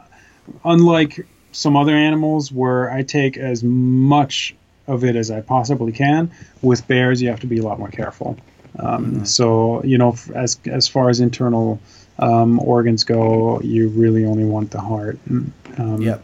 unlike 0.65 1.27
some 1.53 1.77
other 1.77 1.95
animals 1.95 2.53
where 2.53 2.91
I 2.91 3.03
take 3.03 3.37
as 3.37 3.65
much 3.65 4.55
of 4.87 5.03
it 5.05 5.17
as 5.17 5.31
I 5.31 5.41
possibly 5.41 5.91
can. 5.93 6.31
With 6.63 6.87
bears, 6.87 7.21
you 7.21 7.29
have 7.29 7.41
to 7.41 7.47
be 7.49 7.59
a 7.59 7.63
lot 7.63 7.79
more 7.81 7.89
careful. 7.89 8.37
Um, 8.79 9.13
Mhm. 9.23 9.27
So, 9.27 9.83
you 9.85 9.99
know, 9.99 10.15
as 10.35 10.57
as 10.67 10.87
far 10.87 11.11
as 11.11 11.19
internal 11.21 11.81
um, 12.21 12.61
organs 12.61 13.03
go, 13.03 13.61
you 13.65 13.89
really 13.89 14.25
only 14.27 14.45
want 14.45 14.71
the 14.73 14.81
heart. 14.81 15.19
Um, 15.79 16.03
Yep. 16.03 16.23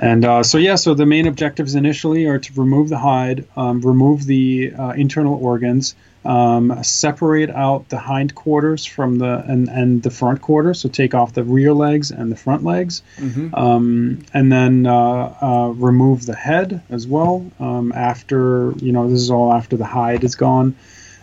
And 0.00 0.24
uh, 0.24 0.42
so, 0.42 0.56
yeah, 0.56 0.76
so 0.76 0.94
the 0.94 1.04
main 1.04 1.26
objectives 1.26 1.74
initially 1.74 2.24
are 2.24 2.38
to 2.38 2.52
remove 2.54 2.88
the 2.88 2.98
hide, 2.98 3.46
um, 3.54 3.82
remove 3.82 4.24
the 4.24 4.72
uh, 4.72 4.90
internal 4.92 5.34
organs, 5.34 5.94
um, 6.24 6.82
separate 6.82 7.50
out 7.50 7.90
the 7.90 7.98
hindquarters 7.98 8.86
from 8.86 9.18
the 9.18 9.44
and, 9.46 9.68
and 9.68 10.02
the 10.02 10.10
front 10.10 10.40
quarters. 10.40 10.80
So 10.80 10.88
take 10.88 11.14
off 11.14 11.34
the 11.34 11.44
rear 11.44 11.74
legs 11.74 12.10
and 12.10 12.32
the 12.32 12.36
front 12.36 12.64
legs, 12.64 13.02
hmm 13.18 13.54
um, 13.54 14.24
and 14.32 14.50
then 14.50 14.86
uh, 14.86 15.34
uh, 15.40 15.72
remove 15.76 16.24
the 16.24 16.34
head 16.34 16.82
as 16.88 17.06
well. 17.06 17.50
Um, 17.58 17.92
after 17.92 18.72
you 18.78 18.92
know, 18.92 19.08
this 19.10 19.20
is 19.20 19.30
all 19.30 19.52
after 19.52 19.76
the 19.76 19.84
hide 19.84 20.24
is 20.24 20.34
gone, 20.34 20.76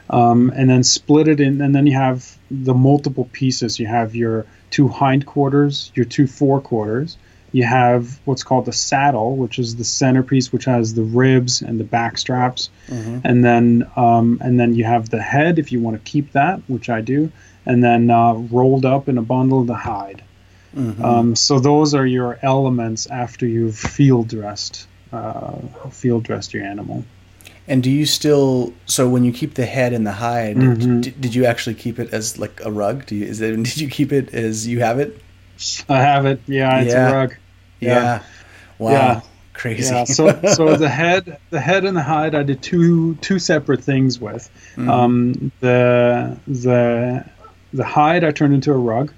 um, 0.10 0.51
and 0.56 0.69
then 0.69 0.84
split 0.84 1.27
it 1.27 1.39
in, 1.39 1.61
and 1.61 1.76
then 1.76 1.88
you 1.88 1.93
have 1.93 2.38
the 2.51 2.73
multiple 2.73 3.27
pieces. 3.31 3.80
You 3.80 3.88
have 3.88 4.15
your 4.15 4.45
two 4.69 4.88
hindquarters, 4.88 5.91
your 5.95 6.06
two 6.06 6.27
forequarters. 6.27 7.18
You 7.53 7.64
have 7.65 8.19
what's 8.26 8.44
called 8.44 8.65
the 8.65 8.74
saddle, 8.74 9.36
which 9.38 9.57
is 9.57 9.76
the 9.78 9.84
centerpiece, 9.86 10.52
which 10.52 10.65
has 10.65 10.94
the 10.94 11.03
ribs 11.03 11.61
and 11.61 11.80
the 11.80 11.84
back 11.86 12.18
straps, 12.18 12.69
hmm 12.90 13.19
and 13.24 13.44
then 13.44 13.90
um, 13.95 14.38
and 14.41 14.60
then 14.60 14.76
you 14.76 14.84
have 14.84 15.10
the 15.10 15.22
head 15.22 15.57
if 15.57 15.72
you 15.72 15.80
want 15.80 15.95
to 16.03 16.11
keep 16.11 16.34
that, 16.34 16.60
which 16.68 16.90
I 16.90 17.02
do, 17.02 17.32
and 17.65 17.84
then 17.84 18.10
uh, 18.11 18.34
rolled 18.34 18.86
up 18.86 19.07
in 19.10 19.18
a 19.18 19.22
bundle 19.22 19.64
the 19.64 19.76
hide. 19.76 20.22
hmm 20.76 21.03
Um, 21.03 21.36
so 21.36 21.60
those 21.60 21.94
are 21.94 22.06
your 22.06 22.38
elements 22.41 23.07
after 23.07 23.45
you've 23.48 23.78
field 23.78 24.28
dressed, 24.28 24.86
uh, 25.14 25.53
field 25.90 26.24
dressed 26.24 26.53
your 26.53 26.64
animal. 26.64 27.06
And 27.69 27.82
do 27.84 27.90
you 27.91 28.06
still? 28.06 28.74
So 28.86 29.10
when 29.10 29.24
you 29.24 29.32
keep 29.32 29.53
the 29.56 29.65
head 29.65 29.94
and 29.94 30.06
the 30.06 30.14
hide, 30.14 30.56
Mhm. 30.57 31.02
d- 31.02 31.14
did 31.19 31.34
you 31.36 31.45
actually 31.45 31.76
keep 31.76 31.98
it 31.99 32.14
as 32.14 32.38
like 32.38 32.61
a 32.64 32.72
rug? 32.72 33.06
Do 33.06 33.15
you? 33.15 33.26
Is 33.26 33.40
it? 33.41 33.56
Did 33.64 33.78
you 33.78 33.90
keep 33.90 34.11
it 34.14 34.34
as 34.34 34.68
you 34.68 34.80
have 34.82 34.99
it? 34.99 35.19
I 35.89 35.97
have 35.99 36.25
it. 36.25 36.41
Yeah, 36.47 36.81
it's 36.81 36.93
Yeah. 36.93 37.09
a 37.09 37.13
rug. 37.13 37.35
Yeah. 37.79 37.89
Yeah. 37.89 38.23
Wow. 38.79 38.91
Yeah. 38.91 39.21
Crazy. 39.53 39.93
Yeah. 39.93 40.03
So 40.05 40.39
so 40.53 40.75
the 40.75 40.89
head, 40.89 41.38
the 41.49 41.59
head 41.59 41.85
and 41.85 41.95
the 41.97 42.03
hide, 42.03 42.35
I 42.35 42.43
did 42.43 42.61
two 42.61 43.15
two 43.15 43.39
separate 43.39 43.84
things 43.84 44.19
with. 44.19 44.49
Mhm. 44.75 44.89
Um, 44.89 45.51
the 45.59 46.38
the 46.47 47.25
the 47.73 47.84
hide 47.84 48.23
I 48.23 48.31
turned 48.31 48.53
into 48.53 48.71
a 48.71 48.77
rug. 48.77 49.11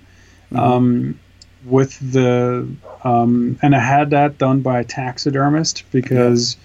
Mhm. 0.51 0.59
Um, 0.59 1.19
with 1.65 1.99
the 2.13 2.67
um, 3.03 3.59
and 3.61 3.75
I 3.75 3.79
had 3.79 4.11
that 4.11 4.37
done 4.37 4.61
by 4.61 4.79
a 4.79 4.83
taxidermist 4.85 5.83
because 5.91 6.55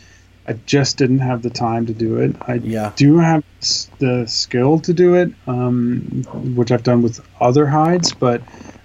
I 0.46 0.55
just 0.66 0.96
didn't 0.98 1.18
have 1.18 1.42
the 1.42 1.51
time 1.51 1.86
to 1.86 1.92
do 1.92 2.16
it. 2.18 2.36
I 2.46 2.55
Yeah. 2.55 2.92
do 2.96 3.18
have 3.18 3.42
the 3.98 4.26
skill 4.26 4.78
to 4.80 4.92
do 4.92 5.14
it, 5.14 5.32
um, 5.48 6.24
which 6.55 6.70
I've 6.70 6.82
done 6.84 7.02
with 7.02 7.20
other 7.40 7.66
hides, 7.66 8.12
but 8.12 8.40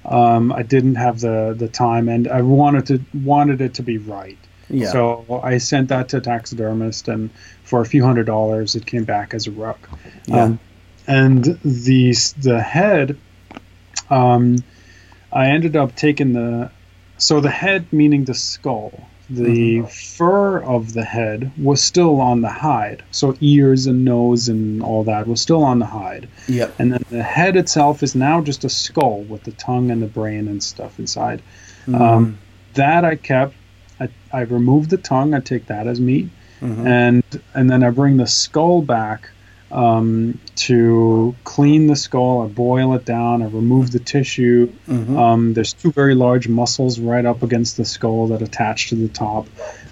um, 0.10 0.52
I 0.52 0.64
didn't 0.64 0.96
have 0.96 1.20
the 1.20 1.56
the 1.58 1.68
time, 1.68 2.10
and 2.10 2.28
I 2.28 2.42
wanted 2.42 2.88
to 2.88 3.00
wanted 3.14 3.62
it 3.62 3.76
to 3.76 3.84
be 3.84 4.00
right. 4.00 4.38
Yeah. 4.70 4.92
So 4.92 5.42
I 5.44 5.60
sent 5.60 5.90
that 5.90 6.10
to 6.10 6.18
a 6.18 6.22
taxidermist, 6.22 7.08
and 7.08 7.30
for 7.64 7.82
a 7.82 7.86
few 7.86 8.04
hundred 8.04 8.26
dollars, 8.26 8.76
it 8.76 8.86
came 8.86 9.04
back 9.04 9.34
as 9.34 9.48
a 9.48 9.52
rook. 9.52 9.80
Yeah. 10.26 10.44
Um, 10.44 10.60
and 11.08 11.44
the 11.64 12.16
the 12.38 12.62
head, 12.62 13.18
um, 14.10 14.58
I 15.32 15.48
ended 15.50 15.76
up 15.76 15.96
taking 15.96 16.34
the 16.34 16.72
so 17.18 17.40
the 17.40 17.52
head 17.52 17.94
meaning 17.94 18.26
the 18.26 18.34
skull. 18.34 19.09
The 19.30 19.84
fur 19.84 20.60
of 20.64 20.94
the 20.94 21.04
head 21.04 21.52
was 21.58 21.82
still 21.82 22.20
on 22.20 22.42
the 22.42 22.50
hide, 22.50 23.04
so 23.12 23.36
ears 23.42 23.86
and 23.86 24.04
nose 24.04 24.50
and 24.50 24.82
all 24.82 25.04
that 25.04 25.28
was 25.28 25.40
still 25.40 25.64
on 25.64 25.80
the 25.80 25.86
hide. 25.86 26.28
Yep. 26.48 26.76
And 26.80 26.94
then 26.94 27.04
the 27.12 27.22
head 27.24 27.56
itself 27.56 28.02
is 28.02 28.16
now 28.16 28.42
just 28.42 28.64
a 28.64 28.70
skull 28.70 29.22
with 29.24 29.44
the 29.44 29.52
tongue 29.52 29.92
and 29.92 30.02
the 30.02 30.08
brain 30.08 30.48
and 30.48 30.64
stuff 30.64 30.98
inside. 31.00 31.42
Um, 31.94 32.38
that 32.74 33.06
I 33.06 33.16
kept. 33.16 33.54
I, 34.00 34.10
I 34.32 34.42
removed 34.42 34.90
the 34.90 34.98
tongue. 34.98 35.34
I 35.34 35.40
take 35.42 35.66
that 35.68 35.86
as 35.88 36.00
meat, 36.00 36.30
Mhm. 36.62 36.86
and 36.88 37.24
and 37.54 37.70
then 37.70 37.84
I 37.84 37.90
bring 37.90 38.18
the 38.18 38.28
skull 38.28 38.82
back 38.82 39.30
um, 39.72 40.40
to 40.56 41.36
clean 41.44 41.88
the 41.88 41.96
skull. 41.96 42.42
I 42.42 42.48
boil 42.48 42.94
it 42.96 43.06
down. 43.06 43.42
I 43.42 43.48
remove 43.48 43.92
the 43.92 44.00
tissue. 44.00 44.72
Mhm. 44.88 45.18
Um, 45.18 45.54
there's 45.54 45.74
two 45.74 45.92
very 45.92 46.16
large 46.16 46.48
muscles 46.48 47.00
right 47.00 47.26
up 47.26 47.44
against 47.44 47.78
the 47.78 47.86
skull 47.86 48.28
that 48.28 48.42
attach 48.42 48.90
to 48.90 48.96
the 48.96 49.08
top. 49.08 49.48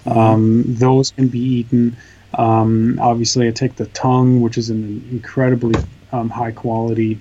Um, 0.06 0.64
those 0.66 1.10
can 1.10 1.28
be 1.28 1.40
eaten. 1.40 1.96
Um, 2.34 2.98
obviously, 3.00 3.48
I 3.48 3.52
take 3.52 3.76
the 3.76 3.86
tongue, 3.86 4.40
which 4.40 4.58
is 4.58 4.70
an 4.70 5.06
incredibly 5.10 5.80
um, 6.12 6.30
high 6.30 6.52
quality 6.52 7.20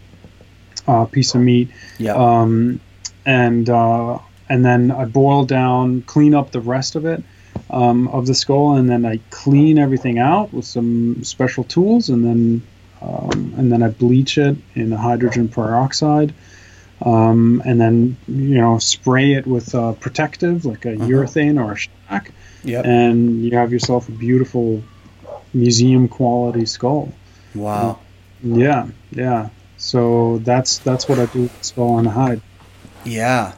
uh, 0.87 1.05
piece 1.05 1.35
of 1.35 1.41
meat 1.41 1.69
yeah. 1.97 2.13
um, 2.13 2.79
and 3.25 3.69
uh, 3.69 4.19
and 4.49 4.63
then 4.63 4.91
I 4.91 5.05
boil 5.05 5.43
down, 5.45 6.01
clean 6.03 6.33
up 6.33 6.51
the 6.51 6.61
rest 6.61 6.95
of 6.95 7.05
it 7.05 7.23
um, 7.69 8.07
of 8.09 8.25
the 8.27 8.35
skull, 8.35 8.75
and 8.75 8.89
then 8.89 9.05
I 9.05 9.19
clean 9.29 9.77
everything 9.77 10.19
out 10.19 10.53
with 10.53 10.65
some 10.65 11.23
special 11.23 11.63
tools, 11.63 12.09
and 12.09 12.25
then 12.25 12.67
um, 13.01 13.53
and 13.57 13.71
then 13.71 13.83
I 13.83 13.89
bleach 13.89 14.37
it 14.37 14.57
in 14.75 14.91
hydrogen 14.91 15.49
peroxide, 15.49 16.33
um, 17.01 17.61
and 17.65 17.79
then 17.79 18.17
you 18.27 18.57
know 18.57 18.79
spray 18.79 19.33
it 19.33 19.45
with 19.45 19.75
uh, 19.75 19.93
protective 19.93 20.65
like 20.65 20.85
a 20.85 20.95
urethane 20.95 21.63
or 21.63 21.73
a 21.73 21.77
shellac, 21.77 22.31
yep. 22.63 22.85
and 22.85 23.43
you 23.43 23.57
have 23.57 23.71
yourself 23.71 24.09
a 24.09 24.13
beautiful 24.13 24.83
museum 25.53 26.07
quality 26.07 26.65
skull. 26.65 27.13
wow. 27.53 27.99
Yeah, 28.43 28.87
yeah. 29.11 29.49
So 29.77 30.39
that's 30.39 30.79
that's 30.79 31.07
what 31.07 31.19
I 31.19 31.25
do 31.27 31.43
with 31.43 31.57
the 31.57 31.63
skull 31.63 31.91
on 31.91 32.05
the 32.05 32.11
hide. 32.11 32.41
Yeah. 33.03 33.53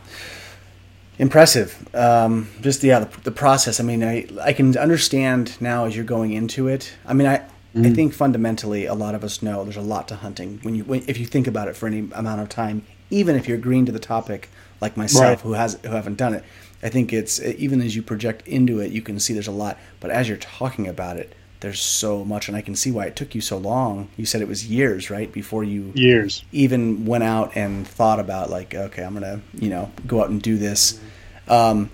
Impressive. 1.20 1.88
Um, 1.94 2.48
just 2.62 2.82
yeah, 2.84 3.00
the, 3.00 3.22
the 3.22 3.32
process. 3.32 3.80
I 3.80 3.84
mean, 3.84 4.04
I 4.04 4.26
I 4.42 4.54
can 4.54 4.76
understand 4.78 5.60
now 5.62 5.86
as 5.86 5.96
you're 5.96 6.06
going 6.06 6.32
into 6.32 6.68
it. 6.68 6.94
I 7.06 7.14
mean, 7.14 7.28
I 7.28 7.44
I 7.76 7.92
think 7.92 8.14
fundamentally 8.14 8.86
a 8.88 8.96
lot 8.96 9.14
of 9.16 9.24
us 9.24 9.44
know 9.44 9.64
there's 9.64 9.78
a 9.78 9.82
lot 9.82 10.08
to 10.08 10.16
hunting 10.16 10.60
when 10.64 10.76
you 10.76 10.84
when, 10.86 11.04
if 11.08 11.20
you 11.20 11.26
think 11.26 11.46
about 11.46 11.68
it 11.68 11.76
for 11.76 11.88
any 11.88 12.10
amount 12.14 12.42
of 12.42 12.50
time, 12.50 12.84
even 13.10 13.36
if 13.36 13.48
you're 13.48 13.58
green 13.60 13.86
to 13.86 13.92
the 13.92 14.00
topic 14.00 14.50
like 14.82 14.96
myself 14.98 15.24
Right. 15.30 15.40
who 15.42 15.54
has 15.54 15.78
who 15.84 15.90
haven't 15.90 16.18
done 16.18 16.34
it. 16.34 16.44
I 16.82 16.88
think 16.88 17.12
it's 17.12 17.42
even 17.42 17.82
as 17.82 17.96
you 17.98 18.02
project 18.02 18.48
into 18.48 18.80
it, 18.80 18.92
you 18.94 19.02
can 19.02 19.20
see 19.20 19.34
there's 19.34 19.48
a 19.48 19.52
lot. 19.52 19.78
But 20.00 20.12
as 20.12 20.30
you're 20.30 20.38
talking 20.38 20.88
about 20.88 21.18
it, 21.18 21.36
there's 21.62 21.82
so 21.82 22.24
much, 22.24 22.48
and 22.48 22.56
I 22.56 22.62
can 22.62 22.76
see 22.76 22.90
why 22.92 23.06
it 23.06 23.16
took 23.16 23.36
you 23.36 23.42
so 23.42 23.58
long. 23.58 24.10
You 24.16 24.26
said 24.26 24.42
it 24.42 24.48
was 24.48 24.66
years, 24.68 25.10
right, 25.10 25.32
before 25.32 25.64
you 25.64 25.92
Years. 25.94 26.44
even 26.52 27.06
went 27.06 27.24
out 27.24 27.56
and 27.56 27.86
thought 27.88 28.20
about 28.20 28.50
like 28.50 28.74
okay 28.74 29.04
i'm 29.04 29.14
gonna 29.14 29.42
you 29.54 29.70
know 29.70 29.92
go 30.08 30.22
out 30.22 30.30
and 30.30 30.42
do 30.42 30.58
this 30.58 31.00
um, 31.48 31.90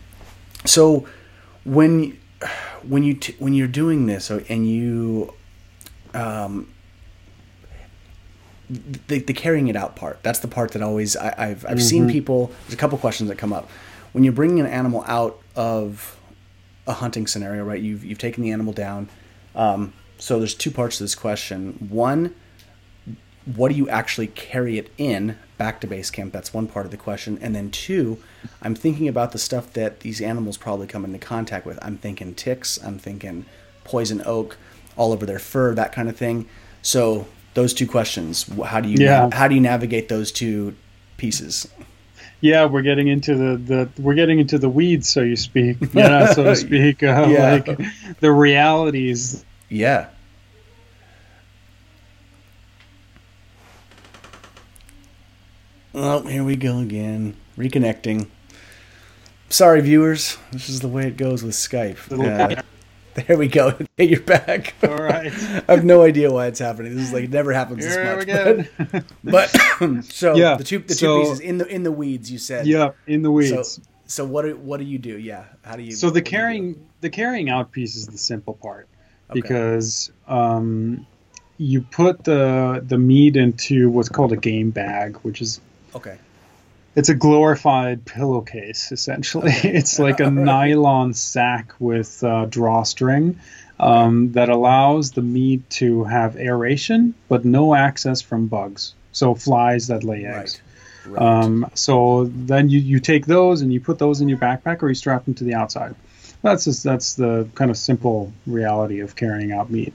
so 0.66 1.08
when 1.64 2.18
when 2.84 3.04
you 3.04 3.14
t- 3.16 3.36
when 3.40 3.54
you're 3.54 3.68
doing 3.68 4.06
this 4.06 4.30
and 4.30 4.70
you 4.70 5.34
um, 6.14 6.72
the, 8.70 9.20
the 9.20 9.34
carrying 9.34 9.68
it 9.68 9.76
out 9.76 9.96
part 9.96 10.22
that's 10.24 10.40
the 10.40 10.48
part 10.48 10.72
that 10.72 10.82
always 10.82 11.16
I, 11.16 11.34
i've 11.38 11.66
i've 11.68 11.82
seen 11.82 12.10
people 12.10 12.52
there's 12.64 12.74
a 12.74 12.78
couple 12.78 12.98
questions 12.98 13.30
that 13.30 13.38
come 13.38 13.54
up 13.54 13.70
when 14.12 14.24
you're 14.24 14.34
bringing 14.34 14.60
an 14.60 14.66
animal 14.66 15.04
out 15.08 15.40
of 15.56 16.18
a 16.88 16.94
hunting 16.94 17.28
scenario 17.28 17.64
right 17.64 17.82
you've 17.82 18.04
you've 18.04 18.18
taken 18.18 18.44
the 18.44 18.52
animal 18.52 18.74
down 18.74 19.08
um, 19.56 19.94
so 20.18 20.40
there's 20.40 20.54
two 20.56 20.72
parts 20.72 20.98
to 20.98 21.04
this 21.04 21.16
question 21.16 21.88
one 21.90 22.34
what 23.46 23.70
do 23.72 23.78
you 23.78 23.88
actually 23.90 24.28
carry 24.28 24.78
it 24.78 24.92
in 24.98 25.38
back 25.58 25.80
to 25.82 25.88
base 25.88 26.10
camp? 26.10 26.34
That's 26.34 26.54
one 26.54 26.68
part 26.68 26.86
of 26.86 26.92
the 26.92 26.98
question. 26.98 27.38
And 27.42 27.56
then 27.56 27.70
two, 27.70 28.18
I'm 28.62 28.76
thinking 28.76 29.08
about 29.08 29.32
the 29.32 29.38
stuff 29.38 29.72
that 29.74 30.00
these 30.00 30.20
animals 30.20 30.58
probably 30.58 30.88
come 30.88 31.06
into 31.06 31.20
contact 31.20 31.66
with. 31.66 31.78
I'm 31.82 31.98
thinking 31.98 32.34
ticks, 32.34 32.80
I'm 32.84 32.98
thinking 32.98 33.46
poison 33.84 34.22
oak 34.26 34.58
all 34.98 35.12
over 35.14 35.26
their 35.26 35.40
fur, 35.40 35.76
that 35.76 35.92
kind 35.92 36.10
of 36.10 36.18
thing. 36.18 36.50
So 36.82 37.28
those 37.54 37.74
two 37.74 37.88
questions, 37.88 38.50
how 38.66 38.82
do 38.82 38.90
you 38.90 38.98
Yeah. 39.00 39.30
how 39.32 39.48
do 39.48 39.56
you 39.56 39.62
navigate 39.62 40.10
those 40.10 40.32
two 40.32 40.76
pieces? 41.18 41.68
Yeah, 42.42 42.66
we're 42.66 42.82
getting 42.84 43.08
into 43.08 43.36
the, 43.36 43.58
the 43.58 44.02
we're 44.02 44.14
getting 44.14 44.40
into 44.40 44.58
the 44.58 44.70
weeds, 44.70 45.10
so 45.10 45.22
you 45.22 45.36
speak. 45.36 45.78
Yeah, 45.94 46.34
so 46.34 46.44
to 46.44 46.56
speak. 46.56 47.02
Uh, 47.02 47.28
Yeah. 47.30 47.62
Like 47.66 47.80
the 48.20 48.32
realities. 48.32 49.44
Yeah. 49.70 50.08
Oh, 55.94 56.22
here 56.28 56.44
we 56.44 56.56
go 56.56 56.80
again. 56.80 57.36
Reconnecting. 57.58 58.28
Sorry, 59.50 59.80
viewers. 59.82 60.38
This 60.52 60.68
is 60.70 60.82
the 60.82 60.88
way 60.90 61.08
it 61.08 61.16
goes 61.18 61.42
with 61.44 61.54
Skype. 61.54 62.12
Uh, 62.12 62.62
there 63.28 63.38
we 63.38 63.48
go. 63.48 63.74
Hey, 63.98 64.06
you're 64.10 64.20
back. 64.22 64.74
All 64.84 64.90
right. 64.98 65.32
I 65.68 65.76
have 65.76 65.86
no 65.86 66.02
idea 66.04 66.30
why 66.30 66.48
it's 66.48 66.60
happening. 66.60 66.96
This 66.96 67.08
is 67.08 67.14
like 67.14 67.24
it 67.26 67.30
never 67.30 67.54
happens 67.54 67.86
Here 67.86 68.16
this 68.26 68.26
we 68.26 68.34
much. 68.34 68.92
go. 68.92 69.04
But, 69.24 69.50
but 69.80 70.04
so 70.12 70.36
Yeah, 70.36 70.56
the 70.56 70.64
two 70.66 70.80
the 70.80 70.88
two 70.90 70.96
so- 70.96 71.22
pieces 71.22 71.40
in 71.40 71.58
the 71.58 71.66
in 71.68 71.84
the 71.84 71.92
weeds. 71.94 72.30
You 72.30 72.38
said. 72.38 72.68
yeah, 72.68 72.92
in 73.08 73.22
the 73.22 73.32
weeds. 73.32 73.80
so 74.06 74.26
what 74.26 74.42
do, 74.44 74.58
what 74.58 74.80
do 74.82 74.86
you 74.86 74.98
do? 74.98 75.18
Yeah. 75.18 75.46
How 75.64 75.78
do 75.78 75.84
you? 75.84 75.94
So, 75.94 76.08
the 76.10 76.14
do 76.14 76.18
you 76.20 76.24
do? 76.26 76.30
carrying 76.32 76.88
the 77.02 77.10
carrying 77.10 77.50
out 77.50 77.72
piece 77.72 77.96
is 77.96 78.06
the 78.08 78.18
simple 78.18 78.56
part 78.56 78.88
Okay. 79.30 79.40
because 79.42 80.12
um, 80.28 81.08
you 81.58 81.82
put 81.82 82.26
the 82.26 82.84
the 82.86 82.98
meat 82.98 83.38
into 83.38 83.90
what's 83.90 84.10
called 84.10 84.34
a 84.34 84.38
game 84.38 84.72
bag, 84.72 85.16
which 85.24 85.42
is 85.42 85.62
Okay. 85.96 86.18
It's 86.96 87.10
a 87.10 87.16
glorified 87.16 88.06
pillowcase 88.06 88.92
essentially. 88.92 89.52
It's 89.64 90.00
like 90.00 90.20
a 90.20 90.32
nylon 90.32 91.14
sack 91.14 91.74
with 91.80 92.24
uh, 92.24 92.46
drawstring 92.46 93.40
um, 93.80 94.32
that 94.32 94.50
allows 94.50 95.12
the 95.12 95.22
meat 95.22 95.70
to 95.72 96.06
have 96.06 96.38
aeration 96.38 97.14
but 97.28 97.46
no 97.46 97.76
access 97.76 98.22
from 98.22 98.48
bugs. 98.48 98.96
So 99.12 99.36
flies 99.36 99.88
that 99.88 100.04
lay 100.04 100.26
eggs. 100.26 100.56
Right. 100.56 100.62
Right. 101.08 101.22
um, 101.22 101.70
so 101.76 102.26
then 102.34 102.70
you, 102.70 102.80
you 102.80 103.00
take 103.00 103.28
those 103.28 103.62
and 103.62 103.72
you 103.72 103.80
put 103.80 104.00
those 104.00 104.22
in 104.22 104.30
your 104.30 104.40
backpack 104.40 104.82
or 104.82 104.90
you 104.90 104.96
strap 104.96 105.26
them 105.26 105.36
to 105.36 105.44
the 105.44 105.54
outside. 105.54 105.94
That's 106.42 106.66
just, 106.66 106.84
that's 106.84 107.14
the 107.16 107.48
kind 107.56 107.70
of 107.70 107.78
simple 107.78 108.34
reality 108.48 109.02
of 109.02 109.16
carrying 109.16 109.52
out 109.52 109.70
meat. 109.70 109.94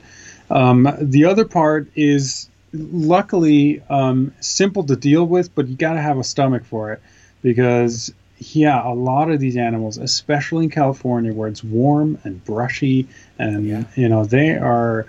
Um, 0.50 0.88
the 1.00 1.24
other 1.24 1.44
part 1.44 1.88
is 1.94 2.49
luckily 2.72 3.82
um, 3.88 4.32
simple 4.40 4.84
to 4.84 4.96
deal 4.96 5.24
with, 5.24 5.54
but 5.54 5.68
you 5.68 5.76
got 5.76 5.94
to 5.94 6.00
have 6.00 6.18
a 6.18 6.24
stomach 6.24 6.64
for 6.64 6.92
it 6.92 7.02
because, 7.42 8.12
yeah, 8.38 8.86
a 8.86 8.94
lot 8.94 9.30
of 9.30 9.40
these 9.40 9.56
animals, 9.56 9.98
especially 9.98 10.64
in 10.64 10.70
California 10.70 11.32
where 11.32 11.48
it's 11.48 11.64
warm 11.64 12.18
and 12.24 12.44
brushy, 12.44 13.06
and 13.38 13.66
Yeah. 13.66 13.84
you 13.96 14.08
know 14.08 14.24
they 14.24 14.56
are. 14.56 15.06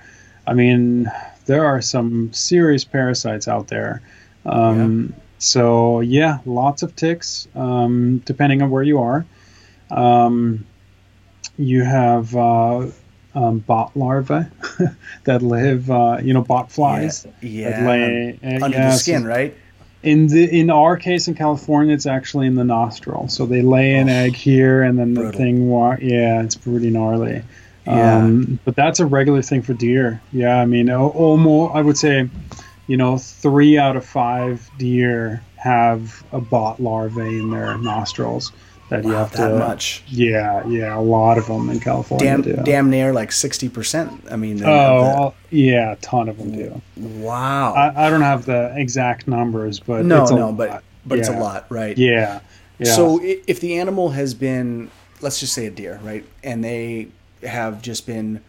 I 0.48 0.54
mean, 0.54 1.12
there 1.46 1.66
are 1.66 1.82
some 1.82 2.34
serious 2.34 2.84
parasites 2.84 3.48
out 3.48 3.68
there. 3.68 4.02
Um, 4.46 5.14
So 5.38 6.02
yeah, 6.02 6.38
lots 6.46 6.84
of 6.84 6.96
ticks, 6.96 7.48
um, 7.56 8.20
depending 8.26 8.62
on 8.62 8.70
where 8.70 8.84
you 8.84 9.00
are. 9.00 9.26
Um, 9.90 10.66
you 11.58 11.84
have 11.84 12.36
uh, 12.36 12.88
um, 13.36 13.60
bot 13.60 13.96
larvae 13.96 14.46
that 15.24 15.42
live, 15.42 15.90
uh, 15.90 16.18
you 16.22 16.34
know, 16.34 16.42
bot 16.42 16.72
flies 16.72 17.26
Yeah. 17.42 17.70
that 17.82 17.88
lay 17.88 18.40
uh, 18.44 18.66
Under 18.66 18.78
yeah, 18.78 18.86
the 18.90 18.92
so 18.94 18.98
skin, 18.98 19.26
right? 19.26 19.56
In 20.04 20.28
the 20.28 20.60
in 20.60 20.70
our 20.72 20.98
case 20.98 21.28
in 21.28 21.36
California, 21.36 21.94
it's 21.94 22.08
actually 22.08 22.48
in 22.48 22.56
the 22.56 22.64
nostril. 22.64 23.28
So 23.28 23.46
they 23.46 23.62
lay 23.62 23.94
an 23.96 24.10
Oh, 24.10 24.14
egg 24.14 24.36
here, 24.36 24.82
and 24.82 24.98
then 24.98 25.14
the 25.14 25.32
thing, 25.32 25.70
wa- 25.70 25.98
yeah, 26.02 26.42
it's 26.42 26.56
pretty 26.56 26.90
gnarly. 26.90 27.44
Yeah. 27.86 28.18
Um, 28.18 28.60
but 28.66 28.76
that's 28.76 29.00
a 29.00 29.06
regular 29.06 29.42
thing 29.44 29.62
for 29.62 29.74
deer. 29.74 30.20
Yeah, 30.34 30.58
I 30.58 30.66
mean, 30.66 30.90
almost 30.92 31.76
I 31.76 31.82
would 31.82 31.98
say, 32.00 32.30
you 32.88 32.98
know, 32.98 33.18
three 33.20 33.78
out 33.78 33.96
of 33.96 34.04
five 34.06 34.70
deer 34.80 35.44
have 35.56 36.24
a 36.32 36.42
bot 36.42 36.80
larvae 36.82 37.40
in 37.40 37.52
their 37.52 37.78
nostrils 37.78 38.52
that 38.92 39.04
you 39.06 39.10
Wow, 39.12 39.18
have 39.20 39.32
that 39.32 39.48
to. 39.50 39.56
much. 39.58 40.04
Yeah, 40.08 40.68
yeah, 40.68 40.96
a 40.96 41.00
lot 41.02 41.38
of 41.38 41.48
them 41.48 41.70
in 41.70 41.80
California. 41.80 42.26
Damn, 42.28 42.42
do. 42.42 42.54
damn 42.64 42.90
near 42.90 43.14
like 43.14 43.32
sixty 43.32 43.70
percent. 43.70 44.12
I 44.30 44.36
mean, 44.36 44.62
Oh, 44.64 45.02
well, 45.02 45.36
yeah, 45.50 45.94
a 45.94 45.96
ton 45.96 46.28
of 46.30 46.38
them 46.38 46.52
do. 46.52 46.82
wow. 46.98 47.74
I, 47.74 48.08
I 48.08 48.10
don't 48.10 48.22
have 48.22 48.46
the 48.46 48.74
exact 48.76 49.28
numbers, 49.28 49.80
but 49.80 50.06
no, 50.06 50.26
no, 50.26 50.48
lot. 50.50 50.58
but 50.58 50.84
but 51.06 51.20
it's 51.20 51.30
a 51.30 51.34
lot, 51.40 51.66
right? 51.70 51.98
Yeah, 51.98 52.42
yeah. 52.80 52.94
So 52.94 53.20
if 53.24 53.60
the 53.62 53.80
animal 53.80 54.10
has 54.10 54.34
been, 54.34 54.92
let's 55.22 55.40
just 55.40 55.54
say 55.54 55.66
a 55.68 55.72
deer, 55.72 56.00
right, 56.04 56.26
and 56.44 56.62
they 56.64 57.08
have 57.44 57.82
just 57.82 58.06
been, 58.06 58.42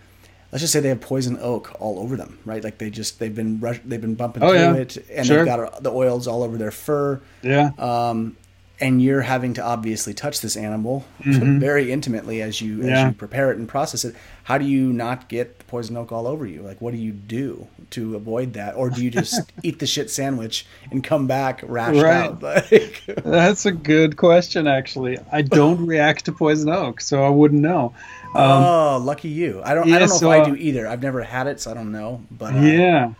let's 0.50 0.60
just 0.62 0.72
say 0.72 0.80
they 0.80 0.88
have 0.90 1.00
poison 1.00 1.38
oak 1.40 1.74
all 1.80 1.98
over 2.00 2.16
them, 2.16 2.38
right? 2.44 2.62
Like 2.64 2.78
they 2.78 2.90
just 2.90 3.20
they've 3.20 3.34
been 3.34 3.60
rush, 3.60 3.80
they've 3.84 4.00
been 4.00 4.16
bumping 4.16 4.42
Oh, 4.42 4.48
through 4.48 4.58
yeah. 4.58 4.74
it, 4.74 4.96
and 5.08 5.24
Sure. 5.26 5.36
they've 5.38 5.46
got 5.46 5.82
the 5.84 5.90
oils 5.92 6.26
all 6.26 6.42
over 6.42 6.58
their 6.58 6.72
fur, 6.72 7.20
yeah, 7.42 7.70
um, 7.78 8.36
and 8.82 9.00
you're 9.00 9.22
having 9.22 9.54
to 9.54 9.62
obviously 9.62 10.12
touch 10.12 10.40
this 10.42 10.56
animal 10.56 11.04
very 11.20 11.90
intimately 11.92 12.42
as 12.42 12.60
you 12.60 12.80
as 12.82 12.86
Mm-hmm. 12.88 13.08
You 13.08 13.14
prepare 13.14 13.50
it 13.52 13.56
and 13.58 13.66
process 13.68 14.04
it. 14.04 14.14
How 14.44 14.58
do 14.58 14.64
you 14.66 14.92
not 14.92 15.28
get 15.28 15.58
the 15.60 15.64
poison 15.64 15.96
oak 15.96 16.10
all 16.12 16.26
over 16.26 16.44
you? 16.46 16.60
Like, 16.62 16.80
what 16.80 16.92
do 16.92 16.98
you 16.98 17.12
do 17.12 17.68
to 17.90 18.16
avoid 18.16 18.54
that, 18.54 18.74
or 18.74 18.90
do 18.90 19.02
you 19.04 19.10
just 19.10 19.40
eat 19.62 19.78
the 19.78 19.86
shit 19.86 20.10
sandwich 20.10 20.66
and 20.90 21.02
come 21.04 21.26
back 21.26 21.60
rashed 21.62 22.02
Right. 22.02 22.30
out? 22.30 22.42
Like, 22.42 23.02
that's 23.24 23.64
a 23.66 23.72
good 23.72 24.16
question. 24.16 24.66
Actually, 24.66 25.18
I 25.30 25.42
don't 25.42 25.86
react 25.94 26.24
to 26.26 26.32
poison 26.32 26.68
oak, 26.70 27.00
so 27.00 27.22
I 27.24 27.28
wouldn't 27.30 27.62
know. 27.62 27.94
oh, 28.34 29.00
lucky 29.02 29.28
you! 29.28 29.60
I 29.64 29.74
don't. 29.74 29.92
I 29.92 29.98
don't 29.98 30.08
know 30.08 30.16
so, 30.16 30.30
if 30.32 30.42
I 30.42 30.50
do 30.50 30.56
either. 30.56 30.88
I've 30.88 31.02
never 31.02 31.22
had 31.22 31.46
it, 31.46 31.60
so 31.60 31.70
I 31.70 31.74
don't 31.74 31.92
know. 31.92 32.22
But 32.30 32.54
uh, 32.56 32.60
Yeah, 32.60 33.12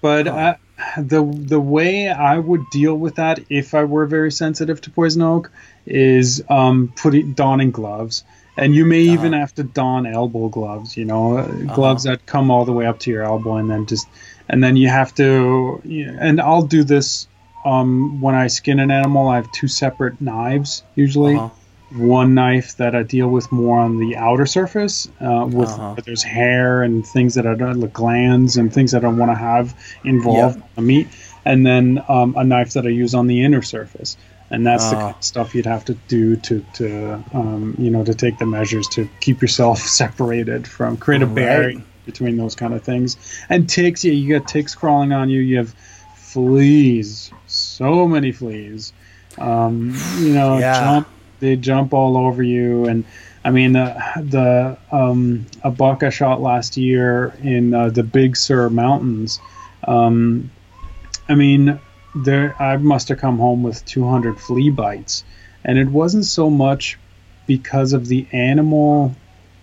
but 0.00 0.28
I, 0.28 0.56
the 0.98 1.24
the 1.24 1.60
way 1.60 2.08
I 2.08 2.38
would 2.38 2.62
deal 2.72 2.94
with 2.94 3.16
that 3.16 3.40
if 3.50 3.74
I 3.74 3.84
were 3.84 4.06
very 4.06 4.32
sensitive 4.32 4.80
to 4.82 4.90
poison 4.90 5.22
oak 5.22 5.50
is 5.86 6.42
um, 6.48 6.92
putting 6.96 7.32
donning 7.32 7.70
gloves, 7.70 8.24
and 8.56 8.74
you 8.74 8.84
may 8.84 9.00
even 9.00 9.32
Uh-huh. 9.34 9.40
have 9.40 9.54
to 9.56 9.64
don 9.64 10.06
elbow 10.06 10.48
gloves. 10.48 10.96
You 10.96 11.04
know, 11.04 11.38
uh, 11.38 11.46
gloves 11.74 12.04
that 12.04 12.26
come 12.26 12.50
all 12.50 12.64
the 12.64 12.72
way 12.72 12.86
up 12.86 13.00
to 13.00 13.10
your 13.10 13.24
elbow, 13.24 13.56
and 13.56 13.68
then 13.70 13.86
just 13.86 14.06
and 14.48 14.62
then 14.62 14.76
you 14.76 14.88
have 14.88 15.14
to. 15.16 15.80
You 15.84 16.16
and 16.18 16.40
I'll 16.40 16.66
do 16.66 16.84
this 16.84 17.26
um, 17.64 18.20
when 18.20 18.34
I 18.34 18.46
skin 18.48 18.78
an 18.78 18.90
animal. 18.90 19.28
I 19.28 19.36
have 19.36 19.50
two 19.52 19.68
separate 19.68 20.20
knives 20.20 20.82
usually 20.94 21.36
Uh-huh. 21.36 21.50
One 21.90 22.34
knife 22.34 22.76
that 22.76 22.94
I 22.94 23.02
deal 23.02 23.28
with 23.28 23.50
more 23.50 23.78
on 23.78 23.98
the 23.98 24.16
outer 24.16 24.46
surface, 24.46 25.08
uh, 25.20 25.46
with 25.50 25.70
Uh-huh. 25.70 25.94
there's 26.04 26.22
hair 26.22 26.82
and 26.82 27.06
things 27.06 27.34
that 27.34 27.46
I 27.46 27.54
don't, 27.54 27.80
like 27.80 27.92
glands 27.92 28.56
and 28.56 28.72
things 28.72 28.92
that 28.92 28.98
I 28.98 29.08
don't 29.08 29.16
want 29.16 29.30
to 29.30 29.36
have 29.36 29.74
involved 30.04 30.56
Yeah. 30.56 30.62
in 30.62 30.68
the 30.76 30.82
meat, 30.82 31.08
and 31.44 31.66
then 31.66 32.02
um, 32.08 32.34
a 32.36 32.44
knife 32.44 32.72
that 32.74 32.84
I 32.84 32.90
use 32.90 33.14
on 33.14 33.26
the 33.26 33.42
inner 33.42 33.62
surface. 33.62 34.16
And 34.50 34.66
that's 34.66 34.88
the 34.90 34.96
Ah. 34.96 35.00
kind 35.00 35.14
of 35.16 35.24
stuff 35.24 35.54
you'd 35.54 35.66
have 35.66 35.84
to 35.86 35.94
do 36.08 36.36
to, 36.36 36.64
to 36.74 37.22
um, 37.34 37.74
you 37.78 37.90
know, 37.90 38.02
to 38.04 38.14
take 38.14 38.38
the 38.38 38.46
measures 38.46 38.88
to 38.88 39.08
keep 39.20 39.42
yourself 39.42 39.78
separated 40.00 40.66
from 40.66 40.96
create 40.96 41.22
a 41.22 41.26
Right. 41.26 41.34
barrier 41.34 41.82
between 42.06 42.36
those 42.38 42.54
kind 42.54 42.72
of 42.72 42.82
things. 42.82 43.16
And 43.50 43.68
ticks, 43.68 44.04
yeah, 44.04 44.12
you 44.12 44.38
got 44.38 44.48
ticks 44.48 44.74
crawling 44.74 45.12
on 45.12 45.28
you. 45.28 45.40
You 45.40 45.58
have 45.58 45.74
fleas, 46.14 47.30
so 47.46 48.06
many 48.06 48.32
fleas. 48.32 48.92
Um, 49.38 49.94
you 50.18 50.32
know, 50.32 50.58
Yeah. 50.60 50.80
jump 50.80 51.08
they 51.40 51.56
jump 51.56 51.92
all 51.92 52.16
over 52.16 52.42
you 52.42 52.86
and 52.86 53.04
i 53.44 53.50
mean 53.50 53.72
the 53.72 53.94
the 54.16 54.76
um 54.94 55.46
a 55.62 55.70
buck 55.70 56.02
i 56.02 56.10
shot 56.10 56.40
last 56.40 56.76
year 56.76 57.34
in 57.42 57.74
uh, 57.74 57.88
the 57.90 58.02
big 58.02 58.36
sur 58.36 58.68
mountains 58.68 59.40
um 59.86 60.50
i 61.28 61.34
mean 61.34 61.78
there 62.14 62.60
i 62.60 62.76
must 62.76 63.08
have 63.08 63.18
come 63.18 63.38
home 63.38 63.62
with 63.62 63.84
200 63.86 64.40
flea 64.40 64.70
bites 64.70 65.24
and 65.64 65.78
it 65.78 65.88
wasn't 65.88 66.24
so 66.24 66.50
much 66.50 66.98
because 67.46 67.92
of 67.92 68.06
the 68.06 68.26
animal 68.32 69.14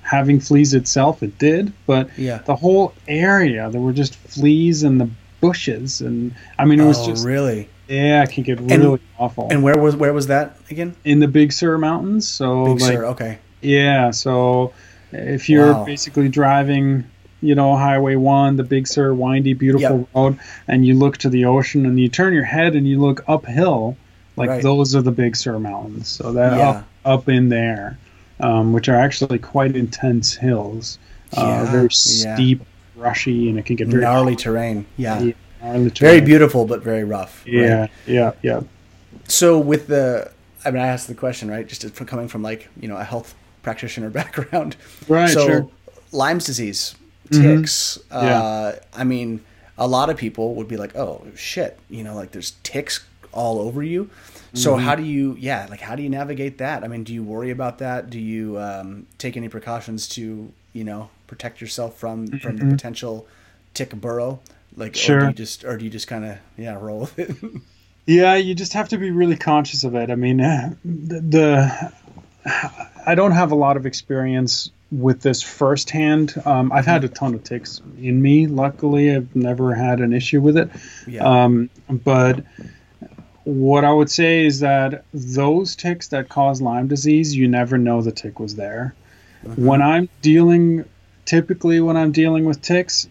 having 0.02 0.40
fleas 0.40 0.74
itself 0.74 1.24
it 1.24 1.38
did 1.38 1.74
but 1.86 2.10
yeah. 2.18 2.38
the 2.46 2.56
whole 2.56 2.94
area 3.08 3.70
there 3.72 3.82
were 3.82 3.94
just 3.94 4.16
fleas 4.16 4.84
in 4.84 4.98
the 4.98 5.10
bushes 5.42 6.02
and 6.02 6.34
i 6.58 6.66
mean 6.66 6.80
it 6.80 6.86
was 6.86 7.00
oh, 7.00 7.08
just 7.08 7.26
really? 7.26 7.68
Yeah 7.88 8.24
it 8.24 8.30
can 8.32 8.44
get 8.44 8.60
really 8.62 9.00
awful 9.18 9.48
And 9.52 9.64
where 9.64 9.78
was 9.78 9.96
where 9.96 10.14
was 10.14 10.28
that 10.28 10.58
again? 10.72 10.96
in 11.04 11.20
the 11.20 11.28
Big 11.28 11.52
Sur 11.52 11.78
Mountains. 11.78 12.28
So 12.28 12.66
Big 12.66 12.82
like 12.82 12.94
Sur. 12.94 13.06
Okay. 13.06 13.38
yeah, 13.62 14.12
so 14.12 14.74
if 15.12 15.50
you're 15.50 15.74
Wow. 15.74 15.86
basically 15.86 16.28
driving, 16.30 17.04
you 17.42 17.56
know, 17.56 17.76
Highway 17.76 18.16
One, 18.16 18.56
the 18.58 18.64
Big 18.64 18.88
Sur 18.88 19.14
windy, 19.14 19.54
beautiful 19.54 20.00
Yep. 20.00 20.08
road, 20.16 20.38
and 20.68 20.86
you 20.86 20.96
look 20.96 21.18
to 21.20 21.30
the 21.30 21.46
ocean 21.46 21.86
and 21.86 22.00
you 22.00 22.10
turn 22.10 22.34
your 22.34 22.44
head 22.44 22.76
and 22.76 22.88
you 22.88 23.00
look 23.00 23.24
uphill, 23.28 23.96
like 24.36 24.50
Right. 24.50 24.64
those 24.64 24.96
are 24.96 25.02
the 25.02 25.12
Big 25.12 25.36
Sur 25.36 25.60
Mountains. 25.60 26.08
So 26.08 26.32
they're 26.32 26.58
Yeah. 26.58 26.70
up 26.70 26.86
up 27.06 27.30
in 27.30 27.50
there, 27.50 27.98
um, 28.40 28.74
which 28.74 28.90
are 28.90 28.96
actually 28.96 29.38
quite 29.38 29.76
intense 29.76 30.34
hills. 30.34 30.98
Uh, 31.38 31.42
Yeah, 31.42 31.66
very 31.72 31.84
yeah. 31.84 32.34
steep, 32.36 32.62
rushy, 32.98 33.48
and 33.50 33.60
it 33.60 33.66
can 33.66 33.76
get 33.76 33.88
very 33.90 34.02
Gnarly 34.04 34.36
terrain. 34.36 34.86
Yeah. 34.98 35.22
Yeah, 35.74 35.90
Very 35.90 36.22
beautiful, 36.22 36.66
but 36.66 36.82
very 36.84 37.04
rough. 37.04 37.44
right? 37.46 37.54
Yeah, 37.54 37.88
yeah, 38.06 38.32
yeah. 38.42 38.62
So 39.28 39.60
with 39.60 39.88
the, 39.88 40.32
I 40.64 40.72
mean, 40.72 40.82
I 40.82 40.88
asked 40.88 41.08
the 41.08 41.16
question 41.16 41.50
right, 41.50 41.68
just 41.68 41.90
from 41.96 42.06
coming 42.08 42.28
from 42.28 42.42
like 42.44 42.68
you 42.80 42.88
know 42.88 42.98
a 42.98 43.04
health 43.04 43.34
practitioner 43.64 44.10
background. 44.22 44.76
Right, 45.08 45.30
So 45.30 45.46
sure. 45.48 45.62
Mm-hmm. 45.62 46.16
Lyme's 46.18 46.46
disease, 46.46 46.96
ticks. 47.32 48.00
Yeah. 48.12 48.18
Uh, 48.18 48.76
I 48.94 49.04
mean, 49.04 49.44
a 49.78 49.88
lot 49.88 50.10
of 50.10 50.18
people 50.18 50.56
would 50.56 50.68
be 50.68 50.78
like, 50.78 50.96
oh 50.96 51.26
shit, 51.36 51.78
you 51.90 52.04
know, 52.04 52.16
like 52.16 52.32
there's 52.32 52.52
ticks 52.64 53.06
all 53.32 53.60
over 53.60 53.84
you. 53.84 54.10
So 54.54 54.76
Mm-hmm. 54.76 54.86
how 54.86 54.96
do 54.96 55.04
you, 55.04 55.36
yeah, 55.38 55.68
like 55.70 55.82
how 55.82 55.96
do 55.96 56.04
you 56.04 56.10
navigate 56.10 56.60
that? 56.60 56.86
I 56.86 56.88
mean, 56.88 57.04
do 57.04 57.14
you 57.14 57.24
worry 57.24 57.52
about 57.52 57.80
that? 57.80 58.10
Do 58.10 58.18
you 58.20 58.58
um, 58.58 59.06
take 59.18 59.36
any 59.36 59.50
precautions 59.50 60.08
to, 60.10 60.50
you 60.72 60.84
know, 60.86 61.10
protect 61.28 61.60
yourself 61.60 61.98
from 61.98 62.28
from 62.40 62.56
the 62.58 62.66
potential 62.66 63.28
tick 63.74 63.90
burrow? 63.96 64.40
Like, 64.76 64.92
or 64.92 64.94
do. 64.94 65.00
Sure. 65.00 65.28
you 65.28 65.34
just, 65.34 65.64
or 65.64 65.78
do 65.78 65.86
you 65.86 65.92
just 65.92 66.08
kind 66.08 66.26
of, 66.26 66.38
yeah, 66.58 66.76
roll 66.76 67.02
with 67.02 67.20
it? 67.20 67.36
Yeah, 68.08 68.36
you 68.36 68.54
just 68.54 68.74
have 68.74 68.90
to 68.90 68.98
be 68.98 69.10
really 69.10 69.36
conscious 69.36 69.84
of 69.84 69.96
it. 69.96 70.12
I 70.12 70.16
mean, 70.16 70.40
uh, 70.40 70.76
the, 70.86 71.22
the 71.22 71.94
I 73.06 73.16
don't 73.16 73.32
have 73.32 73.52
a 73.52 73.56
lot 73.56 73.78
of 73.78 73.86
experience 73.86 74.70
with 74.92 75.22
this 75.22 75.42
firsthand. 75.42 76.36
Um, 76.46 76.72
I've 76.72 76.86
had 76.86 77.04
a 77.04 77.08
ton 77.08 77.34
of 77.34 77.44
ticks 77.44 77.82
in 77.98 78.22
me. 78.22 78.46
Luckily, 78.46 79.16
I've 79.16 79.36
never 79.36 79.74
had 79.74 80.02
an 80.02 80.14
issue 80.14 80.40
with 80.40 80.58
it. 80.58 80.70
yeah. 81.08 81.24
Um, 81.46 81.70
but 81.90 82.46
what 83.44 83.84
I 83.84 83.92
would 83.92 84.10
say 84.12 84.46
is 84.46 84.60
that 84.60 85.06
those 85.14 85.76
ticks 85.76 86.10
that 86.10 86.30
cause 86.30 86.62
Lyme 86.62 86.88
disease, 86.88 87.36
you 87.36 87.48
never 87.48 87.78
know 87.78 88.02
the 88.02 88.12
tick 88.12 88.40
was 88.40 88.56
there. 88.56 88.96
When 89.56 89.82
I'm 89.82 90.10
dealing, 90.24 90.86
typically 91.26 91.80
when 91.80 91.98
I'm 91.98 92.12
dealing 92.12 92.46
with 92.46 92.62
ticks, 92.62 93.08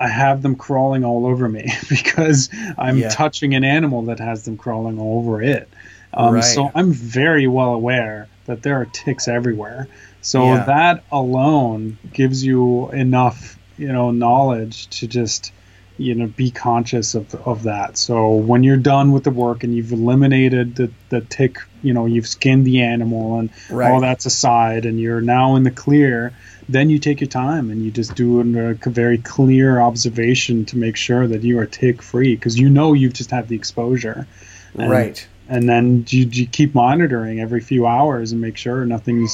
I 0.00 0.08
have 0.08 0.42
them 0.42 0.54
crawling 0.56 1.04
all 1.04 1.26
over 1.26 1.48
me 1.48 1.70
because 1.88 2.48
I'm 2.78 2.98
Yeah. 2.98 3.08
touching 3.08 3.54
an 3.54 3.64
animal 3.64 4.02
that 4.06 4.20
has 4.20 4.44
them 4.44 4.56
crawling 4.56 4.98
all 4.98 5.18
over 5.18 5.42
it. 5.42 5.74
Um, 6.14 6.32
Right. 6.32 6.42
So 6.42 6.70
I'm 6.74 6.92
very 6.92 7.46
well 7.46 7.74
aware 7.74 8.30
that 8.44 8.62
there 8.62 8.80
are 8.80 8.86
ticks 8.86 9.28
everywhere. 9.28 9.88
So 10.20 10.44
Yeah. 10.46 10.64
that 10.66 11.04
alone 11.10 11.98
gives 12.12 12.44
you 12.44 12.90
enough, 12.92 13.58
you 13.76 13.92
know, 13.92 14.10
knowledge 14.10 14.88
to 14.90 15.06
just, 15.06 15.52
you 15.96 16.14
know, 16.14 16.26
be 16.28 16.50
conscious 16.50 17.14
of, 17.14 17.34
of 17.34 17.64
that. 17.64 17.96
So 17.98 18.34
when 18.34 18.62
you're 18.62 18.76
done 18.76 19.12
with 19.12 19.24
the 19.24 19.30
work 19.30 19.64
and 19.64 19.74
you've 19.74 19.92
eliminated 19.92 20.76
the, 20.76 20.92
the 21.08 21.20
tick, 21.22 21.58
you 21.82 21.92
know, 21.92 22.06
you've 22.06 22.26
skinned 22.26 22.66
the 22.66 22.80
animal 22.82 23.38
and 23.38 23.50
Right. 23.68 23.90
all 23.90 24.00
that's 24.00 24.24
aside 24.26 24.86
and 24.86 24.98
you're 25.00 25.20
now 25.20 25.56
in 25.56 25.64
the 25.64 25.70
clear, 25.72 26.38
then 26.68 26.90
you 26.90 26.98
take 26.98 27.20
your 27.20 27.28
time 27.28 27.70
and 27.70 27.82
you 27.82 27.90
just 27.90 28.14
do 28.14 28.40
a 28.40 28.74
very 28.74 29.18
clear 29.18 29.80
observation 29.80 30.64
to 30.66 30.76
make 30.76 30.96
sure 30.96 31.26
that 31.26 31.42
you 31.42 31.58
are 31.58 31.66
tick 31.66 32.02
free 32.02 32.34
because 32.34 32.58
you 32.58 32.68
know 32.68 32.92
you've 32.92 33.14
just 33.14 33.30
had 33.30 33.48
the 33.48 33.56
exposure. 33.56 34.26
And, 34.74 34.90
right. 34.90 35.26
And 35.48 35.66
then 35.66 36.04
you, 36.08 36.26
you 36.26 36.46
keep 36.46 36.74
monitoring 36.74 37.40
every 37.40 37.62
few 37.62 37.86
hours 37.86 38.32
and 38.32 38.40
make 38.40 38.58
sure 38.58 38.84
nothing 38.84 39.26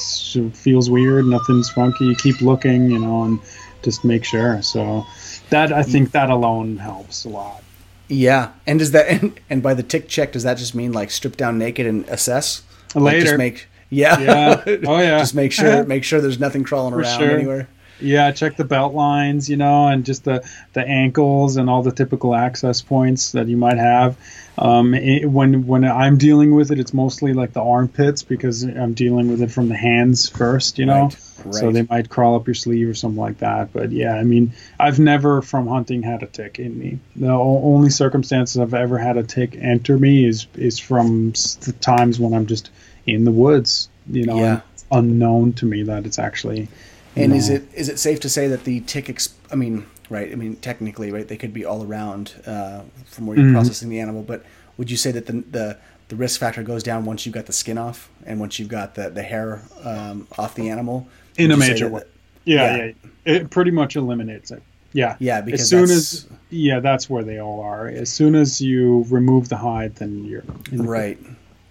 feels 0.52 0.88
weird, 0.88 1.24
nothing's 1.24 1.70
funky. 1.70 2.06
You 2.06 2.14
keep 2.14 2.40
looking, 2.40 2.88
you 2.88 3.00
know, 3.00 3.24
and 3.24 3.40
just 3.82 4.04
make 4.04 4.24
sure. 4.24 4.62
So 4.62 5.04
that 5.50 5.72
I 5.72 5.82
think 5.82 6.12
that 6.12 6.30
alone 6.30 6.76
helps 6.76 7.24
a 7.24 7.30
lot. 7.30 7.64
Yeah, 8.06 8.52
and 8.66 8.78
does 8.78 8.92
that 8.92 9.08
and, 9.08 9.40
and 9.50 9.62
by 9.62 9.74
the 9.74 9.82
tick 9.82 10.08
check 10.08 10.32
does 10.32 10.44
that 10.44 10.58
just 10.58 10.74
mean 10.74 10.92
like 10.92 11.10
strip 11.10 11.36
down 11.36 11.58
naked 11.58 11.86
and 11.86 12.04
assess? 12.08 12.62
Like, 12.94 13.14
Later. 13.14 13.24
just 13.24 13.38
make 13.38 13.66
yeah, 13.94 14.20
Yeah. 14.66 14.76
Oh, 14.86 14.98
yeah. 14.98 15.18
just 15.24 15.34
make 15.34 15.52
sure 15.52 15.84
make 15.94 16.04
sure 16.04 16.20
there's 16.20 16.40
nothing 16.40 16.64
crawling 16.64 16.92
For 16.94 17.00
around 17.00 17.18
sure. 17.20 17.30
anywhere. 17.38 17.68
Yeah, 18.00 18.32
check 18.32 18.56
the 18.56 18.64
belt 18.64 18.92
lines, 18.92 19.48
you 19.48 19.56
know, 19.56 19.86
and 19.86 20.04
just 20.04 20.24
the 20.24 20.42
the 20.72 20.84
ankles 20.86 21.56
and 21.56 21.70
all 21.70 21.82
the 21.82 21.92
typical 21.92 22.34
access 22.34 22.82
points 22.82 23.32
that 23.32 23.46
you 23.46 23.56
might 23.56 23.78
have. 23.78 24.16
Um, 24.58 24.94
it, 24.94 25.26
when 25.30 25.66
when 25.66 25.84
I'm 25.84 26.18
dealing 26.18 26.54
with 26.56 26.72
it, 26.72 26.80
it's 26.80 26.92
mostly 26.92 27.32
like 27.34 27.52
the 27.52 27.62
armpits 27.62 28.22
because 28.24 28.64
I'm 28.64 28.94
dealing 28.94 29.28
with 29.30 29.42
it 29.42 29.50
from 29.52 29.68
the 29.68 29.76
hands 29.76 30.28
first, 30.28 30.76
you 30.78 30.86
know. 30.86 31.04
Right, 31.04 31.16
right. 31.46 31.54
So 31.54 31.70
they 31.70 31.82
might 31.82 32.08
crawl 32.10 32.34
up 32.34 32.46
your 32.48 32.54
sleeve 32.54 32.88
or 32.88 32.94
something 32.94 33.20
like 33.20 33.38
that. 33.38 33.72
But 33.72 33.92
yeah, 33.92 34.14
I 34.16 34.24
mean, 34.24 34.52
I've 34.78 34.98
never 34.98 35.40
from 35.40 35.68
hunting 35.68 36.02
had 36.02 36.22
a 36.24 36.26
tick 36.26 36.58
in 36.58 36.76
me. 36.76 36.98
The 37.14 37.30
o- 37.30 37.62
only 37.64 37.90
circumstances 37.90 38.58
I've 38.58 38.74
ever 38.74 38.98
had 38.98 39.16
a 39.16 39.22
tick 39.22 39.56
enter 39.60 39.96
me 39.98 40.26
is 40.26 40.48
is 40.56 40.80
from 40.80 41.30
the 41.60 41.74
times 41.80 42.18
when 42.18 42.34
I'm 42.34 42.46
just 42.46 42.70
in 43.06 43.24
the 43.24 43.30
woods, 43.30 43.88
you 44.10 44.24
know, 44.26 44.38
Yeah. 44.38 44.60
unknown 44.92 45.52
to 45.54 45.66
me 45.66 45.82
that 45.84 46.06
it's 46.06 46.18
actually. 46.18 46.68
And 47.16 47.32
you 47.32 47.38
is 47.38 47.48
it 47.48 47.62
is 47.74 47.88
it 47.88 47.98
safe 47.98 48.20
to 48.20 48.28
say 48.28 48.48
that 48.48 48.64
the 48.64 48.80
tick? 48.80 49.08
Ex- 49.08 49.34
I 49.50 49.54
mean, 49.54 49.86
right? 50.10 50.30
I 50.32 50.34
mean, 50.34 50.56
technically, 50.56 51.10
right? 51.12 51.26
They 51.26 51.36
could 51.36 51.52
be 51.54 51.64
all 51.64 51.84
around 51.84 52.34
uh, 52.46 52.80
from 53.06 53.26
where 53.26 53.36
you're 53.36 53.46
Mm-hmm. 53.46 53.54
processing 53.54 53.88
the 53.88 54.00
animal. 54.00 54.22
But 54.22 54.44
would 54.78 54.90
you 54.90 54.96
say 54.96 55.12
that 55.12 55.26
the, 55.26 55.44
the 55.50 55.76
the 56.08 56.16
risk 56.16 56.40
factor 56.40 56.62
goes 56.62 56.82
down 56.82 57.04
once 57.04 57.24
you've 57.24 57.34
got 57.34 57.46
the 57.46 57.52
skin 57.52 57.78
off 57.78 58.10
and 58.26 58.40
once 58.40 58.58
you've 58.58 58.68
got 58.68 58.94
the 58.96 59.10
the 59.10 59.22
hair 59.22 59.62
um, 59.84 60.26
off 60.38 60.54
the 60.54 60.68
animal? 60.70 61.06
in 61.38 61.50
a 61.50 61.54
Would 61.54 61.58
you 61.58 61.62
say 61.66 61.72
major 61.72 61.88
way? 61.88 62.02
Yeah, 62.44 62.76
Yeah. 62.76 62.92
yeah, 63.24 63.32
It 63.34 63.50
pretty 63.50 63.70
much 63.70 63.96
eliminates 63.96 64.50
it. 64.50 64.62
Yeah. 64.92 65.16
Yeah, 65.18 65.40
because 65.40 65.60
as 65.62 65.68
soon 65.70 65.90
as 65.90 66.26
yeah, 66.50 66.78
that's 66.80 67.08
where 67.10 67.24
they 67.24 67.38
all 67.40 67.60
are. 67.60 67.88
As 67.88 68.10
soon 68.10 68.34
as 68.34 68.60
you 68.60 69.04
remove 69.08 69.48
the 69.48 69.56
hide, 69.56 69.96
then 69.96 70.24
you're 70.24 70.44
in 70.70 70.78
the 70.78 70.84
Right. 70.84 71.18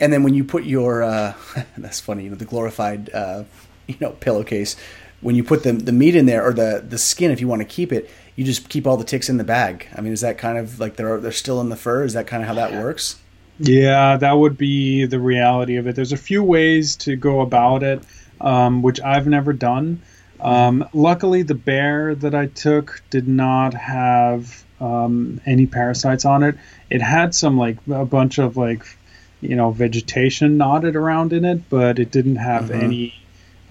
And 0.03 0.11
then 0.11 0.23
when 0.23 0.33
you 0.33 0.43
put 0.43 0.65
your 0.65 1.01
uh, 1.01 1.33
that's 1.77 2.01
funny, 2.01 2.25
you 2.25 2.29
know, 2.29 2.35
the 2.35 2.43
glorified 2.43 3.09
uh, 3.13 3.45
you 3.87 3.95
know 4.01 4.11
pillowcase, 4.11 4.75
when 5.21 5.35
you 5.35 5.45
put 5.45 5.63
the 5.63 5.71
the 5.71 5.93
meat 5.93 6.13
in 6.13 6.25
there 6.25 6.45
or 6.45 6.51
the 6.51 6.83
the 6.85 6.97
skin, 6.97 7.31
if 7.31 7.39
you 7.39 7.47
want 7.47 7.61
to 7.61 7.67
keep 7.67 7.93
it, 7.93 8.09
you 8.35 8.43
just 8.43 8.67
keep 8.67 8.85
all 8.85 8.97
the 8.97 9.05
ticks 9.05 9.29
in 9.29 9.37
the 9.37 9.45
bag. 9.45 9.87
I 9.95 10.01
mean, 10.01 10.11
is 10.11 10.19
that 10.19 10.37
kind 10.37 10.57
of 10.57 10.77
like 10.77 10.97
they're 10.97 11.21
they're 11.21 11.31
still 11.31 11.61
in 11.61 11.69
the 11.69 11.77
fur? 11.77 12.03
Is 12.03 12.13
that 12.13 12.27
kind 12.27 12.43
of 12.43 12.47
how 12.47 12.55
that 12.55 12.73
works? 12.73 13.17
Yeah, 13.59 14.17
that 14.17 14.33
would 14.33 14.57
be 14.57 15.05
the 15.05 15.19
reality 15.19 15.77
of 15.77 15.87
it. 15.87 15.95
There's 15.95 16.11
a 16.11 16.17
few 16.17 16.43
ways 16.43 16.97
to 16.97 17.15
go 17.15 17.39
about 17.39 17.81
it, 17.81 18.03
um, 18.41 18.81
which 18.81 18.99
I've 18.99 19.27
never 19.27 19.53
done. 19.53 20.01
Um, 20.41 20.85
luckily, 20.91 21.43
the 21.43 21.55
bear 21.55 22.13
that 22.15 22.35
I 22.35 22.47
took 22.47 23.01
did 23.09 23.29
not 23.29 23.73
have 23.73 24.65
um, 24.81 25.39
any 25.45 25.65
parasites 25.65 26.25
on 26.25 26.43
it. 26.43 26.57
It 26.89 27.01
had 27.01 27.33
some 27.33 27.57
like 27.57 27.77
a 27.89 28.03
bunch 28.03 28.37
of 28.37 28.57
like 28.57 28.85
you 29.43 29.55
know 29.55 29.71
vegetation 29.71 30.57
knotted 30.57 30.95
around 30.95 31.33
in 31.33 31.45
it, 31.45 31.69
but 31.69 31.99
it 31.99 32.11
didn't 32.11 32.37
have 32.37 32.65
Mhm. 32.65 32.83
any. 32.83 33.13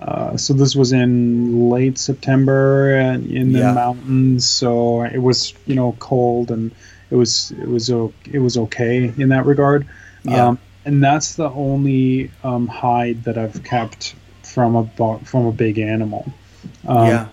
Uh, 0.01 0.36
so 0.36 0.53
this 0.53 0.74
was 0.74 0.93
in 0.93 1.70
late 1.70 1.97
September 1.99 2.94
and 2.97 3.31
in 3.31 3.53
the 3.53 3.61
Yeah. 3.61 3.73
mountains, 3.73 4.44
so 4.44 5.03
it 5.03 5.19
was 5.23 5.55
you 5.66 5.74
know 5.77 5.94
cold 6.01 6.51
and 6.51 6.73
it 7.11 7.16
was 7.16 7.53
it 7.61 7.69
was 7.69 7.89
it 7.90 8.39
was 8.40 8.57
okay 8.57 9.12
in 9.16 9.28
that 9.28 9.47
regard. 9.47 9.86
Yeah. 10.24 10.49
Um, 10.49 10.59
and 10.85 11.03
that's 11.05 11.35
the 11.35 11.49
only 11.51 12.31
um, 12.43 12.66
hide 12.66 13.23
that 13.24 13.39
I've 13.39 13.62
kept 13.62 14.15
from 14.43 14.74
a 14.74 14.82
bo- 14.82 15.20
from 15.24 15.47
a 15.47 15.53
big 15.53 15.78
animal. 15.78 16.32
Um, 16.86 17.07
yeah. 17.07 17.27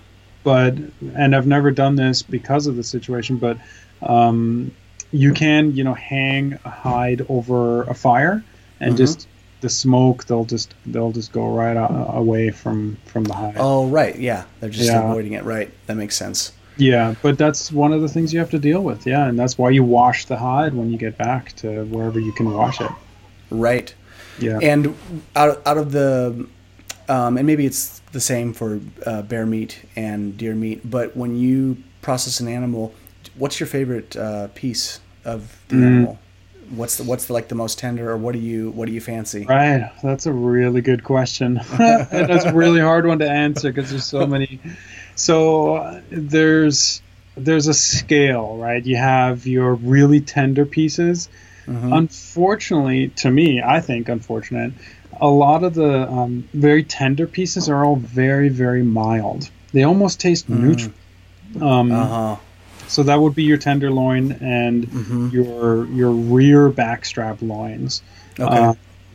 But 0.44 0.76
and 1.16 1.36
I've 1.36 1.48
never 1.48 1.72
done 1.72 1.96
this 1.96 2.22
because 2.22 2.68
of 2.68 2.76
the 2.76 2.84
situation, 2.84 3.38
but 3.38 3.58
um, 4.02 4.72
you 5.12 5.34
can 5.34 5.76
you 5.76 5.84
know 5.84 5.94
hang 5.96 6.58
a 6.66 6.70
hide 6.70 7.26
over 7.30 7.84
a 7.84 7.94
fire 7.94 8.44
and 8.80 8.94
Mhm. 8.94 8.98
just 8.98 9.28
the 9.62 9.70
smoke 9.70 10.26
they'll 10.26 10.46
just 10.46 10.74
they'll 10.86 11.12
just 11.12 11.32
go 11.34 11.50
right 11.54 11.76
a- 11.76 12.12
away 12.14 12.50
from 12.52 12.98
from 13.06 13.24
the 13.26 13.34
hide. 13.34 13.56
Oh, 13.58 13.88
right. 13.88 14.18
Yeah, 14.18 14.44
they're 14.60 14.70
just 14.70 14.90
Yeah. 14.90 15.04
avoiding 15.04 15.34
it. 15.34 15.44
Right. 15.44 15.70
That 15.88 15.98
makes 15.98 16.16
sense. 16.16 16.54
Yeah, 16.78 17.16
but 17.22 17.38
that's 17.38 17.70
one 17.74 17.92
of 17.92 18.00
the 18.02 18.08
things 18.08 18.32
you 18.32 18.40
have 18.40 18.52
to 18.52 18.60
deal 18.60 18.82
with. 18.82 19.06
Yeah, 19.06 19.28
and 19.28 19.38
that's 19.38 19.58
why 19.58 19.72
you 19.72 19.84
wash 19.84 20.26
the 20.26 20.38
hide 20.38 20.74
when 20.74 20.90
you 20.92 20.98
get 20.98 21.18
back 21.18 21.54
to 21.58 21.84
wherever 21.86 22.20
you 22.22 22.32
can 22.32 22.54
wash 22.54 22.80
it. 22.80 22.90
Right. 23.52 23.94
Yeah. 24.40 24.60
And 24.62 24.96
out 25.36 25.62
out 25.66 25.78
of 25.78 25.92
the, 25.92 26.48
um, 27.10 27.38
and 27.38 27.46
maybe 27.46 27.66
it's 27.66 28.00
the 28.14 28.22
same 28.22 28.54
for 28.54 28.80
uh, 29.06 29.24
bear 29.24 29.46
meat 29.46 29.82
and 29.98 30.38
deer 30.38 30.56
meat. 30.56 30.90
But 30.90 31.18
when 31.18 31.36
you 31.36 31.78
process 32.02 32.40
an 32.40 32.48
animal, 32.48 32.94
what's 33.36 33.60
your 33.60 33.68
favorite 33.68 34.16
uh, 34.16 34.48
piece 34.56 35.00
of 35.26 35.60
the 35.70 35.76
Mm. 35.76 35.84
animal? 35.86 36.20
What's 36.76 36.98
the 36.98 37.04
what's 37.04 37.26
the, 37.26 37.34
like 37.34 37.48
the 37.48 37.56
most 37.56 37.80
tender, 37.80 38.12
or 38.12 38.18
what 38.18 38.34
do 38.34 38.40
you 38.40 38.70
what 38.72 38.86
do 38.88 38.92
you 38.94 39.02
fancy? 39.02 39.46
Right, 39.46 39.92
that's 40.04 40.28
a 40.28 40.32
really 40.32 40.82
good 40.82 41.04
question. 41.04 41.60
that's 41.78 42.46
a 42.46 42.54
really 42.54 42.80
hard 42.80 43.08
one 43.08 43.18
to 43.20 43.30
answer 43.30 43.72
because 43.72 43.90
there's 43.90 44.06
so 44.06 44.28
many. 44.28 44.60
So 45.16 45.76
uh, 45.78 46.02
there's 46.12 47.02
there's 47.36 47.68
a 47.68 47.74
scale, 47.74 48.56
right? 48.58 48.86
You 48.86 48.98
have 48.98 49.48
your 49.48 49.74
really 49.76 50.22
tender 50.22 50.66
pieces. 50.66 51.28
Mhm. 51.68 51.98
Unfortunately, 51.98 53.08
to 53.18 53.32
me, 53.32 53.62
I 53.66 53.80
think 53.82 54.08
unfortunate, 54.10 54.74
a 55.20 55.28
lot 55.28 55.64
of 55.64 55.74
the 55.74 56.08
um, 56.08 56.48
very 56.54 56.84
tender 56.84 57.26
pieces 57.26 57.68
are 57.68 57.84
all 57.84 57.96
very 57.96 58.50
very 58.50 58.84
mild. 58.84 59.50
They 59.74 59.84
almost 59.84 60.20
taste 60.20 60.48
Mm. 60.52 60.60
neutral. 60.62 60.94
Um, 61.68 61.92
Uh 61.92 62.06
huh. 62.08 62.36
So 62.90 63.04
that 63.04 63.22
would 63.22 63.36
be 63.36 63.44
your 63.44 63.58
tenderloin 63.58 64.32
and 64.42 64.88
Mhm. 64.88 65.32
your 65.32 65.88
your 65.94 66.12
rear 66.12 66.70
backstrap 66.70 67.38
loins. 67.42 68.02
Okay. 68.40 68.60
Uh, 68.60 68.74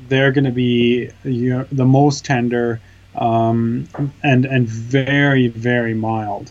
they're 0.09 0.33
going 0.33 0.45
to 0.45 0.51
be 0.53 1.09
your, 1.25 1.67
the 1.73 1.85
most 1.85 2.25
tender 2.25 2.81
um, 3.17 3.87
and 4.23 4.45
and 4.45 4.69
very 4.69 5.49
very 5.49 5.95
mild. 5.95 6.51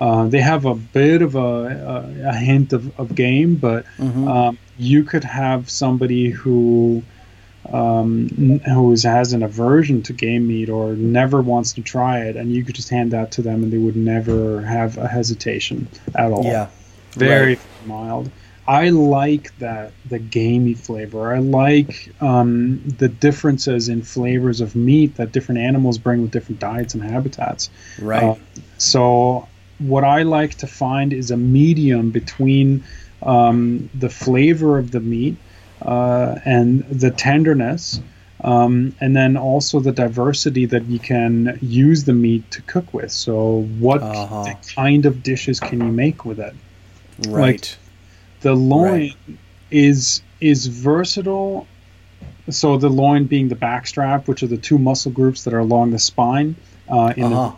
Uh, 0.00 0.26
they 0.26 0.40
have 0.40 0.66
a 0.66 0.74
bit 0.74 1.22
of 1.22 1.34
a, 1.36 1.38
a, 1.40 2.28
a 2.28 2.34
hint 2.34 2.72
of, 2.72 2.98
of 3.00 3.14
game, 3.14 3.54
but 3.56 3.84
Mhm. 3.98 4.28
um, 4.28 4.58
you 4.78 5.02
could 5.04 5.24
have 5.24 5.70
somebody 5.70 6.28
who 6.30 7.02
um, 7.72 8.28
n- 8.38 8.60
who 8.60 8.92
is, 8.92 9.02
has 9.04 9.32
an 9.32 9.42
aversion 9.42 10.02
to 10.02 10.12
game 10.12 10.46
meat 10.48 10.68
or 10.68 10.94
never 10.94 11.42
wants 11.42 11.72
to 11.74 11.82
try 11.82 12.20
it, 12.20 12.36
and 12.36 12.52
you 12.52 12.64
could 12.64 12.74
just 12.74 12.88
hand 12.90 13.10
that 13.12 13.32
to 13.32 13.42
them, 13.42 13.62
and 13.62 13.72
they 13.72 13.78
would 13.78 13.96
never 13.96 14.62
have 14.62 14.98
a 14.98 15.08
hesitation 15.08 15.88
at 16.14 16.30
all 16.32 16.44
yeah. 16.44 16.68
very 17.12 17.54
Right. 17.54 17.60
mild. 17.86 18.30
I 18.68 18.88
like 18.90 19.56
that 19.58 19.92
the 20.08 20.18
gamey 20.18 20.74
flavor. 20.74 21.32
I 21.32 21.38
like 21.38 22.10
um, 22.20 22.82
the 22.98 23.08
differences 23.08 23.88
in 23.88 24.02
flavors 24.02 24.60
of 24.60 24.74
meat 24.74 25.14
that 25.16 25.30
different 25.30 25.60
animals 25.60 25.98
bring 25.98 26.22
with 26.22 26.32
different 26.32 26.60
diets 26.60 26.94
and 26.94 27.02
habitats. 27.02 27.70
Right. 28.00 28.22
Uh, 28.24 28.34
so, 28.78 29.46
what 29.78 30.02
I 30.02 30.22
like 30.24 30.56
to 30.56 30.66
find 30.66 31.12
is 31.12 31.30
a 31.30 31.36
medium 31.36 32.10
between 32.10 32.82
um, 33.22 33.88
the 33.94 34.08
flavor 34.08 34.78
of 34.78 34.90
the 34.90 35.00
meat 35.00 35.36
uh, 35.86 36.38
and 36.44 36.84
the 36.90 37.10
tenderness, 37.10 38.00
um, 38.44 38.94
and 39.00 39.16
then 39.16 39.36
also 39.36 39.80
the 39.80 39.92
diversity 39.92 40.66
that 40.66 40.84
you 40.86 40.98
can 40.98 41.58
use 41.62 42.04
the 42.04 42.12
meat 42.12 42.50
to 42.50 42.62
cook 42.62 42.92
with. 42.92 43.10
So, 43.12 43.62
what 43.78 44.02
Uh-huh. 44.02 44.54
kind 44.74 45.06
of 45.06 45.22
dishes 45.22 45.60
can 45.60 45.80
you 45.80 45.92
make 45.92 46.24
with 46.24 46.40
it? 46.40 46.54
right. 47.28 47.76
The 48.40 48.54
loin 48.54 48.84
Right. 48.90 49.16
is 49.70 50.22
is 50.40 50.66
versatile. 50.66 51.66
So 52.50 52.76
the 52.76 52.88
loin 52.90 53.24
being 53.24 53.48
the 53.48 53.56
backstrap, 53.56 54.28
which 54.28 54.42
are 54.42 54.46
the 54.46 54.56
two 54.58 54.78
muscle 54.78 55.10
groups 55.10 55.44
that 55.44 55.54
are 55.54 55.58
along 55.58 55.90
the 55.90 55.98
spine, 55.98 56.54
uh, 56.88 57.12
in 57.16 57.24
Uh 57.24 57.28
huh. 57.30 57.52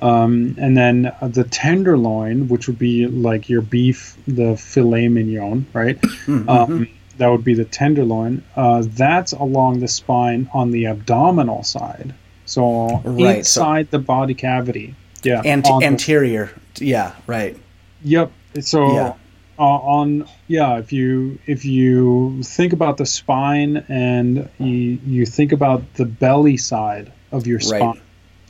the, 0.00 0.06
um, 0.06 0.54
and 0.58 0.76
then 0.76 1.12
uh, 1.20 1.28
the 1.28 1.44
tenderloin, 1.44 2.48
which 2.48 2.66
would 2.66 2.78
be 2.78 3.06
like 3.06 3.48
your 3.50 3.60
beef, 3.62 4.16
the 4.26 4.56
filet 4.56 5.08
mignon, 5.08 5.66
right? 5.74 6.00
Mm-hmm. 6.00 6.48
Um, 6.48 6.88
that 7.18 7.28
would 7.28 7.44
be 7.44 7.54
the 7.54 7.64
tenderloin. 7.64 8.42
Uh, 8.56 8.82
that's 8.86 9.32
along 9.32 9.80
the 9.80 9.88
spine 9.88 10.48
on 10.52 10.70
the 10.70 10.86
abdominal 10.86 11.62
side, 11.62 12.14
so 12.44 13.00
Right, 13.04 13.44
so- 13.46 13.60
inside 13.62 13.90
the 13.90 13.98
body 13.98 14.34
cavity. 14.34 14.94
Yeah, 15.22 15.42
Ant- 15.44 15.68
on 15.70 15.80
the- 15.80 15.86
anterior. 15.86 16.50
Yeah. 16.78 17.12
Right. 17.26 17.56
Yep. 18.04 18.30
So 18.60 18.92
Yeah. 18.92 19.12
uh, 19.58 19.62
on 19.62 20.26
yeah, 20.46 20.78
if 20.78 20.92
you 20.92 21.38
if 21.46 21.64
you 21.64 22.42
think 22.44 22.72
about 22.72 22.96
the 22.98 23.06
spine 23.06 23.82
and 23.88 24.48
you 24.58 24.98
you 25.06 25.26
think 25.26 25.52
about 25.52 25.82
the 25.94 26.04
belly 26.04 26.56
side 26.58 27.10
of 27.32 27.46
your 27.46 27.58
Right. 27.58 27.64
spine 27.80 28.00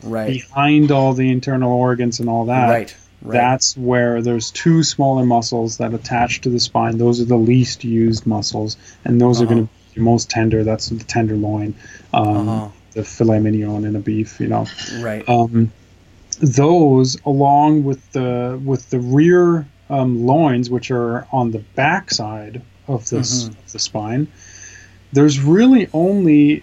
Right. 0.02 0.26
behind 0.28 0.90
all 0.90 1.14
the 1.14 1.30
internal 1.30 1.72
organs 1.72 2.20
and 2.20 2.28
all 2.28 2.44
that. 2.46 2.68
Right. 2.68 2.96
Right. 3.26 3.32
That's 3.38 3.76
where 3.76 4.22
there's 4.22 4.52
two 4.52 4.84
smaller 4.84 5.24
muscles 5.26 5.78
that 5.78 5.92
attach 5.92 6.42
to 6.42 6.48
the 6.48 6.60
spine. 6.60 6.96
Those 6.98 7.20
are 7.20 7.24
the 7.24 7.36
least 7.36 7.82
used 7.82 8.24
muscles, 8.24 8.76
and 9.04 9.20
those 9.20 9.40
are 9.40 9.44
Uh-huh. 9.46 9.54
going 9.54 9.66
to 9.66 9.72
be 9.94 9.94
the 9.96 10.02
most 10.02 10.30
tender. 10.30 10.62
That's 10.62 10.90
the 10.90 11.02
tenderloin, 11.02 11.74
um, 12.14 12.48
Uh-huh. 12.48 12.68
the 12.92 13.02
filet 13.04 13.40
mignon 13.40 13.84
in 13.84 13.96
a 13.96 13.98
beef. 14.00 14.38
You 14.40 14.46
know, 14.46 14.66
right. 15.00 15.28
um, 15.28 15.72
those 16.40 17.16
along 17.26 17.82
with 17.84 18.12
the 18.12 18.60
with 18.64 18.90
the 18.90 19.00
rear 19.00 19.66
um, 19.90 20.24
loins, 20.26 20.68
which 20.70 20.90
are 20.90 21.26
on 21.32 21.50
the 21.50 21.60
back 21.74 22.10
side 22.12 22.62
of 22.86 23.08
this 23.08 23.44
Mhm. 23.44 23.48
of 23.58 23.72
the 23.72 23.78
spine, 23.78 24.28
there's 25.12 25.40
really 25.40 25.88
only 25.92 26.62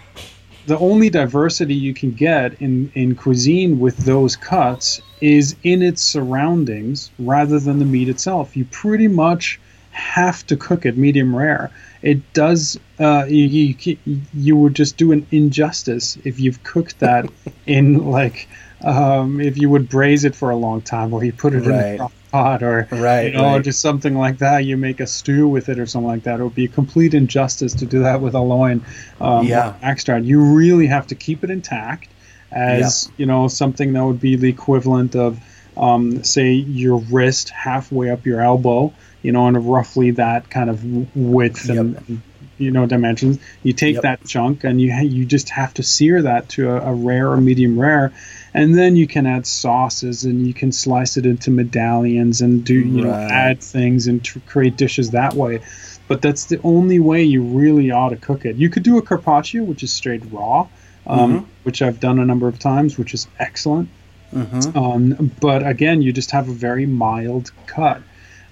the 0.65 0.77
only 0.79 1.09
diversity 1.09 1.73
you 1.73 1.93
can 1.93 2.11
get 2.11 2.61
in 2.61 2.89
in 2.95 3.15
cuisine 3.15 3.79
with 3.79 3.97
those 3.97 4.35
cuts 4.37 5.01
is 5.23 5.55
in 5.63 5.81
its 5.81 6.01
surroundings 6.01 7.09
rather 7.17 7.57
than 7.59 7.79
the 7.79 7.85
meat 7.85 8.09
itself. 8.09 8.57
You 8.57 8.65
pretty 8.65 9.07
much 9.07 9.59
have 9.91 10.45
to 10.47 10.57
cook 10.57 10.85
it 10.85 10.97
medium 10.97 11.35
rare. 11.35 11.71
It 12.01 12.33
does. 12.33 12.79
Uh, 12.99 13.25
you, 13.29 13.75
you 13.79 13.97
you 14.33 14.55
would 14.57 14.75
just 14.75 14.97
do 14.97 15.11
an 15.11 15.25
injustice 15.31 16.17
if 16.25 16.39
you've 16.39 16.61
cooked 16.63 16.99
that 16.99 17.25
in 17.65 18.05
like 18.09 18.49
um, 18.83 19.39
if 19.39 19.57
you 19.57 19.69
would 19.69 19.87
braise 19.87 20.25
it 20.25 20.35
for 20.35 20.49
a 20.49 20.57
long 20.57 20.81
time 20.81 21.13
or 21.13 21.23
you 21.23 21.31
put 21.31 21.53
it 21.53 21.65
Right. 21.65 21.95
in 21.95 22.01
a 22.01 22.09
pot 22.31 22.63
or 22.63 22.87
Right, 22.91 23.27
you 23.27 23.31
know 23.31 23.53
right. 23.55 23.63
just 23.63 23.79
something 23.81 24.15
like 24.15 24.39
that. 24.39 24.65
You 24.65 24.75
make 24.75 24.99
a 24.99 25.07
stew 25.07 25.47
with 25.47 25.69
it 25.69 25.79
or 25.79 25.85
something 25.85 26.07
like 26.07 26.23
that. 26.23 26.39
It 26.39 26.43
would 26.43 26.55
be 26.55 26.65
a 26.65 26.69
complete 26.69 27.13
injustice 27.13 27.73
to 27.75 27.85
do 27.85 27.99
that 28.03 28.19
with 28.19 28.33
a 28.33 28.41
loin. 28.41 28.83
Um, 29.21 29.47
Yeah. 29.47 29.75
extract. 29.81 30.25
You 30.25 30.41
really 30.41 30.87
have 30.87 31.07
to 31.07 31.15
keep 31.15 31.43
it 31.43 31.49
intact 31.49 32.09
as 32.53 33.11
you 33.17 33.25
know 33.25 33.47
something 33.47 33.93
that 33.93 34.03
would 34.05 34.19
be 34.19 34.35
the 34.35 34.49
equivalent 34.49 35.15
of 35.15 35.39
um, 35.75 36.23
say 36.23 36.51
your 36.51 36.97
wrist 36.97 37.49
halfway 37.49 38.11
up 38.11 38.25
your 38.25 38.41
elbow 38.41 38.93
you 39.21 39.31
know 39.31 39.47
and 39.47 39.69
roughly 39.71 40.11
that 40.11 40.49
kind 40.49 40.69
of 40.69 41.15
width 41.15 41.69
and 41.69 42.21
you 42.59 42.69
know 42.71 42.85
dimensions. 42.85 43.39
You 43.63 43.73
take 43.73 43.95
Yep. 43.95 44.03
that 44.03 44.25
chunk 44.27 44.63
and 44.63 44.79
you 44.79 44.93
you 44.93 45.25
just 45.25 45.49
have 45.49 45.73
to 45.75 45.83
sear 45.83 46.21
that 46.21 46.49
to 46.49 46.69
a, 46.69 46.91
a 46.91 46.93
rare 46.93 47.31
or 47.31 47.37
medium 47.41 47.79
rare 47.79 48.13
and 48.53 48.77
then 48.77 48.95
you 48.95 49.07
can 49.07 49.25
add 49.25 49.47
sauces 49.47 50.23
and 50.23 50.45
you 50.45 50.53
can 50.53 50.71
slice 50.71 51.17
it 51.17 51.25
into 51.25 51.49
medallions 51.49 52.41
and 52.41 52.63
do 52.63 52.75
you 52.75 53.03
know 53.03 53.13
add 53.13 53.61
things 53.61 54.05
and 54.07 54.23
tr- 54.23 54.39
create 54.45 54.77
dishes 54.77 55.11
that 55.11 55.33
way. 55.33 55.61
But 56.07 56.21
that's 56.21 56.45
the 56.45 56.59
only 56.63 56.99
way 56.99 57.23
you 57.23 57.41
really 57.41 57.89
ought 57.89 58.09
to 58.09 58.17
cook 58.17 58.45
it. 58.45 58.57
You 58.57 58.69
could 58.69 58.83
do 58.83 58.97
a 58.97 59.01
carpaccio 59.01 59.63
which 59.63 59.81
is 59.83 59.91
straight 59.91 60.21
raw 60.31 60.67
um, 61.07 61.33
Mhm. 61.39 61.45
which 61.63 61.81
I've 61.81 61.99
done 61.99 62.19
a 62.19 62.25
number 62.25 62.47
of 62.47 62.59
times, 62.59 62.97
which 62.97 63.13
is 63.13 63.27
excellent. 63.39 63.89
Mhm. 64.33 64.75
Um, 64.75 65.31
but 65.39 65.65
again, 65.65 66.01
you 66.01 66.11
just 66.11 66.31
have 66.31 66.49
a 66.49 66.53
very 66.53 66.85
mild 66.85 67.51
cut. 67.67 68.01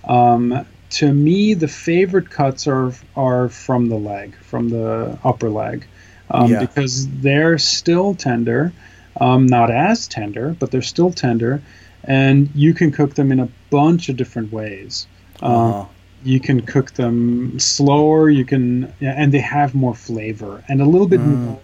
Um, 0.07 0.65
to 0.91 1.13
me, 1.13 1.53
the 1.53 1.67
favorite 1.67 2.29
cuts 2.29 2.67
are 2.67 2.91
are 3.15 3.49
from 3.49 3.87
the 3.89 3.95
leg, 3.97 4.35
from 4.41 4.69
the 4.69 5.17
upper 5.23 5.49
leg, 5.49 5.85
um, 6.29 6.51
Yeah. 6.51 6.59
because 6.59 7.07
they're 7.21 7.57
still 7.57 8.13
tender, 8.13 8.73
um, 9.19 9.45
not 9.45 9.71
as 9.71 10.07
tender, 10.07 10.55
but 10.59 10.71
they're 10.71 10.81
still 10.81 11.11
tender, 11.11 11.61
and 12.03 12.49
you 12.53 12.73
can 12.73 12.91
cook 12.91 13.15
them 13.15 13.31
in 13.31 13.39
a 13.39 13.47
bunch 13.69 14.09
of 14.09 14.17
different 14.17 14.51
ways. 14.51 15.07
Um, 15.41 15.51
Uh-huh. 15.51 15.85
you 16.23 16.39
can 16.39 16.61
cook 16.61 16.91
them 16.93 17.57
slower 17.57 18.29
you 18.29 18.45
can 18.45 18.91
yeah, 18.99 19.13
and 19.17 19.31
they 19.31 19.39
have 19.39 19.73
more 19.73 19.95
flavor 19.95 20.63
and 20.69 20.79
a 20.81 20.85
little 20.85 21.07
bit 21.07 21.19
Mm. 21.19 21.45
more 21.45 21.59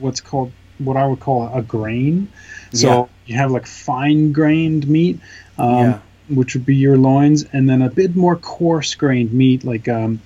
what's 0.00 0.20
called 0.20 0.52
what 0.78 0.96
i 0.96 1.06
would 1.06 1.20
call 1.20 1.50
a 1.54 1.62
grain 1.62 2.28
so 2.72 2.88
Yeah. 2.88 3.04
you 3.26 3.36
have 3.36 3.50
like 3.50 3.66
fine 3.66 4.32
grained 4.32 4.88
meat 4.88 5.18
um, 5.58 5.78
Yeah. 5.78 5.98
which 6.28 6.54
would 6.54 6.66
be 6.66 6.76
your 6.76 6.96
loins 6.96 7.44
and 7.52 7.68
then 7.68 7.82
a 7.82 7.90
bit 7.90 8.16
more 8.16 8.36
coarse 8.36 8.94
grained 8.94 9.32
meat 9.32 9.64
like 9.64 9.88
um, 9.88 10.20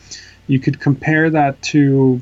you 0.46 0.58
could 0.60 0.78
compare 0.80 1.28
that 1.30 1.60
to 1.62 2.20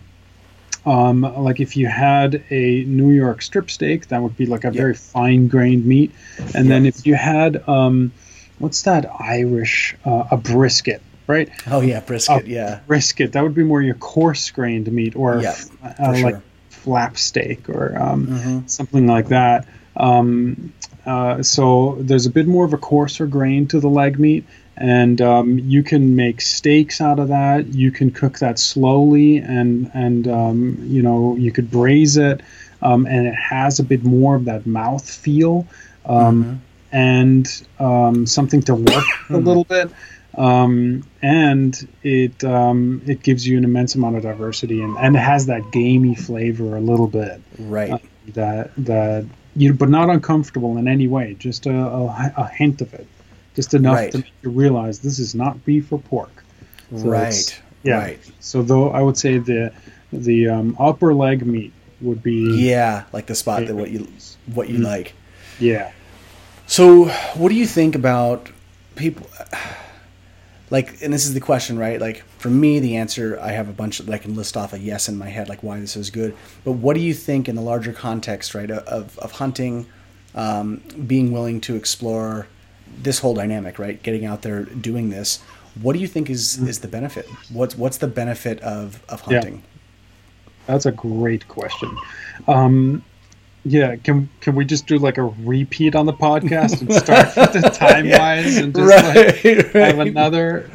um, 0.87 1.23
like 1.23 1.61
if 1.61 1.77
you 1.79 1.87
had 1.87 2.43
a 2.51 2.85
New 2.85 3.11
York 3.11 3.41
strip 3.41 3.71
steak, 3.71 4.09
that 4.09 4.21
would 4.23 4.37
be 4.37 4.45
like 4.45 4.65
a 4.65 4.71
very 4.71 4.93
fine 4.95 5.49
grained 5.49 5.87
meat. 5.87 6.13
And 6.55 6.71
then 6.71 6.85
if 6.85 7.07
you 7.07 7.15
had, 7.15 7.67
um, 7.67 8.13
what's 8.59 8.83
that 8.83 9.11
Irish, 9.19 9.97
uh, 10.05 10.25
a 10.31 10.37
brisket, 10.37 11.01
right? 11.27 11.49
Oh 11.71 11.81
yeah, 11.81 12.01
brisket. 12.01 12.47
yeah. 12.47 12.81
brisket 12.87 13.33
that 13.33 13.43
would 13.43 13.55
be 13.55 13.63
more 13.65 13.81
your 13.81 13.95
coarse 13.95 14.51
grained 14.51 14.93
meat 14.93 15.17
or 15.17 15.41
Yeah, 15.41 15.55
uh, 15.83 15.95
like 16.13 16.19
sure. 16.35 16.43
Flap 16.85 17.17
steak 17.17 17.69
or 17.69 17.97
um, 17.99 18.27
Mhm. 18.27 18.69
something 18.69 19.07
like 19.07 19.29
that 19.29 19.67
um, 19.97 20.73
uh, 21.07 21.43
so 21.43 21.97
there's 22.01 22.27
a 22.27 22.31
bit 22.31 22.47
more 22.47 22.65
of 22.65 22.73
a 22.73 22.79
coarser 22.79 23.27
grain 23.27 23.67
to 23.69 23.81
the 23.81 23.89
leg 23.89 24.19
meat 24.19 24.45
and 24.77 25.21
um, 25.21 25.59
you 25.59 25.83
can 25.83 26.17
make 26.17 26.41
steaks 26.41 27.01
out 27.01 27.19
of 27.19 27.29
that 27.29 27.73
you 27.75 27.91
can 27.91 28.11
cook 28.11 28.39
that 28.41 28.59
slowly 28.59 29.39
and 29.39 29.91
and 29.95 30.29
um, 30.29 30.77
you 30.87 31.03
know 31.03 31.37
you 31.37 31.51
could 31.53 31.71
braise 31.71 32.17
it 32.17 32.41
um, 32.83 33.07
and 33.07 33.27
it 33.27 33.35
has 33.35 33.79
a 33.81 33.83
bit 33.85 34.05
more 34.05 34.35
of 34.37 34.45
that 34.45 34.67
mouth 34.67 35.09
feel 35.09 35.67
um, 36.07 36.45
Mhm. 36.45 36.59
and 36.93 37.63
um, 37.79 38.27
something 38.27 38.63
to 38.63 38.75
work 38.75 39.05
a 39.31 39.37
little 39.39 39.65
bit. 39.65 39.91
Um, 40.37 41.05
and 41.23 41.89
it 42.03 42.43
um, 42.45 43.03
it 43.07 43.23
gives 43.23 43.47
you 43.47 43.57
an 43.59 43.65
immense 43.65 43.95
amount 43.95 44.17
of 44.17 44.23
diversity 44.23 44.83
and, 44.83 44.97
and 44.99 45.15
it 45.17 45.21
has 45.21 45.47
that 45.47 45.71
gamey 45.71 46.15
flavor 46.15 46.77
a 46.77 46.81
little 46.81 47.07
bit 47.07 47.41
Right. 47.59 47.93
uh, 47.93 47.99
that 48.35 48.71
that 48.79 49.27
you 49.55 49.73
but 49.75 49.89
not 49.89 50.11
uncomfortable 50.11 50.77
in 50.79 50.89
any 50.89 51.07
way 51.07 51.35
just 51.39 51.67
a, 51.67 51.73
a, 51.73 52.33
a 52.37 52.49
hint 52.49 52.81
of 52.81 52.93
it 52.95 53.07
just 53.55 53.75
enough 53.75 53.95
Right. 53.97 54.11
to 54.13 54.19
make 54.19 54.33
you 54.43 54.51
realize 54.51 54.99
this 55.01 55.19
is 55.21 55.35
not 55.35 55.65
beef 55.65 55.93
or 55.93 56.01
pork 56.01 56.43
So 56.97 57.09
right. 57.09 57.63
yeah. 57.85 57.99
Right. 57.99 58.19
so 58.41 58.63
though 58.63 58.91
I 58.91 59.03
would 59.03 59.17
say 59.17 59.39
the 59.39 59.73
the 60.13 60.49
um, 60.49 60.77
upper 60.81 61.15
leg 61.15 61.47
meat 61.47 61.73
would 62.01 62.23
be 62.25 62.69
Yeah, 62.71 63.05
like 63.13 63.27
the 63.27 63.35
spot 63.37 63.67
that 63.67 63.75
what 63.77 63.91
you 63.91 64.09
what 64.53 64.69
you 64.69 64.79
Mm. 64.81 64.85
like. 64.85 65.15
yeah 65.61 65.93
So, 66.67 67.05
what 67.37 67.51
do 67.51 67.55
you 67.55 67.67
think 67.67 67.95
about 67.95 68.51
people? 68.97 69.27
Like, 70.71 71.03
and 71.03 71.13
this 71.13 71.27
is 71.27 71.35
the 71.35 71.41
question, 71.41 71.79
right? 71.79 72.01
Like, 72.01 72.25
for 72.39 72.49
me, 72.49 72.81
the 72.81 72.97
answer 72.97 73.39
I 73.41 73.53
have 73.53 73.69
a 73.69 73.73
bunch 73.73 74.01
of, 74.01 74.09
I 74.09 74.19
can 74.19 74.35
list 74.35 74.57
off 74.57 74.73
a 74.73 74.79
yes 74.79 75.09
in 75.09 75.19
my 75.19 75.29
head, 75.29 75.49
like 75.49 75.63
why 75.63 75.79
this 75.79 75.95
is 75.97 76.11
good. 76.11 76.35
But 76.65 76.73
what 76.73 76.95
do 76.95 77.01
you 77.01 77.13
think 77.15 77.49
in 77.49 77.55
the 77.55 77.63
larger 77.63 77.93
context, 77.93 78.55
right, 78.55 78.71
of 78.71 79.19
of 79.19 79.33
hunting, 79.33 79.87
um, 80.35 80.81
being 81.07 81.33
willing 81.33 81.61
to 81.63 81.77
explore 81.77 82.47
this 83.03 83.19
whole 83.19 83.35
dynamic, 83.35 83.79
right? 83.79 84.03
Getting 84.03 84.25
out 84.25 84.43
there, 84.43 84.63
doing 84.65 85.11
this. 85.11 85.41
What 85.83 85.93
do 85.93 85.99
you 85.99 86.07
think 86.07 86.31
is 86.31 86.59
is 86.59 86.81
the 86.81 86.89
benefit? 86.89 87.27
What's 87.53 87.77
what's 87.77 87.99
the 87.99 88.07
benefit 88.07 88.61
of 88.61 89.03
of 89.09 89.21
Yeah. 89.29 89.39
hunting? 89.41 89.63
That's 90.67 90.87
a 90.87 90.93
great 90.93 91.47
question. 91.49 91.95
Um, 92.49 93.05
yeah, 93.65 93.97
can 93.97 94.29
can 94.41 94.55
we 94.55 94.65
just 94.65 94.87
do 94.87 94.99
like 94.99 95.17
a 95.19 95.23
repeat 95.25 95.95
on 95.95 96.07
the 96.07 96.13
podcast 96.13 96.81
and 96.81 96.93
start 97.05 97.35
with 97.37 97.53
the 97.53 97.71
time 97.71 98.09
wise 98.11 98.57
and 98.59 98.75
just 98.75 99.05
like 99.05 99.73
have 99.73 99.99
another 99.99 100.69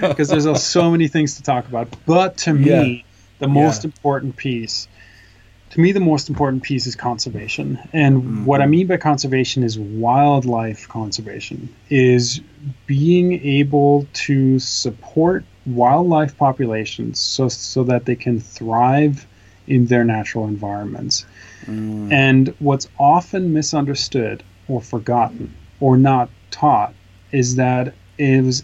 because 0.00 0.28
there's 0.28 0.46
uh, 0.46 0.54
so 0.56 0.90
many 0.90 1.08
things 1.08 1.36
to 1.36 1.42
talk 1.42 1.68
about. 1.68 1.88
But 2.06 2.36
to 2.38 2.52
me, 2.52 2.66
Yeah. 2.68 3.02
the 3.38 3.48
most 3.48 3.84
Yeah. 3.84 3.88
important 3.88 4.36
piece, 4.36 4.88
to 5.70 5.80
me, 5.80 5.92
the 5.92 6.00
most 6.00 6.28
important 6.28 6.62
piece 6.62 6.86
is 6.86 6.96
conservation. 6.96 7.78
And 7.92 8.44
what 8.46 8.60
I 8.60 8.66
Mhm. 8.66 8.70
mean 8.70 8.86
by 8.88 8.96
conservation 8.96 9.62
is 9.62 9.78
wildlife 9.78 10.88
conservation, 10.88 11.68
is 11.90 12.40
being 12.86 13.32
able 13.44 14.06
to 14.26 14.58
support 14.58 15.44
wildlife 15.64 16.36
populations 16.38 17.18
so 17.18 17.48
so 17.48 17.84
that 17.84 18.04
they 18.04 18.14
can 18.16 18.40
thrive 18.40 19.26
in 19.68 19.86
their 19.86 20.04
natural 20.04 20.46
environments. 20.46 21.24
Mm, 21.66 22.12
And 22.12 22.54
what's 22.58 22.88
often 22.98 23.52
misunderstood 23.52 24.42
or 24.68 24.80
forgotten 24.80 25.54
or 25.80 25.96
not 25.96 26.28
taught 26.50 26.94
is 27.32 27.56
that 27.56 27.92
it 28.18 28.44
was, 28.44 28.62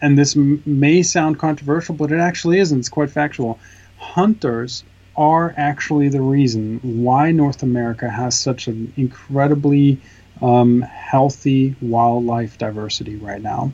and 0.00 0.16
this 0.18 0.36
m- 0.36 0.62
may 0.66 1.02
sound 1.02 1.38
controversial, 1.38 1.94
but 1.94 2.12
it 2.12 2.18
actually 2.20 2.58
isn't. 2.58 2.78
It's 2.78 2.88
quite 2.88 3.10
factual. 3.10 3.58
Hunters 3.98 4.84
are 5.16 5.54
actually 5.56 6.08
the 6.08 6.20
reason 6.20 6.78
why 6.82 7.32
North 7.32 7.62
America 7.62 8.08
has 8.08 8.38
such 8.38 8.68
an 8.68 8.92
incredibly 8.96 9.98
um, 10.42 10.82
healthy 10.82 11.74
wildlife 11.80 12.58
diversity 12.58 13.16
right 13.16 13.40
now. 13.42 13.72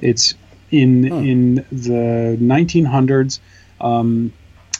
It's 0.00 0.34
in 0.70 1.04
Hmm. 1.08 1.24
in 1.24 1.54
the 1.72 2.36
1900s. 2.40 3.40
Um, 3.80 4.32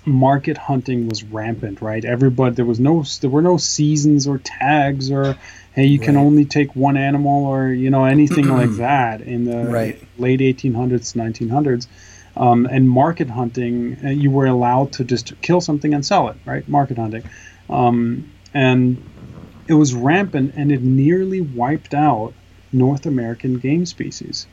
market 0.07 0.59
hunting 0.59 1.09
was 1.09 1.25
rampant, 1.25 1.81
right? 1.83 2.05
Everybody 2.05 2.55
there 2.55 2.65
was 2.65 2.81
no 2.81 3.05
there 3.21 3.31
were 3.31 3.43
no 3.43 3.57
seasons 3.57 4.27
or 4.27 4.39
tags 4.39 5.11
or 5.11 5.37
hey 5.73 5.87
you 5.87 5.99
can 6.01 6.17
Right. 6.17 6.27
only 6.27 6.45
take 6.45 6.77
one 6.77 6.97
animal 6.97 7.47
or 7.47 7.69
you 7.73 7.91
know 7.91 8.05
anything 8.05 8.49
like 8.49 8.73
that 8.77 9.21
in 9.23 9.45
the 9.45 9.71
Right. 9.71 10.09
late 10.19 10.41
1800s 10.41 11.15
1900s. 11.15 11.89
Um, 12.37 12.67
and 12.67 12.91
market 12.91 13.31
hunting, 13.31 13.97
uh, 14.05 14.11
you 14.11 14.31
were 14.31 14.47
allowed 14.47 14.93
to 14.95 15.05
just 15.05 15.41
kill 15.43 15.61
something 15.61 15.95
and 15.95 16.05
sell 16.05 16.29
it, 16.29 16.37
right? 16.45 16.67
Market 16.69 16.99
hunting, 16.99 17.25
um, 17.71 18.33
and 18.53 19.05
it 19.69 19.75
was 19.75 19.95
rampant, 19.95 20.53
and 20.57 20.73
it 20.73 20.83
nearly 20.83 21.41
wiped 21.41 21.95
out 21.95 22.35
North 22.73 23.07
American 23.07 23.55
game 23.55 23.87
species 23.87 24.49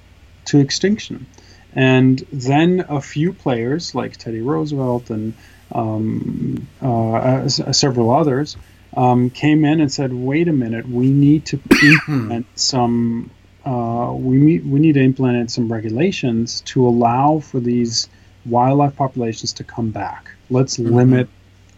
to 0.45 0.60
extinction. 0.60 1.28
And 1.76 2.19
then 2.34 2.85
a 2.89 2.99
few 3.02 3.31
players 3.34 3.95
like 3.95 4.18
Teddy 4.18 4.41
Roosevelt 4.41 5.10
and 5.10 5.34
um, 5.72 6.68
uh, 6.81 7.15
s- 7.45 7.61
several 7.77 8.11
others 8.11 8.57
um, 8.95 9.30
came 9.30 9.64
in 9.64 9.80
and 9.80 9.91
said, 9.91 10.14
"Wait 10.14 10.48
a 10.49 10.53
minute, 10.53 10.88
we 10.89 11.10
need 11.11 11.45
to 11.45 11.60
implement 11.84 12.45
some. 12.56 13.30
Uh, 13.65 14.11
we 14.15 14.35
need 14.38 14.69
we 14.69 14.80
need 14.80 14.93
to 14.95 15.03
implement 15.03 15.49
some 15.52 15.72
regulations 15.72 16.61
to 16.61 16.85
allow 16.85 17.39
for 17.39 17.60
these 17.60 18.10
wildlife 18.45 18.95
populations 18.95 19.53
to 19.53 19.64
come 19.64 19.91
back. 19.91 20.30
Let's 20.49 20.77
Mhm. 20.77 20.91
limit 20.91 21.30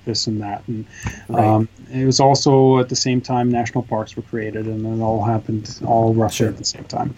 this 0.06 0.28
and 0.28 0.42
that. 0.42 0.68
And 0.68 0.86
right. 1.30 1.46
um, 1.46 1.70
it 1.92 2.06
was 2.06 2.20
also 2.20 2.80
at 2.80 2.90
the 2.90 2.96
same 2.96 3.22
time 3.22 3.50
national 3.50 3.84
parks 3.84 4.16
were 4.16 4.24
created, 4.24 4.66
and 4.68 4.86
it 4.86 5.04
all 5.04 5.24
happened 5.24 5.80
all 5.86 6.14
roughly 6.14 6.36
sure. 6.36 6.50
at 6.50 6.58
the 6.58 6.66
same 6.66 6.86
time. 6.86 7.16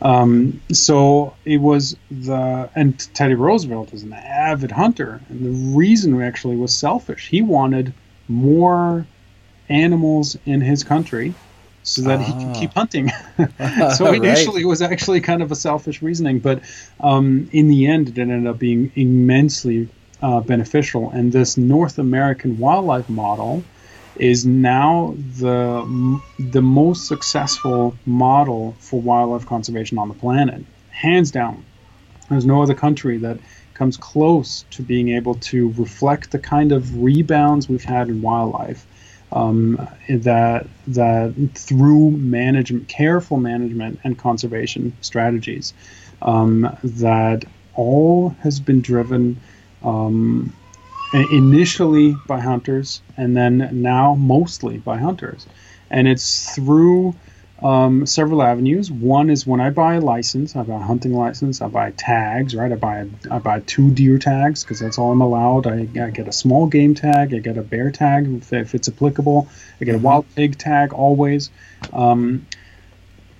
Um, 0.00 0.60
so 0.72 1.34
it 1.44 1.58
was 1.58 1.96
the 2.10 2.70
and 2.74 2.98
Teddy 3.14 3.34
Roosevelt 3.34 3.92
was 3.92 4.02
an 4.02 4.12
avid 4.12 4.70
hunter, 4.70 5.20
and 5.28 5.44
the 5.44 5.76
reason 5.76 6.20
actually 6.22 6.56
was 6.56 6.74
selfish. 6.74 7.28
He 7.28 7.42
wanted 7.42 7.92
more 8.28 9.06
animals 9.68 10.36
in 10.46 10.60
his 10.60 10.84
country 10.84 11.34
so 11.82 12.02
that 12.02 12.20
ah. 12.20 12.22
he 12.22 12.32
could 12.32 12.54
keep 12.54 12.72
hunting. 12.74 13.10
so 13.96 14.12
initially, 14.12 14.56
right. 14.56 14.62
it 14.62 14.68
was 14.68 14.82
actually 14.82 15.20
kind 15.20 15.42
of 15.42 15.50
a 15.50 15.56
selfish 15.56 16.02
reasoning, 16.02 16.38
but 16.38 16.60
um, 17.00 17.48
in 17.52 17.68
the 17.68 17.86
end, 17.86 18.10
it 18.10 18.18
ended 18.18 18.46
up 18.46 18.58
being 18.58 18.92
immensely 18.94 19.88
uh, 20.22 20.40
beneficial. 20.40 21.10
And 21.10 21.32
this 21.32 21.56
North 21.56 21.98
American 21.98 22.58
wildlife 22.58 23.08
model 23.08 23.64
is 24.16 24.44
now 24.44 25.14
the 25.38 26.20
the 26.38 26.62
most 26.62 27.06
successful 27.06 27.96
model 28.04 28.74
for 28.80 29.00
wildlife 29.00 29.46
conservation 29.46 29.98
on 29.98 30.08
the 30.08 30.14
planet, 30.14 30.64
hands 30.90 31.30
down. 31.30 31.64
There's 32.28 32.44
no 32.44 32.62
other 32.62 32.74
country 32.74 33.18
that 33.18 33.38
comes 33.74 33.96
close 33.96 34.64
to 34.72 34.82
being 34.82 35.10
able 35.10 35.34
to 35.34 35.72
reflect 35.78 36.32
the 36.32 36.38
kind 36.38 36.72
of 36.72 37.00
rebounds 37.00 37.68
we've 37.68 37.84
had 37.84 38.08
in 38.08 38.20
wildlife 38.22 38.86
um, 39.30 39.88
that 40.08 40.66
that 40.88 41.34
through 41.54 42.10
management, 42.10 42.88
careful 42.88 43.36
management 43.36 44.00
and 44.02 44.18
conservation 44.18 44.96
strategies, 45.00 45.74
um, 46.22 46.76
that 46.82 47.44
all 47.74 48.30
has 48.40 48.58
been 48.58 48.80
driven 48.80 49.40
um, 49.82 50.52
initially 51.12 52.16
by 52.26 52.40
hunters 52.40 53.00
and 53.16 53.36
then 53.36 53.68
now 53.72 54.14
mostly 54.14 54.78
by 54.78 54.98
hunters, 54.98 55.46
and 55.90 56.06
it's 56.06 56.54
through 56.54 57.14
um, 57.62 58.06
several 58.06 58.42
avenues. 58.42 58.90
One 58.90 59.30
is 59.30 59.46
when 59.46 59.60
I 59.60 59.70
buy 59.70 59.94
a 59.94 60.00
license, 60.00 60.54
I 60.54 60.62
buy 60.62 60.76
a 60.76 60.78
hunting 60.78 61.12
license, 61.12 61.60
I 61.60 61.68
buy 61.68 61.90
tags, 61.92 62.54
right? 62.54 62.70
I 62.70 62.76
buy 62.76 62.98
a, 62.98 63.06
I 63.30 63.38
buy 63.38 63.60
two 63.60 63.90
deer 63.90 64.18
tags 64.18 64.62
because 64.62 64.78
that's 64.80 64.98
all 64.98 65.10
I'm 65.10 65.20
allowed. 65.20 65.66
I, 65.66 65.88
I, 66.00 66.10
get 66.10 66.28
a 66.28 66.32
small 66.32 66.66
game 66.66 66.94
tag, 66.94 67.34
I 67.34 67.38
get 67.38 67.56
a 67.56 67.62
bear 67.62 67.90
tag 67.90 68.28
if, 68.28 68.52
if 68.52 68.74
it's 68.74 68.88
applicable, 68.88 69.48
I 69.80 69.84
get 69.84 69.94
a 69.94 69.98
mm-hmm. 69.98 70.06
wild 70.06 70.34
pig 70.34 70.56
tag 70.56 70.92
always. 70.92 71.50
Um, 71.92 72.46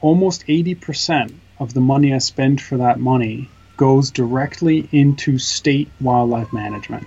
almost 0.00 0.46
80% 0.46 1.34
of 1.58 1.74
the 1.74 1.80
money 1.80 2.14
I 2.14 2.18
spend 2.18 2.60
for 2.60 2.78
that 2.78 2.98
money 2.98 3.48
goes 3.78 4.10
directly 4.10 4.86
into 4.92 5.38
state 5.38 5.88
wildlife 6.00 6.52
management. 6.52 7.06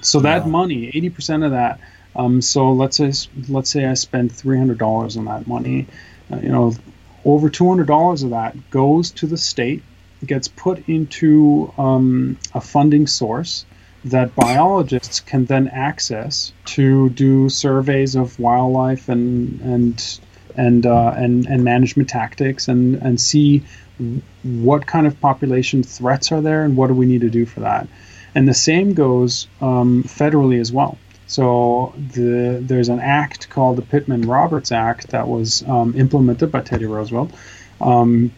So 0.00 0.20
that 0.20 0.46
money, 0.46 0.92
80% 0.92 1.44
of 1.44 1.50
that. 1.50 1.80
Um, 2.14 2.42
so 2.42 2.72
let's 2.72 2.98
say 2.98 3.12
let's 3.48 3.70
say 3.70 3.86
I 3.86 3.94
spend 3.94 4.30
$300 4.30 5.16
on 5.16 5.24
that 5.24 5.46
money 5.46 5.86
uh, 6.32 6.36
you 6.36 6.48
know, 6.48 6.74
over 7.24 7.50
$200 7.50 8.24
of 8.24 8.30
that 8.30 8.70
goes 8.70 9.10
to 9.12 9.26
the 9.26 9.36
state, 9.36 9.82
gets 10.24 10.48
put 10.48 10.88
into 10.88 11.72
um, 11.76 12.38
a 12.54 12.60
funding 12.60 13.06
source 13.06 13.64
that 14.04 14.34
biologists 14.34 15.20
can 15.20 15.44
then 15.44 15.68
access 15.68 16.52
to 16.64 17.08
do 17.10 17.48
surveys 17.48 18.16
of 18.16 18.38
wildlife 18.38 19.08
and 19.08 19.60
and 19.60 20.20
and 20.56 20.86
uh, 20.86 21.14
and, 21.16 21.46
and 21.46 21.64
management 21.64 22.08
tactics 22.08 22.68
and 22.68 22.96
and 22.96 23.20
see 23.20 23.62
what 24.42 24.86
kind 24.86 25.06
of 25.06 25.20
population 25.20 25.82
threats 25.82 26.32
are 26.32 26.40
there 26.40 26.64
and 26.64 26.76
what 26.76 26.88
do 26.88 26.94
we 26.94 27.06
need 27.06 27.20
to 27.20 27.30
do 27.30 27.46
for 27.46 27.60
that. 27.60 27.86
And 28.34 28.48
the 28.48 28.54
same 28.54 28.94
goes 28.94 29.46
um, 29.60 30.04
federally 30.04 30.60
as 30.60 30.72
well. 30.72 30.98
So 31.26 31.94
the, 31.96 32.58
there's 32.60 32.88
an 32.88 33.00
act 33.00 33.48
called 33.48 33.76
the 33.76 33.82
Pittman 33.82 34.22
Roberts 34.22 34.72
Act 34.72 35.08
that 35.08 35.28
was 35.28 35.62
um, 35.66 35.94
implemented 35.96 36.50
by 36.50 36.60
Teddy 36.60 36.84
Roosevelt, 36.86 37.32
um, 37.80 38.32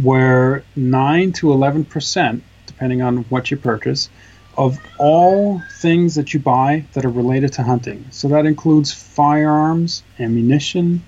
where 0.00 0.64
9 0.76 1.32
to 1.32 1.52
11 1.52 1.84
percent, 1.84 2.42
depending 2.66 3.02
on 3.02 3.18
what 3.24 3.50
you 3.50 3.56
purchase, 3.56 4.08
of 4.56 4.78
all 4.98 5.62
things 5.80 6.14
that 6.14 6.32
you 6.32 6.40
buy 6.40 6.84
that 6.92 7.04
are 7.04 7.10
related 7.10 7.52
to 7.54 7.62
hunting. 7.62 8.06
So 8.10 8.28
that 8.28 8.46
includes 8.46 8.92
firearms, 8.92 10.02
ammunition. 10.18 11.02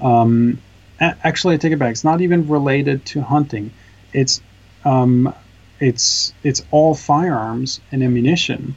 Um, 0.00 0.60
actually, 1.00 1.54
I 1.54 1.56
take 1.58 1.72
it 1.72 1.78
back. 1.78 1.92
It's 1.92 2.04
not 2.04 2.20
even 2.20 2.48
related 2.48 3.04
to 3.06 3.20
hunting. 3.20 3.72
It's 4.12 4.40
um, 4.84 5.34
it's 5.78 6.32
it's 6.42 6.62
all 6.70 6.94
firearms 6.94 7.80
and 7.92 8.02
ammunition, 8.02 8.74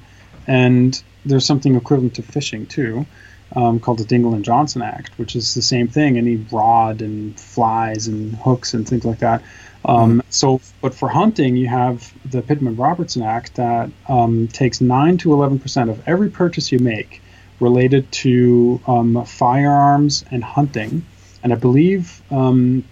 and 0.48 1.02
there's 1.26 1.45
something 1.45 1.76
equivalent 1.76 2.16
to 2.16 2.22
fishing 2.22 2.66
too, 2.66 3.06
um, 3.56 3.80
called 3.80 4.00
the 4.00 4.04
Dingell 4.04 4.34
and 4.36 4.44
Johnson 4.44 4.82
Act, 4.82 5.18
which 5.18 5.36
is 5.36 5.54
the 5.54 5.62
same 5.62 5.88
thing. 5.88 6.18
Any 6.18 6.38
rod 6.52 7.02
and 7.02 7.40
flies 7.40 8.08
and 8.08 8.36
hooks 8.36 8.74
and 8.74 8.88
things 8.88 9.06
like 9.06 9.20
that. 9.20 9.41
Um, 9.86 10.20
mm-hmm. 10.20 10.20
So, 10.30 10.62
but 10.82 10.94
for 10.94 11.10
hunting, 11.10 11.58
you 11.58 11.68
have 11.68 12.14
the 12.30 12.41
Pittman 12.41 12.78
Robertson 12.78 13.22
Act 13.22 13.56
that 13.56 13.90
um, 14.08 14.48
takes 14.48 14.80
nine 14.80 15.18
to 15.20 15.34
eleven 15.34 15.60
percent 15.60 15.90
of 15.90 16.08
every 16.08 16.30
purchase 16.30 16.72
you 16.72 16.80
make 16.80 17.22
related 17.60 18.12
to 18.12 18.82
um, 18.88 19.26
firearms 19.26 20.26
and 20.32 20.44
hunting, 20.44 21.06
and 21.44 21.53
I 21.53 21.56
believe 21.56 22.22
um, 22.32 22.84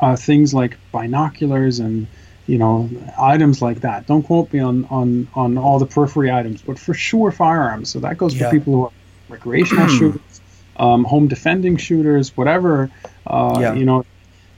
uh, 0.00 0.16
things 0.16 0.52
like 0.52 0.76
binoculars 0.92 1.78
and 1.78 2.06
you 2.46 2.58
know, 2.58 2.88
items 3.18 3.60
like 3.60 3.80
that. 3.80 4.06
Don't 4.06 4.22
quote 4.22 4.52
me 4.52 4.60
on, 4.60 4.84
on, 4.86 5.28
on 5.34 5.58
all 5.58 5.78
the 5.78 5.86
periphery 5.86 6.30
items, 6.30 6.62
but 6.62 6.78
for 6.78 6.94
sure 6.94 7.32
firearms. 7.32 7.90
So 7.90 8.00
that 8.00 8.18
goes 8.18 8.34
yeah. 8.34 8.48
for 8.48 8.56
people 8.56 8.72
who 8.72 8.84
are 8.84 8.92
recreational 9.28 9.88
shooters, 9.98 10.40
um, 10.76 11.04
home 11.04 11.26
defending 11.26 11.76
shooters, 11.76 12.36
whatever. 12.36 12.90
Uh, 13.26 13.58
yeah. 13.60 13.74
You 13.74 13.84
know, 13.84 14.06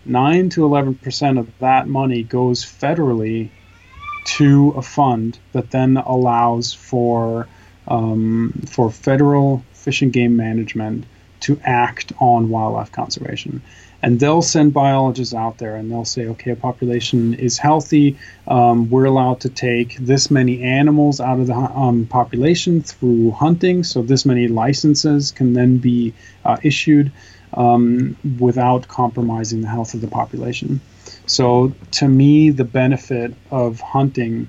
nine 0.05 0.51
to 0.51 0.65
eleven 0.65 0.95
percent 0.95 1.39
of 1.39 1.51
that 1.61 1.89
money 1.89 2.23
goes 2.23 2.65
federally 2.65 3.49
to 4.25 4.75
a 4.77 4.83
fund 4.83 5.39
that 5.53 5.71
then 5.71 5.97
allows 5.97 6.75
for 6.75 7.49
um, 7.87 8.53
for 8.69 8.91
federal 8.91 9.65
fish 9.73 10.03
and 10.03 10.13
game 10.13 10.37
management 10.37 11.07
to 11.41 11.61
act 11.65 12.13
on 12.21 12.49
wildlife 12.49 12.93
conservation 12.93 13.63
and 14.03 14.21
they'll 14.21 14.43
send 14.43 14.73
biologists 14.73 15.35
out 15.35 15.59
there 15.59 15.75
and 15.75 15.91
they'll 15.91 16.05
say, 16.05 16.27
okay, 16.27 16.53
a 16.53 16.57
population 16.57 17.35
is 17.35 17.59
healthy. 17.59 18.17
Um, 18.47 18.91
we're 18.91 19.07
allowed 19.07 19.41
to 19.41 19.49
take 19.49 19.97
this 19.99 20.31
many 20.31 20.63
animals 20.63 21.21
out 21.21 21.41
of 21.41 21.49
the 21.49 21.55
um, 21.55 22.07
population 22.07 22.83
through 22.83 23.33
hunting, 23.33 23.83
so 23.83 24.03
this 24.03 24.25
many 24.25 24.47
licenses 24.47 25.33
can 25.33 25.53
then 25.53 25.79
be 25.79 26.15
uh, 26.45 26.59
issued 26.63 27.11
um, 27.55 28.17
without 28.39 28.87
compromising 28.87 29.63
the 29.63 29.69
health 29.69 29.95
of 29.95 30.01
the 30.01 30.09
population. 30.09 30.81
So, 31.27 31.75
to 31.93 32.09
me, 32.09 32.51
the 32.51 32.65
benefit 32.65 33.35
of 33.51 33.81
hunting 33.81 34.49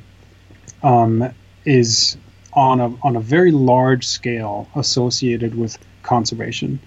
um, 0.84 1.34
is 1.66 2.18
on 2.54 2.80
a 2.80 2.94
on 3.04 3.16
a 3.16 3.20
very 3.20 3.52
large 3.52 4.08
scale 4.08 4.68
associated 4.76 5.56
with 5.56 5.78
conservation. 6.10 6.80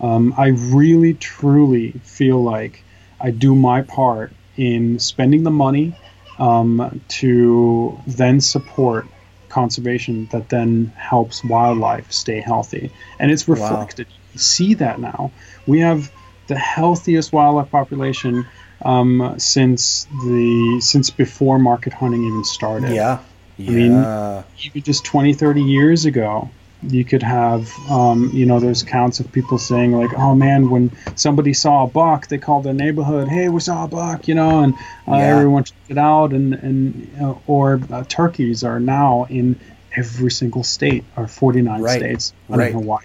Um, 0.00 0.34
I 0.36 0.48
really, 0.48 1.14
truly 1.14 1.92
feel 2.04 2.42
like 2.42 2.84
I 3.18 3.30
do 3.30 3.54
my 3.54 3.80
part 3.82 4.32
in 4.56 4.98
spending 4.98 5.42
the 5.42 5.50
money 5.50 5.96
um, 6.38 7.00
to 7.08 7.98
then 8.06 8.40
support 8.40 9.06
conservation 9.48 10.28
that 10.32 10.50
then 10.50 10.92
helps 10.96 11.42
wildlife 11.42 12.12
stay 12.12 12.40
healthy. 12.40 12.92
And 13.18 13.30
it's 13.30 13.48
reflected. 13.48 14.06
Wow. 14.08 14.14
see 14.36 14.74
that 14.74 15.00
now. 15.00 15.32
We 15.66 15.80
have 15.80 16.12
the 16.46 16.58
healthiest 16.58 17.32
wildlife 17.32 17.70
population 17.70 18.46
um, 18.84 19.34
since 19.38 20.04
the 20.26 20.78
since 20.80 21.08
before 21.08 21.58
market 21.58 21.94
hunting 21.94 22.24
even 22.24 22.44
started. 22.44 22.90
Yeah. 22.90 23.20
Yeah. 23.56 23.70
I 23.70 23.74
mean, 23.74 24.44
even 24.64 24.82
just 24.82 25.06
20, 25.06 25.32
30 25.32 25.62
years 25.62 26.04
ago, 26.04 26.50
you 26.82 27.04
could 27.04 27.22
have 27.22 27.72
um, 27.90 28.30
you 28.32 28.46
know 28.46 28.60
there's 28.60 28.82
accounts 28.82 29.20
of 29.20 29.30
people 29.32 29.58
saying 29.58 29.92
like 29.92 30.10
oh 30.16 30.34
man 30.34 30.70
when 30.70 30.90
somebody 31.14 31.52
saw 31.52 31.84
a 31.84 31.86
buck 31.86 32.28
they 32.28 32.38
called 32.38 32.64
their 32.64 32.74
neighborhood 32.74 33.28
hey 33.28 33.48
we 33.48 33.60
saw 33.60 33.84
a 33.84 33.88
buck 33.88 34.28
you 34.28 34.34
know 34.34 34.62
and 34.62 34.74
uh, 35.08 35.12
yeah. 35.12 35.18
everyone 35.18 35.64
checked 35.64 35.90
it 35.90 35.98
out 35.98 36.32
and 36.32 36.54
and 36.54 37.10
uh, 37.20 37.34
or 37.46 37.80
uh, 37.90 38.04
turkeys 38.04 38.62
are 38.62 38.78
now 38.78 39.26
in 39.30 39.58
every 39.96 40.30
single 40.30 40.62
state 40.62 41.04
or 41.16 41.26
49 41.26 41.80
right. 41.80 41.98
states 41.98 42.34
right. 42.48 42.72
Hawaii 42.72 43.04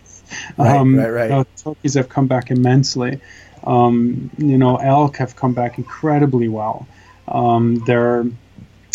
right, 0.58 0.76
um, 0.78 0.96
right, 0.96 1.10
right. 1.10 1.32
Uh, 1.32 1.44
turkeys 1.58 1.94
have 1.94 2.10
come 2.10 2.28
back 2.28 2.52
immensely 2.52 3.22
um, 3.64 4.30
you 4.38 4.58
know 4.58 4.76
elk 4.78 5.18
have 5.18 5.36
come 5.36 5.54
back 5.54 5.78
incredibly 5.78 6.50
well 6.50 6.88
um, 7.28 7.82
they're 7.86 8.26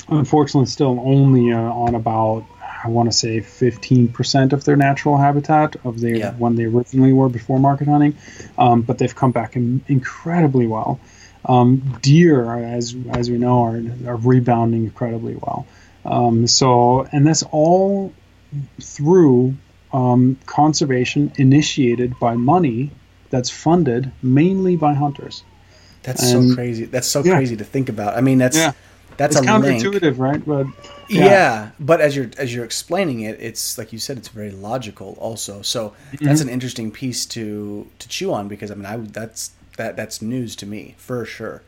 unfortunately 0.08 0.66
still 0.66 1.00
only 1.00 1.52
uh, 1.52 1.58
on 1.58 1.94
about 1.94 2.44
I 2.82 2.88
want 2.88 3.10
to 3.10 3.16
say 3.16 3.40
15% 3.40 4.52
of 4.52 4.64
their 4.64 4.76
natural 4.76 5.16
habitat 5.16 5.76
of 5.84 6.00
their 6.00 6.16
yeah. 6.16 6.32
when 6.34 6.56
they 6.56 6.64
originally 6.64 7.12
were 7.12 7.28
before 7.28 7.58
market 7.58 7.88
hunting, 7.88 8.16
um, 8.58 8.82
but 8.82 8.98
they've 8.98 9.14
come 9.14 9.32
back 9.32 9.56
in, 9.56 9.84
incredibly 9.88 10.66
well. 10.66 11.00
Um, 11.44 11.98
deer, 12.02 12.52
as 12.52 12.96
as 13.12 13.30
we 13.30 13.38
know, 13.38 13.62
are, 13.62 13.76
are 14.06 14.16
rebounding 14.16 14.84
incredibly 14.84 15.36
well. 15.36 15.66
Um, 16.04 16.46
so, 16.46 17.06
and 17.12 17.26
that's 17.26 17.44
all 17.44 18.12
through 18.80 19.56
um, 19.92 20.38
conservation 20.46 21.32
initiated 21.36 22.18
by 22.18 22.34
money 22.34 22.90
that's 23.30 23.50
funded 23.50 24.12
mainly 24.22 24.76
by 24.76 24.94
hunters. 24.94 25.42
That's 26.02 26.32
and, 26.32 26.50
so 26.50 26.54
crazy. 26.54 26.84
That's 26.84 27.08
so 27.08 27.22
yeah. 27.24 27.34
crazy 27.34 27.56
to 27.56 27.64
think 27.64 27.88
about. 27.88 28.16
I 28.16 28.20
mean, 28.20 28.38
that's 28.38 28.56
yeah. 28.56 28.72
That's 29.16 29.36
it's 29.36 29.46
a 29.46 29.48
counterintuitive, 29.48 30.02
link. 30.02 30.18
right? 30.18 30.44
But 30.44 30.66
yeah. 31.08 31.24
yeah. 31.24 31.70
but 31.80 32.00
as 32.00 32.16
you're 32.16 32.30
as 32.38 32.54
you're 32.54 32.64
explaining 32.64 33.20
it, 33.20 33.38
it's 33.40 33.78
like 33.78 33.92
you 33.92 33.98
said, 33.98 34.18
it's 34.18 34.28
very 34.28 34.50
logical. 34.50 35.16
Also, 35.18 35.62
so 35.62 35.90
mm-hmm. 36.12 36.24
that's 36.24 36.40
an 36.40 36.48
interesting 36.48 36.90
piece 36.90 37.26
to 37.26 37.88
to 37.98 38.08
chew 38.08 38.32
on 38.32 38.48
because 38.48 38.70
I 38.70 38.74
mean, 38.74 38.86
I 38.86 38.96
that's 38.96 39.52
that 39.76 39.96
that's 39.96 40.20
news 40.20 40.56
to 40.56 40.66
me 40.66 40.94
for 40.98 41.24
sure. 41.24 41.62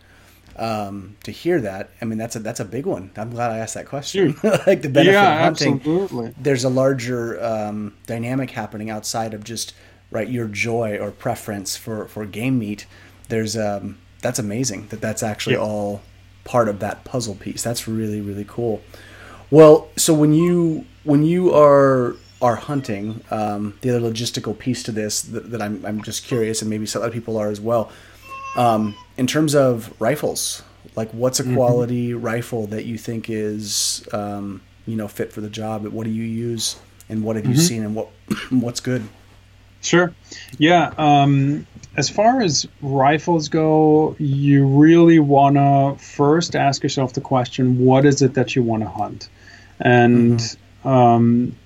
Um, 0.56 1.16
to 1.22 1.30
hear 1.30 1.60
that, 1.60 1.90
I 2.02 2.04
mean, 2.04 2.18
that's 2.18 2.34
a 2.34 2.40
that's 2.40 2.58
a 2.58 2.64
big 2.64 2.84
one. 2.84 3.12
I'm 3.16 3.30
glad 3.30 3.52
I 3.52 3.58
asked 3.58 3.74
that 3.74 3.86
question. 3.86 4.34
like 4.42 4.82
the 4.82 4.88
benefit 4.88 5.12
yeah, 5.12 5.34
of 5.34 5.40
hunting, 5.40 5.76
absolutely. 5.76 6.34
there's 6.36 6.64
a 6.64 6.68
larger 6.68 7.42
um, 7.42 7.94
dynamic 8.06 8.50
happening 8.50 8.90
outside 8.90 9.34
of 9.34 9.44
just 9.44 9.72
right 10.10 10.28
your 10.28 10.48
joy 10.48 10.98
or 10.98 11.12
preference 11.12 11.76
for 11.76 12.08
for 12.08 12.26
game 12.26 12.58
meat. 12.58 12.86
There's 13.28 13.56
um, 13.56 13.98
that's 14.20 14.40
amazing 14.40 14.88
that 14.88 15.00
that's 15.00 15.22
actually 15.22 15.56
yeah. 15.56 15.62
all 15.62 16.00
part 16.48 16.66
of 16.66 16.78
that 16.80 17.04
puzzle 17.04 17.34
piece. 17.34 17.62
That's 17.62 17.86
really 17.86 18.20
really 18.20 18.46
cool. 18.48 18.82
Well, 19.50 19.88
so 19.96 20.14
when 20.14 20.32
you 20.32 20.86
when 21.04 21.22
you 21.22 21.54
are 21.54 22.16
are 22.40 22.56
hunting, 22.56 23.22
um, 23.30 23.76
the 23.82 23.90
other 23.90 24.00
logistical 24.00 24.58
piece 24.58 24.82
to 24.84 24.92
this 24.92 25.22
that, 25.22 25.50
that, 25.50 25.60
I'm 25.60 25.84
I'm 25.84 26.02
just 26.02 26.24
curious, 26.24 26.62
and 26.62 26.70
maybe 26.70 26.86
some 26.86 27.02
other 27.02 27.12
people 27.12 27.36
are 27.36 27.50
as 27.50 27.60
well. 27.60 27.92
Um, 28.56 28.96
in 29.16 29.26
terms 29.26 29.54
of 29.54 29.94
rifles, 30.00 30.62
like 30.96 31.10
what's 31.10 31.38
a 31.38 31.44
mm-hmm. 31.44 31.54
quality 31.54 32.10
mm-hmm. 32.10 32.24
rifle 32.24 32.66
that 32.68 32.86
you 32.86 32.96
think 32.96 33.28
is 33.28 34.08
um, 34.12 34.62
you 34.86 34.96
know 34.96 35.06
fit 35.06 35.32
for 35.32 35.42
the 35.42 35.50
job? 35.50 35.86
What 35.86 36.04
do 36.04 36.10
you 36.10 36.24
use, 36.24 36.76
and 37.10 37.22
what 37.22 37.36
have 37.36 37.44
mm-hmm. 37.44 37.52
you 37.52 37.58
seen, 37.58 37.84
and 37.84 37.94
what 37.94 38.08
what's 38.50 38.80
good? 38.80 39.02
Sure. 39.80 40.14
Yeah. 40.58 40.92
As 41.96 42.08
far 42.08 42.40
as 42.42 42.66
rifles 42.80 43.48
go, 43.48 44.14
you 44.18 44.66
really 44.66 45.18
want 45.18 45.56
to 45.56 45.96
first 46.02 46.54
ask 46.54 46.82
yourself 46.82 47.12
the 47.12 47.20
question 47.20 47.84
what 47.84 48.04
is 48.04 48.22
it 48.22 48.34
that 48.34 48.54
you 48.54 48.62
want 48.62 48.82
to 48.82 48.88
hunt? 48.88 49.28
And 49.80 50.38
mm-hmm. 50.38 50.88
um, 50.88 51.56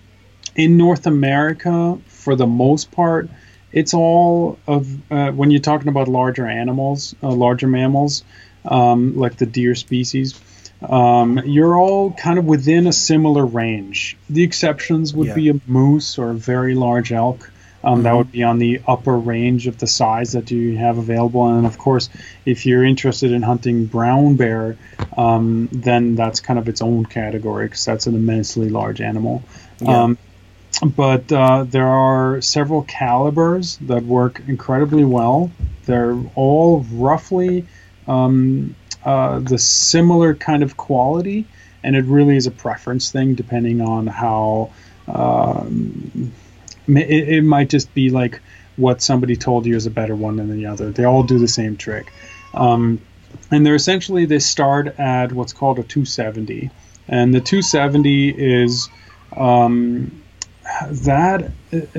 in 0.56 0.76
North 0.76 1.06
America, 1.06 1.98
for 2.06 2.34
the 2.34 2.46
most 2.46 2.90
part, 2.92 3.28
it's 3.72 3.94
all 3.94 4.58
of 4.66 4.86
uh, 5.10 5.32
when 5.32 5.50
you're 5.50 5.60
talking 5.60 5.88
about 5.88 6.08
larger 6.08 6.46
animals, 6.46 7.14
uh, 7.22 7.30
larger 7.30 7.66
mammals, 7.66 8.22
um, 8.64 9.16
like 9.16 9.36
the 9.36 9.46
deer 9.46 9.74
species. 9.74 10.38
Um, 10.82 11.38
you're 11.44 11.78
all 11.78 12.12
kind 12.12 12.38
of 12.38 12.44
within 12.44 12.86
a 12.86 12.92
similar 12.92 13.46
range. 13.46 14.16
The 14.28 14.42
exceptions 14.42 15.14
would 15.14 15.28
yeah. 15.28 15.34
be 15.34 15.48
a 15.50 15.60
moose 15.66 16.18
or 16.18 16.30
a 16.30 16.34
very 16.34 16.74
large 16.74 17.12
elk. 17.12 17.51
Um, 17.84 17.94
mm-hmm. 17.94 18.02
That 18.04 18.16
would 18.16 18.32
be 18.32 18.42
on 18.42 18.59
the 18.59 18.80
upper 18.86 19.16
range 19.16 19.66
of 19.66 19.78
the 19.78 19.86
size 19.86 20.32
that 20.32 20.50
you 20.50 20.76
have 20.76 20.98
available. 20.98 21.46
And 21.48 21.66
of 21.66 21.78
course, 21.78 22.09
if 22.44 22.66
you're 22.66 22.84
interested 22.84 23.32
in 23.32 23.42
hunting 23.42 23.86
brown 23.86 24.36
bear, 24.36 24.76
um, 25.16 25.68
then 25.72 26.14
that's 26.14 26.40
kind 26.40 26.59
of 26.59 26.68
its 26.68 26.80
own 26.82 27.06
category 27.06 27.66
because 27.66 27.84
that's 27.84 28.06
an 28.06 28.14
immensely 28.14 28.68
large 28.68 29.00
animal. 29.00 29.42
Yeah. 29.80 30.02
Um, 30.04 30.18
but 30.82 31.30
uh, 31.30 31.64
there 31.64 31.86
are 31.86 32.40
several 32.40 32.82
calibers 32.82 33.76
that 33.82 34.04
work 34.04 34.42
incredibly 34.48 35.04
well. 35.04 35.50
They're 35.84 36.18
all 36.34 36.80
roughly 36.90 37.66
um, 38.06 38.74
uh, 39.04 39.40
the 39.40 39.59
similar 39.59 40.34
kind 40.34 40.62
of 40.62 40.76
quality, 40.76 41.46
and 41.82 41.94
it 41.94 42.04
really 42.04 42.36
is 42.36 42.46
a 42.46 42.50
preference 42.50 43.10
thing 43.10 43.34
depending 43.34 43.80
on 43.80 44.06
how. 44.06 44.70
Um, 45.09 46.32
it, 46.88 47.28
it 47.28 47.42
might 47.42 47.70
just 47.70 47.92
be 47.94 48.10
like 48.10 48.40
what 48.76 49.02
somebody 49.02 49.36
told 49.36 49.66
you 49.66 49.76
is 49.76 49.86
a 49.86 49.90
better 49.90 50.16
one 50.16 50.36
than 50.36 50.50
the 50.56 50.66
other. 50.66 50.90
They 50.90 51.04
all 51.04 51.22
do 51.22 51.38
the 51.38 51.48
same 51.48 51.76
trick. 51.76 52.12
Um, 52.54 53.00
and 53.50 53.64
they're 53.64 53.74
essentially 53.74 54.24
they 54.24 54.38
start 54.38 54.98
at 54.98 55.32
what's 55.32 55.52
called 55.52 55.78
a 55.78 55.82
270, 55.82 56.70
and 57.09 57.34
the 57.34 57.40
270 57.40 58.30
is 58.30 58.88
um, 59.36 60.22
that. 60.90 61.50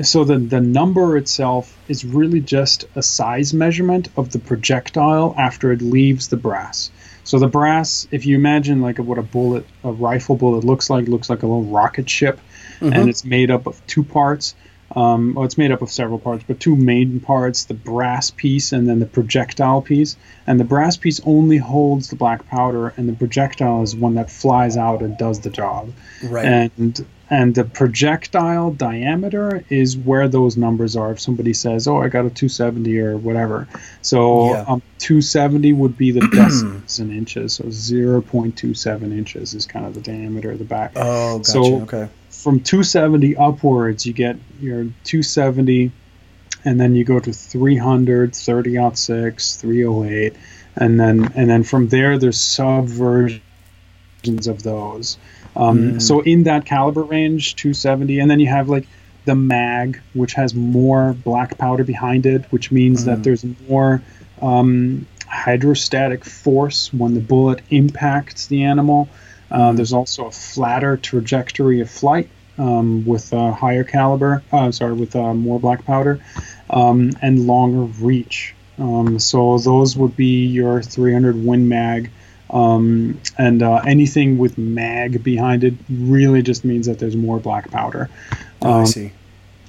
So 0.02 0.24
the 0.24 0.38
the 0.38 0.60
number 0.60 1.16
itself 1.16 1.76
is 1.88 2.04
really 2.04 2.40
just 2.40 2.84
a 2.94 3.02
size 3.02 3.52
measurement 3.52 4.08
of 4.16 4.30
the 4.30 4.38
projectile 4.38 5.34
after 5.36 5.72
it 5.72 5.82
leaves 5.82 6.28
the 6.28 6.36
brass. 6.36 6.90
So 7.24 7.38
the 7.38 7.48
brass, 7.48 8.06
if 8.10 8.26
you 8.26 8.36
imagine 8.36 8.82
like 8.82 8.98
what 8.98 9.18
a 9.18 9.22
bullet, 9.22 9.66
a 9.82 9.90
rifle 9.90 10.36
bullet 10.36 10.62
looks 10.62 10.90
like, 10.90 11.08
looks 11.08 11.30
like 11.30 11.42
a 11.42 11.46
little 11.46 11.64
rocket 11.64 12.08
ship, 12.08 12.38
mm-hmm. 12.80 12.92
and 12.92 13.08
it's 13.08 13.24
made 13.24 13.50
up 13.50 13.66
of 13.66 13.84
two 13.86 14.04
parts. 14.04 14.54
Um, 14.96 15.34
well, 15.34 15.44
it's 15.44 15.58
made 15.58 15.72
up 15.72 15.82
of 15.82 15.90
several 15.90 16.18
parts, 16.18 16.44
but 16.46 16.60
two 16.60 16.76
main 16.76 17.20
parts 17.20 17.64
the 17.64 17.74
brass 17.74 18.30
piece 18.30 18.72
and 18.72 18.88
then 18.88 19.00
the 19.00 19.06
projectile 19.06 19.82
piece. 19.82 20.16
And 20.46 20.60
the 20.60 20.64
brass 20.64 20.96
piece 20.96 21.20
only 21.24 21.56
holds 21.56 22.10
the 22.10 22.16
black 22.16 22.46
powder, 22.46 22.88
and 22.96 23.08
the 23.08 23.14
projectile 23.14 23.82
is 23.82 23.96
one 23.96 24.14
that 24.14 24.30
flies 24.30 24.76
out 24.76 25.02
and 25.02 25.16
does 25.16 25.40
the 25.40 25.50
job. 25.50 25.92
Right. 26.22 26.44
And 26.44 27.06
and 27.30 27.54
the 27.54 27.64
projectile 27.64 28.70
diameter 28.70 29.64
is 29.70 29.96
where 29.96 30.28
those 30.28 30.58
numbers 30.58 30.94
are. 30.94 31.12
If 31.12 31.20
somebody 31.20 31.54
says, 31.54 31.88
"Oh, 31.88 31.96
I 31.96 32.08
got 32.08 32.26
a 32.26 32.30
270" 32.30 32.98
or 33.00 33.16
whatever, 33.16 33.66
so 34.02 34.50
yeah. 34.50 34.64
um, 34.68 34.82
270 34.98 35.72
would 35.72 35.96
be 35.96 36.10
the 36.10 36.20
decimals 36.32 37.00
in 37.00 37.10
inches. 37.10 37.54
So 37.54 37.64
0.27 37.64 39.02
inches 39.16 39.54
is 39.54 39.64
kind 39.64 39.86
of 39.86 39.94
the 39.94 40.02
diameter 40.02 40.52
of 40.52 40.58
the 40.58 40.64
back. 40.64 40.92
Oh, 40.96 41.38
gotcha. 41.38 41.50
So, 41.50 41.82
okay 41.82 42.08
from 42.44 42.60
270 42.60 43.38
upwards, 43.38 44.04
you 44.04 44.12
get 44.12 44.36
your 44.60 44.84
270, 45.04 45.90
and 46.62 46.78
then 46.78 46.94
you 46.94 47.02
go 47.02 47.18
to 47.18 47.32
300, 47.32 48.36
30 48.36 48.94
6, 48.94 49.56
308, 49.56 50.36
and 50.76 51.00
then 51.00 51.32
and 51.34 51.48
then 51.48 51.62
from 51.64 51.88
there, 51.88 52.18
there's 52.18 52.38
sub 52.38 52.84
versions 52.84 53.40
of 54.46 54.62
those. 54.62 55.16
Um, 55.56 55.78
mm. 55.78 56.02
So 56.02 56.20
in 56.20 56.42
that 56.42 56.66
caliber 56.66 57.02
range, 57.02 57.56
270, 57.56 58.18
and 58.18 58.30
then 58.30 58.40
you 58.40 58.48
have 58.48 58.68
like 58.68 58.86
the 59.24 59.34
mag, 59.34 60.02
which 60.12 60.34
has 60.34 60.54
more 60.54 61.14
black 61.14 61.56
powder 61.56 61.82
behind 61.82 62.26
it, 62.26 62.44
which 62.52 62.70
means 62.70 63.02
mm. 63.02 63.06
that 63.06 63.22
there's 63.22 63.46
more 63.70 64.02
um, 64.42 65.06
hydrostatic 65.26 66.26
force 66.26 66.92
when 66.92 67.14
the 67.14 67.20
bullet 67.20 67.62
impacts 67.70 68.48
the 68.48 68.64
animal. 68.64 69.08
Uh, 69.50 69.72
there's 69.72 69.94
also 69.94 70.26
a 70.26 70.30
flatter 70.30 70.98
trajectory 70.98 71.80
of 71.80 71.88
flight 71.88 72.28
um, 72.58 73.04
with 73.04 73.32
a 73.32 73.52
higher 73.52 73.84
caliber, 73.84 74.42
uh, 74.52 74.70
sorry, 74.70 74.94
with 74.94 75.14
uh, 75.16 75.34
more 75.34 75.60
black 75.60 75.84
powder, 75.84 76.20
um, 76.70 77.12
and 77.22 77.46
longer 77.46 77.82
reach. 78.04 78.54
Um, 78.78 79.18
so 79.18 79.58
those 79.58 79.96
would 79.96 80.16
be 80.16 80.46
your 80.46 80.82
300 80.82 81.44
Win 81.44 81.68
Mag. 81.68 82.10
Um, 82.50 83.20
and 83.38 83.62
uh, 83.62 83.82
anything 83.86 84.38
with 84.38 84.58
mag 84.58 85.24
behind 85.24 85.64
it 85.64 85.74
really 85.88 86.42
just 86.42 86.64
means 86.64 86.86
that 86.86 86.98
there's 86.98 87.16
more 87.16 87.40
black 87.40 87.70
powder. 87.70 88.10
Oh, 88.62 88.70
I 88.70 88.80
um, 88.80 88.86
see. 88.86 89.12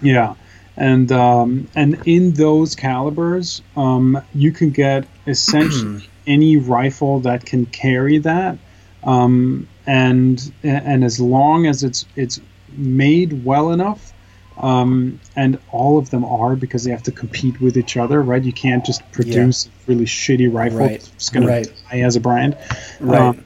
Yeah, 0.01 0.35
and 0.75 1.11
um, 1.11 1.67
and 1.73 2.01
in 2.05 2.33
those 2.33 2.75
calibers, 2.75 3.61
you 3.75 4.51
can 4.51 4.69
get 4.71 5.07
essentially 5.25 6.07
any 6.27 6.57
rifle 6.57 7.21
that 7.21 7.45
can 7.45 7.65
carry 7.65 8.17
that. 8.19 8.57
Um, 9.03 9.67
and 9.85 10.51
and 10.63 11.03
as 11.03 11.19
long 11.19 11.67
as 11.67 11.83
it's 11.83 12.05
it's 12.15 12.39
made 12.77 13.45
well 13.45 13.71
enough, 13.71 14.13
um, 14.57 15.19
and 15.35 15.59
all 15.71 15.97
of 15.97 16.09
them 16.09 16.23
are 16.23 16.55
because 16.55 16.83
they 16.83 16.91
have 16.91 17.03
to 17.03 17.11
compete 17.11 17.59
with 17.59 17.77
each 17.77 17.97
other, 17.97 18.21
right? 18.21 18.43
You 18.43 18.53
can't 18.53 18.85
just 18.85 19.09
produce 19.11 19.65
yeah. 19.65 19.71
a 19.71 19.91
really 19.91 20.05
shitty 20.05 20.53
rifle 20.53 20.79
right. 20.79 21.01
that's 21.01 21.29
going 21.29 21.47
right. 21.47 21.65
to 21.65 21.73
die 21.89 21.99
as 21.99 22.15
a 22.15 22.19
brand. 22.19 22.57
Right. 22.99 23.21
Um, 23.21 23.45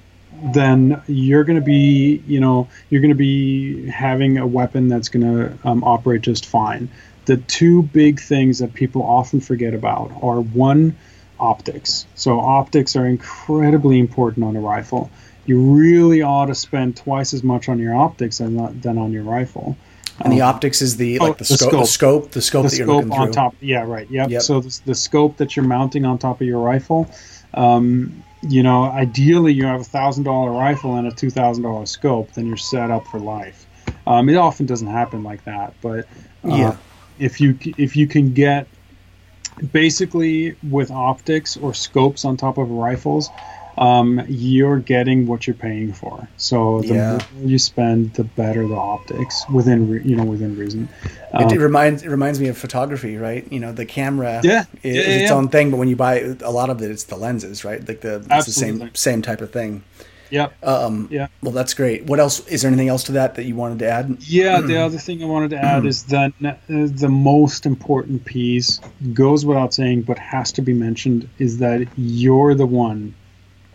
then 0.53 1.01
you're 1.07 1.43
going 1.43 1.59
to 1.59 1.65
be, 1.65 2.23
you 2.25 2.39
know, 2.39 2.69
you're 2.89 3.01
going 3.01 3.09
to 3.09 3.15
be 3.15 3.87
having 3.87 4.37
a 4.37 4.47
weapon 4.47 4.87
that's 4.87 5.09
going 5.09 5.25
to 5.25 5.67
um, 5.67 5.83
operate 5.83 6.21
just 6.21 6.45
fine. 6.45 6.89
The 7.25 7.37
two 7.37 7.83
big 7.83 8.19
things 8.19 8.59
that 8.59 8.73
people 8.73 9.03
often 9.03 9.41
forget 9.41 9.73
about 9.73 10.11
are 10.21 10.39
one, 10.39 10.95
optics. 11.39 12.05
So 12.15 12.39
optics 12.39 12.95
are 12.95 13.05
incredibly 13.05 13.99
important 13.99 14.45
on 14.45 14.55
a 14.55 14.59
rifle 14.59 15.09
you 15.49 15.59
really 15.59 16.21
ought 16.21 16.45
to 16.45 16.53
spend 16.53 16.95
twice 16.95 17.33
as 17.33 17.43
much 17.43 17.69
on 17.69 17.79
your 17.79 17.95
optics 17.95 18.37
than, 18.37 18.79
than 18.81 18.99
on 18.99 19.11
your 19.11 19.23
rifle. 19.23 19.75
And 20.19 20.31
the 20.31 20.41
um, 20.41 20.53
optics 20.53 20.79
is 20.79 20.97
the 20.97 21.17
like 21.17 21.31
oh, 21.31 21.33
the, 21.33 21.37
the, 21.39 21.45
scope, 21.45 21.69
scope, 21.69 21.81
the 21.81 21.87
scope, 21.87 22.31
the 22.31 22.41
scope 22.41 22.63
the 22.63 22.69
that 22.69 22.77
you're 22.77 22.87
looking 22.87 23.11
on 23.11 23.31
top. 23.31 23.55
Yeah, 23.59 23.83
right. 23.83 24.07
Yep. 24.11 24.29
yep. 24.29 24.41
So 24.43 24.59
the, 24.59 24.79
the, 24.85 24.93
scope 24.93 25.37
that 25.37 25.55
you're 25.55 25.65
mounting 25.65 26.05
on 26.05 26.19
top 26.19 26.39
of 26.39 26.45
your 26.45 26.59
rifle. 26.59 27.09
Um, 27.55 28.23
you 28.43 28.61
know, 28.61 28.83
ideally 28.83 29.51
you 29.51 29.65
have 29.65 29.81
a 29.81 29.85
thousand 29.85 30.25
dollar 30.25 30.51
rifle 30.51 30.97
and 30.97 31.07
a 31.07 31.11
two 31.11 31.31
thousand 31.31 31.63
dollar 31.63 31.87
scope, 31.87 32.31
then 32.33 32.45
you're 32.45 32.55
set 32.55 32.91
up 32.91 33.07
for 33.07 33.19
life. 33.19 33.65
Um, 34.05 34.29
it 34.29 34.35
often 34.35 34.67
doesn't 34.67 34.87
happen 34.87 35.23
like 35.23 35.43
that, 35.45 35.73
but 35.81 36.05
uh, 36.45 36.55
yeah, 36.55 36.77
if 37.17 37.41
you 37.41 37.57
if 37.77 37.95
you 37.95 38.05
can 38.05 38.33
get 38.33 38.67
basically 39.71 40.55
with 40.69 40.91
optics 40.91 41.57
or 41.57 41.73
scopes 41.73 42.23
on 42.23 42.37
top 42.37 42.59
of 42.59 42.69
rifles, 42.69 43.29
um, 43.79 44.21
you're 44.27 44.77
getting 44.79 45.25
what 45.25 45.47
you're 45.47 45.55
paying 45.55 45.93
for. 45.93 46.27
So 46.37 46.81
the 46.81 46.87
Yeah. 46.95 47.11
more 47.37 47.47
you 47.49 47.57
spend, 47.57 48.13
the 48.13 48.25
better 48.25 48.67
the 48.67 48.75
optics 48.75 49.45
within 49.49 49.89
re- 49.89 50.01
you 50.03 50.15
know 50.17 50.25
within 50.25 50.57
reason. 50.57 50.89
It, 51.33 51.35
Um, 51.45 51.49
it 51.53 51.59
reminds 51.59 52.03
it 52.03 52.09
reminds 52.09 52.39
me 52.39 52.47
of 52.49 52.57
photography, 52.57 53.15
right? 53.17 53.45
You 53.49 53.59
know, 53.61 53.71
the 53.71 53.85
camera 53.85 54.41
Yeah. 54.43 54.65
is, 54.83 54.95
Yeah, 54.95 55.01
is 55.01 55.15
its 55.21 55.31
yeah. 55.31 55.37
own 55.37 55.47
thing, 55.47 55.71
but 55.71 55.77
when 55.77 55.87
you 55.87 55.95
buy 55.95 56.15
a 56.43 56.51
lot 56.51 56.69
of 56.69 56.81
it, 56.81 56.91
it's 56.91 57.05
the 57.05 57.15
lenses, 57.15 57.63
right? 57.63 57.87
Like 57.87 58.01
the 58.01 58.15
it's 58.31 58.45
the 58.47 58.51
same 58.51 58.89
same 58.93 59.21
type 59.21 59.41
of 59.41 59.51
thing. 59.51 59.83
Yep. 60.31 60.53
Um, 60.63 61.07
Yeah. 61.09 61.27
Well, 61.41 61.53
that's 61.53 61.73
great. 61.73 62.05
What 62.05 62.19
else? 62.19 62.45
Is 62.47 62.61
there 62.61 62.69
anything 62.69 62.89
else 62.89 63.03
to 63.05 63.13
that 63.13 63.33
that 63.35 63.45
you 63.45 63.55
wanted 63.55 63.79
to 63.79 63.89
add? 63.89 64.17
Yeah, 64.19 64.61
the 64.61 64.75
other 64.85 64.97
thing 64.99 65.23
I 65.23 65.25
wanted 65.25 65.49
to 65.51 65.57
add 65.57 65.85
is 65.85 66.03
that 66.03 66.33
uh, 66.45 66.53
the 66.67 67.09
most 67.09 67.65
important 67.65 68.25
piece 68.25 68.79
goes 69.13 69.43
without 69.45 69.73
saying, 69.73 70.01
but 70.03 70.19
has 70.19 70.51
to 70.51 70.61
be 70.61 70.73
mentioned, 70.73 71.27
is 71.39 71.57
that 71.59 71.87
you're 71.97 72.53
the 72.53 72.67
one 72.67 73.15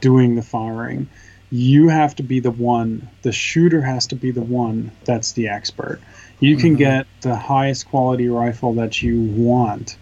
doing 0.05 0.35
the 0.35 0.43
firing. 0.43 1.09
You 1.51 1.89
have 1.89 2.15
to 2.17 2.23
be 2.23 2.39
the 2.39 2.51
one, 2.51 3.09
the 3.23 3.33
shooter 3.33 3.81
has 3.81 4.07
to 4.09 4.17
be 4.17 4.31
the 4.33 4.43
one 4.43 4.91
that's 5.07 5.33
the 5.33 5.49
expert. 5.49 5.99
You 6.41 6.59
can 6.59 6.75
Mhm. 6.75 6.79
get 6.79 7.07
the 7.23 7.37
highest 7.37 7.89
quality 7.89 8.29
rifle 8.29 8.75
that 8.75 9.03
you 9.03 9.19
want, 9.21 9.97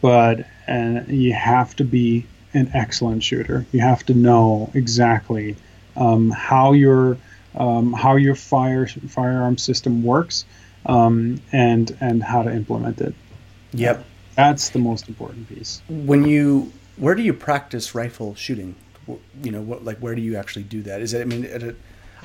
but 0.00 0.44
uh, 0.66 1.02
you 1.06 1.32
have 1.34 1.76
to 1.76 1.84
be 1.84 2.24
an 2.52 2.68
excellent 2.74 3.22
shooter. 3.22 3.64
You 3.70 3.80
have 3.80 4.04
to 4.06 4.14
know 4.14 4.70
exactly 4.74 5.54
um, 5.96 6.30
how 6.30 6.72
your 6.72 7.16
um, 7.54 7.92
how 7.92 8.16
your 8.16 8.34
fire 8.34 8.88
firearm 9.08 9.56
system 9.58 10.02
works 10.02 10.44
um, 10.86 11.40
and 11.52 11.96
and 12.00 12.24
how 12.24 12.42
to 12.42 12.52
implement 12.52 13.00
it. 13.00 13.14
Yep. 13.72 14.04
That's 14.34 14.70
the 14.70 14.80
most 14.80 15.08
important 15.08 15.48
piece. 15.48 15.80
When 15.88 16.24
you 16.24 16.72
where 16.96 17.14
do 17.14 17.22
you 17.22 17.32
practice 17.32 17.94
rifle 17.94 18.34
shooting? 18.34 18.74
You 19.42 19.50
know, 19.52 19.60
what 19.62 19.84
like 19.84 19.98
where 19.98 20.14
do 20.14 20.22
you 20.22 20.36
actually 20.36 20.64
do 20.64 20.82
that? 20.82 21.00
Is 21.00 21.12
it? 21.14 21.20
I 21.20 21.24
mean, 21.24 21.44
at 21.46 21.62
a, 21.62 21.74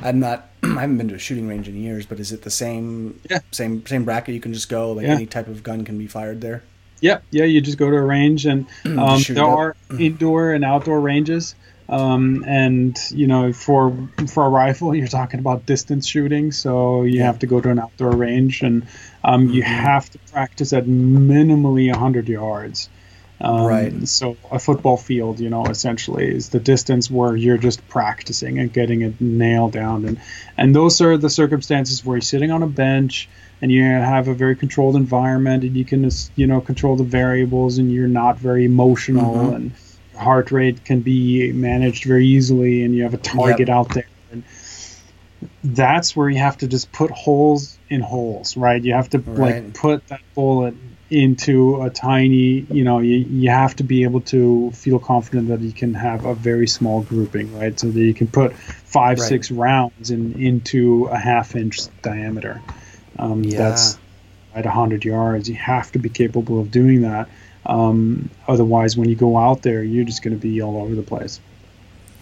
I'm 0.02 0.20
not. 0.20 0.50
I 0.64 0.68
haven't 0.82 0.98
been 0.98 1.10
to 1.10 1.16
a 1.16 1.20
shooting 1.20 1.48
range 1.48 1.68
in 1.68 1.76
years, 1.76 2.06
but 2.06 2.20
is 2.20 2.32
it 2.32 2.42
the 2.44 2.50
same? 2.52 3.20
Yeah. 3.30 3.40
Same 3.52 3.86
same 3.86 4.06
bracket. 4.06 4.34
You 4.36 4.42
can 4.42 4.54
just 4.54 4.70
go. 4.70 4.92
Like 4.94 5.06
Yeah. 5.06 5.14
any 5.16 5.26
type 5.26 5.48
of 5.48 5.64
gun 5.64 5.86
can 5.86 5.98
be 5.98 6.08
fired 6.08 6.42
there. 6.42 6.64
Yeah, 7.02 7.20
yeah. 7.32 7.46
You 7.46 7.62
just 7.62 7.78
go 7.78 7.90
to 7.90 7.96
a 7.96 8.02
range, 8.02 8.46
and 8.46 8.66
um, 8.86 9.22
there 9.30 9.44
are 9.46 9.76
indoor 9.98 10.54
and 10.54 10.64
outdoor 10.66 11.00
ranges. 11.00 11.56
Um, 11.88 12.44
and 12.48 12.96
you 13.10 13.26
know, 13.26 13.52
for 13.52 13.96
for 14.28 14.46
a 14.46 14.50
rifle, 14.50 14.94
you're 14.98 15.08
talking 15.08 15.40
about 15.40 15.66
distance 15.66 16.06
shooting, 16.08 16.52
so 16.52 17.04
you 17.04 17.20
Yeah. 17.20 17.26
have 17.26 17.40
to 17.40 17.48
go 17.48 17.60
to 17.62 17.70
an 17.70 17.80
outdoor 17.80 18.12
range, 18.12 18.62
and 18.62 18.86
um, 19.24 19.50
you 19.50 19.64
Mhm. 19.64 19.66
have 19.66 20.10
to 20.12 20.20
practice 20.32 20.72
at 20.72 20.86
minimally 20.86 21.90
100 21.92 22.30
yards. 22.30 22.90
Um, 23.42 23.66
Right. 23.66 24.08
So 24.08 24.36
a 24.52 24.60
football 24.60 24.98
field, 24.98 25.40
you 25.40 25.50
know, 25.50 25.70
essentially 25.70 26.36
is 26.36 26.50
the 26.50 26.60
distance 26.60 27.10
where 27.10 27.36
you're 27.36 27.58
just 27.58 27.88
practicing 27.88 28.60
and 28.60 28.72
getting 28.72 29.02
it 29.02 29.22
nailed 29.22 29.72
down, 29.72 30.06
and 30.06 30.20
and 30.58 30.76
those 30.76 31.00
are 31.02 31.18
the 31.18 31.30
circumstances 31.30 32.04
where 32.04 32.18
you're 32.18 32.22
sitting 32.22 32.52
on 32.52 32.64
a 32.64 32.68
bench 32.68 33.30
and 33.62 33.72
you 33.72 33.84
have 33.84 34.28
a 34.28 34.34
very 34.34 34.56
controlled 34.56 34.96
environment 34.96 35.64
and 35.64 35.76
you 35.78 35.86
can 35.86 36.10
you 36.36 36.48
know 36.48 36.60
control 36.62 36.96
the 36.98 37.04
variables 37.04 37.78
and 37.78 37.92
you're 37.92 38.08
not 38.08 38.38
very 38.40 38.66
emotional 38.66 39.36
Mhm. 39.52 39.56
and 39.56 39.72
heart 40.18 40.52
rate 40.52 40.84
can 40.84 41.00
be 41.00 41.52
managed 41.54 42.04
very 42.04 42.26
easily 42.28 42.84
and 42.84 42.94
you 42.94 43.04
have 43.04 43.14
a 43.14 43.18
target 43.18 43.70
out 43.70 43.94
there 43.94 44.06
and 44.34 44.44
that's 45.64 46.16
where 46.16 46.30
you 46.30 46.38
have 46.40 46.58
to 46.58 46.68
just 46.68 46.92
put 46.92 47.12
holes 47.12 47.78
in 47.90 48.02
holes 48.02 48.58
right 48.58 48.84
you 48.84 48.94
have 48.94 49.10
to 49.10 49.20
Right. 49.20 49.64
like 49.64 49.74
put 49.74 50.08
that 50.08 50.20
bullet 50.36 50.74
into 51.12 51.82
a 51.82 51.90
tiny 51.90 52.66
you 52.70 52.84
know 52.84 53.00
you, 53.00 53.18
you 53.18 53.50
have 53.50 53.76
to 53.76 53.84
be 53.84 54.04
able 54.04 54.22
to 54.22 54.70
feel 54.72 55.00
confident 55.00 55.48
that 55.48 55.60
you 55.62 55.72
can 55.72 55.94
have 55.94 56.24
a 56.26 56.36
very 56.36 56.68
small 56.68 57.02
grouping 57.02 57.58
right 57.58 57.80
so 57.80 57.88
that 57.90 58.00
you 58.02 58.14
can 58.14 58.28
put 58.28 58.54
five 58.54 59.18
Right. 59.20 59.28
six 59.28 59.50
rounds 59.50 60.12
in 60.12 60.34
into 60.40 61.06
a 61.06 61.18
half 61.18 61.56
inch 61.56 61.80
diameter 62.04 62.62
um, 63.18 63.44
Yeah. 63.44 63.58
that's 63.58 63.98
at 64.54 64.66
100 64.66 65.04
yards 65.06 65.50
you 65.50 65.56
have 65.56 65.92
to 65.94 66.00
be 66.00 66.10
capable 66.10 66.60
of 66.60 66.70
doing 66.72 67.02
that 67.02 67.28
um, 67.66 68.30
otherwise 68.48 68.96
when 68.98 69.10
you 69.10 69.16
go 69.16 69.38
out 69.38 69.62
there 69.64 69.84
you're 69.84 70.06
just 70.06 70.22
going 70.24 70.36
to 70.36 70.42
be 70.42 70.62
all 70.62 70.78
over 70.82 70.94
the 70.96 71.02
place 71.04 71.40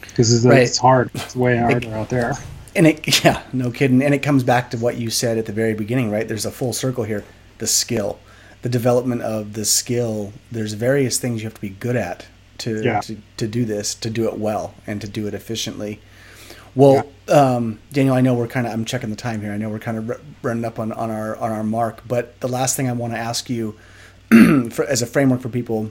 because 0.02 0.34
it's, 0.34 0.46
Right. 0.46 0.64
it's 0.64 0.78
hard 0.78 1.12
it's 1.14 1.36
way 1.36 1.58
harder 1.58 1.94
out 1.94 2.10
there 2.10 2.34
And 2.76 2.86
it, 2.88 3.24
yeah, 3.26 3.42
no 3.54 3.72
kidding. 3.72 4.04
And 4.04 4.14
it 4.14 4.20
comes 4.20 4.44
back 4.44 4.70
to 4.72 4.78
what 4.78 4.98
you 4.98 5.10
said 5.10 5.40
at 5.40 5.48
the 5.48 5.52
very 5.52 5.74
beginning, 5.74 6.12
right? 6.12 6.28
There's 6.28 6.46
a 6.46 6.52
full 6.52 6.74
circle 6.74 7.04
here. 7.04 7.24
The 7.58 7.66
skill, 7.66 8.20
the 8.62 8.70
development 8.70 9.22
of 9.22 9.54
the 9.54 9.66
skill. 9.66 10.34
There's 10.52 10.74
various 10.74 11.20
things 11.20 11.42
you 11.42 11.46
have 11.48 11.54
to 11.56 11.62
be 11.62 11.70
good 11.70 11.96
at 11.96 12.28
to 12.60 12.84
Yeah. 12.84 13.02
to, 13.02 13.18
to 13.38 13.48
do 13.48 13.66
this, 13.66 13.94
to 13.96 14.10
do 14.10 14.28
it 14.28 14.38
well, 14.38 14.74
and 14.86 15.00
to 15.02 15.08
do 15.08 15.28
it 15.28 15.34
efficiently. 15.34 16.00
Well, 16.76 17.08
um, 17.28 17.80
Daniel, 17.92 18.14
I 18.14 18.22
know 18.22 18.36
we're 18.36 18.48
kind 18.48 18.68
of. 18.68 18.74
I'm 18.74 18.86
checking 18.86 19.10
the 19.10 19.16
time 19.16 19.42
here. 19.42 19.52
I 19.52 19.58
know 19.58 19.70
we're 19.70 19.80
kind 19.80 19.98
of 19.98 20.10
r- 20.12 20.22
running 20.44 20.64
up 20.64 20.78
on, 20.80 20.92
on 20.92 21.10
our 21.10 21.36
on 21.38 21.52
our 21.52 21.64
mark. 21.64 22.04
But 22.08 22.40
the 22.40 22.48
last 22.48 22.76
thing 22.76 22.88
I 22.88 22.94
want 22.94 23.14
to 23.14 23.20
ask 23.20 23.50
you, 23.50 23.76
for, 24.70 24.86
as 24.86 25.02
a 25.02 25.08
framework 25.08 25.42
for 25.42 25.50
people, 25.50 25.90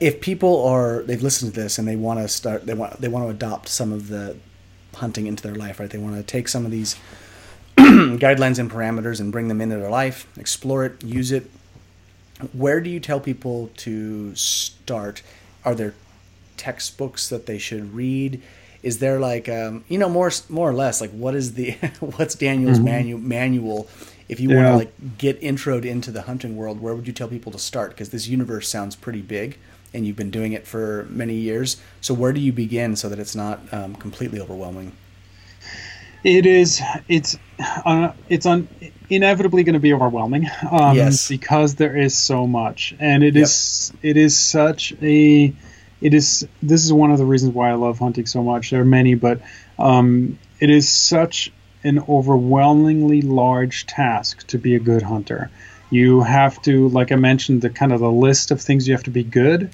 if 0.00 0.20
people 0.22 0.66
are 0.66 1.02
they've 1.02 1.22
listened 1.22 1.52
to 1.54 1.60
this 1.60 1.78
and 1.78 1.86
they 1.86 1.96
want 1.96 2.20
to 2.20 2.28
start, 2.28 2.64
they 2.64 2.72
want 2.74 3.00
they 3.02 3.08
want 3.08 3.26
to 3.26 3.30
adopt 3.30 3.68
some 3.68 3.92
of 3.92 4.08
the 4.08 4.36
hunting 4.94 5.26
into 5.26 5.42
their 5.42 5.54
life, 5.54 5.78
right? 5.78 5.90
They 5.90 5.98
want 5.98 6.16
to 6.16 6.22
take 6.22 6.48
some 6.48 6.64
of 6.64 6.70
these 6.70 6.96
guidelines 7.76 8.58
and 8.58 8.70
parameters 8.70 9.20
and 9.20 9.30
bring 9.30 9.48
them 9.48 9.60
into 9.60 9.76
their 9.76 9.90
life, 9.90 10.26
explore 10.38 10.84
it, 10.86 11.02
use 11.04 11.32
it. 11.32 11.50
Where 12.52 12.80
do 12.80 12.90
you 12.90 13.00
tell 13.00 13.20
people 13.20 13.70
to 13.78 14.34
start? 14.34 15.22
Are 15.64 15.74
there 15.74 15.94
textbooks 16.56 17.28
that 17.28 17.46
they 17.46 17.58
should 17.58 17.94
read? 17.94 18.42
Is 18.82 18.98
there 18.98 19.18
like 19.20 19.48
um, 19.48 19.84
you 19.88 19.98
know 19.98 20.08
more 20.08 20.30
more 20.48 20.68
or 20.68 20.74
less 20.74 21.00
like 21.00 21.10
what 21.10 21.34
is 21.34 21.54
the 21.54 21.72
what's 22.00 22.34
Daniel's 22.34 22.78
manu- 22.84 23.18
manual? 23.18 23.88
If 24.28 24.40
you 24.40 24.48
want 24.50 24.66
to 24.66 24.76
like 24.76 25.18
get 25.18 25.40
introed 25.40 25.84
into 25.84 26.10
the 26.10 26.22
hunting 26.22 26.56
world, 26.56 26.80
where 26.80 26.94
would 26.94 27.06
you 27.06 27.12
tell 27.12 27.28
people 27.28 27.52
to 27.52 27.58
start? 27.58 27.90
Because 27.90 28.10
this 28.10 28.28
universe 28.28 28.68
sounds 28.68 28.96
pretty 28.96 29.20
big, 29.20 29.58
and 29.92 30.06
you've 30.06 30.16
been 30.16 30.30
doing 30.30 30.52
it 30.52 30.66
for 30.66 31.06
many 31.10 31.34
years. 31.34 31.76
So 32.00 32.14
where 32.14 32.32
do 32.32 32.40
you 32.40 32.52
begin 32.52 32.96
so 32.96 33.08
that 33.08 33.18
it's 33.18 33.34
not 33.36 33.60
um, 33.72 33.94
completely 33.96 34.40
overwhelming? 34.40 34.92
It 36.24 36.46
is. 36.46 36.80
It's. 37.08 37.36
Uh, 37.84 38.12
it's 38.28 38.46
un, 38.46 38.68
inevitably 39.08 39.62
going 39.62 39.74
to 39.74 39.80
be 39.80 39.92
overwhelming. 39.92 40.48
Um, 40.70 40.96
Yes. 40.96 41.28
Because 41.28 41.76
there 41.76 41.96
is 41.96 42.16
so 42.16 42.46
much, 42.46 42.94
and 42.98 43.22
it 43.22 43.34
Yep. 43.34 43.42
is. 43.44 43.92
It 44.02 44.16
is 44.16 44.36
such 44.38 44.92
a. 45.02 45.52
It 46.00 46.14
is. 46.14 46.46
This 46.62 46.84
is 46.84 46.92
one 46.92 47.10
of 47.12 47.18
the 47.18 47.24
reasons 47.24 47.54
why 47.54 47.70
I 47.70 47.74
love 47.74 47.98
hunting 47.98 48.26
so 48.26 48.42
much. 48.42 48.70
There 48.70 48.80
are 48.80 48.84
many, 48.84 49.14
but 49.14 49.40
um, 49.78 50.38
it 50.60 50.70
is 50.70 50.88
such 50.88 51.52
an 51.84 52.00
overwhelmingly 52.08 53.22
large 53.22 53.86
task 53.86 54.46
to 54.48 54.58
be 54.58 54.74
a 54.74 54.80
good 54.80 55.02
hunter. 55.02 55.50
You 55.90 56.22
have 56.22 56.60
to, 56.62 56.88
like 56.88 57.12
I 57.12 57.16
mentioned, 57.16 57.62
the 57.62 57.70
kind 57.70 57.92
of 57.92 58.00
the 58.00 58.10
list 58.10 58.50
of 58.50 58.60
things 58.60 58.88
you 58.88 58.94
have 58.94 59.02
to 59.04 59.10
be 59.10 59.24
good 59.24 59.70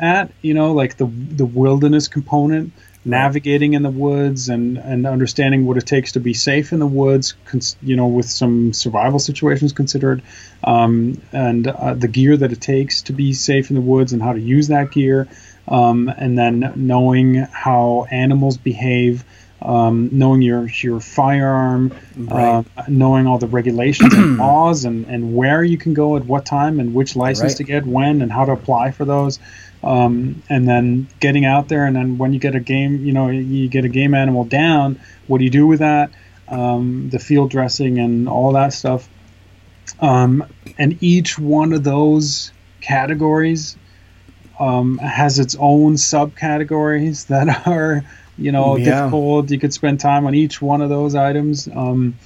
at. 0.00 0.30
You 0.42 0.54
know, 0.54 0.72
like 0.72 0.96
the 0.96 1.06
the 1.06 1.46
wilderness 1.46 2.08
component 2.08 2.72
navigating 3.04 3.72
in 3.72 3.82
the 3.82 3.90
woods 3.90 4.48
and, 4.48 4.76
and 4.76 5.06
understanding 5.06 5.64
what 5.66 5.76
it 5.78 5.86
takes 5.86 6.12
to 6.12 6.20
be 6.20 6.34
safe 6.34 6.72
in 6.72 6.78
the 6.78 6.86
woods, 6.86 7.34
cons- 7.46 7.76
you 7.82 7.96
know, 7.96 8.06
with 8.06 8.28
some 8.28 8.72
survival 8.72 9.18
situations 9.18 9.72
considered, 9.72 10.22
um, 10.64 11.20
and 11.32 11.66
uh, 11.66 11.94
the 11.94 12.08
gear 12.08 12.36
that 12.36 12.52
it 12.52 12.60
takes 12.60 13.02
to 13.02 13.12
be 13.12 13.32
safe 13.32 13.70
in 13.70 13.76
the 13.76 13.82
woods 13.82 14.12
and 14.12 14.22
how 14.22 14.32
to 14.32 14.40
use 14.40 14.68
that 14.68 14.90
gear, 14.90 15.28
um, 15.68 16.12
and 16.14 16.38
then 16.38 16.72
knowing 16.76 17.34
how 17.34 18.06
animals 18.10 18.56
behave. 18.58 19.24
Um, 19.62 20.08
knowing 20.10 20.40
your 20.40 20.70
your 20.82 21.00
firearm, 21.00 21.92
Right. 22.16 22.64
uh, 22.78 22.82
knowing 22.88 23.26
all 23.26 23.36
the 23.36 23.46
regulations 23.46 24.14
and 24.14 24.38
laws, 24.38 24.86
and, 24.86 25.04
and 25.04 25.36
where 25.36 25.62
you 25.62 25.76
can 25.76 25.92
go 25.92 26.16
at 26.16 26.24
what 26.24 26.46
time, 26.46 26.80
and 26.80 26.94
which 26.94 27.14
license 27.14 27.52
Right. 27.52 27.56
to 27.58 27.64
get 27.64 27.84
when, 27.86 28.22
and 28.22 28.32
how 28.32 28.46
to 28.46 28.52
apply 28.52 28.92
for 28.92 29.04
those 29.04 29.38
um, 29.82 30.42
and 30.48 30.68
then 30.68 31.08
getting 31.20 31.44
out 31.44 31.68
there 31.68 31.86
and 31.86 31.96
then 31.96 32.18
when 32.18 32.32
you 32.32 32.38
get 32.38 32.54
a 32.54 32.60
game 32.60 33.04
you 33.04 33.12
know 33.12 33.28
you 33.28 33.68
get 33.68 33.84
a 33.84 33.88
game 33.88 34.14
animal 34.14 34.44
down 34.44 35.00
what 35.26 35.38
do 35.38 35.44
you 35.44 35.50
do 35.50 35.66
with 35.66 35.78
that? 35.78 36.10
Um, 36.48 37.08
the 37.10 37.20
field 37.20 37.50
dressing 37.50 38.00
and 38.00 38.28
all 38.28 38.52
that 38.54 38.72
stuff. 38.72 39.08
Um, 40.00 40.44
and 40.76 41.00
each 41.00 41.38
one 41.38 41.72
of 41.72 41.84
those 41.84 42.50
categories 42.80 43.76
um, 44.58 44.98
has 44.98 45.38
its 45.38 45.54
own 45.58 45.94
subcategories 45.94 47.26
that 47.28 47.66
are 47.68 48.04
you 48.36 48.50
know 48.50 48.76
Yeah. 48.76 48.84
difficult. 48.84 49.50
You 49.52 49.60
could 49.60 49.72
spend 49.72 50.00
time 50.00 50.26
on 50.26 50.34
each 50.34 50.60
one 50.60 50.82
of 50.82 50.88
those 50.88 51.14
items. 51.14 51.68
Um, 51.68 52.18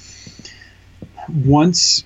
once 1.29 2.05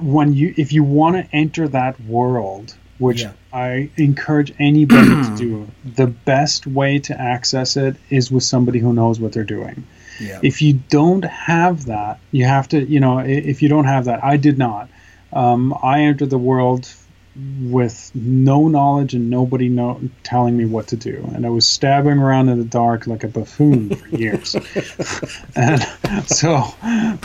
when 0.00 0.34
you 0.34 0.52
if 0.58 0.72
you 0.74 0.84
want 0.84 1.16
to 1.16 1.36
enter 1.36 1.68
that 1.68 1.98
world 2.02 2.76
which 2.98 3.22
Yeah. 3.22 3.32
I 3.52 3.90
encourage 3.96 4.52
anybody 4.58 5.08
to 5.08 5.34
do. 5.36 5.68
The 5.96 6.06
best 6.06 6.66
way 6.66 6.98
to 7.00 7.20
access 7.20 7.76
it 7.76 7.96
is 8.10 8.30
with 8.30 8.42
somebody 8.42 8.78
who 8.78 8.92
knows 8.92 9.20
what 9.20 9.32
they're 9.32 9.44
doing. 9.44 9.86
Yeah. 10.20 10.40
If 10.42 10.62
you 10.62 10.74
don't 10.90 11.24
have 11.24 11.86
that, 11.86 12.18
you 12.30 12.44
have 12.44 12.68
to, 12.68 12.82
you 12.84 13.00
know, 13.00 13.18
if 13.18 13.62
you 13.62 13.68
don't 13.68 13.84
have 13.86 14.04
that, 14.06 14.24
I 14.24 14.36
did 14.36 14.58
not. 14.58 14.88
Um, 15.32 15.74
I 15.82 16.02
entered 16.02 16.30
the 16.30 16.38
world 16.38 16.88
with 17.36 18.12
no 18.14 18.68
knowledge 18.68 19.12
and 19.14 19.28
nobody 19.28 19.68
know, 19.68 20.00
telling 20.22 20.56
me 20.56 20.64
what 20.64 20.86
to 20.88 20.96
do. 20.96 21.28
And 21.34 21.44
I 21.44 21.48
was 21.48 21.66
stabbing 21.66 22.18
around 22.18 22.48
in 22.48 22.58
the 22.58 22.64
dark 22.64 23.08
like 23.08 23.24
a 23.24 23.28
buffoon 23.28 23.94
for 23.94 24.08
years. 24.16 24.54
and 25.56 25.82
so 26.28 26.54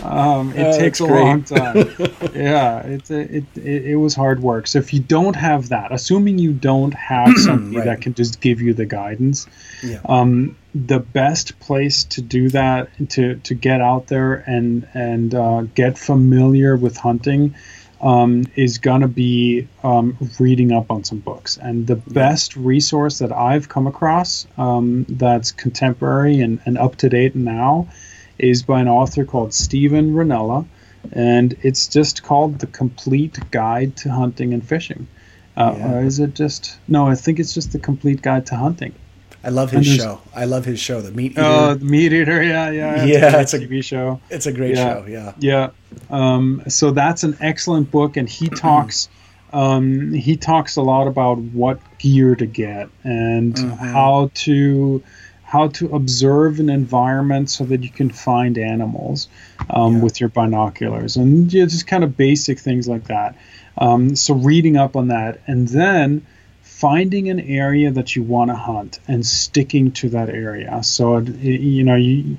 um, 0.03 0.52
it 0.56 0.65
oh, 0.65 0.77
takes 0.80 0.99
a 0.99 1.06
great. 1.06 1.22
long 1.22 1.44
time. 1.44 1.76
yeah, 2.34 2.80
it, 2.81 3.11
it, 3.11 3.45
it, 3.56 3.86
it, 3.86 3.95
was 3.98 4.15
hard 4.15 4.41
work. 4.41 4.65
So 4.65 4.80
if 4.80 4.95
you 4.95 4.99
don't 4.99 5.36
have 5.36 5.69
that, 5.69 5.91
assuming 5.91 6.40
you 6.40 6.53
don't 6.53 6.94
have 6.95 7.31
somebody 7.38 7.77
right. 7.77 7.86
that 7.86 8.02
can 8.02 8.15
just 8.15 8.41
give 8.41 8.61
you 8.61 8.73
the 8.73 8.88
guidance, 8.88 9.45
yeah. 9.84 9.99
um, 10.06 10.57
the 10.73 10.99
best 10.99 11.60
place 11.60 12.03
to 12.06 12.22
do 12.22 12.49
that, 12.49 12.90
to, 13.10 13.36
to 13.36 13.53
get 13.53 13.80
out 13.80 14.07
there 14.07 14.34
and, 14.34 14.88
and 14.95 15.36
uh, 15.36 15.61
get 15.76 15.99
familiar 15.99 16.76
with 16.76 16.98
hunting 16.98 17.53
um, 18.01 18.45
is 18.55 18.77
going 18.77 19.01
to 19.01 19.07
be 19.07 19.67
um, 19.84 20.17
reading 20.39 20.71
up 20.71 20.91
on 20.91 21.03
some 21.03 21.19
books. 21.19 21.57
And 21.57 21.85
the 21.85 21.95
best 21.95 22.55
resource 22.55 23.19
that 23.19 23.31
I've 23.31 23.67
come 23.67 23.88
across 23.88 24.47
um, 24.57 25.05
that's 25.09 25.51
contemporary 25.51 26.39
and, 26.39 26.59
and 26.65 26.77
up 26.77 26.95
to 26.97 27.09
date 27.09 27.35
now 27.35 27.89
is 28.38 28.63
by 28.63 28.80
an 28.80 28.88
author 28.88 29.26
called 29.26 29.53
Steven 29.53 30.13
Rinella. 30.13 30.65
And 31.11 31.57
it's 31.61 31.88
just 31.88 32.23
called 32.23 32.59
The 32.59 32.67
Complete 32.67 33.51
Guide 33.51 33.95
to 33.97 34.11
Hunting 34.11 34.53
and 34.53 34.65
Fishing. 34.65 35.07
Uh, 35.55 35.76
yeah. 35.77 35.93
Or 35.93 36.03
is 36.03 36.19
it 36.19 36.35
just. 36.35 36.77
No, 36.88 37.07
I 37.07 37.15
think 37.15 37.39
it's 37.39 37.53
just 37.53 37.71
The 37.71 37.80
Complete 37.80 38.21
Guide 38.21 38.45
to 38.47 38.55
Hunting. 38.55 38.93
I 39.44 39.49
love 39.49 39.72
his 39.72 39.88
show. 39.88 40.22
I 40.36 40.45
love 40.45 40.66
his 40.66 40.80
show, 40.80 41.02
The 41.02 41.11
Meat 41.11 41.34
Eater. 41.34 41.41
Oh, 41.44 41.74
the 41.74 41.86
Meat 41.86 42.11
Eater. 42.11 42.44
Yeah, 42.44 42.72
yeah. 42.72 43.03
yeah, 43.06 43.41
it's 43.41 43.53
a 43.53 43.60
TV 43.60 43.84
show. 43.84 44.20
It's 44.30 44.45
a 44.45 44.52
great 44.52 44.76
yeah. 44.76 44.94
show. 44.94 45.06
Yeah. 45.07 45.34
Yeah. 45.40 45.70
Um, 46.10 46.64
so 46.68 46.91
that's 46.91 47.24
an 47.24 47.38
excellent 47.40 47.90
book, 47.90 48.18
and 48.18 48.28
he 48.28 48.48
talks. 48.56 49.07
um, 49.53 50.14
he 50.14 50.36
talks 50.36 50.76
a 50.76 50.82
lot 50.82 51.07
about 51.07 51.38
what 51.38 51.80
gear 51.99 52.36
to 52.36 52.45
get 52.45 52.90
and 53.03 53.56
mm-hmm. 53.56 53.70
how 53.70 54.32
to 54.34 55.03
how 55.44 55.68
to 55.68 55.95
observe 55.95 56.60
an 56.60 56.70
environment 56.70 57.49
so 57.49 57.64
that 57.66 57.82
you 57.82 57.90
can 57.90 58.11
find 58.11 58.56
animals 58.56 59.28
um, 59.72 59.95
yeah. 59.95 60.03
with 60.03 60.20
your 60.20 60.30
binoculars 60.30 61.16
and 61.16 61.49
just 61.49 61.88
kind 61.88 62.03
of 62.03 62.16
basic 62.16 62.60
things 62.60 62.88
like 62.88 63.06
that. 63.06 63.36
Um, 63.76 64.16
so 64.16 64.36
reading 64.36 64.78
up 64.78 64.95
on 64.95 65.07
that, 65.07 65.41
and 65.48 65.68
then 65.68 66.24
finding 66.80 67.27
an 67.27 67.41
area 67.41 67.91
that 67.91 68.15
you 68.15 68.23
want 68.23 68.49
to 68.49 68.56
hunt 68.56 68.99
and 69.06 69.26
sticking 69.26 69.91
to 69.91 70.07
that 70.07 70.30
area. 70.30 70.81
So, 70.81 71.18
you 71.18 71.84
know, 71.84 71.95
you, 71.95 72.38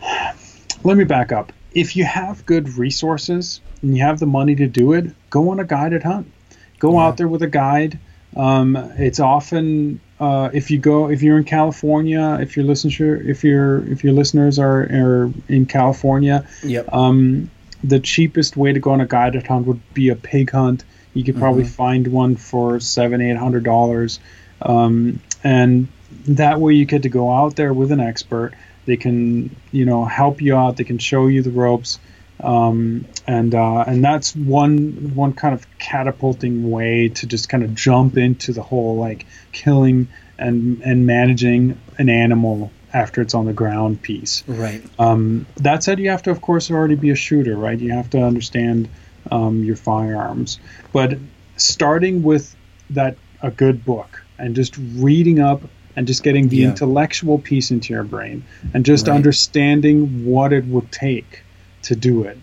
let 0.82 0.96
me 0.96 1.04
back 1.04 1.30
up. 1.30 1.52
If 1.74 1.94
you 1.94 2.04
have 2.04 2.46
good 2.46 2.70
resources 2.78 3.60
and 3.82 3.94
you 3.94 4.02
have 4.02 4.18
the 4.18 4.26
money 4.26 4.54
to 4.56 4.66
do 4.66 4.94
it, 4.94 5.12
go 5.28 5.50
on 5.50 5.60
a 5.60 5.64
guided 5.64 6.02
hunt. 6.02 6.32
Go 6.78 6.94
yeah. 6.94 7.00
out 7.06 7.18
there 7.18 7.28
with 7.28 7.42
a 7.42 7.48
guide. 7.48 7.98
Um, 8.34 8.76
it's 8.76 9.20
often 9.20 10.00
uh, 10.18 10.48
if 10.54 10.70
you 10.70 10.78
go 10.78 11.10
if 11.10 11.22
you're 11.22 11.36
in 11.36 11.44
California, 11.44 12.38
if 12.40 12.56
your 12.56 12.64
listener 12.64 13.16
if 13.16 13.44
your 13.44 13.86
if 13.92 14.04
your 14.04 14.14
listeners 14.14 14.58
are, 14.58 14.84
are 14.84 15.30
in 15.48 15.66
California, 15.66 16.46
yep. 16.62 16.90
um, 16.90 17.50
the 17.84 18.00
cheapest 18.00 18.56
way 18.56 18.72
to 18.72 18.80
go 18.80 18.92
on 18.92 19.02
a 19.02 19.06
guided 19.06 19.46
hunt 19.46 19.66
would 19.66 19.82
be 19.92 20.08
a 20.08 20.16
pig 20.16 20.50
hunt 20.50 20.84
you 21.14 21.24
could 21.24 21.36
probably 21.36 21.64
mm-hmm. 21.64 21.72
find 21.72 22.06
one 22.08 22.36
for 22.36 22.80
seven, 22.80 23.20
eight 23.20 23.36
hundred 23.36 23.64
dollars, 23.64 24.20
um, 24.60 25.20
and 25.44 25.88
that 26.26 26.60
way 26.60 26.74
you 26.74 26.84
get 26.84 27.02
to 27.02 27.08
go 27.08 27.30
out 27.30 27.56
there 27.56 27.72
with 27.72 27.92
an 27.92 28.00
expert. 28.00 28.52
They 28.84 28.96
can, 28.96 29.54
you 29.70 29.84
know, 29.84 30.04
help 30.04 30.40
you 30.40 30.56
out. 30.56 30.76
They 30.76 30.84
can 30.84 30.98
show 30.98 31.26
you 31.28 31.42
the 31.42 31.50
ropes, 31.50 31.98
um, 32.40 33.06
and 33.26 33.54
uh, 33.54 33.84
and 33.86 34.04
that's 34.04 34.34
one 34.34 35.14
one 35.14 35.32
kind 35.32 35.54
of 35.54 35.66
catapulting 35.78 36.70
way 36.70 37.08
to 37.08 37.26
just 37.26 37.48
kind 37.48 37.62
of 37.62 37.74
jump 37.74 38.16
into 38.16 38.52
the 38.52 38.62
whole 38.62 38.96
like 38.96 39.26
killing 39.52 40.08
and 40.38 40.82
and 40.82 41.06
managing 41.06 41.78
an 41.98 42.08
animal 42.08 42.70
after 42.92 43.22
it's 43.22 43.34
on 43.34 43.46
the 43.46 43.52
ground 43.52 44.02
piece. 44.02 44.44
Right. 44.46 44.82
Um, 44.98 45.46
that 45.56 45.82
said, 45.82 45.98
you 45.98 46.10
have 46.10 46.22
to, 46.24 46.30
of 46.30 46.40
course, 46.40 46.70
already 46.70 46.94
be 46.94 47.10
a 47.10 47.14
shooter, 47.14 47.56
right? 47.56 47.78
You 47.78 47.92
have 47.92 48.10
to 48.10 48.22
understand 48.22 48.88
um, 49.30 49.64
your 49.64 49.76
firearms. 49.76 50.58
But 50.92 51.18
starting 51.56 52.22
with 52.22 52.54
that 52.90 53.16
a 53.42 53.50
good 53.50 53.84
book 53.84 54.22
and 54.38 54.54
just 54.54 54.76
reading 54.76 55.40
up 55.40 55.62
and 55.96 56.06
just 56.06 56.22
getting 56.22 56.48
the 56.48 56.58
yeah. 56.58 56.68
intellectual 56.68 57.38
piece 57.38 57.70
into 57.70 57.92
your 57.92 58.04
brain 58.04 58.44
and 58.72 58.84
just 58.84 59.08
right. 59.08 59.14
understanding 59.14 60.24
what 60.24 60.52
it 60.52 60.64
would 60.66 60.90
take 60.90 61.42
to 61.82 61.94
do 61.96 62.24
it. 62.24 62.38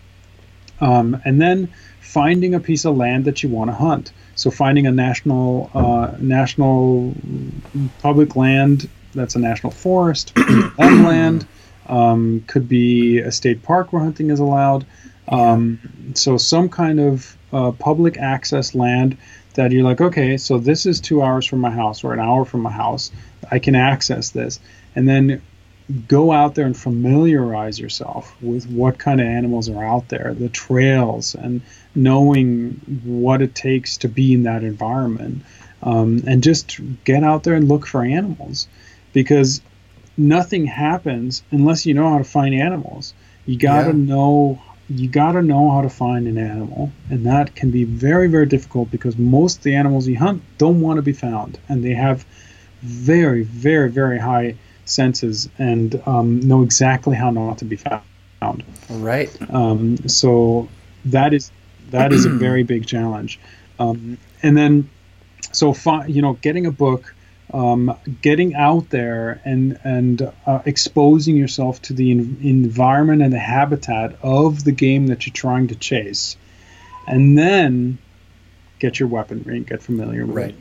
Um, 0.82 1.22
and 1.26 1.42
then 1.42 1.74
finding 2.00 2.54
a 2.54 2.60
piece 2.60 2.86
of 2.86 2.96
land 2.96 3.26
that 3.26 3.44
you 3.44 3.50
want 3.50 3.70
to 3.70 3.76
hunt. 3.76 4.12
So 4.36 4.50
finding 4.52 4.88
a 4.88 4.92
national 4.92 5.70
uh, 5.74 6.16
national 6.20 7.14
public 8.02 8.36
land 8.36 8.90
that's 9.14 9.36
a 9.36 9.40
national 9.40 9.72
forest, 9.72 10.32
land 10.78 11.46
um, 11.88 12.44
could 12.48 12.70
be 12.70 13.20
a 13.20 13.32
state 13.32 13.64
park 13.64 13.92
where 13.92 14.02
hunting 14.02 14.30
is 14.30 14.40
allowed. 14.40 14.86
Um, 15.30 16.14
so 16.16 16.38
some 16.38 16.70
kind 16.70 17.00
of 17.00 17.38
uh, 17.54 17.72
public 17.72 18.18
access 18.18 18.76
land 18.76 19.18
that 19.54 19.72
you're 19.72 19.84
like, 19.84 20.02
okay, 20.02 20.38
so 20.38 20.58
this 20.58 20.86
is 20.86 21.00
two 21.00 21.22
hours 21.22 21.46
from 21.46 21.60
my 21.60 21.72
house 21.72 22.04
or 22.04 22.14
an 22.14 22.20
hour 22.20 22.46
from 22.46 22.62
my 22.62 22.72
house. 22.72 23.12
I 23.52 23.60
can 23.60 23.76
access 23.76 24.32
this, 24.32 24.60
and 24.96 25.08
then 25.08 25.42
go 26.08 26.32
out 26.32 26.54
there 26.54 26.66
and 26.66 26.78
familiarize 26.78 27.80
yourself 27.80 28.36
with 28.42 28.70
what 28.70 29.00
kind 29.00 29.20
of 29.20 29.28
animals 29.28 29.70
are 29.70 29.84
out 29.84 30.08
there, 30.10 30.36
the 30.36 30.50
trails, 30.50 31.36
and 31.36 31.62
knowing 31.96 32.80
what 33.04 33.42
it 33.42 33.56
takes 33.56 33.98
to 33.98 34.08
be 34.08 34.34
in 34.34 34.44
that 34.44 34.64
environment, 34.64 35.44
um, 35.82 36.24
and 36.28 36.44
just 36.44 36.80
get 37.04 37.24
out 37.24 37.44
there 37.44 37.56
and 37.56 37.68
look 37.68 37.88
for 37.88 38.04
animals, 38.04 38.68
because 39.14 39.62
nothing 40.16 40.66
happens 40.66 41.42
unless 41.52 41.86
you 41.86 41.94
know 41.94 42.10
how 42.10 42.18
to 42.20 42.24
find 42.24 42.54
animals. 42.54 43.14
You 43.46 43.58
got 43.58 43.86
to 43.86 43.98
yeah. 43.98 44.06
know 44.14 44.62
you 44.90 45.08
got 45.08 45.34
to 45.34 45.42
know 45.42 45.70
how 45.70 45.82
to 45.82 45.90
find 45.90 46.28
an 46.28 46.38
animal, 46.38 46.92
and 47.10 47.26
that 47.26 47.56
can 47.56 47.70
be 47.70 47.84
very, 47.84 48.28
very 48.28 48.48
difficult 48.48 48.90
because 48.90 49.18
most 49.18 49.58
of 49.58 49.64
the 49.64 49.76
animals 49.76 50.08
you 50.08 50.18
hunt 50.18 50.42
don't 50.58 50.82
want 50.82 50.98
to 50.98 51.02
be 51.02 51.14
found, 51.14 51.60
and 51.70 51.84
they 51.84 51.94
have 51.94 52.26
very, 52.82 53.44
very, 53.44 53.90
very 53.90 54.18
high 54.18 54.56
senses 54.86 55.48
and 55.60 56.02
um, 56.08 56.40
know 56.40 56.64
exactly 56.64 57.16
how 57.16 57.30
not 57.30 57.60
to 57.60 57.66
be 57.66 57.76
found. 57.76 58.02
Right. 58.90 59.30
Um, 59.54 59.98
so 60.08 60.68
that 61.06 61.34
is 61.34 61.52
that 61.92 62.12
is 62.14 62.26
a 62.26 62.30
very 62.30 62.64
big 62.64 62.88
challenge, 62.88 63.40
um, 63.80 64.18
and 64.42 64.58
then 64.58 64.90
so 65.52 65.74
fi- 65.74 66.08
you 66.08 66.22
know 66.22 66.34
getting 66.34 66.66
a 66.66 66.72
book 66.72 67.14
um, 67.54 67.98
getting 68.22 68.56
out 68.56 68.90
there 68.90 69.42
and 69.46 69.80
and 69.84 70.32
uh, 70.46 70.62
exposing 70.66 71.36
yourself 71.36 71.82
to 71.84 71.94
the 71.94 72.12
in- 72.12 72.40
environment 72.42 73.22
and 73.22 73.34
the 73.34 73.40
habitat 73.40 74.18
of 74.22 74.64
the 74.64 74.72
game 74.72 75.08
that 75.08 75.26
you're 75.26 75.34
trying 75.34 75.68
to 75.68 75.76
chase, 75.76 76.38
and 77.08 77.38
then 77.38 77.98
get 78.80 79.00
your 79.00 79.10
weaponry 79.10 79.58
and 79.58 79.68
get 79.68 79.82
familiar 79.82 80.26
with 80.26 80.36
right. 80.36 80.56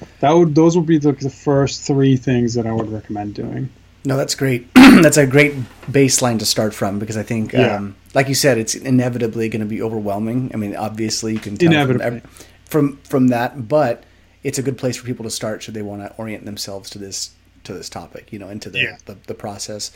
it. 0.00 0.08
That 0.20 0.32
would 0.32 0.54
those 0.54 0.76
would 0.76 0.86
be 0.86 0.98
the, 0.98 1.12
the 1.12 1.30
first 1.30 1.82
three 1.82 2.16
things 2.16 2.54
that 2.54 2.66
I 2.66 2.72
would 2.72 2.90
recommend 2.90 3.34
doing. 3.34 3.70
No, 4.04 4.16
that's 4.16 4.34
great. 4.34 4.72
that's 4.74 5.18
a 5.18 5.26
great 5.26 5.54
baseline 5.90 6.38
to 6.38 6.46
start 6.46 6.72
from 6.72 6.98
because 6.98 7.18
I 7.18 7.22
think, 7.22 7.52
yeah. 7.52 7.76
um, 7.76 7.96
like 8.14 8.28
you 8.28 8.34
said, 8.34 8.56
it's 8.56 8.74
inevitably 8.74 9.50
going 9.50 9.60
to 9.60 9.66
be 9.66 9.82
overwhelming. 9.82 10.50
I 10.54 10.56
mean, 10.56 10.74
obviously, 10.74 11.34
you 11.34 11.38
can 11.38 11.56
tell 11.56 11.70
inevitably. 11.70 12.20
From, 12.20 12.30
from 12.64 12.96
from 12.98 13.28
that, 13.28 13.68
but 13.68 14.04
it's 14.42 14.58
a 14.58 14.62
good 14.62 14.78
place 14.78 14.96
for 14.96 15.06
people 15.06 15.24
to 15.24 15.30
start 15.30 15.62
should 15.62 15.74
they 15.74 15.82
want 15.82 16.02
to 16.02 16.14
orient 16.16 16.44
themselves 16.44 16.90
to 16.90 16.98
this 16.98 17.34
to 17.64 17.74
this 17.74 17.88
topic, 17.88 18.32
you 18.32 18.38
know, 18.38 18.48
into 18.48 18.70
the, 18.70 18.80
yeah. 18.80 18.96
the, 19.04 19.16
the, 19.26 19.34
process. 19.34 19.92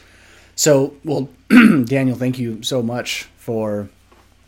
So, 0.54 0.94
well, 1.02 1.28
Daniel, 1.84 2.16
thank 2.16 2.38
you 2.38 2.62
so 2.62 2.82
much 2.82 3.24
for 3.36 3.88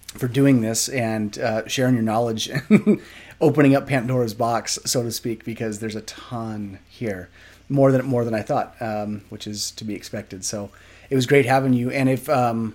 for 0.08 0.28
doing 0.28 0.60
this 0.62 0.88
and 0.88 1.38
uh, 1.38 1.66
sharing 1.66 1.94
your 1.94 2.02
knowledge 2.02 2.48
and 2.48 3.00
opening 3.40 3.74
up 3.74 3.86
Pandora's 3.86 4.32
box, 4.34 4.78
so 4.84 5.02
to 5.02 5.10
speak, 5.10 5.44
because 5.44 5.80
there's 5.80 5.96
a 5.96 6.00
ton 6.02 6.78
here, 6.88 7.28
more 7.68 7.92
than 7.92 8.04
more 8.04 8.24
than 8.24 8.34
I 8.34 8.42
thought, 8.42 8.76
um, 8.80 9.22
which 9.30 9.46
is 9.46 9.70
to 9.72 9.84
be 9.84 9.94
expected. 9.94 10.44
So, 10.44 10.70
it 11.10 11.14
was 11.14 11.26
great 11.26 11.46
having 11.46 11.72
you. 11.72 11.90
And 11.90 12.08
if, 12.08 12.28
um, 12.28 12.74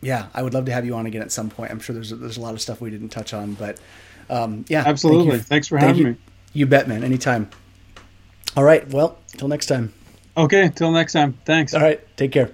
yeah, 0.00 0.28
I 0.34 0.42
would 0.42 0.54
love 0.54 0.64
to 0.66 0.72
have 0.72 0.86
you 0.86 0.94
on 0.94 1.06
again 1.06 1.22
at 1.22 1.32
some 1.32 1.50
point. 1.50 1.70
I'm 1.70 1.80
sure 1.80 1.94
there's 1.94 2.10
there's 2.10 2.36
a 2.36 2.40
lot 2.40 2.54
of 2.54 2.60
stuff 2.60 2.80
we 2.80 2.90
didn't 2.90 3.10
touch 3.10 3.34
on, 3.34 3.54
but 3.54 3.78
um, 4.30 4.64
yeah, 4.68 4.84
absolutely. 4.86 5.38
Thanks 5.38 5.68
for 5.68 5.78
having 5.78 5.96
you. 5.96 6.04
me. 6.08 6.16
You 6.58 6.66
bet, 6.66 6.88
man. 6.88 7.04
Anytime. 7.04 7.48
All 8.56 8.64
right. 8.64 8.84
Well, 8.88 9.16
till 9.28 9.46
next 9.46 9.66
time. 9.66 9.92
Okay. 10.36 10.72
Till 10.74 10.90
next 10.90 11.12
time. 11.12 11.38
Thanks. 11.44 11.72
All 11.72 11.80
right. 11.80 12.00
Take 12.16 12.32
care. 12.32 12.50